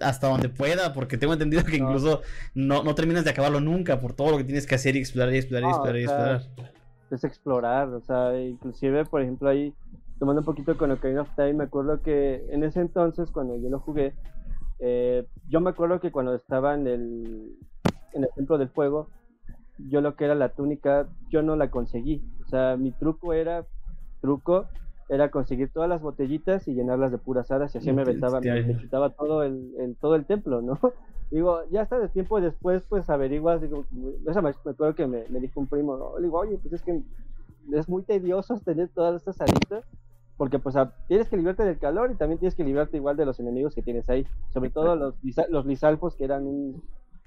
hasta 0.00 0.26
donde 0.28 0.48
pueda, 0.48 0.92
porque 0.94 1.16
tengo 1.16 1.32
entendido 1.32 1.64
que 1.64 1.78
No. 1.78 1.86
incluso 1.86 2.22
no, 2.54 2.82
no 2.82 2.94
terminas 2.96 3.24
de 3.24 3.30
acabarlo 3.30 3.60
nunca 3.60 4.00
por 4.00 4.14
todo 4.14 4.32
lo 4.32 4.38
que 4.38 4.44
tienes 4.44 4.66
que 4.66 4.74
hacer 4.74 4.96
y 4.96 4.98
explorar 5.00 5.32
y 5.34 5.38
explorar 5.38 5.62
y 5.64 5.66
No, 5.66 5.70
explorar 5.70 6.00
y 6.00 6.04
o 6.04 6.08
sea, 6.08 6.34
explorar. 6.36 6.71
Es 7.14 7.24
explorar, 7.24 7.88
o 7.88 8.00
sea, 8.00 8.38
inclusive, 8.40 9.04
por 9.04 9.22
ejemplo, 9.22 9.48
ahí, 9.48 9.74
tomando 10.18 10.40
un 10.40 10.46
poquito 10.46 10.76
con 10.76 10.90
Ocarina 10.90 11.22
of 11.22 11.34
Time, 11.36 11.54
me 11.54 11.64
acuerdo 11.64 12.00
que 12.00 12.44
en 12.50 12.64
ese 12.64 12.80
entonces, 12.80 13.30
cuando 13.30 13.56
yo 13.56 13.68
lo 13.68 13.80
jugué, 13.80 14.14
eh, 14.78 15.26
yo 15.48 15.60
me 15.60 15.70
acuerdo 15.70 16.00
que 16.00 16.10
cuando 16.10 16.34
estaba 16.34 16.74
en 16.74 16.86
el, 16.86 17.56
en 18.12 18.24
el 18.24 18.30
Templo 18.34 18.58
del 18.58 18.68
Fuego, 18.68 19.08
yo 19.78 20.00
lo 20.00 20.16
que 20.16 20.24
era 20.24 20.34
la 20.34 20.50
túnica, 20.50 21.08
yo 21.30 21.42
no 21.42 21.56
la 21.56 21.70
conseguí, 21.70 22.22
o 22.44 22.48
sea, 22.48 22.76
mi 22.76 22.92
truco 22.92 23.32
era, 23.32 23.66
truco, 24.20 24.66
era 25.14 25.30
conseguir 25.30 25.70
todas 25.70 25.88
las 25.88 26.00
botellitas 26.00 26.66
y 26.68 26.74
llenarlas 26.74 27.12
de 27.12 27.18
puras 27.18 27.50
hadas 27.50 27.74
y 27.74 27.78
así 27.78 27.88
me 27.92 28.02
aventaba, 28.02 28.40
me, 28.40 28.62
me 28.66 28.80
chutaba 28.80 29.10
todo 29.10 29.42
el, 29.42 29.72
el- 29.78 29.96
todo 29.96 30.14
el 30.14 30.24
templo, 30.24 30.62
¿no? 30.62 30.78
Digo, 31.30 31.60
ya 31.70 31.82
hasta 31.82 31.98
de 31.98 32.08
tiempo 32.08 32.40
después, 32.40 32.84
pues 32.88 33.08
averiguas, 33.08 33.60
digo, 33.62 33.84
esa 34.26 34.42
me, 34.42 34.52
me 34.64 34.70
acuerdo 34.72 34.94
que 34.94 35.06
me, 35.06 35.24
me 35.28 35.40
dijo 35.40 35.60
un 35.60 35.66
primo, 35.66 35.96
¿no? 35.96 36.18
Le 36.18 36.24
digo, 36.24 36.38
oye, 36.38 36.58
pues 36.58 36.74
es 36.74 36.82
que 36.82 37.00
es 37.72 37.88
muy 37.88 38.02
tedioso 38.02 38.58
tener 38.60 38.88
todas 38.88 39.16
estas 39.16 39.40
haditas, 39.40 39.84
porque 40.36 40.58
pues 40.58 40.76
a- 40.76 40.94
tienes 41.08 41.28
que 41.28 41.36
librarte 41.36 41.64
del 41.64 41.78
calor 41.78 42.10
y 42.10 42.16
también 42.16 42.38
tienes 42.38 42.54
que 42.54 42.64
librarte 42.64 42.96
igual 42.96 43.16
de 43.16 43.24
los 43.26 43.38
enemigos 43.40 43.74
que 43.74 43.82
tienes 43.82 44.08
ahí, 44.10 44.26
sobre 44.52 44.70
todo 44.70 44.96
los, 44.96 45.14
los 45.50 45.64
lisalfos 45.66 46.16
que 46.16 46.24
eran 46.24 46.46
un, 46.46 46.82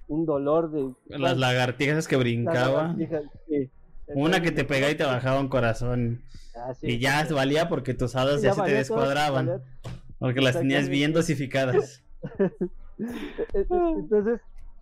un 0.07 0.25
dolor 0.25 0.69
de... 0.71 0.91
Las 1.07 1.37
lagartijas 1.37 2.07
que 2.07 2.15
las 2.15 2.23
brincaban. 2.23 2.97
lagartijas, 2.99 3.23
sí. 3.47 3.69
Una 4.13 4.41
que 4.41 4.51
te 4.51 4.61
Entonces, 4.61 4.65
pegaba 4.65 4.91
y 4.91 4.95
te 4.95 5.03
bajaba 5.03 5.39
un 5.39 5.47
corazón. 5.49 6.21
ah, 6.55 6.73
sí, 6.73 6.87
Y 6.87 6.99
ya 6.99 7.25
sí. 7.25 7.33
valía 7.33 7.69
porque 7.69 7.93
tus 7.93 8.15
hadas 8.15 8.41
ya 8.41 8.53
se 8.53 8.61
te 8.61 8.67
todo, 8.67 8.77
descuadraban. 8.77 9.61
Porque 10.19 10.41
las 10.41 10.57
tenías 10.57 10.89
bien 10.89 11.13
dosificadas. 11.13 12.03
E- 12.97 13.59
e- 13.59 13.65
Entonces, 13.99 14.39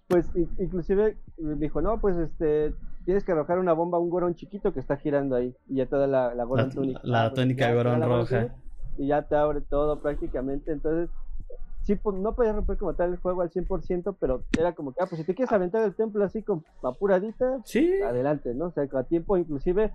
pues 0.07 0.27
in- 0.35 0.49
inclusive 0.59 1.17
me 1.37 1.55
dijo, 1.55 1.81
no, 1.81 1.99
pues 1.99 2.15
este, 2.17 2.73
tienes 3.05 3.23
que 3.23 3.31
arrojar 3.31 3.57
una 3.57 3.73
bomba 3.73 3.97
a 3.97 4.01
un 4.01 4.09
gorón 4.11 4.35
chiquito 4.35 4.71
que 4.71 4.79
está 4.79 4.97
girando 4.97 5.35
ahí. 5.35 5.55
Y 5.67 5.77
ya 5.77 5.87
te 5.87 5.95
da 5.95 6.05
la, 6.05 6.35
la 6.35 6.43
gorón 6.43 6.67
La- 6.69 6.73
túnica. 6.75 6.99
la 7.03 7.23
Ah, 7.25 7.29
pues, 7.29 7.41
túnica 7.41 7.73
gorón 7.73 8.01
roja. 8.03 8.55
Y 8.97 9.07
ya 9.07 9.23
te 9.23 9.35
abre 9.35 9.61
todo 9.61 9.99
prácticamente. 10.01 10.71
Entonces, 10.71 11.09
sí, 11.83 11.95
pues, 11.95 12.15
no 12.17 12.33
podías 12.35 12.55
romper 12.55 12.77
como 12.77 12.95
tal 12.95 13.11
el 13.11 13.17
juego 13.17 13.41
al 13.41 13.51
100%, 13.51 14.17
pero 14.19 14.43
era 14.57 14.73
como 14.73 14.93
que, 14.93 15.03
ah, 15.03 15.05
pues 15.07 15.21
si 15.21 15.25
te 15.27 15.35
quieres 15.35 15.51
aventar 15.53 15.83
el 15.83 15.95
templo 15.95 16.23
así 16.23 16.41
con 16.43 16.63
apuradita, 16.81 17.59
Sí. 17.65 17.93
adelante, 18.01 18.53
¿no? 18.53 18.65
O 18.67 18.71
sea, 18.71 18.87
a 18.91 19.03
tiempo, 19.03 19.37
inclusive, 19.37 19.91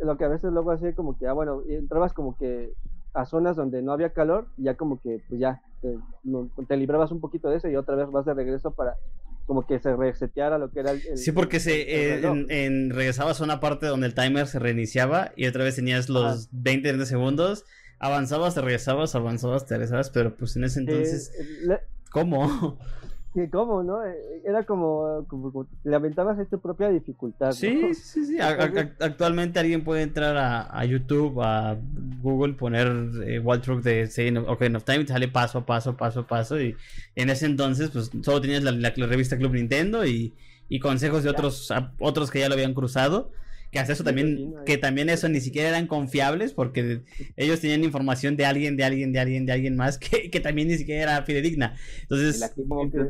lo 0.00 0.16
que 0.16 0.24
a 0.24 0.28
veces 0.28 0.52
luego 0.52 0.70
hacía 0.72 0.94
como 0.94 1.16
que, 1.18 1.26
ah, 1.26 1.32
bueno, 1.32 1.62
entrabas 1.68 2.12
como 2.12 2.36
que 2.36 2.72
a 3.14 3.24
zonas 3.24 3.56
donde 3.56 3.82
no 3.82 3.92
había 3.92 4.10
calor, 4.12 4.48
y 4.56 4.64
ya 4.64 4.74
como 4.76 5.00
que, 5.00 5.22
pues 5.28 5.40
ya, 5.40 5.60
te, 5.80 5.96
no- 6.24 6.50
te 6.66 6.76
librabas 6.76 7.10
un 7.12 7.20
poquito 7.20 7.48
de 7.48 7.56
eso 7.56 7.68
y 7.68 7.76
otra 7.76 7.94
vez 7.96 8.10
vas 8.10 8.24
de 8.26 8.34
regreso 8.34 8.72
para 8.72 8.96
como 9.46 9.66
que 9.66 9.78
se 9.78 9.96
reseteara 9.96 10.58
lo 10.58 10.70
que 10.70 10.80
era 10.80 10.90
el... 10.90 11.02
el- 11.08 11.16
Sí, 11.16 11.32
porque 11.32 11.58
se, 11.58 12.16
el 12.16 12.24
eh, 12.24 12.28
en, 12.28 12.46
en- 12.50 12.90
regresabas 12.90 13.40
a 13.40 13.44
una 13.44 13.60
parte 13.60 13.86
donde 13.86 14.06
el 14.06 14.14
timer 14.14 14.46
se 14.46 14.58
reiniciaba 14.58 15.32
y 15.36 15.46
otra 15.46 15.64
vez 15.64 15.76
tenías 15.76 16.08
los 16.10 16.48
20 16.52 16.88
30 16.88 17.06
segundos. 17.06 17.64
Avanzabas, 18.00 18.54
te 18.54 18.60
regresabas, 18.60 19.14
avanzabas, 19.14 19.66
te 19.66 19.74
regresabas, 19.74 20.10
pero 20.10 20.34
pues 20.34 20.56
en 20.56 20.64
ese 20.64 20.80
Eh, 20.80 20.84
entonces, 20.86 21.32
le- 21.66 21.80
¿cómo? 22.10 22.78
que 23.34 23.50
¿Cómo, 23.50 23.82
no? 23.82 24.04
Eh, 24.04 24.42
Era 24.44 24.64
como, 24.64 25.24
como, 25.28 25.52
como 25.52 25.68
le 25.84 25.94
aventabas 25.94 26.38
tu 26.48 26.58
propia 26.60 26.88
dificultad. 26.88 27.48
¿no? 27.48 27.52
Sí, 27.52 27.94
sí, 27.94 28.24
sí. 28.24 28.40
A- 28.40 28.48
a- 28.48 28.64
a- 28.64 29.04
actualmente 29.04 29.58
alguien 29.60 29.84
puede 29.84 30.02
entrar 30.02 30.36
a, 30.36 30.62
a 30.76 30.84
YouTube, 30.86 31.40
a 31.42 31.76
Google, 32.22 32.54
poner 32.54 32.86
eh, 33.26 33.38
walkthrough 33.38 33.82
de 33.82 34.06
Saying 34.06 34.38
of, 34.38 34.48
Ocarina 34.48 34.78
of 34.78 34.84
Time 34.84 35.00
y 35.00 35.04
te 35.04 35.12
sale 35.12 35.28
paso 35.28 35.58
a 35.58 35.66
paso, 35.66 35.96
paso 35.96 36.20
a 36.20 36.26
paso. 36.26 36.60
Y 36.60 36.74
en 37.16 37.30
ese 37.30 37.46
entonces, 37.46 37.90
pues 37.90 38.10
solo 38.22 38.40
tenías 38.40 38.62
la, 38.62 38.70
la- 38.72 38.92
la 38.96 39.06
revista 39.06 39.36
Club 39.36 39.52
Nintendo 39.52 40.06
y, 40.06 40.34
y 40.68 40.80
consejos 40.80 41.22
de 41.22 41.30
otros, 41.30 41.72
otros 42.00 42.30
que 42.30 42.40
ya 42.40 42.48
lo 42.48 42.54
habían 42.54 42.74
cruzado. 42.74 43.30
Que 43.70 43.78
hasta 43.78 43.92
eso 43.92 44.02
también, 44.04 44.54
que 44.64 44.78
también 44.78 45.10
eso 45.10 45.28
ni 45.28 45.40
siquiera 45.40 45.68
eran 45.68 45.86
confiables 45.86 46.52
porque 46.54 47.02
ellos 47.36 47.60
tenían 47.60 47.84
información 47.84 48.36
de 48.36 48.46
alguien, 48.46 48.76
de 48.76 48.84
alguien, 48.84 49.12
de 49.12 49.18
alguien, 49.20 49.44
de 49.44 49.52
alguien 49.52 49.76
más 49.76 49.98
que, 49.98 50.30
que 50.30 50.40
también 50.40 50.68
ni 50.68 50.78
siquiera 50.78 51.02
era 51.02 51.22
fidedigna. 51.22 51.76
Entonces, 52.02 52.40
la 52.40 52.50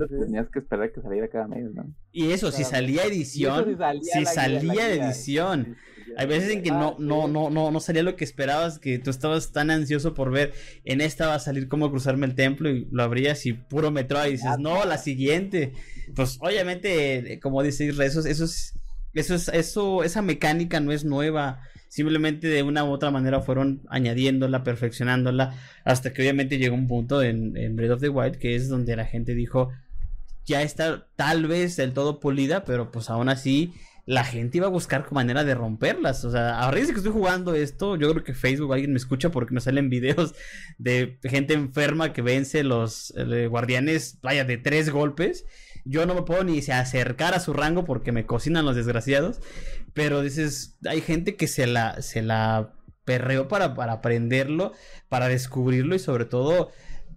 tenías 0.08 0.48
que 0.50 0.58
esperar 0.58 0.92
que 0.92 1.00
saliera 1.00 1.28
cada 1.28 1.46
mes, 1.46 1.70
¿no? 1.72 1.94
y 2.12 2.32
eso, 2.32 2.50
si 2.50 2.64
salía 2.64 3.04
edición, 3.04 3.76
salía 3.78 4.02
si 4.02 4.24
salía 4.24 4.90
edición. 4.92 5.76
Hay 6.16 6.26
veces 6.26 6.50
en 6.50 6.62
que 6.62 6.70
Ah, 6.70 6.78
no, 6.78 6.96
no, 6.98 7.28
no, 7.28 7.50
no, 7.50 7.70
no 7.70 7.80
salía 7.80 8.02
lo 8.02 8.16
que 8.16 8.24
esperabas, 8.24 8.80
que 8.80 8.98
tú 8.98 9.10
estabas 9.10 9.52
tan 9.52 9.70
ansioso 9.70 10.14
por 10.14 10.32
ver, 10.32 10.52
en 10.84 11.00
esta 11.00 11.28
va 11.28 11.34
a 11.36 11.38
salir 11.38 11.68
cómo 11.68 11.90
cruzarme 11.90 12.26
el 12.26 12.34
templo 12.34 12.68
y 12.70 12.88
lo 12.90 13.04
abrías 13.04 13.46
y 13.46 13.52
puro 13.52 13.92
Metroid 13.92 14.28
y 14.30 14.32
dices, 14.32 14.58
no, 14.58 14.84
la 14.84 14.98
siguiente. 14.98 15.74
Pues 16.16 16.38
obviamente, 16.40 17.34
eh, 17.34 17.38
como 17.40 17.62
dice 17.62 17.84
Isra, 17.84 18.04
eso, 18.06 18.26
es- 18.26 18.74
eso 19.14 19.34
es, 19.34 19.48
eso 19.48 19.52
es, 19.52 19.66
eso, 19.66 20.04
esa 20.04 20.22
mecánica 20.22 20.80
no 20.80 20.92
es 20.92 21.04
nueva. 21.04 21.60
Simplemente 21.88 22.48
de 22.48 22.62
una 22.62 22.84
u 22.84 22.90
otra 22.90 23.10
manera 23.10 23.40
fueron 23.40 23.82
añadiéndola, 23.88 24.62
perfeccionándola, 24.62 25.54
hasta 25.84 26.12
que 26.12 26.22
obviamente 26.22 26.58
llegó 26.58 26.74
un 26.74 26.86
punto 26.86 27.22
en, 27.22 27.56
en 27.56 27.76
Breath 27.76 27.92
of 27.92 28.00
the 28.00 28.10
Wild 28.10 28.36
que 28.36 28.54
es 28.54 28.68
donde 28.68 28.94
la 28.94 29.06
gente 29.06 29.34
dijo, 29.34 29.70
ya 30.44 30.62
está 30.62 31.06
tal 31.16 31.46
vez 31.46 31.76
del 31.76 31.92
todo 31.92 32.20
pulida, 32.20 32.64
pero 32.64 32.90
pues 32.90 33.08
aún 33.10 33.28
así 33.28 33.72
la 34.08 34.24
gente 34.24 34.56
iba 34.56 34.66
a 34.66 34.70
buscar 34.70 35.12
manera 35.12 35.44
de 35.44 35.54
romperlas. 35.54 36.24
O 36.24 36.30
sea, 36.30 36.60
a 36.60 36.70
raíz 36.70 36.86
de 36.86 36.94
que 36.94 37.00
estoy 37.00 37.12
jugando 37.12 37.54
esto, 37.54 37.94
yo 37.96 38.10
creo 38.10 38.24
que 38.24 38.32
Facebook 38.32 38.72
alguien 38.72 38.92
me 38.92 38.96
escucha 38.96 39.30
porque 39.30 39.52
me 39.52 39.60
salen 39.60 39.90
videos 39.90 40.34
de 40.78 41.18
gente 41.24 41.52
enferma 41.52 42.14
que 42.14 42.22
vence 42.22 42.64
los 42.64 43.12
eh, 43.18 43.46
guardianes, 43.48 44.18
vaya, 44.22 44.44
de 44.44 44.56
tres 44.56 44.88
golpes. 44.88 45.44
Yo 45.88 46.04
no 46.04 46.14
me 46.14 46.22
puedo 46.22 46.44
ni 46.44 46.60
se 46.60 46.74
acercar 46.74 47.34
a 47.34 47.40
su 47.40 47.54
rango 47.54 47.84
porque 47.86 48.12
me 48.12 48.26
cocinan 48.26 48.66
los 48.66 48.76
desgraciados. 48.76 49.40
Pero 49.94 50.20
dices, 50.20 50.78
hay 50.86 51.00
gente 51.00 51.36
que 51.36 51.48
se 51.48 51.66
la, 51.66 52.02
se 52.02 52.22
la 52.22 52.74
perreó 53.04 53.48
para, 53.48 53.74
aprenderlo, 53.90 54.72
para 55.08 55.28
descubrirlo 55.28 55.94
y 55.94 55.98
sobre 55.98 56.26
todo 56.26 56.70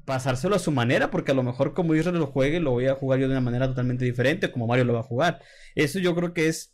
pasárselo 0.06 0.56
a 0.56 0.60
su 0.60 0.72
manera, 0.72 1.12
porque 1.12 1.34
a 1.34 1.36
lo 1.36 1.44
mejor 1.44 1.74
como 1.74 1.96
Israel 1.96 2.18
lo 2.18 2.28
juegue, 2.28 2.62
lo 2.62 2.72
voy 2.72 2.88
a 2.88 2.96
jugar 2.96 3.20
yo 3.20 3.28
de 3.28 3.34
una 3.34 3.42
manera 3.42 3.68
totalmente 3.68 4.06
diferente, 4.06 4.52
como 4.52 4.68
Mario 4.68 4.86
lo 4.86 4.94
va 4.94 5.02
a 5.02 5.04
jugar. 5.04 5.42
Eso 5.76 6.00
yo 6.00 6.16
creo 6.16 6.34
que 6.34 6.48
es 6.48 6.74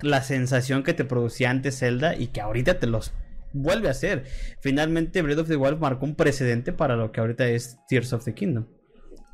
la 0.00 0.22
sensación 0.22 0.82
que 0.82 0.92
te 0.92 1.06
producía 1.06 1.48
antes 1.48 1.78
Zelda 1.78 2.14
y 2.14 2.28
que 2.28 2.42
ahorita 2.42 2.78
te 2.78 2.86
los 2.86 3.12
vuelve 3.54 3.88
a 3.88 3.92
hacer. 3.92 4.24
Finalmente 4.60 5.22
Breath 5.22 5.38
of 5.38 5.48
the 5.48 5.56
Wild 5.56 5.78
marcó 5.78 6.04
un 6.04 6.14
precedente 6.14 6.74
para 6.74 6.94
lo 6.94 7.10
que 7.10 7.20
ahorita 7.20 7.48
es 7.48 7.78
Tears 7.88 8.12
of 8.12 8.24
the 8.24 8.34
Kingdom. 8.34 8.66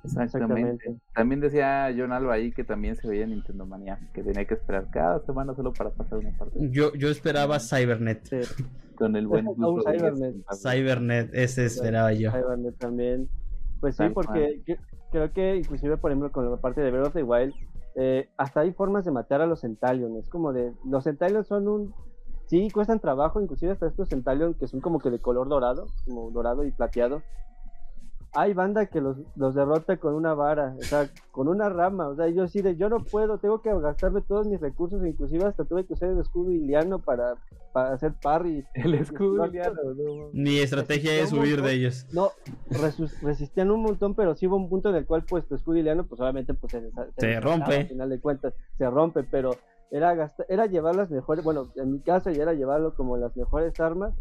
Exactamente. 0.05 0.96
También 1.14 1.40
decía 1.40 1.92
John 1.96 2.12
Alba 2.12 2.34
ahí 2.34 2.52
que 2.52 2.64
también 2.64 2.96
se 2.96 3.09
veía 3.09 3.26
Nintendo 3.26 3.66
Manía, 3.66 3.98
que 4.12 4.22
tenía 4.22 4.44
que 4.44 4.55
esperar 4.55 4.90
cada 4.90 5.20
semana 5.20 5.55
solo 5.55 5.72
para 5.72 5.90
pasar 5.90 6.18
una 6.18 6.36
parte. 6.36 6.59
Yo, 6.70 6.92
yo 6.94 7.09
esperaba 7.09 7.59
Cybernet. 7.59 8.24
Sí, 8.26 8.64
Con 8.96 9.16
el 9.16 9.26
buen. 9.26 9.46
Cybernet. 9.84 10.36
Cybernet, 10.62 11.30
ese 11.34 11.64
esperaba 11.64 12.12
yo. 12.12 12.30
Cybernet 12.30 12.76
también. 12.78 13.28
Pues 13.80 13.96
sí, 13.96 14.05
porque 14.12 14.62
que- 14.64 14.78
creo 15.11 15.32
que 15.32 15.57
inclusive, 15.57 15.96
por 15.96 16.11
ejemplo, 16.11 16.32
con 16.32 16.50
la 16.50 16.57
parte 16.57 16.80
de 16.80 16.90
Breath 16.90 17.07
of 17.09 17.12
the 17.14 17.22
Wild, 17.22 17.55
eh, 17.96 18.28
hasta 18.36 18.61
hay 18.61 18.72
formas 18.72 19.05
de 19.05 19.11
matar 19.12 19.40
a 19.40 19.46
los 19.46 19.61
Centalion. 19.61 20.16
Es 20.16 20.28
como 20.28 20.52
de, 20.52 20.72
los 20.84 21.05
Centalion 21.05 21.44
son 21.44 21.68
un, 21.68 21.94
sí 22.46 22.68
cuestan 22.70 22.98
trabajo, 22.98 23.40
inclusive 23.40 23.72
hasta 23.72 23.86
estos 23.86 24.09
Centalion 24.09 24.55
que 24.55 24.66
son 24.66 24.80
como 24.80 24.98
que 24.98 25.11
de 25.11 25.18
color 25.20 25.48
dorado, 25.48 25.86
como 26.05 26.30
dorado 26.30 26.64
y 26.64 26.72
plateado. 26.72 27.22
Hay 28.37 28.53
banda 28.53 28.87
que 28.87 29.01
los, 29.01 29.16
los 29.37 29.55
derrota 29.55 29.97
con 29.99 30.14
una 30.14 30.35
vara, 30.35 30.74
o 30.76 30.82
sea, 30.82 31.09
con 31.30 31.47
una 31.47 31.68
rama, 31.68 32.09
o 32.09 32.16
sea, 32.16 32.26
yo 32.28 32.49
sí 32.49 32.62
de, 32.62 32.74
yo 32.76 32.89
no 32.89 32.99
puedo, 33.05 33.39
tengo 33.39 33.62
que 33.62 33.72
gastarme 33.78 34.22
todos 34.22 34.47
mis 34.49 34.61
recursos, 34.61 35.05
inclusive 35.07 35.45
hasta 35.45 35.64
tuve 35.64 35.87
que 35.87 35.93
usar 35.93 36.09
el 36.11 36.18
escudo 36.18 36.51
iliano 36.51 36.99
para, 36.99 37.37
para 37.72 37.93
hacer 37.93 38.12
parry. 38.20 38.64
El 38.74 38.95
escudo 38.95 39.37
No, 39.37 39.47
iliano, 39.47 39.80
no. 39.85 40.30
Mi 40.32 40.59
estrategia 40.59 41.14
es 41.14 41.32
huir 41.32 41.43
montón. 41.59 41.66
de 41.66 41.72
ellos. 41.74 42.07
No, 42.12 42.30
resistían 43.22 43.70
un 43.70 43.82
montón, 43.82 44.14
pero 44.14 44.35
sí 44.35 44.47
hubo 44.47 44.57
un 44.57 44.68
punto 44.68 44.91
en 44.91 44.97
el 44.97 45.07
cual 45.07 45.24
pues 45.28 45.47
tu 45.47 45.55
escudo 45.55 45.76
iliano, 45.76 46.05
pues 46.07 46.20
obviamente 46.20 46.55
pues 46.55 46.72
se, 46.72 46.91
Se 47.18 47.41
rompe. 47.41 47.76
Al 47.76 47.87
final 47.89 48.11
de 48.11 48.20
cuentas, 48.20 48.55
se 48.78 48.89
rompe, 48.91 49.22
pero 49.24 49.53
era 49.91 50.14
gasta- 50.14 50.45
era 50.49 50.66
llevar 50.66 50.97
las 50.97 51.11
mejores, 51.11 51.45
bueno, 51.45 51.68
en 51.76 51.93
mi 51.93 52.01
caso 52.01 52.30
ya 52.30 52.43
era 52.43 52.53
llevarlo 52.55 52.95
como 52.95 53.16
las 53.16 53.37
mejores 53.37 53.78
armas 53.78 54.12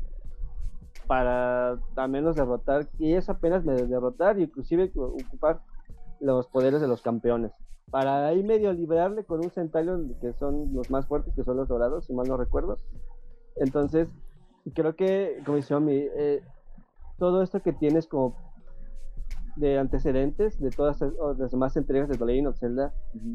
para 1.07 1.77
al 1.95 2.09
menos 2.09 2.35
derrotar, 2.35 2.87
y 2.99 3.13
es 3.13 3.29
apenas 3.29 3.63
me 3.65 3.73
derrotar 3.73 4.39
y 4.39 4.43
inclusive 4.43 4.91
ocupar 4.95 5.61
los 6.19 6.47
poderes 6.47 6.81
de 6.81 6.87
los 6.87 7.01
campeones. 7.01 7.51
Para 7.91 8.27
ahí 8.27 8.43
medio 8.43 8.73
liberarle 8.73 9.23
con 9.23 9.43
un 9.43 9.51
Centalion 9.51 10.15
que 10.19 10.33
son 10.33 10.73
los 10.73 10.89
más 10.89 11.05
fuertes, 11.07 11.33
que 11.35 11.43
son 11.43 11.57
los 11.57 11.67
dorados, 11.67 12.05
si 12.05 12.13
mal 12.13 12.27
no 12.27 12.37
recuerdo. 12.37 12.77
Entonces, 13.57 14.09
creo 14.73 14.95
que, 14.95 15.41
como 15.45 15.57
dice 15.57 15.75
Omi, 15.75 16.07
eh, 16.15 16.41
todo 17.19 17.43
esto 17.43 17.61
que 17.61 17.73
tienes 17.73 18.07
como 18.07 18.35
de 19.55 19.77
antecedentes 19.77 20.59
de 20.59 20.71
todas 20.71 20.99
las 21.37 21.51
demás 21.51 21.77
entregas 21.77 22.09
de 22.09 22.17
The 22.17 22.25
Legend 22.25 22.47
of 22.47 22.57
Zelda, 22.57 22.93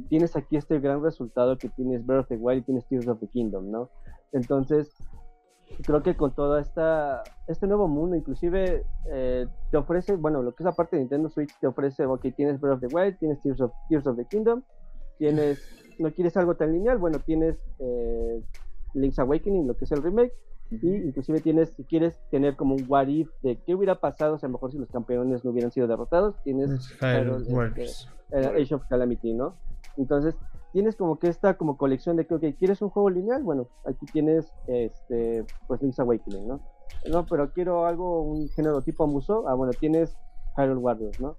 tienes 0.09 0.35
aquí 0.35 0.57
este 0.57 0.81
gran 0.81 1.03
resultado 1.03 1.57
que 1.57 1.69
tienes 1.69 2.05
Breath 2.05 2.23
of 2.23 2.29
the 2.29 2.37
Wild 2.37 2.63
y 2.63 2.65
tienes 2.65 2.87
Tears 2.89 3.07
of 3.07 3.21
the 3.21 3.29
Kingdom, 3.29 3.71
¿no? 3.71 3.89
Entonces, 4.33 4.93
creo 5.85 6.03
que 6.03 6.17
con 6.17 6.35
todo 6.35 6.59
esta, 6.59 7.23
este 7.47 7.67
nuevo 7.67 7.89
mundo, 7.89 8.17
inclusive 8.17 8.85
eh, 9.11 9.47
te 9.71 9.77
ofrece, 9.77 10.17
bueno, 10.17 10.43
lo 10.43 10.55
que 10.55 10.63
es 10.63 10.65
la 10.65 10.73
parte 10.73 10.97
de 10.97 11.03
Nintendo 11.03 11.29
Switch 11.29 11.51
te 11.61 11.67
ofrece, 11.67 12.05
ok, 12.07 12.27
tienes 12.37 12.61
Breath 12.61 12.75
of 12.75 12.81
the 12.81 12.95
Wild, 12.95 13.19
tienes 13.19 13.41
Tears 13.43 13.61
of, 13.61 13.73
Tears 13.89 14.07
of 14.07 14.17
the 14.17 14.25
Kingdom, 14.25 14.63
tienes, 15.19 15.61
no 15.99 16.13
quieres 16.13 16.37
algo 16.37 16.57
tan 16.57 16.73
lineal, 16.73 16.99
bueno, 16.99 17.19
tienes 17.21 17.57
eh, 17.79 18.43
Link's 18.95 19.19
Awakening, 19.19 19.67
lo 19.67 19.77
que 19.77 19.85
es 19.85 19.93
el 19.93 20.03
remake, 20.03 20.33
y 20.71 20.97
inclusive 20.97 21.41
tienes, 21.41 21.71
si 21.71 21.85
quieres 21.85 22.21
tener 22.31 22.55
como 22.55 22.75
un 22.75 22.85
what 22.89 23.07
if 23.07 23.31
de 23.43 23.57
qué 23.65 23.75
hubiera 23.75 23.95
pasado, 24.01 24.35
o 24.35 24.39
sea, 24.39 24.49
a 24.49 24.51
lo 24.51 24.59
mejor 24.59 24.71
si 24.71 24.79
los 24.79 24.91
campeones 24.91 25.43
no 25.45 25.51
hubieran 25.51 25.71
sido 25.71 25.87
derrotados, 25.87 26.35
tienes 26.45 26.93
Hyrule, 27.01 27.73
este, 27.77 27.85
eh, 28.33 28.63
Age 28.63 28.75
of 28.75 28.85
Calamity, 28.87 29.33
¿no? 29.33 29.55
Entonces, 29.97 30.37
tienes 30.79 30.95
como 30.95 31.19
que 31.19 31.27
esta 31.27 31.55
como 31.55 31.77
colección 31.77 32.15
de 32.15 32.25
que, 32.25 32.55
¿quieres 32.55 32.81
un 32.83 32.91
juego 32.91 33.11
lineal? 33.11 33.43
Bueno, 33.43 33.67
aquí 33.85 34.07
tienes, 34.13 34.55
este, 34.69 35.45
pues 35.67 35.83
Link's 35.83 35.99
Awakening, 35.99 36.47
¿no? 36.47 36.61
No, 37.09 37.27
pero 37.27 37.53
quiero 37.53 37.85
algo, 37.85 38.23
un 38.23 38.49
género 38.51 38.81
tipo 38.83 39.05
Musou, 39.09 39.49
ah, 39.49 39.55
bueno, 39.55 39.75
tienes 39.75 40.17
Hyrule 40.57 40.79
Warriors, 40.79 41.19
¿no? 41.19 41.37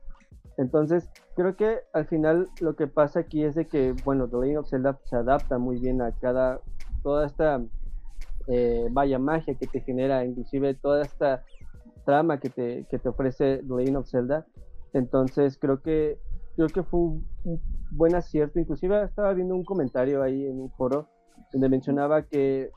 Entonces, 0.57 1.09
creo 1.37 1.55
que 1.55 1.79
al 1.93 2.05
final 2.07 2.49
lo 2.59 2.75
que 2.75 2.87
pasa 2.87 3.21
aquí 3.21 3.45
es 3.45 3.55
de 3.55 3.65
que, 3.65 3.93
bueno, 3.93 4.27
The 4.27 4.35
Legend 4.39 4.57
of 4.57 4.67
Zelda 4.67 4.99
se 5.05 5.15
adapta 5.15 5.57
muy 5.57 5.77
bien 5.77 6.01
a 6.01 6.11
cada, 6.11 6.59
toda 7.01 7.25
esta, 7.25 7.63
eh, 8.47 8.89
vaya 8.91 9.19
magia 9.19 9.55
que 9.55 9.67
te 9.67 9.79
genera, 9.79 10.25
inclusive 10.25 10.73
toda 10.73 11.05
esta 11.05 11.45
trama 12.03 12.41
que 12.41 12.49
te, 12.49 12.85
que 12.89 12.99
te 12.99 13.07
ofrece 13.07 13.59
The 13.65 13.73
Legend 13.73 13.97
of 13.99 14.09
Zelda. 14.09 14.45
Entonces, 14.91 15.57
creo 15.57 15.81
que 15.81 16.19
creo 16.67 16.83
que 16.83 16.89
fue 16.89 16.99
un, 16.99 17.27
un 17.45 17.61
buen 17.91 18.15
acierto. 18.15 18.59
Inclusive 18.59 19.03
estaba 19.03 19.33
viendo 19.33 19.55
un 19.55 19.63
comentario 19.63 20.21
ahí 20.21 20.45
en 20.45 20.59
un 20.59 20.71
foro 20.71 21.07
donde 21.51 21.69
mencionaba 21.69 22.23
que 22.23 22.71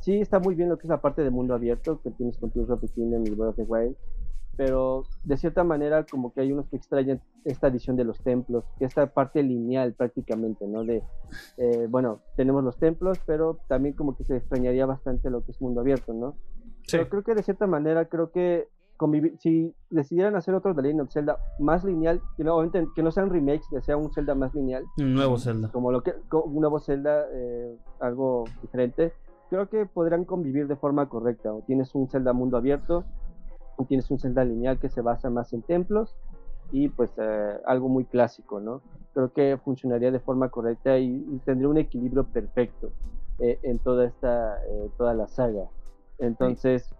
sí 0.00 0.20
está 0.20 0.38
muy 0.38 0.54
bien 0.54 0.68
lo 0.68 0.78
que 0.78 0.86
es 0.86 0.90
la 0.90 1.00
parte 1.00 1.22
de 1.22 1.30
mundo 1.30 1.54
abierto 1.54 2.00
que 2.02 2.10
tienes 2.10 2.38
con 2.38 2.50
Tears 2.50 2.70
of 2.70 2.80
the 2.80 2.88
Kingdom 2.88 3.24
y 3.26 3.30
Breath 3.30 3.50
of 3.50 3.56
the 3.56 3.62
Wild, 3.62 3.96
pero 4.56 5.04
de 5.24 5.36
cierta 5.36 5.64
manera 5.64 6.04
como 6.04 6.32
que 6.32 6.40
hay 6.40 6.52
unos 6.52 6.68
que 6.68 6.76
extrañan 6.76 7.20
esta 7.44 7.68
edición 7.68 7.96
de 7.96 8.04
los 8.04 8.18
templos, 8.22 8.64
que 8.78 8.84
esta 8.84 9.06
parte 9.06 9.42
lineal 9.42 9.94
prácticamente, 9.94 10.66
¿no? 10.66 10.84
De, 10.84 11.02
eh, 11.58 11.86
bueno, 11.88 12.20
tenemos 12.36 12.64
los 12.64 12.76
templos, 12.76 13.18
pero 13.26 13.58
también 13.68 13.94
como 13.94 14.16
que 14.16 14.24
se 14.24 14.36
extrañaría 14.36 14.86
bastante 14.86 15.30
lo 15.30 15.44
que 15.44 15.52
es 15.52 15.60
mundo 15.60 15.80
abierto, 15.80 16.12
¿no? 16.12 16.36
Sí. 16.82 16.96
Pero 16.96 17.08
creo 17.08 17.22
que 17.22 17.34
de 17.34 17.42
cierta 17.42 17.66
manera, 17.66 18.06
creo 18.06 18.30
que 18.30 18.68
convivir, 18.98 19.38
si 19.38 19.74
decidieran 19.88 20.36
hacer 20.36 20.54
otro 20.54 20.74
The 20.74 20.82
Legend 20.82 21.00
of 21.02 21.10
Zelda 21.10 21.38
más 21.58 21.84
lineal, 21.84 22.20
que 22.36 22.44
no, 22.44 22.58
que 22.70 23.02
no 23.02 23.10
sean 23.10 23.30
remakes, 23.30 23.66
que 23.70 23.80
sea 23.80 23.96
un 23.96 24.12
Zelda 24.12 24.34
más 24.34 24.54
lineal, 24.54 24.84
Un 24.98 25.14
nuevo 25.14 25.38
Zelda. 25.38 25.70
como 25.72 25.90
lo 25.90 26.02
que 26.02 26.12
un 26.30 26.60
nuevo 26.60 26.80
Zelda, 26.80 27.24
eh, 27.32 27.74
algo 28.00 28.44
diferente, 28.60 29.12
creo 29.48 29.68
que 29.70 29.86
podrán 29.86 30.24
convivir 30.24 30.66
de 30.66 30.76
forma 30.76 31.08
correcta. 31.08 31.54
O 31.54 31.62
tienes 31.62 31.94
un 31.94 32.08
Zelda 32.10 32.34
mundo 32.34 32.58
abierto, 32.58 33.04
o 33.76 33.84
tienes 33.84 34.10
un 34.10 34.18
Zelda 34.18 34.44
lineal 34.44 34.78
que 34.78 34.90
se 34.90 35.00
basa 35.00 35.30
más 35.30 35.52
en 35.52 35.62
templos 35.62 36.14
y 36.70 36.88
pues 36.90 37.10
eh, 37.16 37.56
algo 37.64 37.88
muy 37.88 38.04
clásico, 38.04 38.60
¿no? 38.60 38.82
Creo 39.14 39.32
que 39.32 39.58
funcionaría 39.64 40.10
de 40.10 40.20
forma 40.20 40.50
correcta 40.50 40.98
y, 40.98 41.24
y 41.30 41.38
tendría 41.46 41.68
un 41.68 41.78
equilibrio 41.78 42.24
perfecto 42.24 42.90
eh, 43.38 43.58
en 43.62 43.78
toda 43.78 44.04
esta, 44.06 44.58
toda 44.98 45.14
la 45.14 45.28
saga. 45.28 45.68
Entonces, 46.18 46.92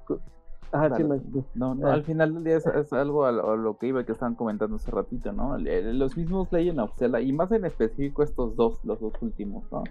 ajá, 0.72 0.96
sí, 0.96 1.02
Claro. 1.04 1.20
me- 1.32 1.42
No, 1.54 1.74
no, 1.74 1.86
Ah. 1.88 1.94
al 1.94 2.04
final 2.04 2.34
del 2.34 2.44
día 2.44 2.56
es, 2.56 2.66
es 2.66 2.92
algo 2.92 3.24
a 3.24 3.32
lo, 3.32 3.50
a 3.52 3.56
lo 3.56 3.76
que 3.78 3.86
iba 3.88 4.04
que 4.04 4.12
estaban 4.12 4.34
comentando 4.34 4.76
hace 4.76 4.90
ratito, 4.90 5.32
¿no? 5.32 5.56
Los 5.58 6.16
mismos 6.16 6.50
Legend 6.52 6.80
of 6.80 6.94
Zelda, 6.96 7.20
y 7.20 7.32
más 7.32 7.50
en 7.52 7.64
específico 7.64 8.22
estos 8.22 8.56
dos, 8.56 8.78
los 8.84 9.00
dos 9.00 9.12
últimos, 9.20 9.64
¿no? 9.72 9.84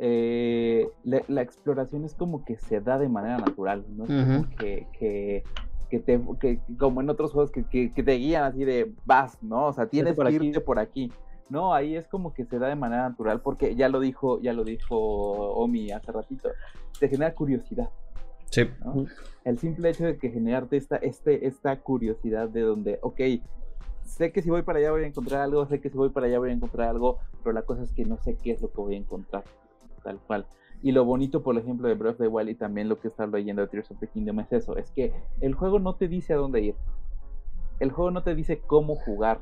Eh, 0.00 0.88
la, 1.04 1.22
la 1.28 1.42
exploración 1.42 2.04
es 2.04 2.14
como 2.14 2.44
que 2.44 2.56
se 2.56 2.80
da 2.80 2.98
de 2.98 3.08
manera 3.08 3.38
natural, 3.38 3.84
¿no? 3.96 4.04
Es 4.04 4.10
como 4.26 4.48
que, 4.56 4.86
que, 4.98 5.42
que 5.90 5.98
te, 5.98 6.20
que, 6.40 6.60
como 6.78 7.00
en 7.00 7.10
otros 7.10 7.32
juegos 7.32 7.50
que, 7.50 7.64
que, 7.64 7.90
te 8.02 8.12
guían 8.12 8.44
así 8.44 8.64
de 8.64 8.92
vas, 9.04 9.42
¿no? 9.42 9.66
O 9.66 9.72
sea, 9.72 9.86
tienes 9.86 10.14
por 10.14 10.28
que 10.28 10.36
aquí. 10.36 10.52
por 10.60 10.78
aquí. 10.78 11.12
No, 11.50 11.74
ahí 11.74 11.96
es 11.96 12.06
como 12.06 12.32
que 12.34 12.44
se 12.44 12.58
da 12.58 12.68
de 12.68 12.76
manera 12.76 13.08
natural 13.08 13.40
porque 13.40 13.74
ya 13.74 13.88
lo 13.88 13.98
dijo, 14.00 14.38
ya 14.40 14.52
lo 14.52 14.64
dijo 14.64 14.96
Omi 14.98 15.90
hace 15.90 16.12
ratito, 16.12 16.50
te 17.00 17.08
genera 17.08 17.34
curiosidad. 17.34 17.88
Sí. 18.50 18.62
El 19.44 19.58
simple 19.58 19.90
hecho 19.90 20.04
de 20.06 20.18
que 20.18 20.30
generarte 20.30 20.76
esta, 20.76 20.96
este, 20.96 21.46
esta 21.46 21.76
curiosidad 21.80 22.48
de 22.48 22.62
donde, 22.62 22.98
ok, 23.02 23.20
sé 24.04 24.32
que 24.32 24.42
si 24.42 24.50
voy 24.50 24.62
para 24.62 24.78
allá 24.78 24.90
voy 24.90 25.04
a 25.04 25.06
encontrar 25.06 25.42
algo, 25.42 25.66
sé 25.66 25.80
que 25.80 25.90
si 25.90 25.96
voy 25.96 26.10
para 26.10 26.26
allá 26.26 26.38
voy 26.38 26.50
a 26.50 26.54
encontrar 26.54 26.88
algo, 26.88 27.18
pero 27.42 27.52
la 27.52 27.62
cosa 27.62 27.82
es 27.82 27.92
que 27.92 28.04
no 28.04 28.16
sé 28.18 28.36
qué 28.42 28.52
es 28.52 28.62
lo 28.62 28.70
que 28.70 28.80
voy 28.80 28.94
a 28.94 28.98
encontrar, 28.98 29.44
tal 30.02 30.18
cual. 30.26 30.46
Y 30.82 30.92
lo 30.92 31.04
bonito, 31.04 31.42
por 31.42 31.56
ejemplo, 31.58 31.88
de 31.88 31.94
Breath 31.94 32.14
of 32.14 32.20
the 32.20 32.28
Wild 32.28 32.50
y 32.50 32.54
también 32.54 32.88
lo 32.88 32.98
que 33.00 33.08
está 33.08 33.26
leyendo 33.26 33.62
de 33.62 33.68
Tears 33.68 33.90
of 33.90 33.98
the 33.98 34.06
Kingdom 34.06 34.40
es 34.40 34.52
eso, 34.52 34.76
es 34.76 34.90
que 34.92 35.12
el 35.40 35.54
juego 35.54 35.78
no 35.78 35.94
te 35.96 36.08
dice 36.08 36.32
a 36.34 36.36
dónde 36.36 36.60
ir. 36.60 36.74
El 37.80 37.90
juego 37.92 38.10
no 38.10 38.22
te 38.22 38.34
dice 38.34 38.60
cómo 38.60 38.96
jugar. 38.96 39.40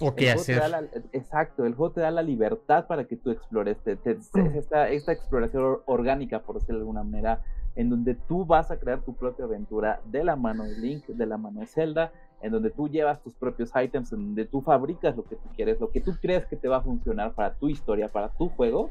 O 0.00 0.14
qué 0.14 0.30
hacer. 0.30 0.70
la- 0.70 0.88
exacto, 1.12 1.64
el 1.64 1.74
juego 1.74 1.92
te 1.92 2.00
da 2.00 2.10
la 2.10 2.22
libertad 2.22 2.86
para 2.86 3.04
que 3.04 3.16
tú 3.16 3.30
explores. 3.30 3.78
te- 3.78 3.96
te- 3.96 4.12
es 4.12 4.54
esta, 4.56 4.88
esta 4.88 5.12
exploración 5.12 5.62
or- 5.62 5.82
orgánica, 5.86 6.40
por 6.42 6.56
decirlo 6.56 6.76
de 6.78 6.82
alguna 6.82 7.04
manera, 7.04 7.42
en 7.76 7.88
donde 7.90 8.14
tú 8.14 8.44
vas 8.44 8.70
a 8.70 8.78
crear 8.78 9.00
tu 9.02 9.14
propia 9.14 9.44
aventura 9.44 10.00
de 10.04 10.24
la 10.24 10.36
mano 10.36 10.64
de 10.64 10.76
Link, 10.78 11.06
de 11.06 11.26
la 11.26 11.38
mano 11.38 11.60
de 11.60 11.66
Zelda, 11.66 12.12
en 12.42 12.52
donde 12.52 12.70
tú 12.70 12.88
llevas 12.88 13.22
tus 13.22 13.34
propios 13.34 13.70
items, 13.74 14.12
en 14.12 14.18
donde 14.26 14.44
tú 14.44 14.60
fabricas 14.60 15.16
lo 15.16 15.24
que 15.24 15.36
tú 15.36 15.48
quieres, 15.56 15.80
lo 15.80 15.90
que 15.90 16.00
tú 16.00 16.12
crees 16.20 16.44
que 16.46 16.56
te 16.56 16.68
va 16.68 16.78
a 16.78 16.82
funcionar 16.82 17.32
para 17.34 17.54
tu 17.54 17.68
historia, 17.68 18.08
para 18.08 18.28
tu 18.30 18.48
juego, 18.48 18.90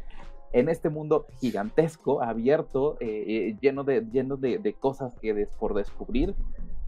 en 0.54 0.68
este 0.70 0.90
mundo 0.90 1.28
gigantesco, 1.40 2.22
abierto, 2.22 2.98
eh, 3.00 3.24
eh, 3.28 3.58
lleno, 3.62 3.84
de, 3.84 4.02
lleno 4.12 4.36
de, 4.38 4.58
de 4.58 4.74
cosas 4.74 5.14
que 5.20 5.34
des- 5.34 5.56
por 5.60 5.74
descubrir, 5.74 6.34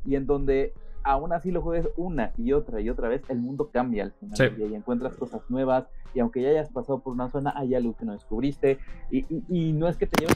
y 0.06 0.16
en 0.16 0.26
donde 0.26 0.74
aún 1.04 1.34
así 1.34 1.52
lo 1.52 1.62
juegues 1.62 1.90
una 1.98 2.32
y 2.38 2.54
otra 2.54 2.80
y 2.82 2.90
otra 2.90 3.08
vez, 3.10 3.22
el 3.30 3.40
mundo 3.40 3.70
cambia 3.72 4.04
al 4.04 4.12
final 4.14 4.38
Sí. 4.38 4.46
y 4.58 4.74
encuentras 4.74 5.16
cosas 5.18 5.42
nuevas, 5.50 5.86
y 6.14 6.20
aunque 6.20 6.42
ya 6.42 6.50
hayas 6.50 6.70
pasado 6.72 7.00
por 7.00 7.14
una 7.14 7.30
zona, 7.30 7.54
hay 7.56 7.76
algo 7.76 7.96
que 7.96 8.06
no 8.06 8.14
descubriste, 8.14 8.80
y, 9.12 9.20
y- 9.34 9.44
y 9.50 9.74
no 9.74 9.88
es 9.88 9.98
que 9.98 10.08
te 10.08 10.20
lleves 10.22 10.36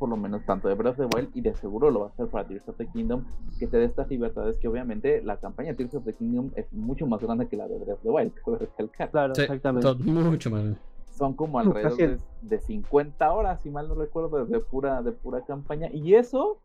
por 0.00 0.08
lo 0.08 0.16
menos 0.16 0.44
tanto 0.46 0.66
de 0.66 0.74
Breath 0.74 0.98
of 0.98 1.10
the 1.10 1.16
Wild 1.16 1.30
y 1.36 1.42
de 1.42 1.54
seguro 1.54 1.90
lo 1.90 2.00
va 2.00 2.06
a 2.06 2.08
hacer 2.08 2.26
para 2.28 2.48
Tears 2.48 2.66
of 2.70 2.76
the 2.78 2.86
Kingdom, 2.86 3.22
que 3.58 3.66
te 3.66 3.76
dé 3.76 3.84
estas 3.84 4.08
libertades 4.08 4.56
que 4.58 4.66
obviamente 4.66 5.22
la 5.22 5.36
campaña 5.36 5.68
de 5.68 5.74
Tears 5.76 5.94
of 5.94 6.04
the 6.04 6.14
Kingdom 6.14 6.50
es 6.56 6.72
mucho 6.72 7.06
más 7.06 7.20
grande 7.20 7.46
que 7.46 7.56
la 7.58 7.68
de 7.68 7.76
Breath 7.78 7.98
of 7.98 8.02
the 8.02 8.08
Wild, 8.10 8.32
cabe 8.44 8.58
recalcar. 8.58 9.10
claro, 9.10 9.34
Sí, 9.34 9.42
exactamente. 9.42 9.94
mucho 10.10 10.50
más. 10.50 10.64
Son 11.12 11.34
como 11.34 11.58
alrededor 11.60 11.96
de, 11.98 12.18
de 12.40 12.58
50 12.58 13.30
horas, 13.32 13.60
si 13.60 13.70
mal 13.70 13.86
no 13.88 13.94
recuerdo, 13.94 14.46
de, 14.46 14.58
pura, 14.60 15.02
de 15.02 15.12
pura 15.12 15.42
campaña. 15.42 15.88
Y 15.92 16.14
eso 16.14 16.58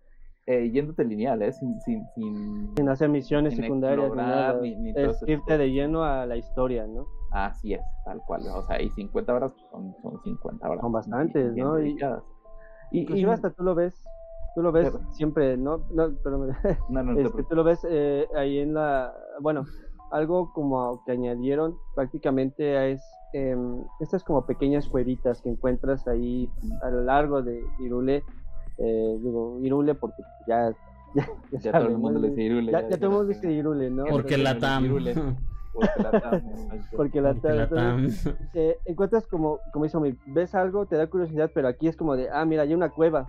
eh, 0.47 0.69
yéndote 0.71 1.03
lineal, 1.03 1.41
¿eh? 1.41 1.51
Sin, 1.51 1.81
sin, 1.81 2.05
sin... 2.15 2.71
Sin 2.77 2.87
hacer 2.87 3.09
misiones 3.09 3.53
sin 3.55 3.63
secundarias, 3.63 3.99
ni 3.99 4.05
explorar, 4.05 4.29
nada. 4.53 4.61
ni- 4.61 4.75
ni 4.75 4.93
todo 4.93 5.09
es 5.11 5.23
irte 5.27 5.57
de 5.57 5.71
lleno 5.71 6.03
a 6.03 6.25
la 6.25 6.37
historia, 6.37 6.87
¿no? 6.87 7.05
Así 7.31 7.73
es, 7.73 7.81
tal 8.05 8.21
cual. 8.25 8.43
O 8.53 8.61
sea, 8.67 8.81
y 8.81 8.89
50 8.91 9.33
horas 9.33 9.51
son, 9.71 9.93
son 10.01 10.21
50 10.23 10.69
horas. 10.69 10.79
Son 10.81 10.91
bastantes, 10.91 11.53
bien 11.53 11.67
¿no? 11.67 11.77
Y- 11.79 11.83
dedicadas. 11.89 12.23
Y, 12.95 13.01
Inclusive 13.01 13.29
y- 13.29 13.33
hasta 13.33 13.49
tú 13.51 13.63
lo 13.63 13.75
ves, 13.75 13.93
tú 14.55 14.61
lo 14.61 14.71
ves 14.71 14.89
Pero- 14.91 15.11
siempre, 15.11 15.57
¿no? 15.57 15.85
No, 15.91 16.11
pero 16.23 16.37
no, 16.89 17.03
no 17.03 17.15
te 17.15 17.21
este, 17.23 17.43
tú 17.43 17.55
lo 17.55 17.63
ves 17.63 17.85
eh, 17.89 18.27
ahí 18.35 18.59
en 18.59 18.73
la, 18.73 19.13
bueno, 19.41 19.65
algo 20.11 20.51
como 20.53 21.03
que 21.05 21.11
añadieron 21.11 21.77
prácticamente 21.95 22.91
es 22.91 23.03
em, 23.33 23.83
estas 23.99 24.23
como 24.23 24.45
pequeñas 24.45 24.87
cuevitas 24.87 25.41
que 25.41 25.49
encuentras 25.49 26.07
ahí 26.07 26.49
a 26.83 26.89
lo 26.89 27.01
largo 27.01 27.41
de 27.41 27.61
Irule. 27.79 28.23
Eh, 28.77 29.17
digo 29.21 29.59
Irule 29.61 29.95
porque 29.95 30.21
ya 30.47 30.71
ya, 31.15 31.29
ya, 31.61 31.71
todo 31.71 31.87
el 31.87 31.97
mundo 31.97 32.19
le 32.19 32.29
dice 32.29 32.41
Irule. 32.43 32.71
Ya, 32.71 32.81
ya, 32.89 32.97
todo 32.97 33.05
el 33.05 33.11
mundo 33.11 33.25
dice 33.33 33.51
Irule, 33.51 33.89
¿no? 33.89 34.05
Porque 34.05 34.37
la 34.37 34.57
TAM. 34.57 34.85
Porque 35.75 36.01
la 36.01 36.21
TAM. 36.21 36.41
Porque 36.95 37.21
la 37.21 37.33
TAM. 37.69 38.09
Eh, 38.53 38.77
encuentras 38.85 39.27
como, 39.27 39.59
como 39.73 39.85
hizo 39.85 39.99
mi, 39.99 40.17
ves 40.27 40.55
algo, 40.55 40.85
te 40.85 40.95
da 40.95 41.07
curiosidad, 41.07 41.51
pero 41.53 41.67
aquí 41.67 41.87
es 41.87 41.97
como 41.97 42.15
de, 42.15 42.29
ah, 42.31 42.45
mira, 42.45 42.63
hay 42.63 42.73
una 42.73 42.89
cueva. 42.89 43.27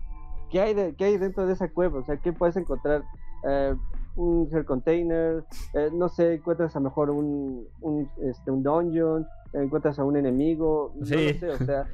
¿Qué 0.51 0.61
hay, 0.61 0.75
de, 0.75 0.95
¿Qué 0.95 1.05
hay 1.05 1.19
dentro 1.19 1.47
de 1.47 1.53
esa 1.55 1.69
cueva? 1.69 1.99
O 1.99 2.05
sea, 2.05 2.17
¿qué 2.19 2.33
puedes 2.33 2.57
encontrar? 2.57 3.03
Eh, 3.45 3.75
un 4.17 4.49
shell 4.49 4.65
container, 4.65 5.45
eh, 5.75 5.91
no 5.93 6.09
sé, 6.09 6.35
encuentras 6.35 6.75
a 6.75 6.81
lo 6.81 6.85
mejor 6.85 7.11
un, 7.11 7.67
un, 7.81 8.09
este, 8.23 8.51
un 8.51 8.63
dungeon, 8.63 9.27
encuentras 9.53 9.99
a 9.99 10.05
un 10.05 10.17
enemigo, 10.17 10.93
no 10.95 11.01
lo 11.01 11.07
sé, 11.07 11.51
o 11.51 11.59
sea, 11.59 11.87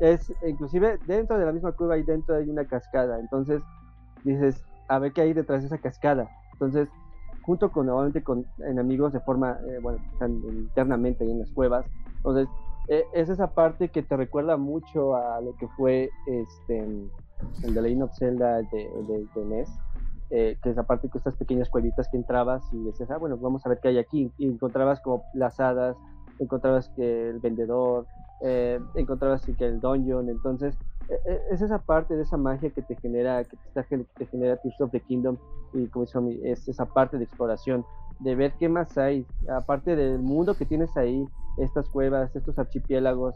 es 0.00 0.32
inclusive 0.46 0.98
dentro 1.06 1.38
de 1.38 1.44
la 1.44 1.52
misma 1.52 1.72
cueva 1.72 1.98
y 1.98 2.02
dentro 2.02 2.36
hay 2.36 2.48
una 2.48 2.64
cascada, 2.64 3.18
entonces 3.20 3.62
dices, 4.24 4.64
a 4.88 4.98
ver 4.98 5.12
qué 5.12 5.22
hay 5.22 5.32
detrás 5.34 5.60
de 5.60 5.66
esa 5.66 5.78
cascada, 5.78 6.30
entonces 6.54 6.88
junto 7.46 7.70
con 7.70 7.86
nuevamente 7.86 8.22
con 8.22 8.44
enemigos 8.58 9.12
de 9.12 9.20
forma, 9.20 9.58
eh, 9.68 9.78
bueno, 9.80 9.98
están 10.12 10.32
internamente 10.32 11.24
ahí 11.24 11.30
en 11.30 11.38
las 11.38 11.50
cuevas, 11.52 11.86
entonces 12.16 12.48
eh, 12.88 13.04
es 13.14 13.28
esa 13.28 13.48
parte 13.48 13.88
que 13.88 14.02
te 14.02 14.16
recuerda 14.16 14.56
mucho 14.56 15.16
a 15.16 15.40
lo 15.40 15.56
que 15.56 15.68
fue 15.68 16.10
este 16.26 16.84
el 17.62 17.74
de 17.74 17.82
Legend 17.82 18.02
of 18.02 18.16
Zelda 18.16 18.62
de, 18.62 18.90
de, 19.08 19.26
de 19.34 19.44
NES, 19.44 19.68
eh, 20.30 20.58
que 20.62 20.70
es 20.70 20.78
aparte 20.78 21.08
que 21.08 21.18
estas 21.18 21.36
pequeñas 21.36 21.68
cuevitas 21.68 22.08
que 22.08 22.16
entrabas 22.16 22.62
y 22.72 22.82
decías, 22.82 23.10
ah, 23.10 23.18
bueno, 23.18 23.36
vamos 23.36 23.64
a 23.64 23.68
ver 23.68 23.78
qué 23.80 23.88
hay 23.88 23.98
aquí. 23.98 24.32
Y 24.38 24.48
encontrabas 24.48 25.00
como 25.00 25.24
las 25.34 25.60
hadas, 25.60 25.96
encontrabas 26.38 26.88
que 26.90 27.30
el 27.30 27.38
vendedor, 27.38 28.06
eh, 28.42 28.80
encontrabas 28.94 29.42
que 29.46 29.64
el 29.64 29.80
dungeon. 29.80 30.28
Entonces, 30.28 30.76
es 31.50 31.62
esa 31.62 31.78
parte 31.78 32.16
de 32.16 32.22
esa 32.22 32.36
magia 32.36 32.70
que 32.70 32.82
te 32.82 32.96
genera, 32.96 33.44
que 33.44 33.56
te, 33.56 34.04
te 34.16 34.26
genera 34.26 34.56
Tears 34.56 34.80
of 34.80 34.90
the 34.90 35.00
Kingdom. 35.00 35.36
Y 35.72 35.86
como 35.88 36.04
es 36.04 36.68
esa 36.68 36.86
parte 36.86 37.18
de 37.18 37.24
exploración, 37.24 37.84
de 38.20 38.34
ver 38.34 38.52
qué 38.58 38.68
más 38.68 38.96
hay, 38.96 39.26
aparte 39.48 39.94
del 39.94 40.18
mundo 40.18 40.54
que 40.54 40.64
tienes 40.64 40.96
ahí, 40.96 41.26
estas 41.58 41.88
cuevas, 41.88 42.34
estos 42.34 42.58
archipiélagos, 42.58 43.34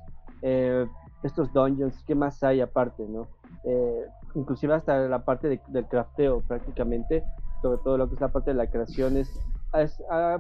estos 1.23 1.53
dungeons, 1.53 2.03
qué 2.07 2.15
más 2.15 2.43
hay 2.43 2.61
aparte, 2.61 3.07
¿no? 3.07 3.29
Eh, 3.65 4.07
inclusive 4.35 4.75
hasta 4.75 4.99
la 5.09 5.25
parte 5.25 5.61
del 5.69 5.87
crafteo 5.87 6.41
prácticamente, 6.41 7.25
sobre 7.63 7.79
todo 7.79 7.99
lo 7.99 8.09
que 8.09 8.15
es 8.15 8.21
la 8.21 8.29
parte 8.29 8.51
de 8.51 8.57
la 8.57 8.71
creación, 8.71 9.17
es, 9.17 9.29
es, 9.75 10.03
ah, 10.11 10.39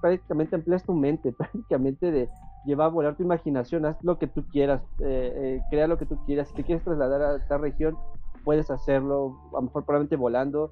prácticamente 0.00 0.56
empleas 0.56 0.84
tu 0.84 0.94
mente, 0.94 1.32
prácticamente 1.38 2.10
de 2.10 2.28
llevar 2.64 2.86
a 2.86 2.90
volar 2.90 3.16
tu 3.16 3.22
imaginación, 3.22 3.86
haz 3.86 3.96
lo 4.02 4.18
que 4.18 4.26
tú 4.26 4.44
quieras, 4.50 4.82
eh, 5.00 5.32
eh, 5.36 5.60
crea 5.70 5.86
lo 5.86 5.98
que 5.98 6.06
tú 6.06 6.16
quieras, 6.26 6.48
si 6.48 6.54
te 6.54 6.64
quieres 6.64 6.84
trasladar 6.84 7.22
a 7.22 7.36
esta 7.36 7.58
región, 7.58 7.96
puedes 8.44 8.70
hacerlo, 8.70 9.38
a 9.52 9.56
lo 9.56 9.62
mejor 9.62 9.84
probablemente 9.84 10.16
volando, 10.16 10.70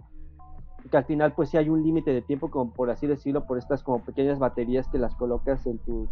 que 0.91 0.97
al 0.97 1.05
final 1.05 1.33
pues 1.35 1.51
sí 1.51 1.57
hay 1.57 1.69
un 1.69 1.83
límite 1.83 2.13
de 2.13 2.23
tiempo, 2.23 2.51
como 2.51 2.73
por 2.73 2.91
así 2.91 3.07
decirlo, 3.07 3.47
por 3.47 3.59
estas 3.59 3.83
como 3.83 4.03
pequeñas 4.03 4.39
baterías 4.39 4.89
que 4.89 4.99
las 4.99 5.15
colocas 5.15 5.67
en 5.67 5.79
tus 5.79 6.09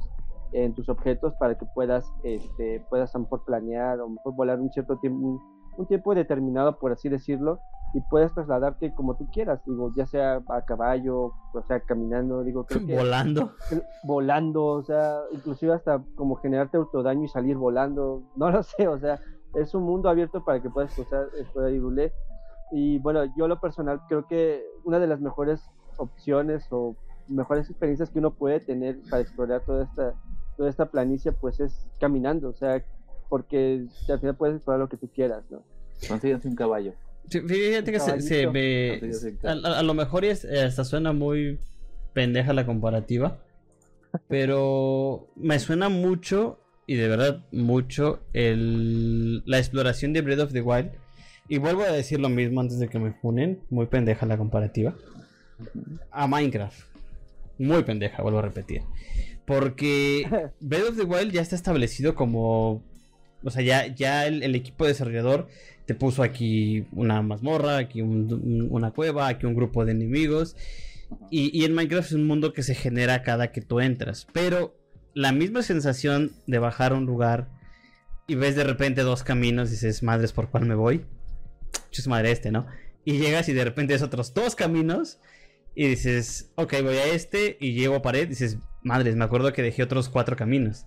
en 0.52 0.72
tus 0.72 0.88
objetos 0.88 1.34
para 1.38 1.58
que 1.58 1.66
puedas 1.74 2.10
este 2.22 2.80
puedas 2.88 3.14
a 3.14 3.18
lo 3.18 3.24
mejor 3.24 3.44
planear 3.44 4.00
o 4.00 4.06
a 4.06 4.30
volar 4.30 4.58
un 4.58 4.72
cierto 4.72 4.96
tiempo 4.96 5.42
un 5.78 5.86
tiempo 5.86 6.14
determinado, 6.14 6.78
por 6.78 6.90
así 6.90 7.08
decirlo, 7.08 7.60
y 7.94 8.00
puedes 8.00 8.34
trasladarte 8.34 8.92
como 8.94 9.16
tú 9.16 9.28
quieras, 9.32 9.60
digo, 9.64 9.92
ya 9.96 10.06
sea 10.06 10.42
a 10.48 10.62
caballo, 10.62 11.32
o 11.54 11.62
sea, 11.66 11.80
caminando, 11.80 12.42
digo, 12.42 12.66
creo 12.66 12.84
que, 12.84 12.96
volando. 12.96 13.52
Volando, 14.02 14.64
o 14.64 14.82
sea, 14.82 15.20
inclusive 15.32 15.72
hasta 15.72 16.02
como 16.16 16.34
generarte 16.36 16.76
autodaño 16.76 17.24
y 17.24 17.28
salir 17.28 17.56
volando, 17.56 18.24
no 18.36 18.50
lo 18.50 18.62
sé, 18.64 18.88
o 18.88 18.98
sea, 18.98 19.20
es 19.54 19.72
un 19.72 19.84
mundo 19.84 20.10
abierto 20.10 20.44
para 20.44 20.60
que 20.60 20.68
puedas 20.68 20.98
usar 20.98 21.28
Irule. 21.72 22.12
Y 22.72 22.98
bueno, 22.98 23.24
yo 23.36 23.48
lo 23.48 23.60
personal 23.60 24.00
creo 24.08 24.26
que 24.26 24.62
una 24.84 24.98
de 24.98 25.06
las 25.06 25.20
mejores 25.20 25.70
opciones 25.96 26.66
o 26.70 26.96
mejores 27.28 27.70
experiencias 27.70 28.10
que 28.10 28.18
uno 28.18 28.32
puede 28.32 28.60
tener 28.60 28.98
para 29.08 29.22
explorar 29.22 29.62
toda 29.64 29.84
esta, 29.84 30.12
toda 30.56 30.68
esta 30.68 30.86
planicie, 30.86 31.32
pues 31.32 31.60
es 31.60 31.88
caminando, 31.98 32.50
o 32.50 32.54
sea, 32.54 32.82
porque 33.28 33.86
al 34.08 34.20
final 34.20 34.36
puedes 34.36 34.56
explorar 34.56 34.80
lo 34.80 34.88
que 34.88 34.96
tú 34.96 35.08
quieras, 35.08 35.44
¿no? 35.50 35.62
Consíguense 36.06 36.48
un 36.48 36.54
caballo. 36.54 36.94
fíjate 37.28 37.92
que 37.92 38.00
se, 38.00 38.46
ve. 38.46 39.36
A, 39.42 39.82
lo 39.82 39.94
mejor 39.94 40.24
es, 40.24 40.44
hasta 40.44 40.84
suena 40.84 41.12
muy 41.12 41.58
pendeja 42.12 42.52
la 42.52 42.66
comparativa. 42.66 43.38
Pero 44.28 45.28
me 45.36 45.58
suena 45.58 45.88
mucho, 45.88 46.58
y 46.86 46.96
de 46.96 47.08
verdad 47.08 47.44
mucho, 47.52 48.20
el, 48.32 49.44
la 49.44 49.58
exploración 49.58 50.12
de 50.12 50.22
Breath 50.22 50.40
of 50.40 50.52
the 50.52 50.62
Wild. 50.62 50.90
Y 51.48 51.58
vuelvo 51.58 51.82
a 51.82 51.92
decir 51.92 52.20
lo 52.20 52.28
mismo 52.28 52.60
antes 52.60 52.78
de 52.78 52.88
que 52.88 52.98
me 52.98 53.12
funen. 53.12 53.60
Muy 53.70 53.86
pendeja 53.86 54.26
la 54.26 54.36
comparativa. 54.36 54.94
A 56.10 56.26
Minecraft. 56.26 56.80
Muy 57.58 57.82
pendeja, 57.82 58.22
vuelvo 58.22 58.38
a 58.38 58.42
repetir. 58.42 58.82
Porque 59.44 60.28
Breath 60.60 60.90
of 60.90 60.96
the 60.96 61.04
Wild 61.04 61.32
ya 61.32 61.42
está 61.42 61.56
establecido 61.56 62.14
como 62.14 62.82
o 63.44 63.50
sea, 63.50 63.62
ya, 63.62 63.86
ya 63.86 64.26
el, 64.26 64.54
equipo 64.54 64.86
desarrollador 64.86 65.48
te 65.86 65.94
puso 65.94 66.22
aquí 66.22 66.86
una 66.92 67.22
mazmorra, 67.22 67.78
aquí 67.78 68.02
una 68.02 68.90
cueva, 68.90 69.28
aquí 69.28 69.46
un 69.46 69.54
grupo 69.54 69.84
de 69.84 69.92
enemigos. 69.92 70.56
Y, 71.30 71.56
y 71.58 71.64
en 71.64 71.74
Minecraft 71.74 72.08
es 72.08 72.12
un 72.12 72.26
mundo 72.26 72.52
que 72.52 72.62
se 72.62 72.74
genera 72.74 73.22
cada 73.22 73.52
que 73.52 73.62
tú 73.62 73.80
entras. 73.80 74.26
Pero 74.32 74.76
la 75.14 75.32
misma 75.32 75.62
sensación 75.62 76.32
de 76.46 76.58
bajar 76.58 76.92
a 76.92 76.96
un 76.96 77.06
lugar 77.06 77.48
y 78.26 78.34
ves 78.34 78.56
de 78.56 78.64
repente 78.64 79.02
dos 79.02 79.22
caminos 79.22 79.68
y 79.68 79.72
dices, 79.72 80.02
madres, 80.02 80.32
¿por 80.32 80.50
cuál 80.50 80.66
me 80.66 80.74
voy? 80.74 81.06
Es 81.90 82.06
madre 82.06 82.30
este, 82.30 82.52
¿no? 82.52 82.66
Y 83.04 83.18
llegas 83.18 83.48
y 83.48 83.54
de 83.54 83.64
repente 83.64 83.94
ves 83.94 84.02
otros 84.02 84.34
dos 84.34 84.54
caminos 84.54 85.18
y 85.74 85.86
dices, 85.88 86.50
ok, 86.56 86.74
voy 86.82 86.96
a 86.96 87.06
este 87.06 87.56
y 87.60 87.72
llego 87.72 87.96
a 87.96 88.02
pared 88.02 88.24
y 88.24 88.26
dices, 88.26 88.58
madres, 88.82 89.16
me 89.16 89.24
acuerdo 89.24 89.52
que 89.52 89.62
dejé 89.62 89.82
otros 89.82 90.08
cuatro 90.08 90.36
caminos 90.36 90.84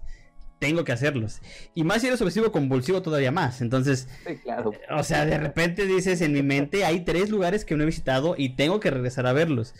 tengo 0.61 0.83
que 0.83 0.91
hacerlos. 0.91 1.41
Y 1.73 1.83
más 1.83 2.01
si 2.01 2.07
eres 2.07 2.21
obsesivo 2.21 2.51
convulsivo 2.51 3.01
todavía 3.01 3.31
más. 3.31 3.61
Entonces, 3.61 4.07
claro. 4.43 4.71
o 4.91 5.03
sea, 5.03 5.25
de 5.25 5.39
repente 5.39 5.87
dices 5.87 6.21
en 6.21 6.33
mi 6.33 6.43
mente, 6.43 6.85
hay 6.85 6.99
tres 7.03 7.31
lugares 7.31 7.65
que 7.65 7.75
no 7.75 7.81
he 7.81 7.87
visitado 7.87 8.35
y 8.37 8.49
tengo 8.49 8.79
que 8.79 8.91
regresar 8.91 9.25
a 9.25 9.33
verlos. 9.33 9.73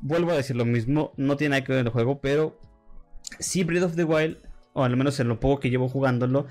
Vuelvo 0.00 0.30
a 0.30 0.36
decir 0.36 0.56
lo 0.56 0.64
mismo, 0.64 1.12
no 1.18 1.36
tiene 1.36 1.50
nada 1.50 1.64
que 1.64 1.72
ver 1.72 1.82
en 1.82 1.88
el 1.88 1.92
juego, 1.92 2.18
pero 2.22 2.58
sí 3.40 3.62
Breath 3.62 3.84
of 3.84 3.96
the 3.96 4.04
Wild, 4.04 4.38
o 4.72 4.84
al 4.84 4.96
menos 4.96 5.20
en 5.20 5.28
lo 5.28 5.38
poco 5.38 5.60
que 5.60 5.68
llevo 5.68 5.90
jugándolo, 5.90 6.46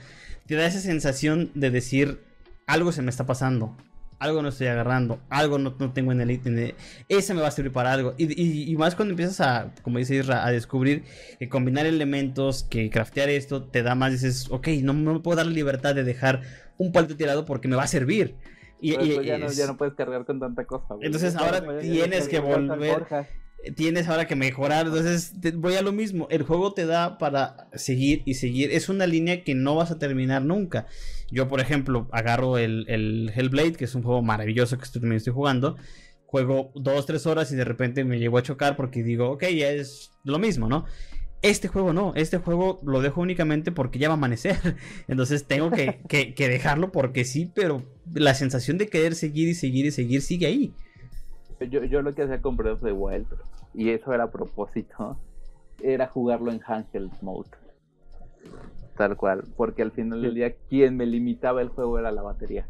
te 0.45 0.53
da 0.53 0.68
esa 0.68 0.80
sensación 0.80 1.49
de 1.55 1.72
decir, 1.72 2.24
algo 2.68 2.91
se 2.91 3.01
me 3.01 3.09
está 3.09 3.26
pasando, 3.26 3.76
algo 4.20 4.41
no 4.41 4.49
estoy 4.49 4.68
agarrando, 4.68 5.20
algo 5.30 5.57
no, 5.57 5.74
tengo 5.93 6.11
en 6.11 6.22
el 6.22 6.32
ítem, 6.32 6.74
ese 7.09 7.34
me 7.34 7.41
va 7.41 7.47
a 7.47 7.51
servir 7.51 7.72
para 7.72 7.91
algo. 7.91 8.13
Y, 8.18 8.76
más 8.78 8.95
cuando 8.95 9.11
empiezas 9.11 9.41
a, 9.41 9.74
como 9.82 9.97
dice 9.99 10.16
Isra, 10.16 10.45
a 10.45 10.51
descubrir 10.51 11.03
que 11.39 11.49
combinar 11.49 11.86
elementos, 11.86 12.63
que 12.63 12.89
craftear 12.89 13.29
esto, 13.29 13.63
te 13.63 13.83
da 13.83 13.96
más, 13.96 14.12
dices, 14.12 14.47
ok, 14.50 14.67
no, 14.82 14.93
me 14.93 15.20
puedo 15.20 15.37
dar 15.37 15.46
la 15.46 15.51
libertad 15.51 15.96
de 15.96 16.04
dejar 16.04 16.42
un 16.78 16.92
palito 16.92 17.16
tirado 17.16 17.46
porque 17.46 17.67
me 17.67 17.75
va 17.75 17.83
a 17.83 17.87
servir. 17.87 18.36
Y, 18.82 18.92
ya, 18.92 19.37
no, 19.37 19.51
ya, 19.51 19.67
no, 19.67 19.78
puedes 19.78 19.96
cargar 19.96 20.25
con 20.25 20.39
tanta 20.39 20.66
cosa. 20.66 20.96
Entonces 21.01 21.36
ahora 21.36 21.79
tienes 21.79 22.28
que 22.28 22.39
volver 22.39 23.05
tienes 23.74 24.08
ahora 24.08 24.28
que 24.28 24.36
mejorar. 24.36 24.87
Entonces, 24.87 25.33
voy 25.55 25.75
a 25.75 25.82
lo 25.82 25.92
mismo. 25.92 26.28
El 26.29 26.43
juego 26.43 26.74
te 26.74 26.86
da 26.86 27.17
para 27.17 27.67
seguir 27.74 28.21
y 28.25 28.36
seguir. 28.36 28.71
Es 28.71 28.89
una 28.89 29.08
línea 29.08 29.43
que 29.43 29.55
no 29.55 29.75
vas 29.75 29.92
a 29.92 29.97
terminar 29.97 30.43
nunca. 30.43 30.86
Yo, 31.31 31.47
por 31.47 31.59
ejemplo, 31.59 32.07
agarro 32.11 32.57
el, 32.57 32.85
el 32.87 33.31
Hellblade, 33.35 33.73
que 33.73 33.85
es 33.85 33.95
un 33.95 34.03
juego 34.03 34.21
maravilloso 34.21 34.77
que 34.77 34.85
también 34.91 35.13
estoy 35.13 35.33
jugando. 35.33 35.75
Juego 36.25 36.71
dos, 36.75 37.05
tres 37.05 37.25
horas 37.25 37.51
y 37.51 37.55
de 37.55 37.65
repente 37.65 38.03
me 38.03 38.19
llego 38.19 38.37
a 38.37 38.43
chocar 38.43 38.75
porque 38.75 39.03
digo, 39.03 39.31
ok, 39.31 39.43
ya 39.43 39.69
es 39.69 40.11
lo 40.23 40.39
mismo, 40.39 40.67
¿no? 40.67 40.85
Este 41.41 41.67
juego 41.67 41.93
no, 41.93 42.13
este 42.15 42.37
juego 42.37 42.79
lo 42.83 43.01
dejo 43.01 43.21
únicamente 43.21 43.71
porque 43.71 43.99
ya 43.99 44.07
va 44.07 44.15
a 44.15 44.17
amanecer. 44.17 44.57
Entonces 45.07 45.45
tengo 45.45 45.71
que, 46.07 46.33
que 46.33 46.49
dejarlo 46.49 46.91
porque 46.91 47.25
sí, 47.25 47.51
pero 47.53 47.83
la 48.13 48.33
sensación 48.33 48.77
de 48.77 48.87
querer 48.87 49.15
seguir 49.15 49.49
y 49.49 49.53
seguir 49.53 49.85
y 49.85 49.91
seguir 49.91 50.21
sigue 50.21 50.47
ahí. 50.47 50.73
Yo, 51.69 51.83
yo 51.85 52.01
lo 52.01 52.13
que 52.13 52.23
hacía 52.23 52.41
con 52.41 52.57
Breath 52.57 52.75
of 52.75 52.83
the 52.83 52.91
Wild, 52.91 53.27
y 53.73 53.89
eso 53.89 54.13
era 54.13 54.25
a 54.25 54.31
propósito, 54.31 55.17
era 55.81 56.07
jugarlo 56.07 56.51
en 56.51 56.61
handheld 56.65 57.11
mode. 57.21 57.49
Tal 58.96 59.17
cual, 59.17 59.43
porque 59.58 59.82
al 59.82 59.92
final 59.92 60.22
del 60.22 60.36
día 60.36 60.55
quien 60.70 60.96
me 60.96 61.05
limitaba 61.05 61.62
el 61.62 61.70
juego 61.70 62.00
era 62.00 62.12
la 62.12 62.22
batería. 62.22 62.66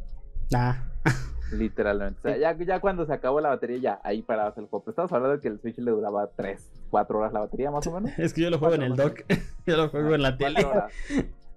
Ah. 0.54 0.84
Literalmente. 1.52 2.20
O 2.20 2.24
sea, 2.24 2.38
ya, 2.38 2.58
ya 2.66 2.80
cuando 2.80 3.06
se 3.06 3.14
acabó 3.14 3.40
la 3.40 3.50
batería, 3.50 3.78
ya 3.78 4.00
ahí 4.04 4.24
parabas 4.24 4.58
el 4.58 4.66
juego. 4.66 4.86
Pero 4.86 4.92
estamos 4.94 5.14
hablando 5.14 5.36
de 5.36 5.42
que 5.42 5.48
el 5.48 5.60
Switch 5.60 5.78
le 5.78 5.92
duraba 5.92 6.28
3, 6.36 6.72
4 6.90 7.20
horas 7.20 7.34
la 7.34 7.42
batería, 7.42 7.70
más 7.70 7.86
o 7.88 7.92
menos. 7.92 8.12
Es 8.18 8.34
que 8.34 8.42
yo 8.42 8.50
lo 8.50 8.58
juego 8.58 8.76
en 8.76 8.84
el 8.84 8.96
dock. 8.96 9.22
yo 9.68 9.78
lo 9.78 9.90
juego 9.90 10.16
en 10.16 10.24
la 10.24 10.38
tele. 10.38 10.66
Horas. 10.66 10.92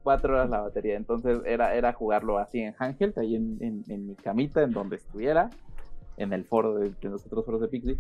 4 0.02 0.34
horas 0.34 0.50
la 0.50 0.60
batería. 0.60 0.96
Entonces 0.96 1.40
era, 1.46 1.74
era 1.74 1.92
jugarlo 1.94 2.38
así 2.38 2.60
en 2.60 2.74
handheld, 2.78 3.18
ahí 3.18 3.36
en, 3.36 3.56
en, 3.60 3.84
en 3.88 4.06
mi 4.08 4.14
camita, 4.16 4.62
en 4.62 4.72
donde 4.72 4.96
estuviera 4.96 5.50
en 6.18 6.32
el 6.32 6.44
foro 6.44 6.74
de, 6.74 6.92
los 7.02 7.24
otros 7.24 7.46
foros 7.46 7.60
de 7.62 7.68
Pixie. 7.68 7.98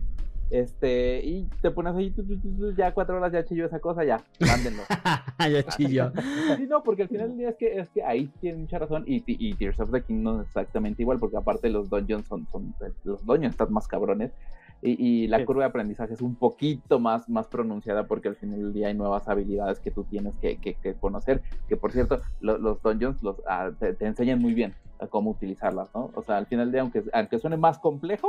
Este, 0.50 1.20
y 1.24 1.46
te 1.60 1.70
pones 1.70 1.94
ahí, 1.94 2.10
tu, 2.10 2.24
tu, 2.24 2.38
tu, 2.38 2.74
ya 2.74 2.92
cuatro 2.94 3.16
horas 3.18 3.32
ya 3.32 3.44
chilló 3.44 3.66
esa 3.66 3.80
cosa, 3.80 4.02
ya, 4.04 4.22
mándenlo. 4.40 4.82
ya 5.38 5.62
chilló. 5.76 6.10
sí, 6.56 6.66
no, 6.68 6.82
porque 6.82 7.02
al 7.02 7.08
final 7.08 7.28
del 7.28 7.38
día 7.38 7.48
es 7.50 7.56
que, 7.56 7.78
es 7.80 7.88
que 7.90 8.02
ahí 8.02 8.30
tiene 8.40 8.58
mucha 8.58 8.78
razón. 8.78 9.04
Y, 9.06 9.22
y 9.26 9.54
Tears 9.54 9.78
of 9.80 9.90
the 9.92 10.02
Kingdom 10.02 10.40
es 10.40 10.46
exactamente 10.46 11.02
igual, 11.02 11.18
porque 11.18 11.36
aparte 11.36 11.68
los 11.68 11.90
dungeons 11.90 12.26
son, 12.26 12.46
son 12.50 12.74
los 13.04 13.24
dungeons 13.26 13.52
están 13.54 13.72
más 13.72 13.86
cabrones. 13.86 14.32
Y, 14.80 15.24
y 15.24 15.26
la 15.26 15.38
Sí. 15.38 15.44
curva 15.44 15.64
de 15.64 15.68
aprendizaje 15.70 16.14
es 16.14 16.22
un 16.22 16.36
poquito 16.36 17.00
más, 17.00 17.28
más 17.28 17.48
pronunciada 17.48 18.06
porque 18.06 18.28
al 18.28 18.36
final 18.36 18.60
del 18.60 18.72
día 18.72 18.86
hay 18.86 18.94
nuevas 18.94 19.28
habilidades 19.28 19.80
que 19.80 19.90
tú 19.90 20.04
tienes 20.04 20.34
que, 20.40 20.56
que, 20.58 20.74
que 20.74 20.94
conocer. 20.94 21.42
Que 21.68 21.76
por 21.76 21.90
cierto, 21.92 22.20
lo- 22.40 22.58
los 22.58 22.80
dungeons 22.80 23.20
los, 23.22 23.42
ah, 23.48 23.70
te, 23.78 23.92
te 23.94 24.06
enseñan 24.06 24.38
muy 24.38 24.54
bien 24.54 24.72
a 25.00 25.08
cómo 25.08 25.30
utilizarlas, 25.32 25.88
¿no? 25.94 26.10
O 26.14 26.22
sea, 26.22 26.36
al 26.38 26.46
final 26.46 26.66
del 26.66 26.72
día, 26.72 26.80
aunque, 26.82 27.02
aunque 27.12 27.38
suene 27.40 27.56
más 27.56 27.78
complejo, 27.80 28.28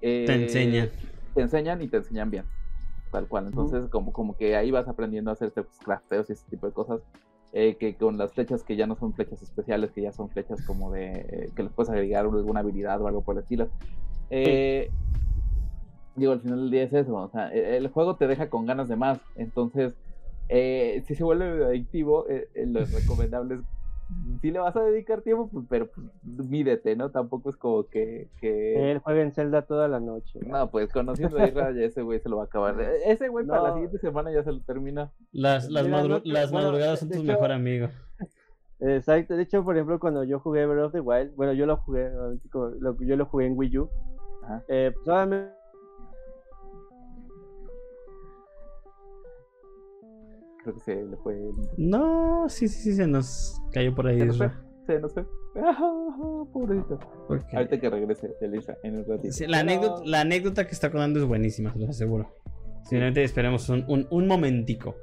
eh, 0.00 0.24
Te 0.26 0.34
enseñan. 0.44 0.90
Te 1.34 1.42
enseñan 1.42 1.82
y 1.82 1.88
te 1.88 1.98
enseñan 1.98 2.30
bien. 2.30 2.46
Tal 3.10 3.28
cual. 3.28 3.46
Entonces, 3.46 3.88
como, 3.90 4.12
como 4.12 4.36
que 4.36 4.56
ahí 4.56 4.70
vas 4.70 4.88
aprendiendo 4.88 5.30
a 5.30 5.34
hacer 5.34 5.48
estos 5.48 5.66
crafteos 5.84 6.28
y 6.30 6.32
ese 6.34 6.48
tipo 6.50 6.66
de 6.66 6.72
cosas. 6.72 7.00
eh, 7.52 7.76
que 7.78 7.96
con 7.96 8.18
las 8.18 8.32
flechas 8.32 8.64
que 8.64 8.76
ya 8.76 8.86
no 8.86 8.96
son 8.96 9.14
flechas 9.14 9.40
especiales, 9.42 9.92
que 9.92 10.02
ya 10.02 10.12
son 10.12 10.28
flechas 10.30 10.60
como 10.66 10.90
de. 10.92 11.12
eh, 11.28 11.52
que 11.54 11.62
les 11.62 11.72
puedes 11.72 11.90
agregar 11.90 12.24
alguna 12.24 12.60
habilidad 12.60 13.00
o 13.00 13.06
algo 13.06 13.22
por 13.22 13.36
el 13.36 13.42
estilo. 13.42 13.68
Eh, 14.30 14.90
digo, 16.16 16.32
al 16.32 16.40
final 16.40 16.60
del 16.62 16.70
día 16.70 16.82
es 16.84 16.92
eso. 16.92 17.14
O 17.16 17.28
sea, 17.30 17.52
e- 17.54 17.76
el 17.76 17.88
juego 17.88 18.16
te 18.16 18.26
deja 18.26 18.48
con 18.50 18.66
ganas 18.66 18.88
de 18.88 18.96
más. 18.96 19.20
Entonces, 19.36 19.94
eh, 20.48 21.02
si 21.06 21.14
se 21.14 21.24
vuelve 21.24 21.64
adictivo, 21.64 22.28
eh, 22.28 22.48
eh, 22.54 22.66
lo 22.66 22.84
recomendable 22.86 23.56
es. 23.56 23.60
Si 24.40 24.50
le 24.50 24.58
vas 24.58 24.76
a 24.76 24.82
dedicar 24.82 25.22
tiempo, 25.22 25.48
pues, 25.50 25.64
pero 25.68 25.88
pues, 25.90 26.06
mídete, 26.48 26.94
¿no? 26.96 27.10
Tampoco 27.10 27.50
es 27.50 27.56
como 27.56 27.86
que. 27.88 28.28
que... 28.40 28.92
Él 28.92 28.98
juega 28.98 29.22
en 29.22 29.32
Zelda 29.32 29.62
toda 29.62 29.88
la 29.88 30.00
noche. 30.00 30.40
No, 30.46 30.70
pues 30.70 30.92
conociendo 30.92 31.38
a 31.38 31.46
Isra, 31.48 31.72
ya 31.72 31.82
ese 31.82 32.02
güey 32.02 32.20
se 32.20 32.28
lo 32.28 32.36
va 32.36 32.42
a 32.42 32.46
acabar. 32.46 32.78
Ese 33.06 33.28
güey 33.28 33.46
para 33.46 33.62
la 33.62 33.72
siguiente 33.72 33.98
semana 33.98 34.30
ya 34.32 34.42
se 34.44 34.52
lo 34.52 34.60
termina. 34.60 35.10
Las, 35.32 35.70
las, 35.70 35.84
Mira, 35.86 36.02
madru- 36.02 36.08
no 36.08 36.22
te- 36.22 36.28
las 36.28 36.50
bueno, 36.52 36.66
madrugadas 36.68 36.98
son 37.00 37.08
tu 37.08 37.14
hecho- 37.16 37.24
mejor 37.24 37.52
amigo. 37.52 37.88
Exacto, 38.80 39.36
de 39.36 39.42
hecho, 39.44 39.64
por 39.64 39.76
ejemplo, 39.76 39.98
cuando 39.98 40.24
yo 40.24 40.40
jugué 40.40 40.66
Breath 40.66 40.86
of 40.86 40.92
the 40.92 41.00
Wild, 41.00 41.34
bueno, 41.36 41.52
yo 41.54 41.64
lo 41.64 41.76
jugué, 41.78 42.10
yo 42.52 43.16
lo 43.16 43.24
jugué 43.26 43.46
en 43.46 43.56
Wii 43.56 43.78
U, 43.78 43.88
Ajá. 44.42 44.62
eh, 44.68 44.92
pues 44.94 45.08
obviamente 45.08 45.54
Creo 50.64 50.74
que 50.74 50.80
se 50.80 50.94
le 51.04 51.16
fue. 51.18 51.34
el. 51.34 51.52
No, 51.76 52.48
sí, 52.48 52.68
sí, 52.68 52.80
sí, 52.80 52.94
se 52.94 53.06
nos 53.06 53.60
cayó 53.70 53.94
por 53.94 54.06
ahí. 54.06 54.18
Se 54.18 54.26
nos 54.26 54.38
fue. 54.38 54.50
Se 54.86 54.98
nos 54.98 55.12
fue. 55.12 55.26
Ah, 55.56 55.76
pobrecito. 56.52 56.98
Ok. 57.28 57.54
Ahorita 57.54 57.78
que 57.78 57.90
regrese 57.90 58.34
el 58.40 58.54
Isra 58.54 58.78
en 58.82 58.96
un 58.96 59.04
ratito. 59.04 59.32
Sí, 59.32 59.46
la, 59.46 59.60
anécdota, 59.60 60.02
la 60.06 60.22
anécdota 60.22 60.66
que 60.66 60.72
está 60.72 60.90
contando 60.90 61.20
es 61.20 61.26
buenísima, 61.26 61.72
te 61.72 61.80
lo 61.80 61.90
aseguro. 61.90 62.34
Simplemente 62.84 63.22
esperemos 63.22 63.68
un, 63.68 63.84
un, 63.88 64.06
un 64.10 64.26
momentico. 64.26 64.94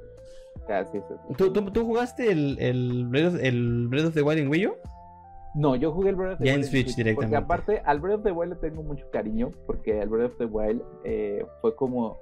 Ah, 0.68 0.84
sí, 0.84 0.98
sí, 0.98 1.14
sí. 1.28 1.34
¿Tú, 1.36 1.52
tú, 1.52 1.70
tú 1.70 1.84
jugaste 1.84 2.30
el, 2.30 2.58
el, 2.58 3.06
Breath 3.06 3.34
of, 3.34 3.40
el 3.40 3.88
Breath 3.88 4.06
of 4.06 4.14
the 4.14 4.22
Wild 4.22 4.40
en 4.40 4.48
Wii 4.48 4.66
U? 4.66 4.74
No, 5.54 5.76
yo 5.76 5.92
jugué 5.92 6.10
el 6.10 6.16
Breath 6.16 6.32
of 6.34 6.38
the 6.40 6.46
Ya 6.46 6.54
en 6.54 6.60
Wild 6.60 6.70
Switch 6.70 6.96
directamente. 6.96 7.36
Porque 7.36 7.36
aparte, 7.36 7.82
al 7.84 8.00
Breath 8.00 8.18
of 8.18 8.24
the 8.24 8.32
Wild 8.32 8.54
le 8.54 8.58
tengo 8.58 8.82
mucho 8.82 9.08
cariño. 9.10 9.50
Porque 9.66 10.00
el 10.00 10.08
Breath 10.08 10.32
of 10.32 10.38
the 10.38 10.44
Wild 10.46 10.82
eh, 11.04 11.46
fue 11.60 11.76
como. 11.76 12.20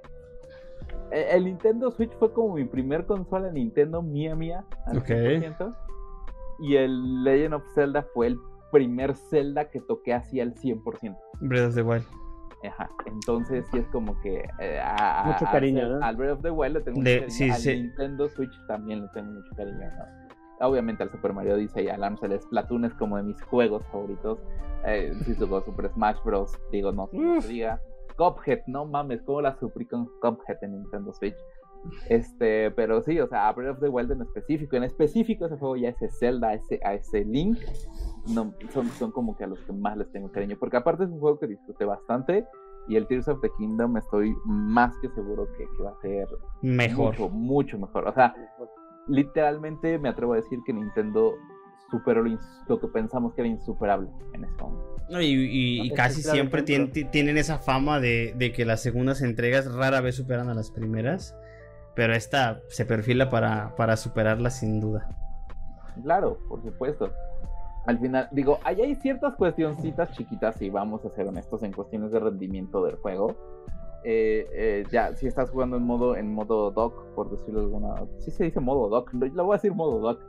El 1.11 1.45
Nintendo 1.45 1.91
Switch 1.91 2.11
fue 2.19 2.31
como 2.33 2.55
mi 2.55 2.63
primer 2.65 3.05
consola 3.05 3.51
Nintendo 3.51 4.01
mía 4.01 4.35
mía. 4.35 4.63
Al 4.87 4.99
Ok. 4.99 5.07
100%, 5.07 5.75
y 6.59 6.75
el 6.77 7.23
Legend 7.23 7.55
of 7.55 7.63
Zelda 7.73 8.05
fue 8.13 8.27
el 8.27 8.39
primer 8.71 9.15
Zelda 9.15 9.69
que 9.69 9.81
toqué 9.81 10.13
así 10.13 10.39
al 10.39 10.53
100%. 10.55 11.17
Breath 11.41 11.67
of 11.69 11.75
the 11.75 11.81
Wild. 11.81 12.05
Ajá. 12.63 12.89
Entonces 13.07 13.65
sí 13.71 13.79
es 13.79 13.87
como 13.87 14.19
que 14.21 14.47
eh, 14.59 14.79
a- 14.81 15.23
Mucho 15.25 15.45
cariño, 15.51 15.81
al- 15.85 15.99
¿no? 15.99 16.05
Al 16.05 16.15
Breath 16.15 16.33
of 16.37 16.41
the 16.43 16.51
Wild 16.51 16.75
le 16.77 16.81
tengo 16.81 16.99
mucho 16.99 17.09
cariño. 17.11 17.29
sí, 17.29 17.49
al 17.49 17.57
sí. 17.57 17.75
Nintendo 17.75 18.29
Switch 18.29 18.53
también 18.67 19.01
le 19.01 19.07
tengo 19.09 19.31
mucho 19.31 19.49
cariño. 19.57 19.79
¿no? 19.79 20.67
Obviamente 20.67 21.01
al 21.01 21.09
Super 21.11 21.33
Mario 21.33 21.55
Odyssey 21.55 21.85
y 21.85 21.89
al 21.89 22.03
Amstel 22.03 22.39
Splatoon 22.39 22.85
es 22.85 22.93
como 22.93 23.17
de 23.17 23.23
mis 23.23 23.41
juegos 23.41 23.83
favoritos. 23.91 24.37
Eh, 24.85 25.11
sí 25.25 25.33
jugó 25.35 25.61
Super 25.61 25.89
Smash 25.89 26.17
Bros. 26.23 26.51
Digo, 26.71 26.91
no, 26.91 27.09
no 27.11 27.41
se 27.41 27.47
diga. 27.47 27.81
Cuphead, 28.21 28.59
no 28.67 28.85
mames, 28.85 29.21
cómo 29.23 29.41
la 29.41 29.57
sufrí 29.59 29.85
con 29.87 30.05
Cuphead 30.21 30.57
en 30.61 30.73
Nintendo 30.73 31.11
Switch. 31.13 31.35
Este, 32.09 32.69
pero 32.71 33.01
sí, 33.01 33.19
o 33.19 33.27
sea, 33.27 33.51
Breath 33.53 33.73
of 33.77 33.79
the 33.79 33.89
Wild 33.89 34.11
en 34.11 34.21
específico, 34.21 34.75
en 34.75 34.83
específico 34.83 35.47
ese 35.47 35.57
juego 35.57 35.75
ya 35.77 35.89
ese 35.89 36.09
Zelda, 36.09 36.49
a 36.49 36.53
ese, 36.53 36.79
a 36.83 36.93
ese 36.93 37.25
Link, 37.25 37.57
no, 38.35 38.53
son, 38.71 38.87
son 38.89 39.11
como 39.11 39.35
que 39.35 39.45
a 39.45 39.47
los 39.47 39.59
que 39.61 39.73
más 39.73 39.97
les 39.97 40.11
tengo 40.11 40.31
cariño, 40.31 40.55
porque 40.59 40.77
aparte 40.77 41.05
es 41.05 41.09
un 41.09 41.19
juego 41.19 41.39
que 41.39 41.47
disfruté 41.47 41.85
bastante 41.85 42.45
y 42.87 42.97
el 42.97 43.07
Tears 43.07 43.27
of 43.29 43.41
the 43.41 43.49
Kingdom 43.57 43.97
estoy 43.97 44.35
más 44.45 44.95
que 44.99 45.09
seguro 45.09 45.47
que, 45.57 45.65
que 45.75 45.83
va 45.83 45.91
a 45.91 46.01
ser 46.01 46.27
Mejor. 46.61 47.13
mucho, 47.19 47.29
mucho 47.29 47.79
mejor. 47.79 48.07
O 48.07 48.13
sea, 48.13 48.35
literalmente 49.07 49.97
me 49.97 50.09
atrevo 50.09 50.33
a 50.33 50.37
decir 50.37 50.59
que 50.65 50.73
Nintendo 50.73 51.33
superó 51.91 52.23
lo, 52.23 52.79
que 52.79 52.87
pensamos 52.87 53.33
que 53.35 53.41
era 53.41 53.49
insuperable 53.49 54.09
en 54.33 54.45
ese 54.45 54.55
momento. 54.55 54.95
No, 55.09 55.21
Y, 55.21 55.25
y- 55.27 55.81
y 55.81 55.91
casi 55.91 56.23
claro 56.23 56.35
siempre 56.35 56.63
tienen 56.63 57.37
esa 57.37 57.59
fama 57.59 57.99
de, 57.99 58.33
de 58.37 58.51
que 58.53 58.65
las 58.65 58.81
segundas 58.81 59.21
entregas 59.21 59.71
rara 59.71 60.01
vez 60.01 60.15
superan 60.15 60.49
a 60.49 60.53
las 60.53 60.71
primeras. 60.71 61.35
Pero 61.93 62.13
esta 62.13 62.61
se 62.69 62.85
perfila 62.85 63.29
para, 63.29 63.75
para 63.75 63.97
superarla 63.97 64.49
sin 64.49 64.79
duda. 64.79 65.09
Claro, 66.01 66.37
por 66.47 66.63
supuesto. 66.63 67.11
Al 67.85 67.99
final, 67.99 68.29
digo, 68.31 68.59
ahí 68.63 68.79
hay 68.79 68.95
ciertas 68.95 69.35
cuestioncitas 69.35 70.11
chiquitas, 70.11 70.61
y 70.61 70.69
vamos 70.69 71.03
a 71.03 71.09
ser 71.09 71.27
honestos, 71.27 71.63
en 71.63 71.73
cuestiones 71.73 72.11
de 72.11 72.19
rendimiento 72.19 72.85
del 72.85 72.95
juego. 72.95 73.35
Eh, 74.05 74.47
eh, 74.53 74.83
ya, 74.89 75.13
si 75.15 75.27
estás 75.27 75.49
jugando 75.49 75.75
en 75.77 75.83
modo, 75.83 76.15
en 76.15 76.33
modo 76.33 76.71
dock, 76.71 77.13
por 77.13 77.29
decirlo 77.29 77.59
de 77.59 77.65
alguna. 77.65 77.95
Sí 78.19 78.31
se 78.31 78.45
dice 78.45 78.59
modo 78.61 78.87
dock, 78.87 79.11
lo, 79.13 79.25
lo 79.27 79.43
voy 79.45 79.55
a 79.55 79.57
decir 79.57 79.73
modo 79.73 79.99
dock. 79.99 80.21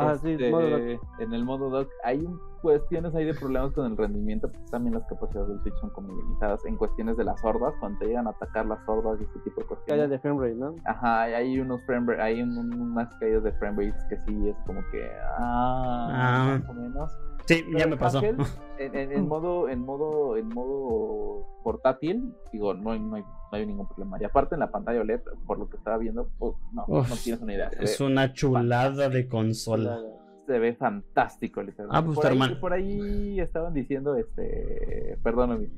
Ah, 0.00 0.16
sí, 0.16 0.32
Este, 0.32 0.50
modo 0.50 0.68
dock. 0.70 1.00
En 1.20 1.32
el 1.32 1.44
modo 1.44 1.70
dock 1.70 1.88
hay 2.04 2.18
un- 2.24 2.40
cuestiones 2.60 3.14
ahí 3.14 3.24
de 3.24 3.34
problemas 3.34 3.72
con 3.72 3.86
el 3.86 3.96
rendimiento, 3.96 4.50
pues 4.50 4.68
también 4.70 4.94
las 4.94 5.06
capacidades 5.06 5.48
del 5.48 5.60
Switch 5.62 5.74
son 5.80 5.90
como 5.90 6.08
limitadas. 6.12 6.64
En 6.66 6.76
cuestiones 6.76 7.16
de 7.16 7.22
las 7.22 7.42
hordas, 7.44 7.72
cuando 7.78 8.00
te 8.00 8.06
llegan 8.06 8.26
a 8.26 8.30
atacar 8.30 8.66
las 8.66 8.80
hordas 8.88 9.20
y 9.20 9.24
ese 9.24 9.38
tipo 9.44 9.60
de 9.60 9.66
cuestiones. 9.68 9.86
Caída 9.86 10.08
de 10.08 10.18
frame 10.18 10.40
rate, 10.40 10.54
¿no? 10.56 10.74
Ajá, 10.84 11.22
hay 11.22 11.60
unos 11.60 11.80
frame 11.86 12.06
rate- 12.12 12.20
hay 12.22 12.42
un- 12.42 12.58
un- 12.58 12.80
unas 12.80 13.14
caídas 13.20 13.44
de 13.44 13.52
frame 13.52 13.86
rates 13.86 14.04
que 14.08 14.16
sí 14.26 14.48
es 14.48 14.56
como 14.66 14.80
que 14.90 15.08
ah, 15.38 16.08
Ah. 16.10 16.58
más 16.58 16.68
o 16.68 16.74
menos. 16.74 17.12
Sí, 17.48 17.64
ya 17.76 17.86
me 17.86 17.96
pasó. 17.96 18.18
Ángel, 18.18 18.36
en, 18.78 18.94
en- 18.94 19.12
en 19.12 19.26
modo, 19.26 19.68
en 19.70 19.80
modo, 19.80 20.36
en 20.36 20.48
modo 20.48 21.46
portátil, 21.64 22.34
digo, 22.52 22.74
no 22.74 22.92
hay, 22.92 23.00
no 23.00 23.16
hay, 23.16 23.22
no 23.22 23.48
hay 23.52 23.66
ningún 23.66 23.88
problema. 23.88 24.18
Y 24.20 24.24
aparte 24.24 24.54
en 24.54 24.60
la 24.60 24.70
pantalla 24.70 25.00
OLED, 25.00 25.20
por 25.46 25.58
lo 25.58 25.68
que 25.68 25.78
estaba 25.78 25.96
viendo, 25.96 26.28
uf, 26.38 26.56
no, 26.72 26.84
Uf, 26.86 27.08
no 27.08 27.16
tienes 27.16 27.40
una 27.42 27.54
idea. 27.54 27.70
Es 27.80 28.00
una 28.00 28.32
chulada 28.34 29.08
de 29.08 29.26
consola. 29.28 29.98
Se 30.46 30.58
ve 30.58 30.74
fantástico, 30.74 31.62
literalmente. 31.62 31.98
Ah, 31.98 32.04
pues 32.04 32.16
por, 32.16 32.26
ahí, 32.26 32.32
hermano. 32.32 32.60
por 32.60 32.72
ahí 32.74 33.40
estaban 33.40 33.72
diciendo, 33.74 34.14
este, 34.16 35.18
perdóname. 35.22 35.70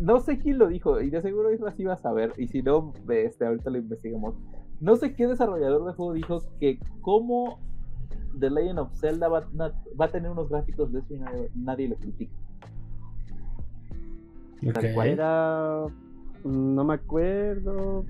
No 0.00 0.20
sé 0.20 0.38
quién 0.38 0.58
lo 0.58 0.68
dijo, 0.68 1.00
y 1.00 1.08
de 1.10 1.22
seguro 1.22 1.50
eso 1.50 1.66
así 1.66 1.82
va 1.84 1.94
a 1.94 1.98
saber. 1.98 2.32
Y 2.36 2.46
si 2.48 2.62
no, 2.62 2.92
este, 3.08 3.46
ahorita 3.46 3.70
lo 3.70 3.78
investigamos. 3.78 4.34
No 4.80 4.96
sé 4.96 5.14
qué 5.14 5.26
desarrollador 5.26 5.84
de 5.86 5.94
juego 5.94 6.12
dijo 6.12 6.42
que 6.60 6.78
cómo 7.00 7.58
The 8.38 8.50
Legend 8.50 8.78
of 8.80 8.92
Zelda 8.94 9.28
va, 9.28 9.46
a 9.98 10.08
tener 10.08 10.30
unos 10.30 10.48
gráficos 10.48 10.92
de 10.92 11.00
eso 11.00 11.14
y 11.14 11.18
nadie, 11.18 11.50
nadie 11.54 11.88
lo 11.88 11.96
critica. 11.96 12.32
Ok. 14.66 14.72
Tal 14.74 14.94
cual. 14.94 15.08
Era. 15.08 15.86
No 16.44 16.84
me 16.84 16.94
acuerdo. 16.94 18.04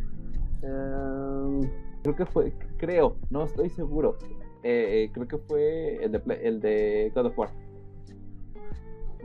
Em, 0.63 1.61
Creo 2.03 2.17
que 2.17 2.27
fue, 2.27 2.53
creo, 2.79 3.17
no 3.31 3.45
estoy 3.45 3.71
seguro. 3.71 4.17
Eh, 4.65 5.05
eh, 5.05 5.11
creo 5.13 5.29
que 5.29 5.39
fue 5.39 6.03
el 6.05 6.11
de, 6.11 6.21
el 6.43 6.61
de 6.61 7.13
God 7.15 7.27
of 7.27 7.39
War. 7.39 7.51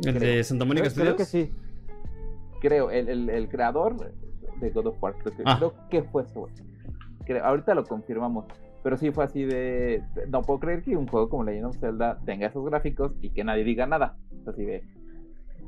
El 0.04 0.20
de 0.20 0.44
Santa 0.44 0.64
Mónica 0.64 0.88
creo, 0.92 1.04
creo 1.06 1.16
que 1.16 1.26
sí. 1.26 1.52
Creo, 2.62 2.92
el, 2.92 3.10
el, 3.10 3.30
el 3.32 3.50
creador 3.50 3.96
de 4.60 4.70
God 4.70 4.88
of 4.88 5.02
War, 5.02 5.16
creo 5.18 5.36
que, 5.36 5.42
Ah. 5.46 5.56
creo 5.58 5.74
que 5.90 6.04
fue 6.04 6.22
ese. 6.22 6.40
Creo- 7.26 7.44
ahorita 7.44 7.74
lo 7.74 7.84
confirmamos. 7.84 8.46
Pero 8.88 8.96
sí 8.96 9.12
fue 9.12 9.26
así 9.26 9.44
de. 9.44 10.02
No 10.30 10.44
puedo 10.44 10.62
creer 10.62 10.82
que 10.82 10.96
un 10.96 11.08
juego 11.08 11.28
como 11.28 11.44
Legend 11.44 11.66
of 11.66 11.78
Zelda 11.78 12.22
tenga 12.26 12.48
esos 12.48 12.64
gráficos 12.64 13.12
y 13.22 13.32
que 13.32 13.44
nadie 13.44 13.66
diga 13.66 13.86
nada. 13.86 14.16
Así 14.46 14.64
de. 14.64 14.82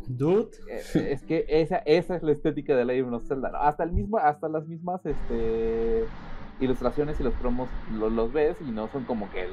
Dude. 0.08 0.52
eh, 0.72 0.82
es 1.12 1.24
que 1.24 1.44
esa, 1.50 1.80
esa 1.80 2.16
es 2.16 2.24
la 2.24 2.32
estética 2.32 2.78
de 2.78 2.86
Legend 2.86 3.14
of 3.16 3.28
Zelda. 3.28 3.52
¿no? 3.52 3.58
Hasta 3.58 3.84
el 3.84 3.92
mismo, 3.92 4.20
hasta 4.20 4.48
las 4.48 4.66
mismas 4.70 5.06
este, 5.06 6.06
ilustraciones 6.62 7.20
y 7.20 7.24
los 7.24 7.34
promos 7.34 7.68
lo- 8.00 8.10
los 8.10 8.32
ves 8.32 8.56
y 8.66 8.72
no 8.72 8.88
son 8.88 9.04
como 9.04 9.30
que 9.32 9.42
el, 9.42 9.50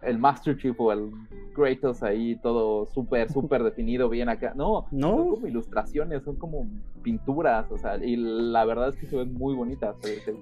el 0.00 0.18
Master 0.18 0.56
Chief 0.56 0.74
o 0.80 0.90
el 0.90 1.10
Kratos 1.54 2.02
ahí 2.02 2.36
todo 2.42 2.86
súper, 2.86 3.30
súper 3.30 3.62
definido, 3.62 4.08
bien 4.08 4.30
acá. 4.30 4.54
No, 4.56 4.86
No. 4.90 5.08
son 5.18 5.30
como 5.34 5.46
ilustraciones, 5.48 6.22
son 6.22 6.36
como 6.36 6.66
pinturas, 7.02 7.70
o 7.70 7.76
sea, 7.76 7.96
y 8.02 8.16
la 8.16 8.64
verdad 8.64 8.88
es 8.88 8.96
que 8.96 9.06
se 9.06 9.16
ven 9.16 9.34
muy 9.34 9.54
bonitas. 9.54 9.96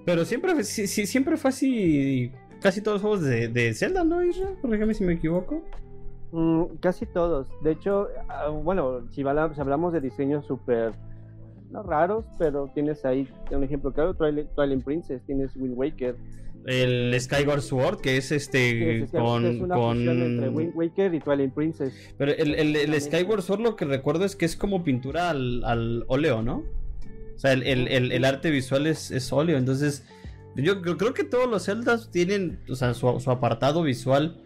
Pero 0.05 0.23
siempre, 0.23 0.63
sí, 0.63 0.87
sí, 0.87 1.05
siempre 1.05 1.35
fue 1.37 1.49
así. 1.49 2.31
Casi 2.61 2.81
todos 2.81 2.95
los 2.95 3.01
juegos 3.01 3.21
de, 3.21 3.47
de 3.47 3.73
Zelda, 3.73 4.03
¿no, 4.03 4.23
Isra? 4.23 4.49
Corrígeme 4.61 4.93
si 4.93 5.03
me 5.03 5.13
equivoco. 5.13 5.63
Mm, 6.31 6.77
casi 6.79 7.05
todos. 7.05 7.47
De 7.63 7.71
hecho, 7.71 8.07
ah, 8.27 8.49
bueno, 8.49 9.07
si, 9.11 9.21
hablamos 9.21 9.93
de 9.93 10.01
diseño 10.01 10.41
súper 10.41 10.93
no 11.71 11.83
raros, 11.83 12.25
pero 12.37 12.69
tienes 12.73 13.03
ahí 13.05 13.27
un 13.51 13.63
ejemplo 13.63 13.91
claro, 13.91 14.13
Twilight, 14.13 14.49
Twilight 14.55 14.83
Princess, 14.83 15.21
tienes 15.25 15.55
Wind 15.55 15.77
Waker. 15.77 16.15
El 16.65 17.19
Skyward 17.19 17.61
Sword, 17.61 18.01
que 18.01 18.17
es 18.17 18.31
este 18.31 18.97
es, 18.97 19.03
es 19.03 19.11
con... 19.11 19.45
una 19.45 19.75
con... 19.75 20.09
entre 20.09 20.49
Wind 20.49 20.73
Waker 20.75 21.13
y 21.13 21.19
Twilight 21.19 21.53
Princess. 21.53 21.93
Pero 22.17 22.31
el, 22.31 22.55
el, 22.55 22.75
el 22.75 23.01
Skyward 23.01 23.43
Sword 23.43 23.61
lo 23.61 23.75
que 23.75 23.85
recuerdo 23.85 24.25
es 24.25 24.35
que 24.35 24.45
es 24.45 24.55
como 24.55 24.83
pintura 24.83 25.29
al, 25.29 25.63
al 25.63 26.05
óleo, 26.07 26.41
¿no? 26.41 26.63
O 27.35 27.39
sea, 27.39 27.53
el, 27.53 27.63
el, 27.63 28.11
el 28.11 28.25
arte 28.25 28.49
visual 28.49 28.87
es, 28.87 29.11
es, 29.11 29.31
óleo. 29.31 29.57
Entonces, 29.57 30.05
yo 30.55 30.81
creo 30.81 31.13
que 31.13 31.23
todos 31.23 31.49
los 31.49 31.65
Zeldas 31.65 32.11
tienen 32.11 32.59
o 32.69 32.75
sea, 32.75 32.93
su, 32.93 33.19
su 33.19 33.31
apartado 33.31 33.83
visual 33.83 34.41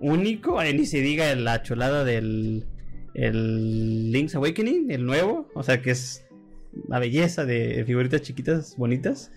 único. 0.00 0.58
Ahí 0.58 0.74
ni 0.74 0.86
se 0.86 1.00
diga 1.00 1.34
la 1.34 1.62
chulada 1.62 2.04
del 2.04 2.66
el 3.14 4.10
Link's 4.12 4.34
Awakening, 4.34 4.90
el 4.90 5.06
nuevo. 5.06 5.48
O 5.54 5.62
sea, 5.62 5.80
que 5.80 5.92
es 5.92 6.24
la 6.88 6.98
belleza 6.98 7.44
de 7.44 7.84
figuritas 7.86 8.22
chiquitas, 8.22 8.76
bonitas. 8.76 9.30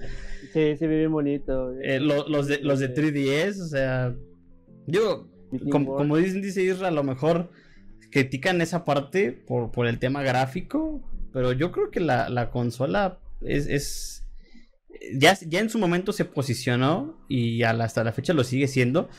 Sí, 0.53 0.75
se 0.77 0.87
ve 0.87 0.97
bien 0.99 1.11
bonito. 1.11 1.73
Eh, 1.81 1.99
lo, 1.99 2.27
los, 2.27 2.47
de, 2.47 2.59
los 2.59 2.79
de 2.79 2.93
3DS, 2.93 3.61
o 3.61 3.67
sea, 3.67 4.15
yo, 4.87 5.27
como, 5.69 5.95
como 5.95 6.17
dicen, 6.17 6.41
dice 6.41 6.63
Isra, 6.63 6.87
a 6.87 6.91
lo 6.91 7.03
mejor 7.03 7.49
critican 8.11 8.61
esa 8.61 8.85
parte 8.85 9.31
por, 9.31 9.71
por 9.71 9.87
el 9.87 9.99
tema 9.99 10.23
gráfico, 10.23 11.01
pero 11.31 11.51
yo 11.51 11.71
creo 11.71 11.91
que 11.91 11.99
la, 11.99 12.29
la 12.29 12.49
consola 12.49 13.19
es, 13.41 13.67
es 13.67 14.26
ya, 15.13 15.37
ya, 15.47 15.59
en 15.59 15.69
su 15.69 15.79
momento 15.79 16.13
se 16.13 16.25
posicionó 16.25 17.17
y 17.27 17.63
hasta 17.63 18.03
la 18.03 18.11
fecha 18.11 18.33
lo 18.33 18.43
sigue 18.43 18.67
siendo. 18.67 19.09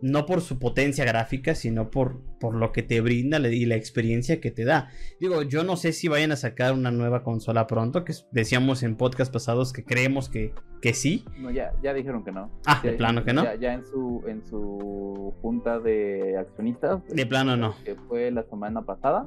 No 0.00 0.26
por 0.26 0.42
su 0.42 0.60
potencia 0.60 1.04
gráfica, 1.04 1.56
sino 1.56 1.90
por, 1.90 2.20
por 2.38 2.54
lo 2.54 2.70
que 2.70 2.84
te 2.84 3.00
brinda 3.00 3.40
y 3.40 3.66
la 3.66 3.74
experiencia 3.74 4.40
que 4.40 4.52
te 4.52 4.64
da. 4.64 4.90
Digo, 5.18 5.42
yo 5.42 5.64
no 5.64 5.76
sé 5.76 5.92
si 5.92 6.06
vayan 6.06 6.30
a 6.30 6.36
sacar 6.36 6.72
una 6.72 6.92
nueva 6.92 7.24
consola 7.24 7.66
pronto, 7.66 8.04
que 8.04 8.12
decíamos 8.30 8.84
en 8.84 8.96
podcast 8.96 9.32
pasados 9.32 9.72
que 9.72 9.82
creemos 9.82 10.28
que, 10.28 10.54
que 10.80 10.94
sí. 10.94 11.24
No, 11.36 11.50
ya, 11.50 11.72
ya 11.82 11.94
dijeron 11.94 12.24
que 12.24 12.30
no. 12.30 12.48
Ah, 12.64 12.80
ya, 12.84 12.92
de 12.92 12.96
plano 12.96 13.24
que 13.24 13.32
no. 13.32 13.42
Ya, 13.42 13.56
ya, 13.56 13.74
en 13.74 13.84
su 13.84 14.22
en 14.28 14.46
su 14.46 15.34
junta 15.42 15.80
de 15.80 16.36
accionistas. 16.38 17.04
De 17.08 17.26
plano 17.26 17.56
no. 17.56 17.74
Que 17.84 17.96
fue 17.96 18.30
la 18.30 18.44
semana 18.44 18.82
pasada 18.82 19.26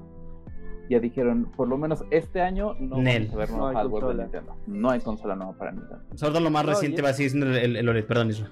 ya 0.89 0.99
dijeron, 0.99 1.45
por 1.55 1.67
lo 1.67 1.77
menos 1.77 2.03
este 2.11 2.41
año 2.41 2.75
no 2.79 2.97
Nel. 2.97 3.23
vamos 3.27 3.33
a 3.33 3.37
ver 3.37 3.49
nuevo 3.51 3.67
no 3.71 3.73
hardware 3.77 4.05
de 4.17 4.23
Nintendo. 4.23 4.55
No 4.67 4.89
hay 4.89 4.99
consola 4.99 5.35
nueva 5.35 5.53
para 5.53 5.71
Nintendo. 5.71 5.99
Sobre 6.15 6.31
todo 6.33 6.43
lo 6.43 6.49
más 6.51 6.65
No, 6.65 6.69
reciente 6.71 7.01
y- 7.01 7.03
va 7.03 7.09
a 7.09 7.13
ser 7.13 7.31
el, 7.35 7.75
el 7.77 7.89
OLED, 7.89 8.05
perdón, 8.05 8.29
Isra. 8.29 8.49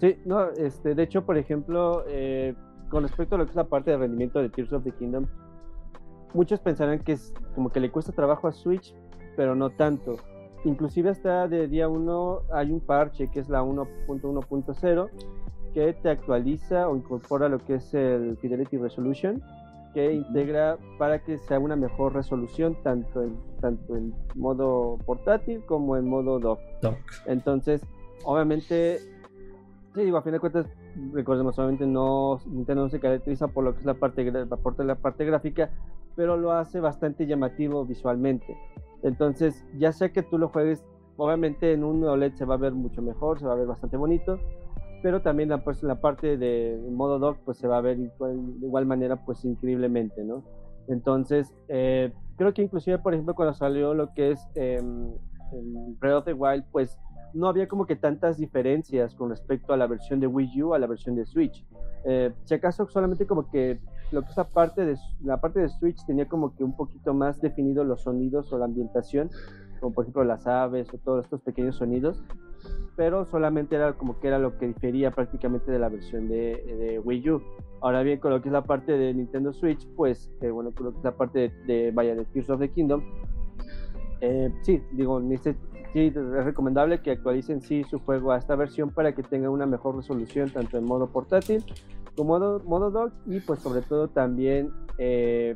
Sí, 0.00 0.16
no, 0.26 0.50
este, 0.50 0.94
de 0.94 1.02
hecho, 1.02 1.24
por 1.24 1.38
ejemplo, 1.38 2.04
eh, 2.08 2.54
con 2.90 3.02
respecto 3.02 3.36
a 3.36 3.38
lo 3.38 3.44
que 3.46 3.50
es 3.50 3.56
la 3.56 3.64
parte 3.64 3.90
de 3.90 3.96
rendimiento 3.96 4.40
de 4.40 4.50
Tears 4.50 4.72
of 4.74 4.84
the 4.84 4.92
Kingdom, 4.92 5.24
muchos 6.34 6.60
pensarán 6.60 6.98
que 6.98 7.12
es 7.12 7.32
como 7.54 7.70
que 7.70 7.80
le 7.80 7.90
cuesta 7.90 8.12
trabajo 8.12 8.46
a 8.48 8.52
Switch, 8.52 8.94
pero 9.36 9.54
no 9.54 9.70
tanto. 9.70 10.16
Inclusive 10.64 11.10
hasta 11.10 11.48
de 11.48 11.68
día 11.68 11.88
1 11.88 12.40
hay 12.52 12.72
un 12.72 12.80
parche 12.80 13.28
que 13.30 13.40
es 13.40 13.48
la 13.48 13.62
1.1.0 13.62 15.08
que 15.72 15.92
te 15.92 16.10
actualiza 16.10 16.88
o 16.88 16.96
incorpora 16.96 17.48
lo 17.48 17.58
que 17.58 17.74
es 17.76 17.94
el 17.94 18.36
Fidelity 18.38 18.76
Resolution 18.78 19.42
que 19.96 20.12
integra 20.12 20.76
para 20.98 21.24
que 21.24 21.38
sea 21.38 21.58
una 21.58 21.74
mejor 21.74 22.12
resolución 22.12 22.76
tanto 22.82 23.22
en, 23.22 23.34
tanto 23.62 23.96
en 23.96 24.12
modo 24.34 24.98
portátil 25.06 25.64
como 25.64 25.96
en 25.96 26.06
modo 26.06 26.38
dock. 26.38 26.60
Doc. 26.82 26.98
Entonces, 27.24 27.80
obviamente, 28.22 28.98
sí, 29.94 30.02
digo, 30.02 30.18
a 30.18 30.22
fin 30.22 30.32
de 30.32 30.38
cuentas, 30.38 30.66
recordemos, 31.14 31.58
obviamente 31.58 31.86
no, 31.86 32.38
Nintendo 32.44 32.82
no 32.82 32.90
se 32.90 33.00
caracteriza 33.00 33.48
por 33.48 33.64
lo 33.64 33.72
que 33.72 33.80
es 33.80 33.86
la 33.86 33.94
parte, 33.94 34.30
por 34.62 34.84
la 34.84 34.96
parte 34.96 35.24
gráfica, 35.24 35.70
pero 36.14 36.36
lo 36.36 36.52
hace 36.52 36.78
bastante 36.78 37.26
llamativo 37.26 37.86
visualmente. 37.86 38.54
Entonces, 39.02 39.64
ya 39.78 39.92
sea 39.92 40.10
que 40.10 40.22
tú 40.22 40.36
lo 40.36 40.50
juegues, 40.50 40.84
obviamente 41.16 41.72
en 41.72 41.84
un 41.84 42.04
OLED 42.04 42.34
se 42.34 42.44
va 42.44 42.56
a 42.56 42.58
ver 42.58 42.74
mucho 42.74 43.00
mejor, 43.00 43.38
se 43.38 43.46
va 43.46 43.54
a 43.54 43.56
ver 43.56 43.66
bastante 43.66 43.96
bonito, 43.96 44.38
pero 45.06 45.22
también 45.22 45.50
la, 45.50 45.62
pues, 45.62 45.84
la 45.84 46.00
parte 46.00 46.36
de 46.36 46.80
modo 46.90 47.20
dock 47.20 47.38
pues 47.44 47.58
se 47.58 47.68
va 47.68 47.78
a 47.78 47.80
ver 47.80 47.96
igual, 47.96 48.58
de 48.58 48.66
igual 48.66 48.86
manera 48.86 49.24
pues 49.24 49.44
increíblemente, 49.44 50.24
¿no? 50.24 50.42
Entonces, 50.88 51.54
eh, 51.68 52.12
creo 52.36 52.52
que 52.52 52.62
inclusive, 52.62 52.98
por 52.98 53.14
ejemplo, 53.14 53.36
cuando 53.36 53.54
salió 53.54 53.94
lo 53.94 54.12
que 54.14 54.32
es 54.32 54.48
eh, 54.56 54.82
Breath 56.00 56.16
of 56.16 56.24
the 56.24 56.32
Wild, 56.32 56.64
pues 56.72 56.98
no 57.34 57.46
había 57.46 57.68
como 57.68 57.86
que 57.86 57.94
tantas 57.94 58.36
diferencias 58.36 59.14
con 59.14 59.30
respecto 59.30 59.72
a 59.72 59.76
la 59.76 59.86
versión 59.86 60.18
de 60.18 60.26
Wii 60.26 60.62
U 60.64 60.74
a 60.74 60.80
la 60.80 60.88
versión 60.88 61.14
de 61.14 61.24
Switch. 61.24 61.64
Eh, 62.04 62.32
si 62.42 62.54
acaso 62.54 62.88
solamente 62.88 63.28
como 63.28 63.48
que 63.48 63.78
lo 64.10 64.22
que 64.22 64.30
es 64.30 64.36
la 64.36 64.48
parte 64.48 64.84
de 64.84 64.96
la 65.22 65.40
parte 65.40 65.60
de 65.60 65.68
Switch 65.68 66.04
tenía 66.04 66.26
como 66.26 66.52
que 66.56 66.64
un 66.64 66.74
poquito 66.74 67.14
más 67.14 67.40
definido 67.40 67.84
los 67.84 68.02
sonidos 68.02 68.52
o 68.52 68.58
la 68.58 68.64
ambientación, 68.64 69.30
como 69.78 69.94
por 69.94 70.02
ejemplo 70.02 70.24
las 70.24 70.48
aves 70.48 70.92
o 70.92 70.98
todos 70.98 71.26
estos 71.26 71.42
pequeños 71.42 71.76
sonidos, 71.76 72.24
pero 72.96 73.24
solamente 73.26 73.76
era 73.76 73.92
como 73.92 74.18
que 74.18 74.28
era 74.28 74.38
lo 74.38 74.56
que 74.58 74.66
difería 74.68 75.10
prácticamente 75.10 75.70
de 75.70 75.78
la 75.78 75.88
versión 75.88 76.28
de, 76.28 76.62
de 76.64 76.98
Wii 76.98 77.30
U. 77.30 77.42
Ahora 77.82 78.02
bien, 78.02 78.18
con 78.18 78.30
lo 78.32 78.40
que 78.40 78.48
es 78.48 78.52
la 78.52 78.64
parte 78.64 78.92
de 78.96 79.12
Nintendo 79.12 79.52
Switch, 79.52 79.86
pues 79.94 80.30
eh, 80.40 80.50
bueno, 80.50 80.72
con 80.74 80.86
lo 80.86 80.92
que 80.92 80.98
es 80.98 81.04
la 81.04 81.14
parte 81.16 81.38
de, 81.38 81.50
de, 81.72 81.90
vaya, 81.90 82.14
de 82.14 82.24
Tears 82.24 82.48
of 82.50 82.58
the 82.60 82.70
Kingdom, 82.70 83.02
eh, 84.22 84.50
sí, 84.62 84.82
digo, 84.92 85.20
sí, 85.42 85.58
es 85.94 86.14
recomendable 86.14 87.00
que 87.02 87.10
actualicen 87.12 87.60
sí 87.60 87.84
su 87.84 87.98
juego 88.00 88.32
a 88.32 88.38
esta 88.38 88.56
versión 88.56 88.90
para 88.90 89.14
que 89.14 89.22
tenga 89.22 89.50
una 89.50 89.66
mejor 89.66 89.96
resolución 89.96 90.50
tanto 90.50 90.78
en 90.78 90.84
modo 90.84 91.06
portátil 91.08 91.62
como 92.16 92.28
modo, 92.38 92.60
modo 92.64 92.90
dock 92.90 93.12
y 93.26 93.40
pues 93.40 93.60
sobre 93.60 93.82
todo 93.82 94.08
también 94.08 94.70
eh, 94.96 95.54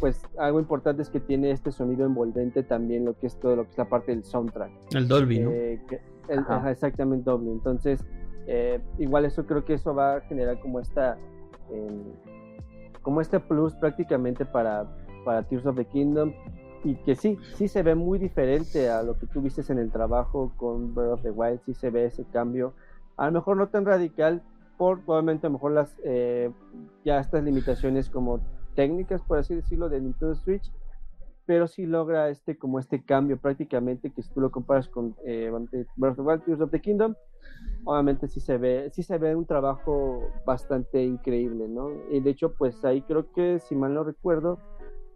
pues 0.00 0.22
algo 0.38 0.58
importante 0.58 1.02
es 1.02 1.08
que 1.10 1.20
tiene 1.20 1.52
este 1.52 1.70
sonido 1.70 2.04
envolvente 2.04 2.62
también 2.64 3.04
lo 3.04 3.16
que 3.16 3.28
es 3.28 3.38
todo 3.38 3.54
lo 3.54 3.64
que 3.64 3.70
es 3.70 3.78
la 3.78 3.88
parte 3.88 4.12
del 4.12 4.24
soundtrack 4.24 4.70
El 4.94 5.06
Dolby, 5.06 5.38
¿no? 5.38 5.50
eh, 5.50 5.80
que- 5.88 6.00
el- 6.30 6.38
Ajá. 6.40 6.56
ajá, 6.56 6.70
exactamente 6.70 7.24
doble 7.30 7.50
entonces 7.50 8.04
eh, 8.46 8.80
igual 8.98 9.24
eso 9.26 9.44
creo 9.46 9.64
que 9.64 9.74
eso 9.74 9.94
va 9.94 10.16
a 10.16 10.20
generar 10.22 10.58
como 10.60 10.80
esta 10.80 11.18
em, 11.70 12.04
como 13.02 13.20
este 13.20 13.38
plus 13.40 13.74
prácticamente 13.74 14.44
para 14.44 14.86
para 15.24 15.42
Tears 15.42 15.66
of 15.66 15.76
the 15.76 15.84
Kingdom. 15.84 16.32
Y 16.82 16.94
que 16.96 17.14
sí, 17.14 17.38
sí 17.56 17.68
se 17.68 17.82
ve 17.82 17.94
muy 17.94 18.18
diferente 18.18 18.88
a 18.88 19.02
lo 19.02 19.18
que 19.18 19.26
tú 19.26 19.42
viste 19.42 19.60
en 19.70 19.78
el 19.78 19.90
trabajo 19.90 20.50
con 20.56 20.94
Breath 20.94 21.12
of 21.12 21.22
the 21.22 21.30
Wild, 21.30 21.60
sí 21.66 21.74
se 21.74 21.90
ve 21.90 22.06
ese 22.06 22.24
cambio, 22.24 22.72
a 23.18 23.26
lo 23.26 23.32
mejor 23.32 23.58
no 23.58 23.68
tan 23.68 23.84
radical, 23.84 24.42
por 24.78 25.00
probablemente 25.04 25.46
a 25.46 25.50
lo 25.50 25.54
mejor 25.54 25.72
las 25.72 25.94
eh, 26.04 26.50
ya 27.04 27.18
estas 27.20 27.44
limitaciones 27.44 28.08
como 28.08 28.40
técnicas, 28.74 29.20
por 29.20 29.36
así 29.38 29.54
decirlo, 29.54 29.90
de 29.90 30.00
Nintendo 30.00 30.34
Switch, 30.34 30.72
pero 31.46 31.66
sí 31.66 31.86
logra 31.86 32.28
este 32.28 32.56
como 32.56 32.78
este 32.78 33.02
cambio 33.02 33.38
prácticamente 33.38 34.10
que 34.10 34.22
si 34.22 34.32
tú 34.32 34.40
lo 34.40 34.50
comparas 34.50 34.88
con 34.88 35.16
eh, 35.24 35.50
Breath 35.96 36.18
of 36.18 36.26
Wild, 36.26 36.44
Tears 36.44 36.60
of 36.60 36.70
the 36.70 36.80
Kingdom, 36.80 37.14
obviamente 37.84 38.28
sí 38.28 38.40
se 38.40 38.58
ve, 38.58 38.90
sí 38.92 39.02
se 39.02 39.18
ve 39.18 39.34
un 39.34 39.46
trabajo 39.46 40.30
bastante 40.44 41.02
increíble, 41.04 41.68
¿no? 41.68 41.90
Y 42.10 42.20
de 42.20 42.30
hecho, 42.30 42.54
pues 42.54 42.84
ahí 42.84 43.02
creo 43.02 43.32
que, 43.32 43.58
si 43.58 43.74
mal 43.74 43.94
no 43.94 44.04
recuerdo, 44.04 44.58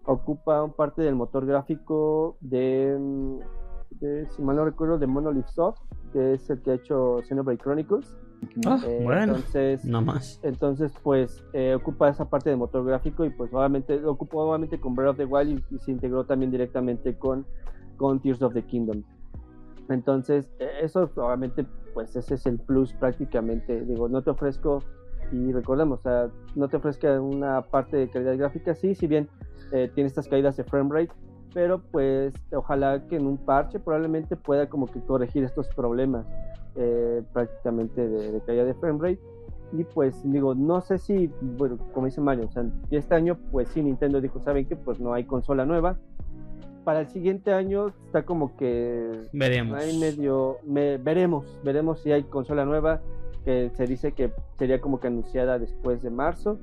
ocupa 0.04 0.66
parte 0.68 1.02
del 1.02 1.14
motor 1.14 1.46
gráfico 1.46 2.36
de, 2.40 2.96
mm, 2.98 3.38
de, 4.00 4.26
si 4.30 4.42
mal 4.42 4.56
no 4.56 4.64
recuerdo, 4.64 4.98
de 4.98 5.06
Monolith 5.06 5.48
Soft, 5.48 5.80
que 6.12 6.34
es 6.34 6.48
el 6.50 6.62
que 6.62 6.72
ha 6.72 6.74
hecho 6.74 7.20
Xenoblade 7.22 7.58
Chronicles. 7.58 8.16
Ah, 8.66 8.78
Eh, 8.86 9.00
bueno, 9.02 9.22
Entonces, 9.36 9.84
no 9.84 10.00
más. 10.02 10.40
entonces 10.42 10.92
pues 11.02 11.44
eh, 11.52 11.74
ocupa 11.74 12.08
esa 12.08 12.28
parte 12.28 12.50
de 12.50 12.56
motor 12.56 12.84
gráfico 12.84 13.24
y 13.24 13.30
pues 13.30 13.52
obviamente 13.52 13.98
lo 13.98 14.12
ocupó 14.12 14.42
obviamente 14.42 14.78
con 14.80 14.94
Breath 14.94 15.10
of 15.10 15.16
the 15.18 15.24
Wild 15.24 15.62
y, 15.70 15.74
y 15.74 15.78
se 15.78 15.90
integró 15.92 16.24
también 16.24 16.50
directamente 16.50 17.16
con, 17.16 17.46
con 17.96 18.20
Tears 18.20 18.42
of 18.42 18.54
the 18.54 18.62
Kingdom. 18.62 19.02
Entonces, 19.88 20.48
eh, 20.58 20.68
eso 20.82 21.10
obviamente, 21.16 21.66
pues 21.92 22.16
ese 22.16 22.34
es 22.34 22.46
el 22.46 22.58
plus 22.58 22.92
prácticamente. 22.94 23.84
Digo, 23.84 24.08
no 24.08 24.22
te 24.22 24.30
ofrezco, 24.30 24.82
y 25.32 25.52
recordemos, 25.52 26.00
o 26.00 26.02
sea, 26.02 26.30
no 26.54 26.68
te 26.68 26.76
ofrezca 26.76 27.20
una 27.20 27.62
parte 27.62 27.96
de 27.96 28.08
calidad 28.08 28.36
gráfica, 28.36 28.74
sí, 28.74 28.94
si 28.94 29.06
bien 29.06 29.28
eh, 29.72 29.90
tiene 29.94 30.08
estas 30.08 30.28
caídas 30.28 30.56
de 30.56 30.64
frame 30.64 30.90
rate, 30.92 31.12
pero 31.52 31.80
pues 31.92 32.34
ojalá 32.52 33.06
que 33.06 33.16
en 33.16 33.26
un 33.26 33.36
parche 33.38 33.78
probablemente 33.78 34.36
pueda 34.36 34.68
como 34.68 34.86
que 34.86 35.00
corregir 35.00 35.44
estos 35.44 35.68
problemas 35.68 36.26
eh, 36.76 37.22
prácticamente 37.32 38.08
de, 38.08 38.32
de 38.32 38.40
caída 38.40 38.64
de 38.64 38.74
frame 38.74 38.98
rate. 39.00 39.20
Y 39.72 39.82
pues 39.84 40.20
digo, 40.30 40.54
no 40.54 40.80
sé 40.80 40.98
si, 40.98 41.30
bueno, 41.40 41.78
como 41.92 42.06
dice 42.06 42.20
Mario, 42.20 42.46
o 42.46 42.52
sea, 42.52 42.64
este 42.90 43.14
año 43.14 43.36
pues 43.50 43.68
sí 43.68 43.82
Nintendo 43.82 44.20
dijo, 44.20 44.40
¿saben 44.40 44.66
qué? 44.66 44.76
Pues 44.76 45.00
no 45.00 45.12
hay 45.14 45.24
consola 45.24 45.64
nueva. 45.66 45.98
Para 46.84 47.00
el 47.00 47.08
siguiente 47.08 47.52
año 47.52 47.88
está 48.06 48.24
como 48.24 48.56
que 48.56 49.22
Veremos. 49.32 49.76
Ahí 49.82 49.98
medio, 49.98 50.58
me, 50.64 50.98
veremos, 50.98 51.58
veremos 51.64 52.00
si 52.00 52.12
hay 52.12 52.24
consola 52.24 52.64
nueva, 52.66 53.00
que 53.44 53.70
se 53.74 53.86
dice 53.86 54.12
que 54.12 54.30
sería 54.58 54.80
como 54.80 55.00
que 55.00 55.06
anunciada 55.08 55.58
después 55.58 56.02
de 56.02 56.10
marzo, 56.10 56.58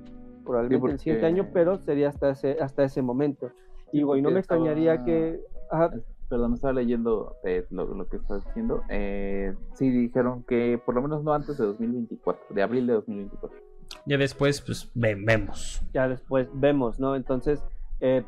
probablemente 0.46 0.80
porque- 0.80 0.94
el 0.94 1.00
siguiente 1.00 1.26
año, 1.26 1.48
pero 1.52 1.80
sería 1.80 2.10
hasta 2.10 2.30
ese, 2.30 2.58
hasta 2.62 2.84
ese 2.84 3.02
momento. 3.02 3.50
Sí, 3.92 3.98
Digo, 3.98 4.16
y 4.16 4.22
no 4.22 4.32
me 4.32 4.40
extrañaría 4.40 5.04
que... 5.04 5.42
ajá, 5.70 5.92
Perdón, 6.32 6.54
estaba 6.54 6.72
leyendo 6.72 7.36
eh, 7.44 7.66
lo, 7.72 7.86
lo 7.94 8.08
que 8.08 8.16
estás 8.16 8.44
diciendo. 8.46 8.84
Eh, 8.90 9.54
sí, 9.74 9.90
dijeron 9.90 10.44
que 10.48 10.82
por 10.84 10.96
lo 10.96 11.02
menos 11.02 11.24
no 11.26 11.34
antes 11.34 11.58
de 11.58 11.66
2024, 11.66 12.56
de 12.56 12.64
abril 12.64 12.88
de 12.88 12.94
2024. 12.94 13.60
Ya 14.06 14.18
después, 14.18 14.62
pues 14.62 14.90
ve- 14.96 15.18
vemos. 15.24 15.82
ya 15.94 16.08
después 16.08 16.48
vemos, 16.54 17.02
¿no? 17.02 17.18
Entonces, 17.18 17.62
eh, 18.00 18.24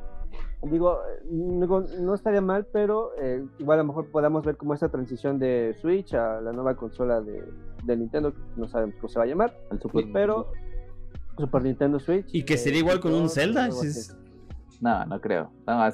digo, 0.64 1.00
no, 1.32 1.80
no 2.02 2.14
estaría 2.14 2.42
mal, 2.42 2.68
pero 2.74 3.12
eh, 3.22 3.46
igual 3.58 3.80
a 3.80 3.84
lo 3.84 3.88
mejor 3.88 4.12
podamos 4.12 4.44
ver 4.46 4.58
como 4.58 4.74
esa 4.74 4.90
transición 4.90 5.40
de 5.40 5.74
Switch 5.80 6.14
a 6.14 6.42
la 6.42 6.52
nueva 6.52 6.76
consola 6.76 7.22
de, 7.22 7.42
de 7.86 7.96
Nintendo, 7.98 8.34
no 8.58 8.68
sabemos 8.68 8.96
cómo 9.00 9.08
se 9.08 9.18
va 9.20 9.24
a 9.24 9.28
llamar, 9.28 9.58
El 9.72 9.80
Super 9.80 10.06
pero 10.12 10.52
Super 11.38 11.64
Nintendo 11.64 12.00
Switch. 12.02 12.28
Y 12.36 12.44
que 12.44 12.56
eh, 12.56 12.58
sería 12.58 12.80
igual 12.80 13.00
con 13.00 13.14
un 13.14 13.30
Zelda. 13.30 13.70
es- 13.70 14.18
No, 14.84 15.06
no 15.06 15.22
creo. 15.22 15.50
No, 15.66 15.88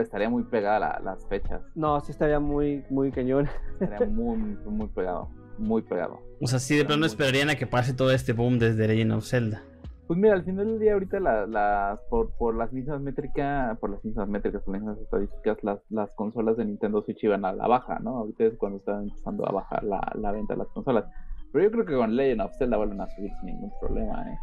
estaría 0.00 0.28
muy 0.28 0.42
pegada 0.42 0.80
la- 0.80 1.00
las 1.04 1.24
fechas. 1.28 1.62
No, 1.76 2.00
sí 2.00 2.10
estaría 2.10 2.40
muy, 2.40 2.84
muy 2.90 3.12
cañón. 3.12 3.48
Estaría 3.80 4.06
muy, 4.10 4.36
muy 4.66 4.88
pegado. 4.88 5.28
Muy 5.58 5.82
pegado. 5.82 6.18
O 6.40 6.48
sea, 6.48 6.58
sí, 6.58 6.76
de 6.76 6.84
plano 6.84 7.06
esperarían 7.06 7.50
a 7.50 7.54
que 7.54 7.68
pase 7.68 7.94
todo 7.94 8.10
este 8.10 8.32
boom 8.32 8.58
desde 8.58 8.88
Legend 8.88 9.12
of 9.12 9.24
Zelda. 9.24 9.62
Pues 10.08 10.18
mira, 10.18 10.34
al 10.34 10.42
final 10.44 10.66
del 10.66 10.80
día 10.80 10.94
ahorita 10.94 11.20
la- 11.20 11.46
las 11.46 12.00
por, 12.10 12.30
por 12.36 12.56
las 12.56 12.72
mismas 12.72 13.00
métricas, 13.00 13.78
por 13.78 13.90
las 13.90 14.04
mismas 14.04 14.28
métricas, 14.28 14.60
por 14.62 14.74
las 14.74 14.82
mismas 14.82 14.98
estadísticas, 15.00 15.58
las, 15.62 15.78
las 15.88 16.12
consolas 16.16 16.56
de 16.56 16.64
Nintendo 16.64 17.00
Switch 17.02 17.22
iban 17.22 17.44
a 17.44 17.52
la 17.52 17.68
baja, 17.68 18.00
¿no? 18.00 18.16
Ahorita 18.18 18.42
es 18.44 18.58
cuando 18.58 18.78
están 18.78 19.04
empezando 19.04 19.48
a 19.48 19.52
bajar 19.52 19.84
la, 19.84 20.00
la 20.16 20.32
venta 20.32 20.54
de 20.54 20.58
las 20.58 20.68
consolas. 20.68 21.04
Pero 21.52 21.64
yo 21.64 21.70
creo 21.70 21.84
que 21.86 21.94
con 21.96 22.16
Legend 22.16 22.40
of 22.40 22.56
Zelda 22.58 22.76
vuelven 22.76 23.00
a 23.02 23.06
subir 23.06 23.30
sin 23.38 23.46
ningún 23.50 23.70
problema, 23.80 24.20
¿eh? 24.28 24.36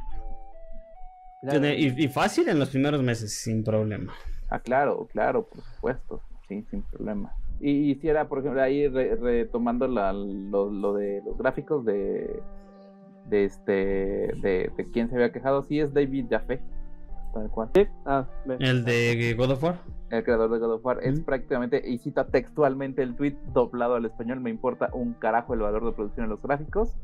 Y, 1.42 2.04
y 2.06 2.08
fácil 2.10 2.50
en 2.50 2.60
los 2.60 2.70
primeros 2.70 3.02
meses, 3.02 3.34
sin 3.34 3.64
problema. 3.64 4.14
Ah, 4.50 4.60
claro, 4.60 5.08
claro, 5.12 5.48
por 5.48 5.62
supuesto, 5.64 6.22
sí, 6.48 6.66
sin 6.70 6.82
problema. 6.84 7.32
Y, 7.62 7.92
y 7.92 7.96
si 7.96 8.10
era, 8.10 8.28
por 8.28 8.40
ejemplo, 8.40 8.62
ahí 8.62 8.88
re- 8.88 9.16
retomando 9.16 9.88
la- 9.88 10.12
lo, 10.14 10.70
lo 10.70 10.94
de 10.94 11.22
los 11.26 11.38
gráficos 11.38 11.86
de, 11.86 12.42
de 13.26 13.46
este, 13.46 13.72
de, 14.42 14.72
de 14.76 14.92
quién 14.92 15.10
se 15.10 15.16
había 15.16 15.32
quejado, 15.32 15.64
sí 15.64 15.80
es 15.80 15.94
David 15.94 16.26
Jaffe, 16.30 16.60
tal 17.34 17.50
cual. 17.52 17.70
Sí, 17.76 17.86
ah, 18.06 18.28
ve. 18.46 18.58
El 18.60 18.84
de 18.84 19.36
God 19.38 19.52
of 19.52 19.64
War. 19.64 19.80
el 20.10 20.24
creador 20.24 20.50
de 20.52 20.60
God 20.60 20.74
of 20.74 20.86
War, 20.86 21.00
es 21.04 21.20
prácticamente, 21.22 21.82
y 21.88 22.00
cita 22.00 22.28
textualmente 22.28 23.02
el 23.04 23.16
tweet 23.16 23.38
doblado 23.54 23.96
al 23.96 24.06
español, 24.06 24.40
me 24.42 24.50
importa 24.50 24.90
un 24.94 25.14
carajo 25.14 25.54
el 25.54 25.60
valor 25.62 25.86
de 25.86 25.92
producción 25.94 26.24
en 26.26 26.32
los 26.32 26.42
gráficos, 26.42 26.98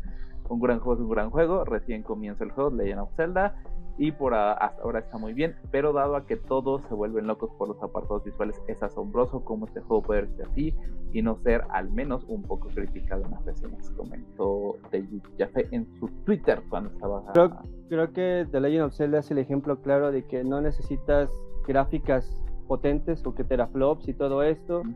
un 0.49 0.59
gran 0.59 0.79
juego 0.79 0.93
es 0.95 0.99
un 1.05 1.09
gran 1.09 1.29
juego, 1.29 1.63
recién 1.65 2.01
comienza 2.03 2.43
el 2.43 2.51
juego, 2.51 2.71
Legend 2.71 3.01
of 3.01 3.15
Zelda, 3.15 3.55
y 3.97 4.11
por 4.11 4.33
a- 4.33 4.53
hasta 4.53 4.81
ahora 4.83 4.99
está 4.99 5.17
muy 5.17 5.33
bien, 5.33 5.55
pero 5.71 5.93
dado 5.93 6.15
a 6.15 6.25
que 6.25 6.35
todos 6.35 6.81
se 6.89 6.93
vuelven 6.93 7.27
locos 7.27 7.49
por 7.57 7.69
los 7.69 7.81
apartados 7.81 8.23
visuales, 8.23 8.61
es 8.67 8.81
asombroso 8.83 9.43
cómo 9.45 9.65
este 9.67 9.79
juego 9.81 10.03
puede 10.03 10.21
verse 10.21 10.43
así 10.43 10.73
y 11.13 11.21
no 11.21 11.37
ser 11.37 11.63
al 11.69 11.89
menos 11.91 12.25
un 12.27 12.41
poco 12.43 12.67
criticado 12.69 13.23
en 13.23 13.31
las 13.31 13.45
reseñas, 13.45 13.89
comentó 13.91 14.75
David 14.91 15.21
Jaffe 15.37 15.67
en 15.71 15.87
su 15.99 16.07
Twitter 16.25 16.61
cuando 16.69 16.89
estaba... 16.89 17.23
Creo- 17.33 17.57
Creo 17.87 18.11
que 18.13 18.47
The 18.51 18.59
Legend 18.59 18.85
of 18.85 18.93
Zelda 18.95 19.19
es 19.19 19.29
el 19.31 19.37
ejemplo 19.37 19.79
claro 19.81 20.11
de 20.11 20.25
que 20.25 20.43
no 20.43 20.59
necesitas 20.59 21.29
gráficas 21.67 22.43
potentes 22.67 23.23
o 23.25 23.35
que 23.35 23.43
teraflops 23.43 24.07
y 24.07 24.13
todo 24.13 24.41
esto 24.41 24.79
Ujú. 24.79 24.91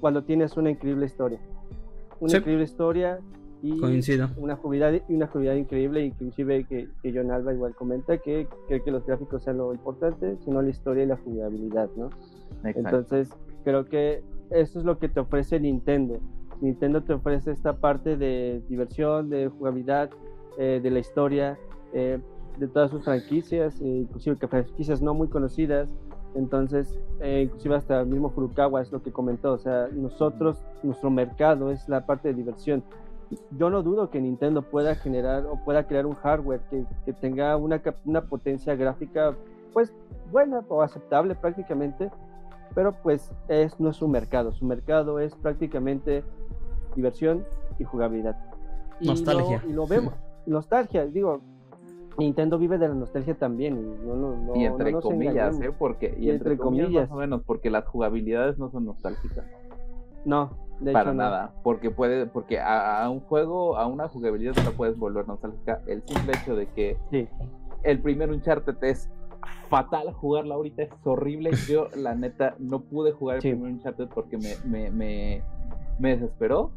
cuando 0.00 0.24
tienes 0.24 0.56
una 0.56 0.70
increíble 0.70 1.04
historia. 1.06 1.38
Una 2.20 2.30
Sí. 2.30 2.36
increíble 2.38 2.64
historia 2.64 3.18
y 3.62 3.78
Coincido. 3.78 4.28
una 4.36 4.56
jugabilidad, 4.56 5.02
y 5.08 5.14
una 5.14 5.28
jugabilidad 5.28 5.54
increíble, 5.54 6.04
inclusive 6.04 6.64
que, 6.64 6.88
que 7.02 7.12
John 7.14 7.30
Alba 7.30 7.54
igual 7.54 7.74
comenta 7.74 8.18
que 8.18 8.48
cree 8.66 8.82
que 8.82 8.90
los 8.90 9.06
gráficos 9.06 9.44
sean 9.44 9.58
lo 9.58 9.72
importante, 9.72 10.36
sino 10.44 10.60
la 10.60 10.70
historia 10.70 11.04
y 11.04 11.06
la 11.06 11.16
jugabilidad, 11.16 11.88
¿no? 11.96 12.10
Exacto. 12.64 12.80
Entonces, 12.80 13.30
creo 13.64 13.84
que 13.86 14.22
eso 14.50 14.80
es 14.80 14.84
lo 14.84 14.98
que 14.98 15.08
te 15.08 15.20
ofrece 15.20 15.60
Nintendo. 15.60 16.18
Nintendo 16.60 17.02
te 17.02 17.12
ofrece 17.12 17.52
esta 17.52 17.76
parte 17.76 18.16
de 18.16 18.62
diversión, 18.68 19.30
de 19.30 19.48
jugabilidad, 19.48 20.10
eh, 20.58 20.80
de 20.82 20.90
la 20.90 20.98
historia, 20.98 21.58
eh, 21.92 22.18
de 22.58 22.68
todas 22.68 22.90
sus 22.90 23.04
franquicias, 23.04 23.80
eh, 23.80 23.84
inclusive 23.86 24.36
que 24.36 24.48
franquicias 24.48 25.00
no 25.00 25.14
muy 25.14 25.28
conocidas. 25.28 25.88
Entonces, 26.34 26.98
eh, 27.20 27.42
inclusive 27.44 27.76
hasta 27.76 28.00
el 28.00 28.06
mismo 28.06 28.30
Furukawa 28.30 28.80
es 28.80 28.90
lo 28.90 29.02
que 29.02 29.12
comentó. 29.12 29.52
O 29.52 29.58
sea, 29.58 29.88
nosotros, 29.92 30.64
nuestro 30.82 31.10
mercado 31.10 31.70
es 31.70 31.88
la 31.88 32.06
parte 32.06 32.28
de 32.28 32.34
diversión. 32.34 32.82
Yo 33.58 33.70
no 33.70 33.82
dudo 33.82 34.10
que 34.10 34.20
Nintendo 34.20 34.62
pueda 34.62 34.94
generar 34.94 35.46
o 35.46 35.56
pueda 35.64 35.86
crear 35.86 36.06
un 36.06 36.14
hardware 36.14 36.60
que, 36.70 36.84
que 37.04 37.12
tenga 37.12 37.56
una, 37.56 37.80
cap- 37.80 37.96
una 38.04 38.22
potencia 38.26 38.74
gráfica, 38.74 39.34
pues 39.72 39.92
buena 40.30 40.62
o 40.68 40.82
aceptable 40.82 41.34
prácticamente, 41.34 42.10
pero 42.74 42.92
pues 43.02 43.30
es, 43.48 43.78
no 43.80 43.90
es 43.90 43.96
su 43.96 44.08
mercado, 44.08 44.52
su 44.52 44.64
mercado 44.64 45.18
es 45.18 45.34
prácticamente 45.36 46.24
diversión 46.96 47.44
y 47.78 47.84
jugabilidad. 47.84 48.36
Y 49.00 49.08
Nostalgia. 49.08 49.62
lo- 49.64 49.70
Y 49.70 49.72
lo, 49.72 49.86
vemos, 49.86 50.14
nostalgia, 50.46 51.06
digo, 51.06 51.40
Nintendo 52.18 52.58
vive 52.58 52.76
de 52.78 52.88
la 52.88 52.94
nostalgia 52.94 53.34
también, 53.34 53.78
y 53.78 54.06
no, 54.06 54.14
no, 54.16 54.36
no- 54.36 54.56
y 54.56 54.64
entre 54.64 54.92
comillas. 54.92 55.58
¿eh? 55.60 55.72
Porque, 55.78 56.14
y, 56.18 56.26
Y 56.26 56.30
entre, 56.30 56.52
entre 56.52 56.56
comillas, 56.58 56.86
comillas. 56.86 57.08
más 57.10 57.16
o 57.16 57.20
menos, 57.20 57.42
porque 57.44 57.70
las 57.70 57.86
jugabilidades 57.86 58.58
no 58.58 58.70
son 58.70 58.84
nostálgicas. 58.84 59.46
No, 60.24 60.50
de 60.82 60.92
para 60.92 61.10
hecho 61.10 61.14
no. 61.14 61.22
nada, 61.22 61.54
porque 61.62 61.90
puede, 61.90 62.26
porque 62.26 62.58
a, 62.58 63.02
a 63.04 63.10
un 63.10 63.20
juego, 63.20 63.76
a 63.76 63.86
una 63.86 64.08
jugabilidad 64.08 64.54
no 64.56 64.64
la 64.64 64.70
puedes 64.72 64.96
volver 64.98 65.26
nostálgica. 65.28 65.80
El 65.86 66.02
simple 66.06 66.32
hecho 66.40 66.54
de 66.56 66.66
que 66.68 66.96
Sí, 67.10 67.28
el 67.84 68.00
primer 68.00 68.30
Uncharted 68.30 68.76
es 68.82 69.08
fatal 69.68 70.12
jugarlo 70.12 70.54
ahorita, 70.54 70.82
es 70.82 70.90
horrible. 71.04 71.50
Yo, 71.68 71.88
la 71.96 72.14
neta, 72.14 72.54
no 72.58 72.80
pude 72.82 73.12
jugar 73.12 73.36
el 73.36 73.42
Sí. 73.42 73.50
primer 73.50 73.72
Uncharted 73.72 74.08
porque 74.08 74.36
me, 74.38 74.54
me, 74.64 74.90
me, 74.90 75.42
me 75.98 76.10
desesperó. 76.16 76.72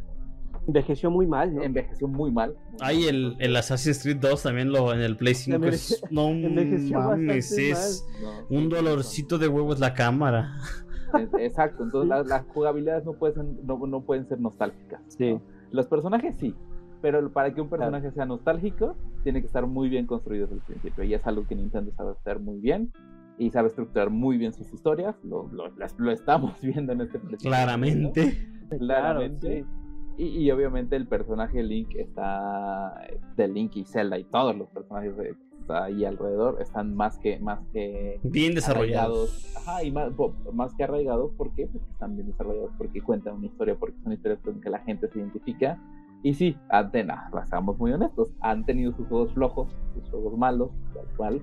envejeció 0.67 1.11
muy 1.11 1.27
mal, 1.27 1.53
¿no? 1.53 1.61
Envejeció 1.61 2.07
muy 2.07 2.31
mal. 2.31 2.55
Hay 2.79 3.03
el, 3.07 3.35
el 3.39 3.55
Assassin's 3.55 4.01
Creed 4.01 4.17
2 4.17 4.41
también 4.43 4.71
lo 4.71 4.93
en 4.93 5.01
el 5.01 5.15
Play 5.17 5.35
5 5.35 5.63
es, 5.67 6.01
Enveje- 6.01 6.07
no 6.11 6.29
envejeció 6.29 6.99
mames, 6.99 7.51
es 7.57 8.05
No, 8.49 8.57
un 8.57 8.69
dolorcito 8.69 9.37
de 9.37 9.47
huevos 9.47 9.79
la 9.79 9.93
cámara. 9.93 10.53
Exacto, 11.39 11.83
entonces 11.83 12.09
las, 12.09 12.27
las 12.27 12.45
jugabilidades 12.47 13.05
no 13.05 13.13
pueden, 13.13 13.35
ser, 13.35 13.63
no, 13.65 13.77
no 13.87 14.01
pueden 14.01 14.25
ser 14.27 14.39
nostálgicas. 14.39 15.01
Sí. 15.07 15.33
¿no? 15.33 15.41
Los 15.71 15.87
personajes 15.87 16.37
sí, 16.37 16.53
pero 17.01 17.31
para 17.31 17.53
que 17.53 17.61
un 17.61 17.69
personaje 17.69 18.11
sea 18.11 18.25
nostálgico, 18.25 18.95
tiene 19.23 19.41
que 19.41 19.47
estar 19.47 19.65
muy 19.67 19.89
bien 19.89 20.05
construido 20.05 20.45
desde 20.45 20.55
el 20.57 20.61
principio. 20.61 21.03
Y 21.03 21.13
es 21.13 21.25
algo 21.27 21.45
que 21.47 21.55
Nintendo 21.55 21.91
sabe 21.91 22.11
hacer 22.11 22.39
muy 22.39 22.59
bien 22.59 22.91
y 23.37 23.49
sabe 23.51 23.67
estructurar 23.67 24.09
muy 24.09 24.37
bien 24.37 24.53
sus 24.53 24.71
historias. 24.73 25.15
Lo, 25.23 25.47
lo, 25.51 25.67
las- 25.75 25.97
lo 25.99 26.11
estamos 26.11 26.53
viendo 26.61 26.93
en 26.93 27.01
este 27.01 27.19
preciso 27.19 27.49
Claramente. 27.49 28.47
Claramente. 28.77 29.63
sí. 29.63 29.69
Y, 30.17 30.45
y 30.45 30.51
obviamente 30.51 30.95
el 30.95 31.07
personaje 31.07 31.61
Link 31.61 31.89
está 31.95 33.01
de 33.35 33.47
Link 33.49 33.75
y 33.75 33.83
Zelda 33.83 34.17
y 34.17 34.23
todos 34.23 34.55
los 34.55 34.69
personajes 34.69 35.13
de, 35.67 35.77
ahí 35.77 36.05
alrededor 36.05 36.61
están 36.61 36.95
más 36.95 37.17
que 37.19 37.39
más 37.39 37.59
que 37.73 38.19
Bien 38.23 38.53
desarrollados. 38.55 39.55
Ajá, 39.55 39.83
y 39.83 39.91
más, 39.91 40.11
más 40.53 40.73
que 40.75 40.83
arraigados. 40.83 41.31
Porque 41.37 41.69
están 41.91 42.15
bien 42.15 42.27
desarrollados, 42.27 42.71
porque 42.77 43.01
cuentan 43.01 43.35
una 43.35 43.47
historia, 43.47 43.75
porque 43.75 43.97
son 44.03 44.13
historias 44.13 44.39
con 44.41 44.61
que 44.61 44.69
la 44.69 44.79
gente 44.79 45.07
se 45.07 45.19
identifica. 45.19 45.79
Y 46.25 46.33
sí, 46.33 46.57
Antena, 46.69 47.29
seamos 47.47 47.77
muy 47.77 47.91
honestos, 47.91 48.33
han 48.39 48.65
tenido 48.65 48.91
sus 48.93 49.07
juegos 49.07 49.31
flojos, 49.33 49.67
sus 49.93 50.09
juegos 50.09 50.35
malos, 50.35 50.71
tal 50.91 51.05
cual, 51.15 51.41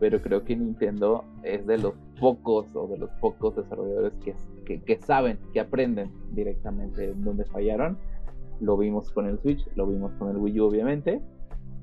pero 0.00 0.20
creo 0.20 0.44
que 0.44 0.54
Nintendo 0.54 1.24
es 1.42 1.66
de 1.66 1.78
los 1.78 1.94
pocos 2.20 2.66
o 2.74 2.86
de 2.88 2.98
los 2.98 3.10
pocos 3.22 3.56
desarrolladores 3.56 4.12
que, 4.22 4.34
que, 4.66 4.82
que 4.82 4.98
saben, 4.98 5.38
que 5.54 5.60
aprenden 5.60 6.12
directamente 6.32 7.06
en 7.06 7.24
dónde 7.24 7.46
fallaron. 7.46 7.96
Lo 8.60 8.76
vimos 8.76 9.10
con 9.12 9.26
el 9.26 9.38
Switch, 9.38 9.66
lo 9.76 9.86
vimos 9.86 10.12
con 10.18 10.28
el 10.28 10.36
Wii 10.36 10.60
U, 10.60 10.64
obviamente, 10.66 11.22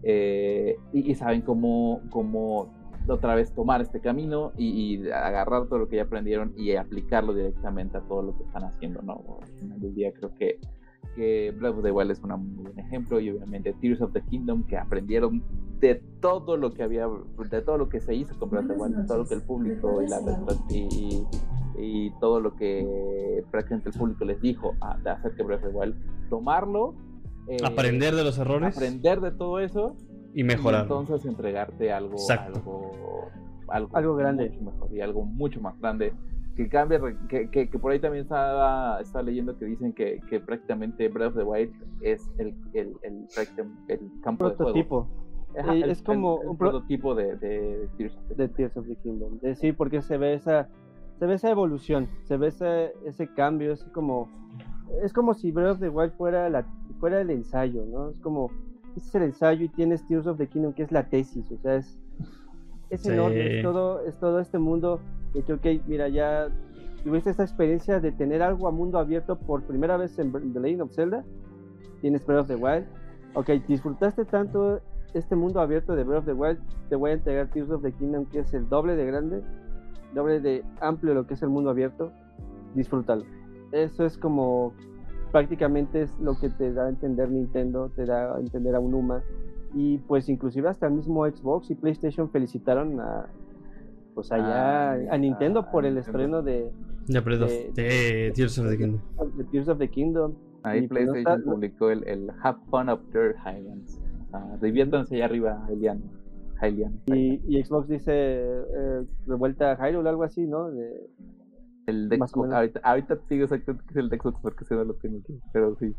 eh, 0.08 0.78
y, 0.94 1.16
saben 1.16 1.42
cómo, 1.42 2.00
cómo 2.12 2.70
otra 3.08 3.34
vez 3.34 3.52
tomar 3.54 3.82
este 3.82 4.00
camino 4.00 4.52
y, 4.56 4.98
y 4.98 5.10
agarrar 5.10 5.66
todo 5.68 5.80
lo 5.80 5.90
que 5.90 5.96
ya 5.96 6.04
aprendieron 6.04 6.54
y 6.56 6.76
aplicarlo 6.76 7.34
directamente 7.34 7.98
a 7.98 8.02
todo 8.02 8.22
lo 8.22 8.38
que 8.38 8.44
están 8.44 8.66
haciendo, 8.66 9.02
¿no? 9.02 9.40
Al 9.42 9.48
final 9.60 9.96
día 9.96 10.14
creo 10.14 10.34
que, 10.36 10.60
que 11.16 11.52
Breath 11.58 11.78
of 11.78 11.84
the 11.84 11.92
Wild 11.92 12.12
es 12.12 12.22
un 12.22 12.56
muy 12.56 12.66
buen 12.66 12.80
ejemplo 12.80 13.20
y 13.20 13.32
obviamente 13.32 13.74
Tears 13.74 14.00
of 14.02 14.14
the 14.14 14.22
Kingdom 14.22 14.64
que 14.68 14.78
aprendieron 14.78 15.44
de 15.80 15.96
todo 16.22 16.56
lo 16.56 16.72
que 16.72 16.84
había, 16.84 17.08
de 17.50 17.62
todo 17.64 17.80
lo 17.80 17.90
que 17.90 18.00
se 18.00 18.14
hizo 18.14 18.38
con 18.38 18.52
Breath 18.52 18.70
of 18.70 18.78
the 18.78 18.84
Wild, 18.84 18.96
de 18.98 19.08
todo 19.08 19.18
lo 19.18 19.26
que 19.26 19.34
el 19.34 19.42
público 19.42 20.02
y, 20.04 20.08
la, 20.08 20.20
y, 21.80 22.12
todo 22.20 22.40
lo 22.40 22.56
que 22.56 23.44
prácticamente 23.50 23.90
el 23.90 23.98
público 23.98 24.24
les 24.24 24.40
dijo 24.40 24.76
de 25.04 25.10
hacer 25.10 25.34
que 25.34 25.42
Breath 25.42 25.64
of 25.64 25.72
the 25.72 25.78
Wild, 25.78 25.96
tomarlo, 26.30 26.94
eh, 27.48 27.58
Aprender 27.64 28.16
de 28.16 28.24
los 28.24 28.38
errores 28.38 28.76
aprender 28.76 29.22
de 29.22 29.32
todo 29.32 29.60
eso 29.60 29.96
y 30.34 30.44
mejorar. 30.44 30.82
y 30.82 30.84
entonces 30.84 31.26
entregarte 31.26 31.92
algo, 31.92 32.14
Exacto. 32.14 32.60
algo, 32.60 32.92
algo, 33.68 33.90
Algo 33.98 34.16
grande. 34.16 34.50
mucho 34.50 34.62
mejor 34.64 34.94
y 34.96 35.02
algo 35.02 35.26
mucho 35.26 35.62
más 35.62 35.80
grande. 35.80 36.14
Que 36.56 36.70
cambie, 36.70 36.98
re- 36.98 37.18
que, 37.28 37.50
que, 37.50 37.70
que 37.70 37.80
por 37.80 37.92
ahí 37.92 38.00
también 38.00 38.24
estaba, 38.24 39.00
estaba 39.02 39.24
leyendo 39.24 39.58
que 39.58 39.66
dicen 39.66 39.92
que, 39.94 40.22
que 40.30 40.40
prácticamente 40.40 41.10
Breath 41.10 41.32
of 41.32 41.38
the 41.38 41.44
Wild 41.44 41.74
es 42.02 42.32
el, 42.38 42.56
el, 42.74 42.94
el, 43.04 43.26
el 43.90 44.00
campo 44.24 44.50
de 44.50 44.56
juego. 44.56 44.72
prototipo 44.74 45.10
Ajá, 45.60 45.74
Eh, 45.76 45.82
el- 45.84 45.90
es 45.90 46.02
como 46.02 46.36
el- 46.38 46.44
el 46.44 46.50
un 46.50 46.58
pro- 46.58 46.70
prototipo 46.72 47.14
de, 47.16 47.36
de 47.38 47.90
Tears 47.98 48.16
of 48.18 48.28
the 48.30 48.36
de 48.36 48.48
Tears 48.50 48.78
of 48.78 48.88
the 48.88 48.96
Kingdom. 48.98 49.40
De- 49.42 49.56
sí, 49.56 49.72
porque 49.74 50.02
se 50.02 50.18
ve 50.18 50.34
esa 50.34 50.70
se 51.20 51.26
ve 51.26 51.34
esa 51.36 51.50
evolución, 51.50 52.08
se 52.24 52.36
ve 52.38 52.48
ese, 52.48 52.92
ese 53.06 53.28
cambio, 53.34 53.72
es 53.74 53.84
como 53.94 54.30
es 55.04 55.14
como 55.14 55.34
si 55.34 55.52
Breath 55.52 55.74
of 55.74 55.80
the 55.80 55.90
Wild 55.90 56.14
fuera 56.14 56.50
la 56.50 56.66
fuera 57.00 57.22
el 57.22 57.30
ensayo, 57.30 57.86
¿no? 57.86 58.10
Es 58.10 58.20
como 58.20 58.50
ese 58.96 59.08
es 59.10 59.16
el 59.16 59.24
ensayo 59.24 59.66
y 59.66 59.70
tienes 59.70 60.06
Tears 60.08 60.28
of 60.28 60.38
the 60.38 60.48
Kingdom 60.48 60.74
que 60.74 60.84
es 60.84 60.92
la 60.92 61.04
tesis, 61.10 61.52
o 61.52 61.58
sea, 61.58 61.76
es 61.76 61.98
es 62.90 63.02
Sí. 63.02 63.10
enorme, 63.12 63.58
es 63.58 63.64
todo 63.64 64.02
es 64.06 64.16
todo 64.20 64.40
este 64.40 64.58
mundo 64.60 65.00
de 65.34 65.42
que, 65.44 65.54
ok, 65.54 65.66
mira, 65.88 66.08
ya 66.08 66.48
tuviste 67.04 67.30
esa 67.32 67.44
experiencia 67.44 68.00
de 68.00 68.12
tener 68.12 68.42
algo 68.42 68.68
a 68.68 68.72
mundo 68.72 68.98
abierto 69.00 69.38
por 69.38 69.64
primera 69.64 69.98
vez 69.98 70.18
en 70.20 70.32
The 70.32 70.60
Legend 70.60 70.82
of 70.82 70.94
Zelda, 70.94 71.24
tienes 72.02 72.26
Breath 72.26 72.42
of 72.42 72.48
the 72.48 72.56
Wild, 72.56 72.86
ok, 73.34 73.50
disfrutaste 73.68 74.24
tanto 74.26 74.80
este 75.14 75.36
mundo 75.36 75.60
abierto 75.62 75.96
de 75.96 76.04
Breath 76.04 76.20
of 76.20 76.26
the 76.26 76.34
Wild, 76.34 76.60
te 76.90 76.96
voy 76.96 77.12
a 77.12 77.14
entregar 77.14 77.50
Tears 77.50 77.70
of 77.70 77.82
the 77.82 77.92
Kingdom, 77.92 78.26
que 78.26 78.40
es 78.40 78.54
el 78.54 78.68
doble 78.70 78.96
de 78.96 79.06
grande, 79.06 79.42
doble 80.14 80.40
de 80.40 80.64
amplio 80.80 81.14
lo 81.14 81.26
que 81.28 81.34
es 81.34 81.42
el 81.42 81.50
mundo 81.50 81.70
abierto, 81.70 82.12
disfrútalo. 82.76 83.24
Eso 83.72 84.06
es 84.06 84.18
como 84.18 84.74
prácticamente 85.32 86.04
es 86.04 86.14
lo 86.20 86.38
que 86.40 86.50
te 86.50 86.72
da 86.74 86.86
a 86.86 86.90
entender 86.90 87.30
Nintendo, 87.30 87.90
te 87.96 88.06
da 88.06 88.36
a 88.36 88.40
entender 88.40 88.76
a 88.76 88.80
Unuma. 88.80 89.22
Y 89.74 89.98
pues 90.00 90.30
inclusive 90.30 90.70
hasta 90.70 90.88
el 90.88 90.94
mismo 90.94 91.26
Xbox 91.26 91.70
y 91.72 91.76
PlayStation 91.76 92.30
felicitaron 92.30 93.00
a 93.02 93.26
pues 94.14 94.32
allá 94.32 94.94
Ah, 94.94 94.98
a 95.12 95.18
Nintendo 95.18 95.60
a 95.60 95.72
por 95.72 95.86
el 95.86 95.98
estreno 95.98 96.42
de, 96.42 96.72
De 97.08 97.20
Breath 97.20 97.42
of- 97.42 97.50
de- 97.50 97.72
de 97.84 98.32
Tears 98.34 98.58
of 98.58 98.70
the 98.70 98.78
Kingdom. 98.78 99.02
de 99.38 99.44
Tears 99.46 99.68
of 99.68 99.78
the 99.78 99.90
Kingdom. 99.90 100.34
Ahí 100.64 100.86
Y 100.86 100.88
pues 100.88 101.06
no 101.06 101.12
PlayStation 101.12 101.40
está- 101.42 101.52
publicó 101.52 101.90
el, 101.92 102.08
el 102.08 102.32
Have 102.42 102.60
Fun 102.70 102.90
Up 102.90 103.02
There 103.12 103.36
Highlands. 103.46 104.02
Diviértanse 104.62 105.16
allá 105.16 105.26
arriba, 105.26 105.66
Hylian. 105.70 106.02
Hylian. 106.62 107.00
Y, 107.08 107.42
y 107.48 107.64
Xbox 107.64 107.88
dice 107.90 108.12
eh, 108.14 109.04
revuelta 109.28 109.74
a 109.74 109.76
Hyrule 109.90 110.08
o 110.08 110.10
algo 110.10 110.24
así, 110.24 110.46
¿no? 110.48 110.72
De- 110.72 111.10
El 111.88 112.10
de 112.10 112.18
ahorita, 112.52 112.80
ahorita 112.84 113.18
digo 113.30 113.44
exactamente 113.44 113.84
qué 113.88 113.94
es 113.94 113.98
el 113.98 114.10
de 114.10 114.18
Xbox 114.18 114.40
porque 114.42 114.66
se 114.66 114.76
no 114.76 114.84
lo 114.84 114.94
tengo 114.96 115.20
aquí. 115.20 115.40
Pero 115.52 115.76
sí. 115.80 115.96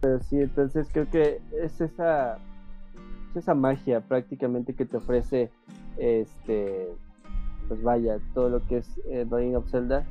Pero 0.00 0.20
sí, 0.20 0.40
entonces 0.40 0.88
creo 0.92 1.08
que 1.10 1.40
es 1.62 1.80
esa, 1.80 2.36
es 3.30 3.36
esa 3.36 3.54
magia 3.54 4.00
prácticamente 4.00 4.74
que 4.74 4.86
te 4.86 4.96
ofrece, 4.96 5.50
este, 5.98 6.88
pues 7.68 7.82
vaya, 7.82 8.18
todo 8.34 8.48
lo 8.48 8.66
que 8.66 8.78
es 8.78 8.98
eh, 9.10 9.26
Legend 9.30 9.56
of 9.56 9.70
Zelda 9.70 10.04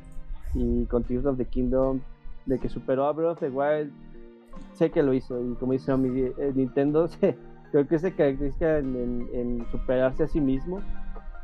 y 0.54 0.84
con 0.86 1.02
Tears 1.02 1.26
of 1.26 1.36
the 1.36 1.44
Kingdom, 1.44 2.00
de 2.46 2.58
que 2.58 2.68
superó 2.68 3.06
a 3.06 3.12
Breath 3.12 3.32
of 3.32 3.40
the 3.40 3.50
Wild, 3.50 3.92
sé 4.74 4.90
que 4.90 5.02
lo 5.02 5.12
hizo 5.12 5.40
y 5.40 5.54
como 5.56 5.72
dice 5.72 5.92
eh, 5.92 6.52
Nintendo, 6.54 7.08
creo 7.72 7.86
que 7.88 7.98
se 7.98 8.14
caracteriza 8.14 8.78
en, 8.78 8.96
en- 8.96 9.28
en 9.34 9.66
superarse 9.72 10.22
a 10.22 10.28
sí 10.28 10.40
mismo 10.40 10.80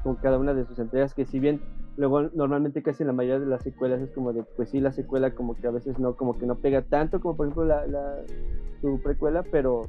con 0.05 0.15
cada 0.17 0.39
una 0.39 0.55
de 0.55 0.65
sus 0.65 0.79
entregas, 0.79 1.15
que 1.15 1.25
si 1.27 1.41
bien 1.41 1.61
luego 1.97 2.23
normalmente 2.35 2.83
casi 2.83 3.05
la 3.05 3.13
mayoría 3.13 3.41
de 3.41 3.47
las 3.47 3.63
secuelas 3.63 4.01
es 4.01 4.11
como 4.11 4.33
de, 4.33 4.43
pues 4.57 4.71
sí, 4.71 4.81
la 4.81 4.93
secuela 4.93 5.35
como 5.35 5.55
que 5.55 5.67
a 5.67 5.71
veces 5.71 5.99
no, 5.99 6.15
como 6.15 6.39
que 6.39 6.47
no 6.47 6.57
pega 6.57 6.83
tanto 6.83 7.21
como 7.21 7.37
por 7.37 7.47
ejemplo 7.47 7.65
la, 7.65 7.87
la- 7.87 8.23
su 8.81 9.01
precuela, 9.03 9.43
pero 9.51 9.83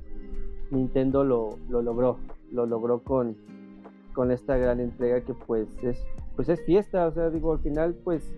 Nintendo 0.71 1.23
lo, 1.23 1.57
lo 1.69 1.81
logró, 1.81 2.17
lo 2.51 2.65
logró 2.65 2.99
con, 2.99 3.35
con 4.13 4.31
esta 4.31 4.57
gran 4.57 4.79
entrega 4.79 5.21
que 5.21 5.34
pues 5.34 5.67
es, 5.84 6.01
pues 6.35 6.49
es 6.49 6.61
fiesta, 6.65 7.07
o 7.07 7.11
sea, 7.13 7.29
digo, 7.29 7.53
al 7.53 7.59
final 7.59 7.95
pues 8.03 8.29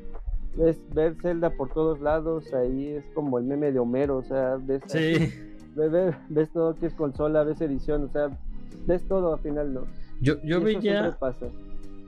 es 0.57 0.81
ver 0.95 1.15
Zelda 1.21 1.51
por 1.51 1.69
todos 1.69 2.01
lados, 2.01 2.51
ahí 2.53 2.87
es 2.87 3.05
como 3.13 3.37
el 3.37 3.45
meme 3.45 3.71
de 3.71 3.79
Homero, 3.79 4.17
o 4.17 4.23
sea, 4.23 4.57
ves, 4.59 4.81
Sí. 4.87 5.13
ves, 5.75 5.91
ves- 5.91 6.15
ves 6.29 6.49
todo 6.51 6.75
que 6.75 6.87
es 6.87 6.93
consola, 6.95 7.43
ves 7.43 7.61
edición, 7.61 8.05
o 8.05 8.09
sea, 8.09 8.29
ves 8.87 9.03
todo 9.07 9.33
al 9.35 9.39
final, 9.39 9.73
¿no? 9.73 9.81
Yo, 10.21 10.41
yo 10.43 10.59
veía. 10.59 11.15
pasa. 11.19 11.45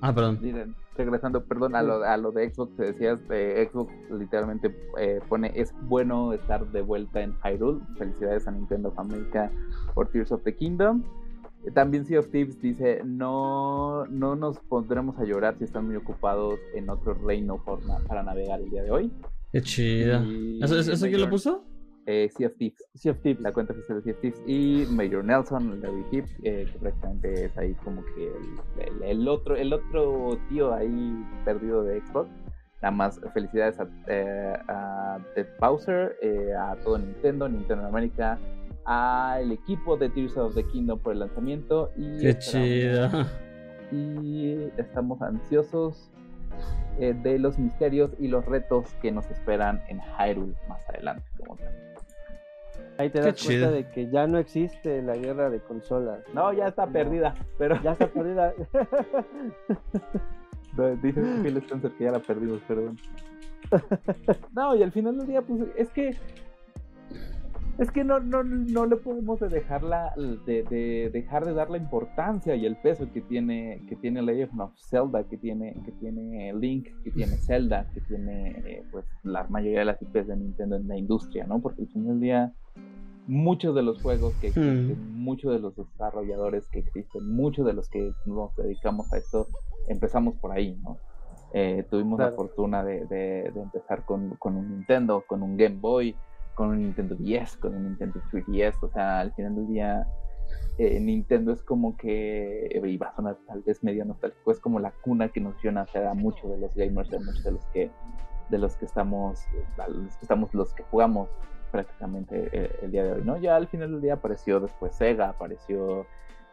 Ah, 0.01 0.13
perdón. 0.13 0.39
Miren, 0.41 0.75
regresando, 0.97 1.45
perdón, 1.45 1.75
a 1.75 1.83
lo, 1.83 2.03
a 2.03 2.17
lo 2.17 2.31
de 2.31 2.49
Xbox, 2.49 2.75
te 2.75 2.83
decías, 2.91 3.27
de 3.27 3.69
Xbox 3.71 3.93
literalmente 4.09 4.75
eh, 4.97 5.19
pone, 5.29 5.51
es 5.55 5.73
bueno 5.83 6.33
estar 6.33 6.65
de 6.71 6.81
vuelta 6.81 7.21
en 7.21 7.35
Hyrule. 7.43 7.81
Felicidades 7.97 8.47
a 8.47 8.51
Nintendo 8.51 8.89
of 8.89 8.99
America 8.99 9.51
por 9.93 10.09
Tears 10.09 10.31
of 10.31 10.43
the 10.43 10.55
Kingdom. 10.55 11.03
También 11.75 12.05
Sea 12.05 12.19
of 12.19 12.29
Thieves 12.29 12.59
dice, 12.59 13.03
no, 13.05 14.05
no 14.07 14.35
nos 14.35 14.59
pondremos 14.61 15.19
a 15.19 15.23
llorar 15.23 15.55
si 15.59 15.65
están 15.65 15.85
muy 15.85 15.95
ocupados 15.95 16.59
en 16.73 16.89
otro 16.89 17.13
reino 17.13 17.63
por 17.63 17.79
para 18.07 18.23
navegar 18.23 18.59
el 18.59 18.71
día 18.71 18.81
de 18.81 18.89
hoy. 18.89 19.11
Qué 19.51 19.61
chido. 19.61 20.23
Y 20.23 20.59
¿Eso, 20.63 20.79
eso, 20.79 20.91
eso 20.93 21.05
quién 21.05 21.21
lo 21.21 21.29
puso? 21.29 21.63
Eh, 22.07 22.29
sea 22.35 22.47
of 22.47 22.53
Thieves 22.57 22.83
Sea 22.95 23.11
of 23.11 23.19
Thieves. 23.21 23.41
la 23.41 23.51
cuenta 23.53 23.73
oficial 23.73 23.97
de 23.97 24.03
Sea 24.03 24.13
of 24.13 24.19
Thieves 24.21 24.41
y 24.47 24.85
Major 24.91 25.23
Nelson, 25.23 25.79
Larry 25.81 26.03
Hip, 26.11 26.25
eh, 26.43 26.67
que 26.71 26.79
prácticamente 26.79 27.45
es 27.45 27.57
ahí 27.57 27.73
como 27.83 28.03
que 28.15 28.27
el, 28.27 28.85
el- 29.03 29.03
el 29.03 29.27
otro 29.27 29.55
el 29.55 29.71
otro 29.71 30.37
tío 30.49 30.73
ahí 30.73 31.23
perdido 31.45 31.83
de 31.83 32.01
Xbox. 32.01 32.29
Nada 32.81 32.91
más 32.91 33.21
felicidades 33.35 33.79
a, 33.79 33.87
eh, 34.07 34.53
a 34.67 35.19
Ted 35.35 35.45
Bowser, 35.59 36.15
eh, 36.23 36.51
a 36.59 36.75
todo 36.77 36.97
Nintendo, 36.97 37.47
Nintendo 37.47 37.85
América, 37.85 38.39
al 38.85 39.51
equipo 39.51 39.95
de 39.97 40.09
Tears 40.09 40.35
of 40.37 40.55
the 40.55 40.63
Kingdom 40.63 40.97
por 40.97 41.13
el 41.13 41.19
lanzamiento 41.19 41.91
y 41.95 42.17
Qué 42.17 42.29
esperamos- 42.29 43.27
chido. 43.27 43.27
y 43.91 44.71
estamos 44.77 45.21
ansiosos 45.21 46.09
eh, 46.99 47.13
de 47.23 47.37
los 47.39 47.57
misterios 47.59 48.11
y 48.19 48.27
los 48.27 48.43
retos 48.45 48.91
que 49.01 49.11
nos 49.11 49.29
esperan 49.29 49.81
en 49.87 49.99
Hyrule 49.99 50.53
más 50.67 50.87
adelante. 50.89 51.23
Como 51.37 51.55
tal. 51.57 51.71
Ahí 53.01 53.09
te 53.09 53.19
Qué 53.19 53.25
das 53.25 53.43
cuenta 53.43 53.67
chido. 53.67 53.71
de 53.71 53.89
que 53.89 54.09
ya 54.11 54.27
no 54.27 54.37
existe 54.37 55.01
la 55.01 55.15
guerra 55.15 55.49
de 55.49 55.59
consolas. 55.59 56.19
No, 56.35 56.53
ya 56.53 56.67
está 56.67 56.85
No. 56.85 56.91
perdida, 56.93 57.33
pero 57.57 57.81
Ya 57.81 57.93
está 57.93 58.07
perdida. 58.07 58.53
Dice 61.01 61.21
Phil 61.43 61.57
Spencer 61.57 61.91
que 61.93 62.03
ya 62.05 62.11
la 62.11 62.19
perdimos, 62.19 62.59
perdón. 62.67 62.97
No, 64.53 64.75
y 64.75 64.83
al 64.83 64.91
final 64.91 65.17
del 65.17 65.27
día, 65.27 65.41
pues 65.41 65.61
es 65.75 65.89
que. 65.89 66.15
Es 67.77 67.89
que 67.91 68.03
no, 68.03 68.19
no, 68.19 68.43
no 68.43 68.85
le 68.85 68.95
podemos 68.97 69.39
de 69.39 69.49
dejarla, 69.49 70.13
de, 70.45 70.63
de 70.63 71.09
dejar 71.11 71.45
de 71.45 71.53
dar 71.53 71.69
la 71.71 71.77
importancia 71.77 72.55
y 72.55 72.65
el 72.65 72.75
peso 72.75 73.11
que 73.11 73.21
tiene, 73.21 73.81
que 73.89 73.95
tiene 73.95 74.21
Legend 74.21 74.61
of 74.61 74.73
Zelda, 74.77 75.23
que 75.23 75.37
tiene, 75.37 75.75
que 75.83 75.91
tiene 75.93 76.53
Link, 76.53 76.87
que 77.03 77.11
tiene 77.11 77.37
Zelda, 77.37 77.87
que 77.93 78.01
tiene 78.01 78.49
eh, 78.65 78.83
pues 78.91 79.05
la 79.23 79.45
mayoría 79.47 79.79
de 79.79 79.85
las 79.85 80.01
IPs 80.01 80.27
de 80.27 80.35
Nintendo 80.37 80.75
en 80.75 80.87
la 80.87 80.97
industria, 80.97 81.45
¿no? 81.47 81.59
Porque 81.59 81.81
al 81.81 81.87
final 81.87 82.07
del 82.09 82.19
día, 82.19 82.53
muchos 83.27 83.73
de 83.73 83.81
los 83.81 83.99
juegos 84.01 84.35
que 84.37 84.47
existen, 84.49 85.15
muchos 85.15 85.51
de 85.53 85.59
los 85.59 85.75
desarrolladores 85.75 86.67
que 86.69 86.79
existen, 86.79 87.27
muchos 87.33 87.65
de 87.65 87.73
los 87.73 87.89
que 87.89 88.13
nos 88.25 88.55
dedicamos 88.57 89.11
a 89.11 89.17
esto, 89.17 89.47
empezamos 89.87 90.35
por 90.35 90.51
ahí, 90.51 90.77
¿no? 90.83 90.99
Eh, 91.53 91.83
tuvimos 91.89 92.19
la 92.19 92.25
fortuna 92.35 92.83
de, 92.83 93.05
de- 93.07 93.51
de 93.53 93.61
empezar 93.61 94.05
con, 94.05 94.35
con 94.37 94.55
un 94.55 94.69
Nintendo, 94.69 95.23
con 95.27 95.41
un 95.41 95.57
Game 95.57 95.77
Boy, 95.81 96.15
con 96.55 96.69
un 96.69 96.79
Nintendo 96.79 97.15
10, 97.15 97.57
con 97.57 97.75
un 97.75 97.83
Nintendo 97.83 98.21
3DS, 98.31 98.75
o 98.81 98.89
sea, 98.89 99.19
al 99.19 99.33
final 99.33 99.55
del 99.55 99.67
día 99.67 100.07
eh, 100.77 100.99
Nintendo 100.99 101.51
es 101.51 101.61
como 101.61 101.95
que, 101.97 102.65
eh, 102.67 102.81
y 102.83 102.97
va 102.97 103.07
a 103.07 103.15
sonar 103.15 103.37
tal 103.47 103.61
vez 103.61 103.83
medio 103.83 104.05
nostálgico, 104.05 104.51
es 104.51 104.59
como 104.59 104.79
la 104.79 104.91
cuna 104.91 105.29
que 105.29 105.39
nos 105.39 105.59
dio 105.61 105.71
nacer 105.71 106.05
a 106.07 106.13
muchos 106.13 106.49
de 106.49 106.57
los 106.57 106.73
gamers, 106.75 107.09
de 107.09 107.19
muchos 107.19 107.43
de 107.43 107.51
los 107.51 107.65
que 107.67 107.91
de 108.49 108.57
los 108.57 108.75
que 108.75 108.85
estamos, 108.85 109.45
los 109.77 110.17
que 110.17 110.23
estamos, 110.23 110.53
los 110.53 110.73
que 110.73 110.83
jugamos 110.83 111.29
prácticamente 111.71 112.49
eh, 112.51 112.79
el 112.81 112.91
día 112.91 113.05
de 113.05 113.13
hoy, 113.13 113.21
¿no? 113.23 113.37
Ya 113.37 113.55
al 113.55 113.67
final 113.67 113.91
del 113.91 114.01
día 114.01 114.15
apareció 114.15 114.59
después 114.59 114.93
Sega, 114.93 115.29
apareció 115.29 116.05